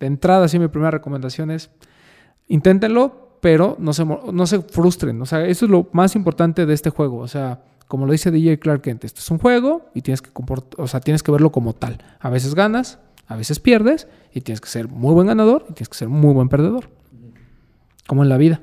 de 0.00 0.06
entrada, 0.06 0.48
sí, 0.48 0.58
mi 0.58 0.68
primera 0.68 0.90
recomendación 0.90 1.50
es, 1.50 1.68
inténtenlo, 2.46 3.36
pero 3.42 3.76
no 3.78 3.92
se, 3.92 4.06
no 4.06 4.46
se 4.46 4.62
frustren. 4.62 5.20
O 5.20 5.26
sea, 5.26 5.44
eso 5.44 5.66
es 5.66 5.70
lo 5.70 5.90
más 5.92 6.16
importante 6.16 6.64
de 6.64 6.72
este 6.72 6.88
juego. 6.88 7.18
O 7.18 7.28
sea, 7.28 7.60
como 7.86 8.06
lo 8.06 8.12
dice 8.12 8.30
DJ 8.30 8.58
Clark 8.58 8.80
Kent, 8.80 9.04
esto 9.04 9.20
es 9.20 9.30
un 9.30 9.36
juego 9.36 9.90
y 9.94 10.00
tienes 10.00 10.22
que, 10.22 10.30
o 10.78 10.88
sea, 10.88 11.00
tienes 11.00 11.22
que 11.22 11.30
verlo 11.30 11.52
como 11.52 11.74
tal. 11.74 11.98
A 12.18 12.30
veces 12.30 12.54
ganas, 12.54 12.98
a 13.26 13.36
veces 13.36 13.60
pierdes 13.60 14.08
y 14.32 14.40
tienes 14.40 14.62
que 14.62 14.70
ser 14.70 14.88
muy 14.88 15.12
buen 15.12 15.26
ganador 15.26 15.66
y 15.68 15.74
tienes 15.74 15.90
que 15.90 15.98
ser 15.98 16.08
muy 16.08 16.32
buen 16.32 16.48
perdedor. 16.48 16.88
Como 18.06 18.22
en 18.22 18.30
la 18.30 18.38
vida. 18.38 18.62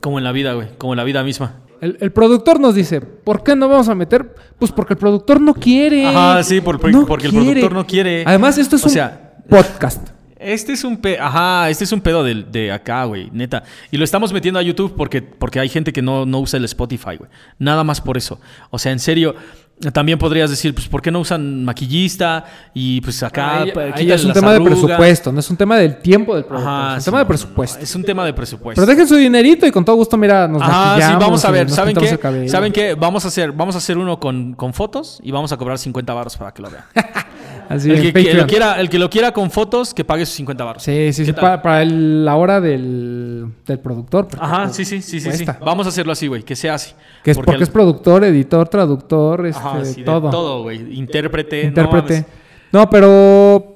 Como 0.00 0.16
en 0.16 0.24
la 0.24 0.32
vida, 0.32 0.54
güey. 0.54 0.68
Como 0.78 0.94
en 0.94 0.96
la 0.96 1.04
vida 1.04 1.22
misma. 1.22 1.65
El, 1.80 1.98
el 2.00 2.12
productor 2.12 2.58
nos 2.60 2.74
dice, 2.74 3.00
¿por 3.00 3.42
qué 3.42 3.54
no 3.56 3.68
vamos 3.68 3.88
a 3.88 3.94
meter? 3.94 4.34
Pues 4.58 4.72
porque 4.72 4.94
el 4.94 4.98
productor 4.98 5.40
no 5.40 5.54
quiere. 5.54 6.06
Ajá, 6.06 6.42
sí, 6.42 6.60
por- 6.60 6.78
por- 6.80 7.06
porque 7.06 7.26
el 7.26 7.32
productor 7.32 7.72
no 7.72 7.86
quiere. 7.86 8.24
Además, 8.26 8.58
esto 8.58 8.76
es 8.76 8.82
O 8.84 8.86
un 8.86 8.92
sea, 8.92 9.34
podcast. 9.48 10.08
Este 10.38 10.74
es 10.74 10.84
un 10.84 10.98
pe 10.98 11.18
ajá, 11.18 11.70
este 11.70 11.84
es 11.84 11.92
un 11.92 12.00
pedo 12.02 12.22
de, 12.22 12.34
de 12.44 12.70
acá, 12.70 13.04
güey, 13.04 13.30
neta. 13.32 13.64
Y 13.90 13.96
lo 13.96 14.04
estamos 14.04 14.32
metiendo 14.34 14.60
a 14.60 14.62
YouTube 14.62 14.94
porque, 14.96 15.22
porque 15.22 15.58
hay 15.60 15.68
gente 15.70 15.92
que 15.94 16.02
no, 16.02 16.26
no 16.26 16.40
usa 16.40 16.58
el 16.58 16.64
Spotify, 16.66 17.16
güey. 17.16 17.30
Nada 17.58 17.82
más 17.84 18.00
por 18.02 18.16
eso. 18.18 18.38
O 18.70 18.78
sea, 18.78 18.92
en 18.92 18.98
serio, 18.98 19.34
también 19.92 20.18
podrías 20.18 20.48
decir, 20.48 20.74
pues, 20.74 20.88
¿por 20.88 21.02
qué 21.02 21.10
no 21.10 21.20
usan 21.20 21.64
maquillista? 21.64 22.44
Y 22.72 23.00
pues 23.02 23.22
acá 23.22 23.60
Ahí- 23.94 24.10
es 24.10 24.24
un 24.24 24.32
tema 24.32 24.52
de 24.54 24.60
presupuesto, 24.62 25.32
no 25.32 25.40
es 25.40 25.50
un 25.50 25.56
tema 25.56 25.76
del 25.76 25.98
tiempo 25.98 26.34
del 26.34 26.44
productor, 26.44 26.72
Ajá, 26.72 26.90
es 26.92 26.94
un 26.96 27.00
sí, 27.00 27.04
tema 27.06 27.18
de 27.18 27.24
presupuesto. 27.26 27.78
no, 27.78 27.84
es 27.84 27.94
un 27.94 28.02
tema 28.04 28.24
de 28.24 28.32
presupuesto. 28.32 28.80
Pero 28.80 28.90
dejen 28.90 29.06
su 29.06 29.16
dinerito 29.16 29.66
y 29.66 29.70
con 29.70 29.84
todo 29.84 29.96
gusto, 29.96 30.16
mira, 30.16 30.48
nos 30.48 30.62
Ajá, 30.62 30.96
sí, 31.10 31.14
vamos 31.20 31.44
a 31.44 31.50
ver, 31.50 31.68
¿saben 31.70 31.94
qué? 31.94 32.48
¿Saben 32.48 32.72
qué? 32.72 32.94
Vamos 32.94 33.24
a 33.26 33.28
hacer, 33.28 33.52
vamos 33.52 33.74
a 33.74 33.78
hacer 33.78 33.98
uno 33.98 34.18
con, 34.18 34.54
con 34.54 34.72
fotos 34.72 35.20
y 35.22 35.30
vamos 35.30 35.52
a 35.52 35.56
cobrar 35.58 35.78
50 35.78 36.14
baros 36.14 36.36
para 36.36 36.52
que 36.52 36.62
lo 36.62 36.70
vean. 36.70 36.84
Así 37.68 37.90
el, 37.90 38.12
que, 38.12 38.34
lo 38.34 38.46
quiera, 38.46 38.80
el 38.80 38.88
que 38.88 38.98
lo 38.98 39.10
quiera 39.10 39.32
con 39.32 39.50
fotos, 39.50 39.92
que 39.94 40.04
pague 40.04 40.24
sus 40.26 40.34
50 40.36 40.64
baros. 40.64 40.82
Sí, 40.82 41.12
sí, 41.12 41.22
¿Qué 41.22 41.26
sí, 41.26 41.32
para, 41.32 41.60
para 41.62 41.82
el- 41.82 42.24
la 42.24 42.36
hora 42.36 42.60
del, 42.60 43.46
del 43.66 43.78
productor. 43.80 44.28
Ajá, 44.38 44.64
pues, 44.64 44.76
sí, 44.76 44.84
sí, 44.84 45.02
sí, 45.02 45.20
sí. 45.20 45.44
Vamos 45.60 45.86
a 45.86 45.88
hacerlo 45.90 46.12
así, 46.12 46.26
güey, 46.26 46.42
que 46.42 46.54
sea 46.56 46.74
así. 46.74 46.92
Que 47.24 47.32
es 47.32 47.36
porque, 47.36 47.62
es 47.62 47.70
productor, 47.70 48.24
editor, 48.24 48.68
traductor, 48.68 49.46
este, 49.46 49.60
Ajá, 49.62 49.84
sí, 49.84 50.00
de 50.00 50.04
todo. 50.04 50.30
todo, 50.30 50.62
güey. 50.62 50.98
Intérprete. 50.98 51.62
no 51.62 51.68
Intérprete. 51.68 52.24
No, 52.72 52.88
pero. 52.90 53.72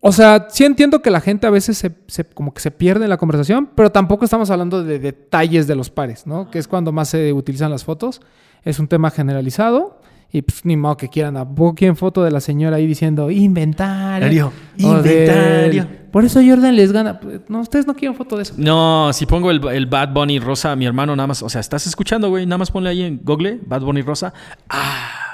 O 0.00 0.12
sea, 0.12 0.46
sí 0.50 0.64
entiendo 0.64 1.02
que 1.02 1.10
la 1.10 1.20
gente 1.20 1.46
a 1.46 1.50
veces 1.50 1.76
se, 1.78 1.90
se- 2.06 2.24
como 2.24 2.54
que 2.54 2.60
se 2.60 2.70
pierde 2.70 3.04
en 3.04 3.10
la 3.10 3.16
conversación, 3.16 3.68
pero 3.74 3.90
tampoco 3.90 4.24
estamos 4.24 4.50
hablando 4.50 4.84
de 4.84 5.00
detalles 5.00 5.66
de 5.66 5.74
los 5.74 5.90
pares, 5.90 6.26
¿no? 6.26 6.48
Que 6.50 6.58
es 6.60 6.68
cuando 6.68 6.92
más 6.92 7.08
se 7.08 7.32
utilizan 7.32 7.70
las 7.72 7.82
fotos. 7.84 8.20
Es 8.62 8.78
un 8.78 8.86
tema 8.86 9.10
generalizado. 9.10 9.98
Y 10.32 10.42
pues 10.42 10.64
ni 10.64 10.76
modo 10.76 10.96
que 10.96 11.08
quieran. 11.08 11.36
¿A 11.36 11.46
quieren 11.74 11.96
foto 11.96 12.22
de 12.22 12.30
la 12.30 12.40
señora 12.40 12.76
ahí 12.76 12.86
diciendo 12.86 13.30
inventario? 13.30 14.52
Inventario, 14.76 15.84
del-. 15.84 16.06
Por 16.10 16.24
eso 16.24 16.40
Jordan 16.46 16.74
les 16.76 16.92
gana. 16.92 17.20
No, 17.48 17.60
ustedes 17.60 17.86
no 17.86 17.94
quieren 17.94 18.16
foto 18.16 18.36
de 18.36 18.42
eso. 18.42 18.54
No, 18.56 19.12
si 19.12 19.26
pongo 19.26 19.50
el, 19.50 19.66
el 19.68 19.86
Bad 19.86 20.12
Bunny 20.12 20.38
rosa, 20.38 20.74
mi 20.76 20.86
hermano 20.86 21.14
nada 21.14 21.26
más, 21.26 21.42
o 21.42 21.48
sea, 21.48 21.60
estás 21.60 21.86
escuchando, 21.86 22.28
güey, 22.28 22.46
nada 22.46 22.58
más 22.58 22.70
ponle 22.70 22.90
ahí 22.90 23.02
en 23.02 23.20
Google, 23.22 23.60
Bad 23.66 23.82
Bunny 23.82 24.02
rosa. 24.02 24.32
Ah, 24.68 25.25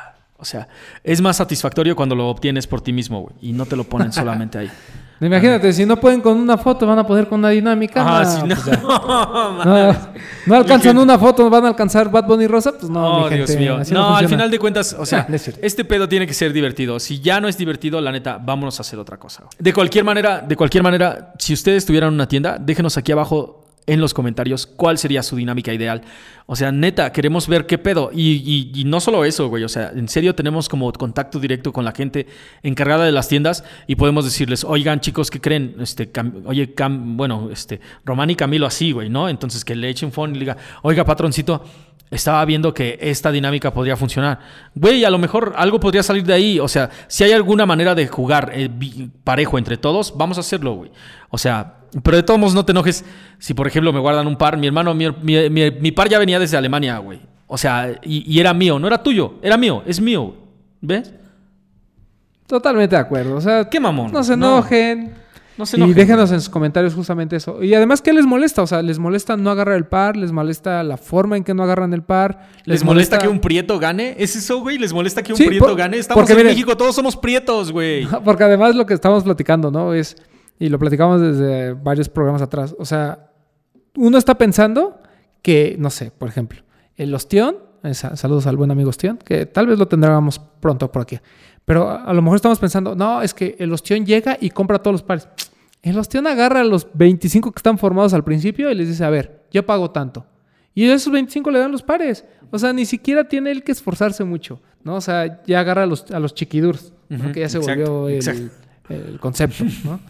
o 0.42 0.44
sea, 0.44 0.68
es 1.04 1.20
más 1.20 1.36
satisfactorio 1.36 1.94
cuando 1.96 2.14
lo 2.14 2.28
obtienes 2.28 2.66
por 2.66 2.80
ti 2.80 2.92
mismo, 2.92 3.20
güey, 3.22 3.34
y 3.40 3.52
no 3.52 3.64
te 3.64 3.76
lo 3.76 3.84
ponen 3.84 4.12
solamente 4.12 4.58
ahí. 4.58 4.70
Imagínate, 5.20 5.72
si 5.72 5.86
no 5.86 5.98
pueden 6.00 6.20
con 6.20 6.36
una 6.36 6.58
foto, 6.58 6.84
van 6.84 6.98
a 6.98 7.06
poder 7.06 7.28
con 7.28 7.38
una 7.38 7.50
dinámica. 7.50 8.02
Ajá, 8.02 8.24
No, 8.24 8.40
sí, 8.40 8.46
no. 8.48 8.56
pues. 8.64 8.78
No, 9.64 9.96
no 10.46 10.54
alcanzan 10.56 10.98
una 10.98 11.16
foto, 11.16 11.48
van 11.48 11.64
a 11.64 11.68
alcanzar 11.68 12.10
Bad 12.10 12.24
Bunny 12.26 12.48
Rosa, 12.48 12.72
pues 12.72 12.90
no, 12.90 13.20
No, 13.20 13.30
mi 13.30 13.36
Dios 13.36 13.56
mío. 13.56 13.78
No, 13.92 14.16
al 14.16 14.28
final 14.28 14.50
de 14.50 14.58
cuentas, 14.58 14.96
o 14.98 15.06
sea, 15.06 15.20
Ah, 15.30 15.36
este 15.62 15.84
pedo 15.84 16.08
tiene 16.08 16.26
que 16.26 16.34
ser 16.34 16.52
divertido. 16.52 16.98
Si 16.98 17.20
ya 17.20 17.40
no 17.40 17.46
es 17.46 17.56
divertido, 17.56 18.00
la 18.00 18.10
neta, 18.10 18.38
vámonos 18.42 18.80
a 18.80 18.82
hacer 18.82 18.98
otra 18.98 19.16
cosa. 19.16 19.44
güey. 19.44 19.52
De 19.60 19.72
cualquier 19.72 20.04
manera, 20.04 20.40
de 20.40 20.56
cualquier 20.56 20.82
manera, 20.82 21.32
si 21.38 21.52
ustedes 21.52 21.86
tuvieran 21.86 22.12
una 22.12 22.26
tienda, 22.26 22.58
déjenos 22.58 22.96
aquí 22.96 23.12
abajo 23.12 23.64
en 23.86 24.00
los 24.00 24.14
comentarios 24.14 24.66
cuál 24.66 24.96
sería 24.96 25.22
su 25.22 25.34
dinámica 25.36 25.72
ideal. 25.72 26.02
O 26.46 26.54
sea, 26.56 26.70
neta, 26.70 27.12
queremos 27.12 27.48
ver 27.48 27.66
qué 27.66 27.78
pedo. 27.78 28.10
Y, 28.12 28.32
y- 28.74 28.80
y 28.80 28.84
no 28.84 29.00
solo 29.00 29.24
eso, 29.24 29.48
güey. 29.48 29.64
O 29.64 29.68
sea, 29.68 29.90
en 29.94 30.08
serio 30.08 30.34
tenemos 30.34 30.68
como 30.68 30.92
contacto 30.92 31.40
directo 31.40 31.72
con 31.72 31.84
la 31.84 31.92
gente 31.92 32.26
encargada 32.62 33.04
de 33.04 33.12
las 33.12 33.28
tiendas 33.28 33.64
y 33.86 33.96
podemos 33.96 34.24
decirles, 34.24 34.64
oigan, 34.64 35.00
chicos, 35.00 35.30
¿qué 35.30 35.40
creen? 35.40 35.76
Este, 35.80 36.10
oye, 36.44 36.74
bueno, 36.88 37.48
este, 37.50 37.80
Román 38.04 38.30
y 38.30 38.36
Camilo 38.36 38.66
así, 38.66 38.92
güey, 38.92 39.08
¿no? 39.08 39.28
Entonces 39.28 39.64
que 39.64 39.74
le 39.74 39.88
echen 39.88 40.12
phone 40.12 40.30
y 40.30 40.34
le 40.34 40.40
diga, 40.40 40.56
oiga, 40.82 41.04
patroncito, 41.04 41.64
estaba 42.12 42.44
viendo 42.44 42.72
que 42.72 42.98
esta 43.00 43.32
dinámica 43.32 43.72
podría 43.72 43.96
funcionar. 43.96 44.38
Güey, 44.74 45.04
a 45.04 45.10
lo 45.10 45.18
mejor 45.18 45.54
algo 45.56 45.80
podría 45.80 46.02
salir 46.04 46.22
de 46.24 46.32
ahí. 46.34 46.60
O 46.60 46.68
sea, 46.68 46.90
si 47.08 47.24
hay 47.24 47.32
alguna 47.32 47.66
manera 47.66 47.94
de 47.94 48.06
jugar 48.06 48.52
eh, 48.54 48.68
parejo 49.24 49.58
entre 49.58 49.76
todos, 49.76 50.14
vamos 50.16 50.36
a 50.36 50.40
hacerlo, 50.40 50.74
güey. 50.74 50.90
O 51.30 51.38
sea, 51.38 51.78
pero 52.02 52.16
de 52.16 52.22
todos 52.22 52.38
modos 52.38 52.54
no 52.54 52.64
te 52.64 52.72
enojes 52.72 53.04
si, 53.38 53.54
por 53.54 53.66
ejemplo, 53.66 53.92
me 53.92 53.98
guardan 54.00 54.26
un 54.26 54.36
par. 54.36 54.56
Mi 54.56 54.66
hermano, 54.68 54.94
mi, 54.94 55.10
mi- 55.22 55.50
mi- 55.50 55.70
mi 55.70 55.90
par 55.92 56.08
ya 56.08 56.18
venía 56.18 56.38
desde 56.38 56.56
Alemania, 56.56 56.98
güey. 56.98 57.20
O 57.46 57.58
sea, 57.58 57.98
y, 58.02 58.30
y 58.32 58.40
era 58.40 58.54
mío, 58.54 58.78
no 58.78 58.86
era 58.86 59.02
tuyo, 59.02 59.34
era 59.42 59.56
mío, 59.56 59.82
es 59.86 60.00
mío. 60.00 60.34
¿Ves? 60.80 61.12
Totalmente 62.46 62.96
de 62.96 63.02
acuerdo. 63.02 63.36
O 63.36 63.40
sea, 63.40 63.68
Qué 63.68 63.80
mamón. 63.80 64.12
no 64.12 64.22
se 64.22 64.36
No. 64.36 64.56
enojen. 64.58 65.04
No 65.04 65.22
se 65.66 65.78
y 65.78 65.92
déjenos 65.94 66.30
güey. 66.30 66.34
en 66.36 66.40
sus 66.40 66.48
comentarios 66.48 66.94
justamente 66.94 67.36
eso. 67.36 67.62
Y 67.62 67.74
además, 67.74 68.02
¿qué 68.02 68.12
les 68.12 68.24
molesta? 68.26 68.62
O 68.62 68.66
sea, 68.66 68.82
¿les 68.82 68.98
molesta 68.98 69.36
no 69.36 69.50
agarrar 69.50 69.76
el 69.76 69.86
par? 69.86 70.16
¿Les 70.16 70.32
molesta 70.32 70.82
la 70.82 70.96
forma 70.96 71.36
en 71.36 71.44
que 71.44 71.54
no 71.54 71.62
agarran 71.62 71.92
el 71.94 72.02
par? 72.02 72.48
¿Les 72.64 72.84
molesta 72.84 73.18
que 73.18 73.28
un 73.28 73.40
prieto 73.40 73.78
gane? 73.78 74.14
¿Es 74.18 74.36
eso, 74.36 74.60
güey? 74.60 74.78
¿Les 74.78 74.92
molesta 74.92 75.22
que 75.22 75.32
un 75.32 75.38
Sí, 75.38 75.46
prieto 75.46 75.64
por- 75.66 75.76
gane? 75.76 75.96
Estamos 75.98 76.20
porque 76.22 76.32
en 76.32 76.38
miren- 76.46 76.50
México, 76.50 76.76
todos 76.76 76.94
somos 76.94 77.16
prietos, 77.16 77.72
güey. 77.72 78.06
Porque 78.24 78.44
además 78.44 78.74
lo 78.76 78.86
que 78.86 78.94
estamos 78.94 79.24
platicando, 79.24 79.70
¿no? 79.70 79.92
Es, 79.94 80.16
y 80.58 80.68
lo 80.68 80.78
platicamos 80.78 81.20
desde 81.20 81.72
varios 81.74 82.08
programas 82.08 82.42
atrás. 82.42 82.74
O 82.78 82.84
sea, 82.84 83.30
uno 83.96 84.18
está 84.18 84.36
pensando 84.36 85.00
que, 85.42 85.76
no 85.78 85.90
sé, 85.90 86.10
por 86.10 86.28
ejemplo, 86.28 86.62
el 86.96 87.14
ostión, 87.14 87.56
sa- 87.92 88.16
saludos 88.16 88.46
al 88.46 88.56
buen 88.56 88.70
amigo 88.70 88.90
ostión, 88.90 89.18
que 89.24 89.44
tal 89.46 89.66
vez 89.66 89.78
lo 89.78 89.88
tendremos 89.88 90.38
pronto 90.60 90.90
por 90.92 91.02
aquí. 91.02 91.18
Pero 91.64 91.88
a, 91.88 92.04
a 92.04 92.12
lo 92.12 92.22
mejor 92.22 92.36
estamos 92.36 92.58
pensando, 92.58 92.94
no, 92.94 93.22
es 93.22 93.34
que 93.34 93.56
el 93.58 93.72
ostión 93.72 94.04
llega 94.06 94.36
y 94.40 94.50
compra 94.50 94.78
todos 94.78 94.92
los 94.94 95.02
pares. 95.02 95.28
El 95.82 95.98
ostión 95.98 96.28
agarra 96.28 96.60
a 96.60 96.64
los 96.64 96.86
25 96.94 97.50
que 97.50 97.58
están 97.58 97.76
formados 97.76 98.14
al 98.14 98.22
principio 98.22 98.70
y 98.70 98.74
les 98.74 98.88
dice, 98.88 99.04
a 99.04 99.10
ver, 99.10 99.42
yo 99.50 99.66
pago 99.66 99.90
tanto. 99.90 100.24
Y 100.74 100.88
a 100.88 100.94
esos 100.94 101.12
25 101.12 101.50
le 101.50 101.58
dan 101.58 101.72
los 101.72 101.82
pares. 101.82 102.24
O 102.50 102.58
sea, 102.58 102.72
ni 102.72 102.86
siquiera 102.86 103.28
tiene 103.28 103.50
él 103.50 103.64
que 103.64 103.72
esforzarse 103.72 104.24
mucho, 104.24 104.60
¿no? 104.84 104.94
O 104.96 105.00
sea, 105.00 105.42
ya 105.44 105.60
agarra 105.60 105.82
a 105.82 105.86
los, 105.86 106.10
a 106.10 106.20
los 106.20 106.34
chiquiduros, 106.34 106.92
¿no? 107.08 107.24
Ujú, 107.24 107.32
que 107.32 107.40
ya 107.40 107.48
se 107.48 107.58
exacto, 107.58 107.92
volvió 107.92 108.08
el, 108.08 108.14
exacto. 108.16 108.54
el 108.88 109.18
concepto, 109.18 109.64
¿no? 109.84 110.00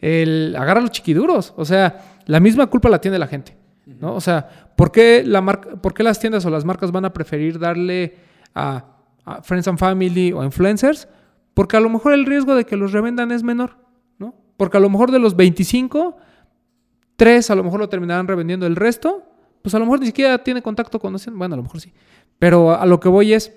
El 0.00 0.54
agarra 0.56 0.80
a 0.80 0.82
los 0.82 0.90
chiquiduros. 0.90 1.54
O 1.56 1.64
sea, 1.64 2.18
la 2.26 2.38
misma 2.38 2.66
culpa 2.66 2.88
la 2.88 3.00
tiene 3.00 3.18
la 3.18 3.26
gente, 3.26 3.56
¿no? 3.86 4.14
O 4.14 4.20
sea, 4.20 4.48
¿por 4.76 4.92
qué, 4.92 5.22
la 5.24 5.40
marca, 5.40 5.76
¿por 5.76 5.94
qué 5.94 6.02
las 6.02 6.18
tiendas 6.18 6.44
o 6.44 6.50
las 6.50 6.64
marcas 6.64 6.92
van 6.92 7.04
a 7.04 7.12
preferir 7.12 7.58
darle 7.58 8.16
a, 8.54 8.84
a 9.24 9.42
Friends 9.42 9.66
and 9.66 9.78
Family 9.78 10.32
o 10.32 10.44
influencers? 10.44 11.08
Porque 11.54 11.76
a 11.76 11.80
lo 11.80 11.88
mejor 11.88 12.12
el 12.12 12.26
riesgo 12.26 12.54
de 12.54 12.64
que 12.64 12.76
los 12.76 12.92
revendan 12.92 13.32
es 13.32 13.42
menor, 13.42 13.76
¿no? 13.76 13.81
Porque 14.56 14.76
a 14.76 14.80
lo 14.80 14.90
mejor 14.90 15.10
de 15.10 15.18
los 15.18 15.36
25, 15.36 16.16
tres 17.16 17.50
a 17.50 17.54
lo 17.54 17.64
mejor 17.64 17.80
lo 17.80 17.88
terminarán 17.88 18.28
revendiendo. 18.28 18.66
El 18.66 18.76
resto, 18.76 19.22
pues 19.62 19.74
a 19.74 19.78
lo 19.78 19.84
mejor 19.84 20.00
ni 20.00 20.06
siquiera 20.06 20.42
tiene 20.42 20.62
contacto 20.62 20.98
con... 20.98 21.16
Bueno, 21.34 21.54
a 21.54 21.56
lo 21.56 21.62
mejor 21.62 21.80
sí. 21.80 21.92
Pero 22.38 22.78
a 22.78 22.84
lo 22.86 23.00
que 23.00 23.08
voy 23.08 23.32
es, 23.32 23.52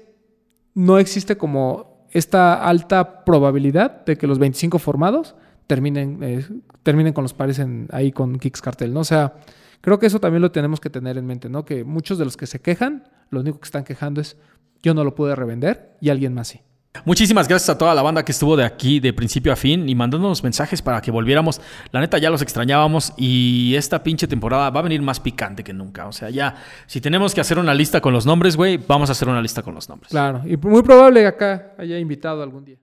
no 0.74 1.00
existe 1.00 1.38
como 1.38 2.08
esta 2.12 2.66
alta 2.66 3.26
probabilidad 3.26 4.06
de 4.06 4.18
que 4.18 4.28
los 4.28 4.40
25 4.40 4.80
formados 4.80 5.36
terminen, 5.68 6.20
eh, 6.22 6.46
terminen 6.84 7.14
con 7.14 7.24
los 7.24 7.34
pares 7.34 7.62
ahí 7.92 8.12
con 8.12 8.38
Kicks 8.38 8.62
Cartel, 8.62 8.94
¿no? 8.94 9.02
O 9.02 9.06
sea, 9.06 9.34
creo 9.82 10.00
que 10.00 10.06
eso 10.06 10.20
también 10.20 10.42
lo 10.42 10.52
tenemos 10.52 10.80
que 10.80 10.90
tener 10.90 11.18
en 11.18 11.26
mente, 11.26 11.50
¿no? 11.50 11.66
Que 11.66 11.84
muchos 11.84 12.18
de 12.18 12.26
los 12.26 12.38
que 12.38 12.48
se 12.48 12.62
quejan, 12.62 13.10
lo 13.30 13.42
único 13.42 13.60
que 13.60 13.66
están 13.66 13.84
quejando 13.84 14.22
es 14.22 14.38
yo 14.82 14.94
no 14.94 15.04
lo 15.04 15.16
pude 15.16 15.36
revender 15.36 15.98
y 16.00 16.10
alguien 16.10 16.34
más 16.34 16.50
sí. 16.50 16.62
Muchísimas 17.04 17.48
gracias 17.48 17.70
a 17.70 17.78
toda 17.78 17.94
la 17.94 18.02
banda 18.02 18.24
que 18.24 18.32
estuvo 18.32 18.56
de 18.56 18.64
aquí 18.64 19.00
de 19.00 19.14
principio 19.14 19.52
a 19.52 19.56
fin 19.56 19.90
y 19.90 19.96
mandándonos 19.96 20.44
mensajes 20.44 20.82
para 20.82 21.02
que 21.02 21.12
volviéramos. 21.12 21.62
La 21.92 22.00
neta 22.00 22.18
ya 22.18 22.30
los 22.30 22.42
extrañábamos 22.42 23.14
y 23.18 23.76
esta 23.76 24.04
pinche 24.04 24.28
temporada 24.28 24.70
va 24.70 24.80
a 24.80 24.84
venir 24.84 25.02
más 25.02 25.20
picante 25.20 25.64
que 25.64 25.74
nunca. 25.74 26.08
O 26.08 26.12
sea, 26.12 26.30
ya, 26.30 26.56
si 26.88 27.02
tenemos 27.02 27.34
que 27.34 27.42
hacer 27.42 27.60
una 27.60 27.74
lista 27.74 28.02
con 28.02 28.14
los 28.14 28.26
nombres, 28.26 28.56
güey, 28.56 28.78
vamos 28.78 29.10
a 29.10 29.12
hacer 29.12 29.28
una 29.28 29.42
lista 29.42 29.62
con 29.62 29.76
los 29.76 29.90
nombres. 29.90 30.10
Claro, 30.12 30.42
y 30.46 30.56
muy 30.58 30.84
probable 30.84 31.26
acá 31.26 31.74
haya 31.78 31.98
invitado 32.00 32.42
algún 32.42 32.66
día. 32.66 32.78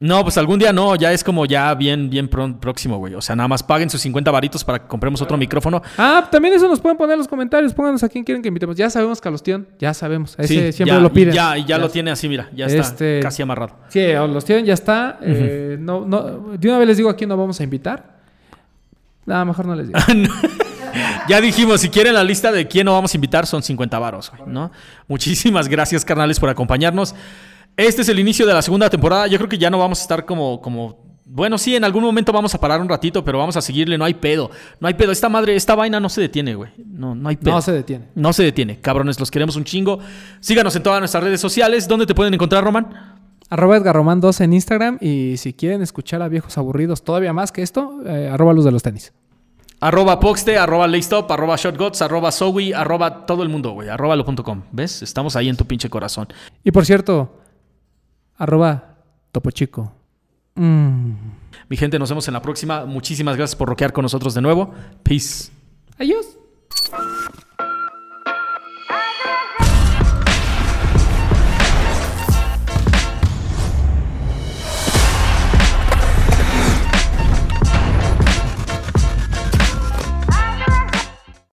No, 0.00 0.22
pues 0.22 0.38
algún 0.38 0.60
día 0.60 0.72
no, 0.72 0.94
ya 0.94 1.12
es 1.12 1.24
como 1.24 1.44
ya 1.44 1.74
bien, 1.74 2.08
bien 2.08 2.28
próximo, 2.28 2.98
güey. 2.98 3.14
O 3.14 3.20
sea, 3.20 3.34
nada 3.34 3.48
más 3.48 3.64
paguen 3.64 3.90
sus 3.90 4.00
50 4.02 4.30
varitos 4.30 4.62
para 4.62 4.78
que 4.78 4.86
compremos 4.86 5.20
otro 5.20 5.36
micrófono. 5.36 5.82
Ah, 5.96 6.28
también 6.30 6.54
eso 6.54 6.68
nos 6.68 6.80
pueden 6.80 6.96
poner 6.96 7.14
en 7.14 7.18
los 7.18 7.26
comentarios. 7.26 7.74
Pónganos 7.74 8.04
a 8.04 8.08
quién 8.08 8.22
quieren 8.22 8.40
que 8.40 8.46
invitemos. 8.46 8.76
Ya 8.76 8.88
sabemos 8.90 9.20
que 9.20 9.26
a 9.26 9.32
los 9.32 9.42
tíos, 9.42 9.62
ya 9.80 9.92
sabemos. 9.94 10.36
Ese 10.38 10.46
Sí, 10.46 10.72
siempre 10.72 10.94
ya, 10.96 11.00
lo 11.00 11.12
piden. 11.12 11.34
Ya, 11.34 11.58
y 11.58 11.64
ya 11.64 11.78
lo 11.78 11.88
tiene 11.88 12.12
así, 12.12 12.28
mira, 12.28 12.48
ya 12.54 12.66
está 12.66 12.80
Este- 12.82 13.18
casi 13.20 13.42
amarrado. 13.42 13.74
Sí, 13.88 14.00
los 14.12 14.44
tienen, 14.44 14.64
ya 14.66 14.74
está. 14.74 15.18
Eh, 15.20 15.76
no, 15.80 16.04
no, 16.06 16.56
de 16.56 16.68
una 16.68 16.78
vez 16.78 16.86
les 16.86 16.96
digo 16.96 17.10
a 17.10 17.16
quién 17.16 17.28
nos 17.28 17.38
vamos 17.38 17.58
a 17.58 17.64
invitar. 17.64 18.18
Nada, 19.26 19.44
mejor 19.44 19.66
no 19.66 19.74
les 19.74 19.88
digo. 19.88 19.98
Ya 21.28 21.40
dijimos, 21.40 21.82
si 21.82 21.90
quieren 21.90 22.14
la 22.14 22.24
lista 22.24 22.50
de 22.50 22.66
quién 22.66 22.86
nos 22.86 22.94
vamos 22.94 23.12
a 23.12 23.16
invitar, 23.16 23.46
son 23.46 23.62
50 23.62 23.98
varos, 23.98 24.32
güey, 24.36 24.50
¿no? 24.50 24.70
Muchísimas 25.06 25.68
gracias, 25.68 26.02
carnales, 26.04 26.40
por 26.40 26.48
acompañarnos. 26.48 27.14
Este 27.78 28.02
es 28.02 28.08
el 28.08 28.18
inicio 28.18 28.44
de 28.44 28.52
la 28.52 28.60
segunda 28.60 28.90
temporada. 28.90 29.28
Yo 29.28 29.38
creo 29.38 29.48
que 29.48 29.56
ya 29.56 29.70
no 29.70 29.78
vamos 29.78 30.00
a 30.00 30.02
estar 30.02 30.26
como, 30.26 30.60
como. 30.60 30.98
Bueno, 31.24 31.56
sí, 31.58 31.76
en 31.76 31.84
algún 31.84 32.02
momento 32.02 32.32
vamos 32.32 32.52
a 32.52 32.58
parar 32.58 32.80
un 32.80 32.88
ratito, 32.88 33.24
pero 33.24 33.38
vamos 33.38 33.56
a 33.56 33.62
seguirle. 33.62 33.96
No 33.96 34.04
hay 34.04 34.14
pedo. 34.14 34.50
No 34.80 34.88
hay 34.88 34.94
pedo. 34.94 35.12
Esta 35.12 35.28
madre, 35.28 35.54
esta 35.54 35.76
vaina 35.76 36.00
no 36.00 36.08
se 36.08 36.20
detiene, 36.20 36.56
güey. 36.56 36.72
No, 36.84 37.14
no 37.14 37.28
hay 37.28 37.36
pedo. 37.36 37.54
No 37.54 37.62
se 37.62 37.70
detiene. 37.70 38.06
No 38.16 38.32
se 38.32 38.42
detiene. 38.42 38.80
Cabrones, 38.80 39.20
los 39.20 39.30
queremos 39.30 39.54
un 39.54 39.62
chingo. 39.62 40.00
Síganos 40.40 40.74
en 40.74 40.82
todas 40.82 40.98
nuestras 40.98 41.22
redes 41.22 41.40
sociales. 41.40 41.86
¿Dónde 41.86 42.04
te 42.04 42.16
pueden 42.16 42.34
encontrar, 42.34 42.64
Román? 42.64 43.16
Arroba 43.48 43.76
Edgarroman 43.76 44.20
2 44.20 44.40
en 44.40 44.54
Instagram. 44.54 44.98
Y 45.00 45.36
si 45.36 45.52
quieren 45.52 45.80
escuchar 45.80 46.20
a 46.20 46.26
viejos 46.26 46.58
aburridos 46.58 47.04
todavía 47.04 47.32
más 47.32 47.52
que 47.52 47.62
esto, 47.62 48.00
eh, 48.04 48.28
arroba 48.28 48.54
luz 48.54 48.64
de 48.64 48.72
los 48.72 48.82
tenis. 48.82 49.12
Arroba 49.78 50.18
Poxte, 50.18 50.58
arroba 50.58 50.88
Laystop, 50.88 51.30
arroba 51.30 51.54
Shotgots, 51.54 52.02
arroba 52.02 52.32
Zoe, 52.32 52.74
arroba 52.74 53.24
todo 53.24 53.44
el 53.44 53.48
mundo, 53.48 53.70
güey. 53.70 53.88
Arroba 53.88 54.16
lo.com. 54.16 54.62
¿Ves? 54.72 55.02
Estamos 55.02 55.36
ahí 55.36 55.48
en 55.48 55.56
tu 55.56 55.64
pinche 55.64 55.88
corazón. 55.88 56.26
Y 56.64 56.72
por 56.72 56.84
cierto, 56.84 57.38
arroba 58.38 58.96
Topo 59.32 59.50
Chico. 59.50 59.92
Mm. 60.54 61.12
Mi 61.68 61.76
gente, 61.76 61.98
nos 61.98 62.08
vemos 62.08 62.26
en 62.28 62.34
la 62.34 62.42
próxima. 62.42 62.86
Muchísimas 62.86 63.36
gracias 63.36 63.56
por 63.56 63.68
rockear 63.68 63.92
con 63.92 64.02
nosotros 64.02 64.34
de 64.34 64.40
nuevo. 64.40 64.72
Peace. 65.02 65.50
Adiós. 65.98 66.26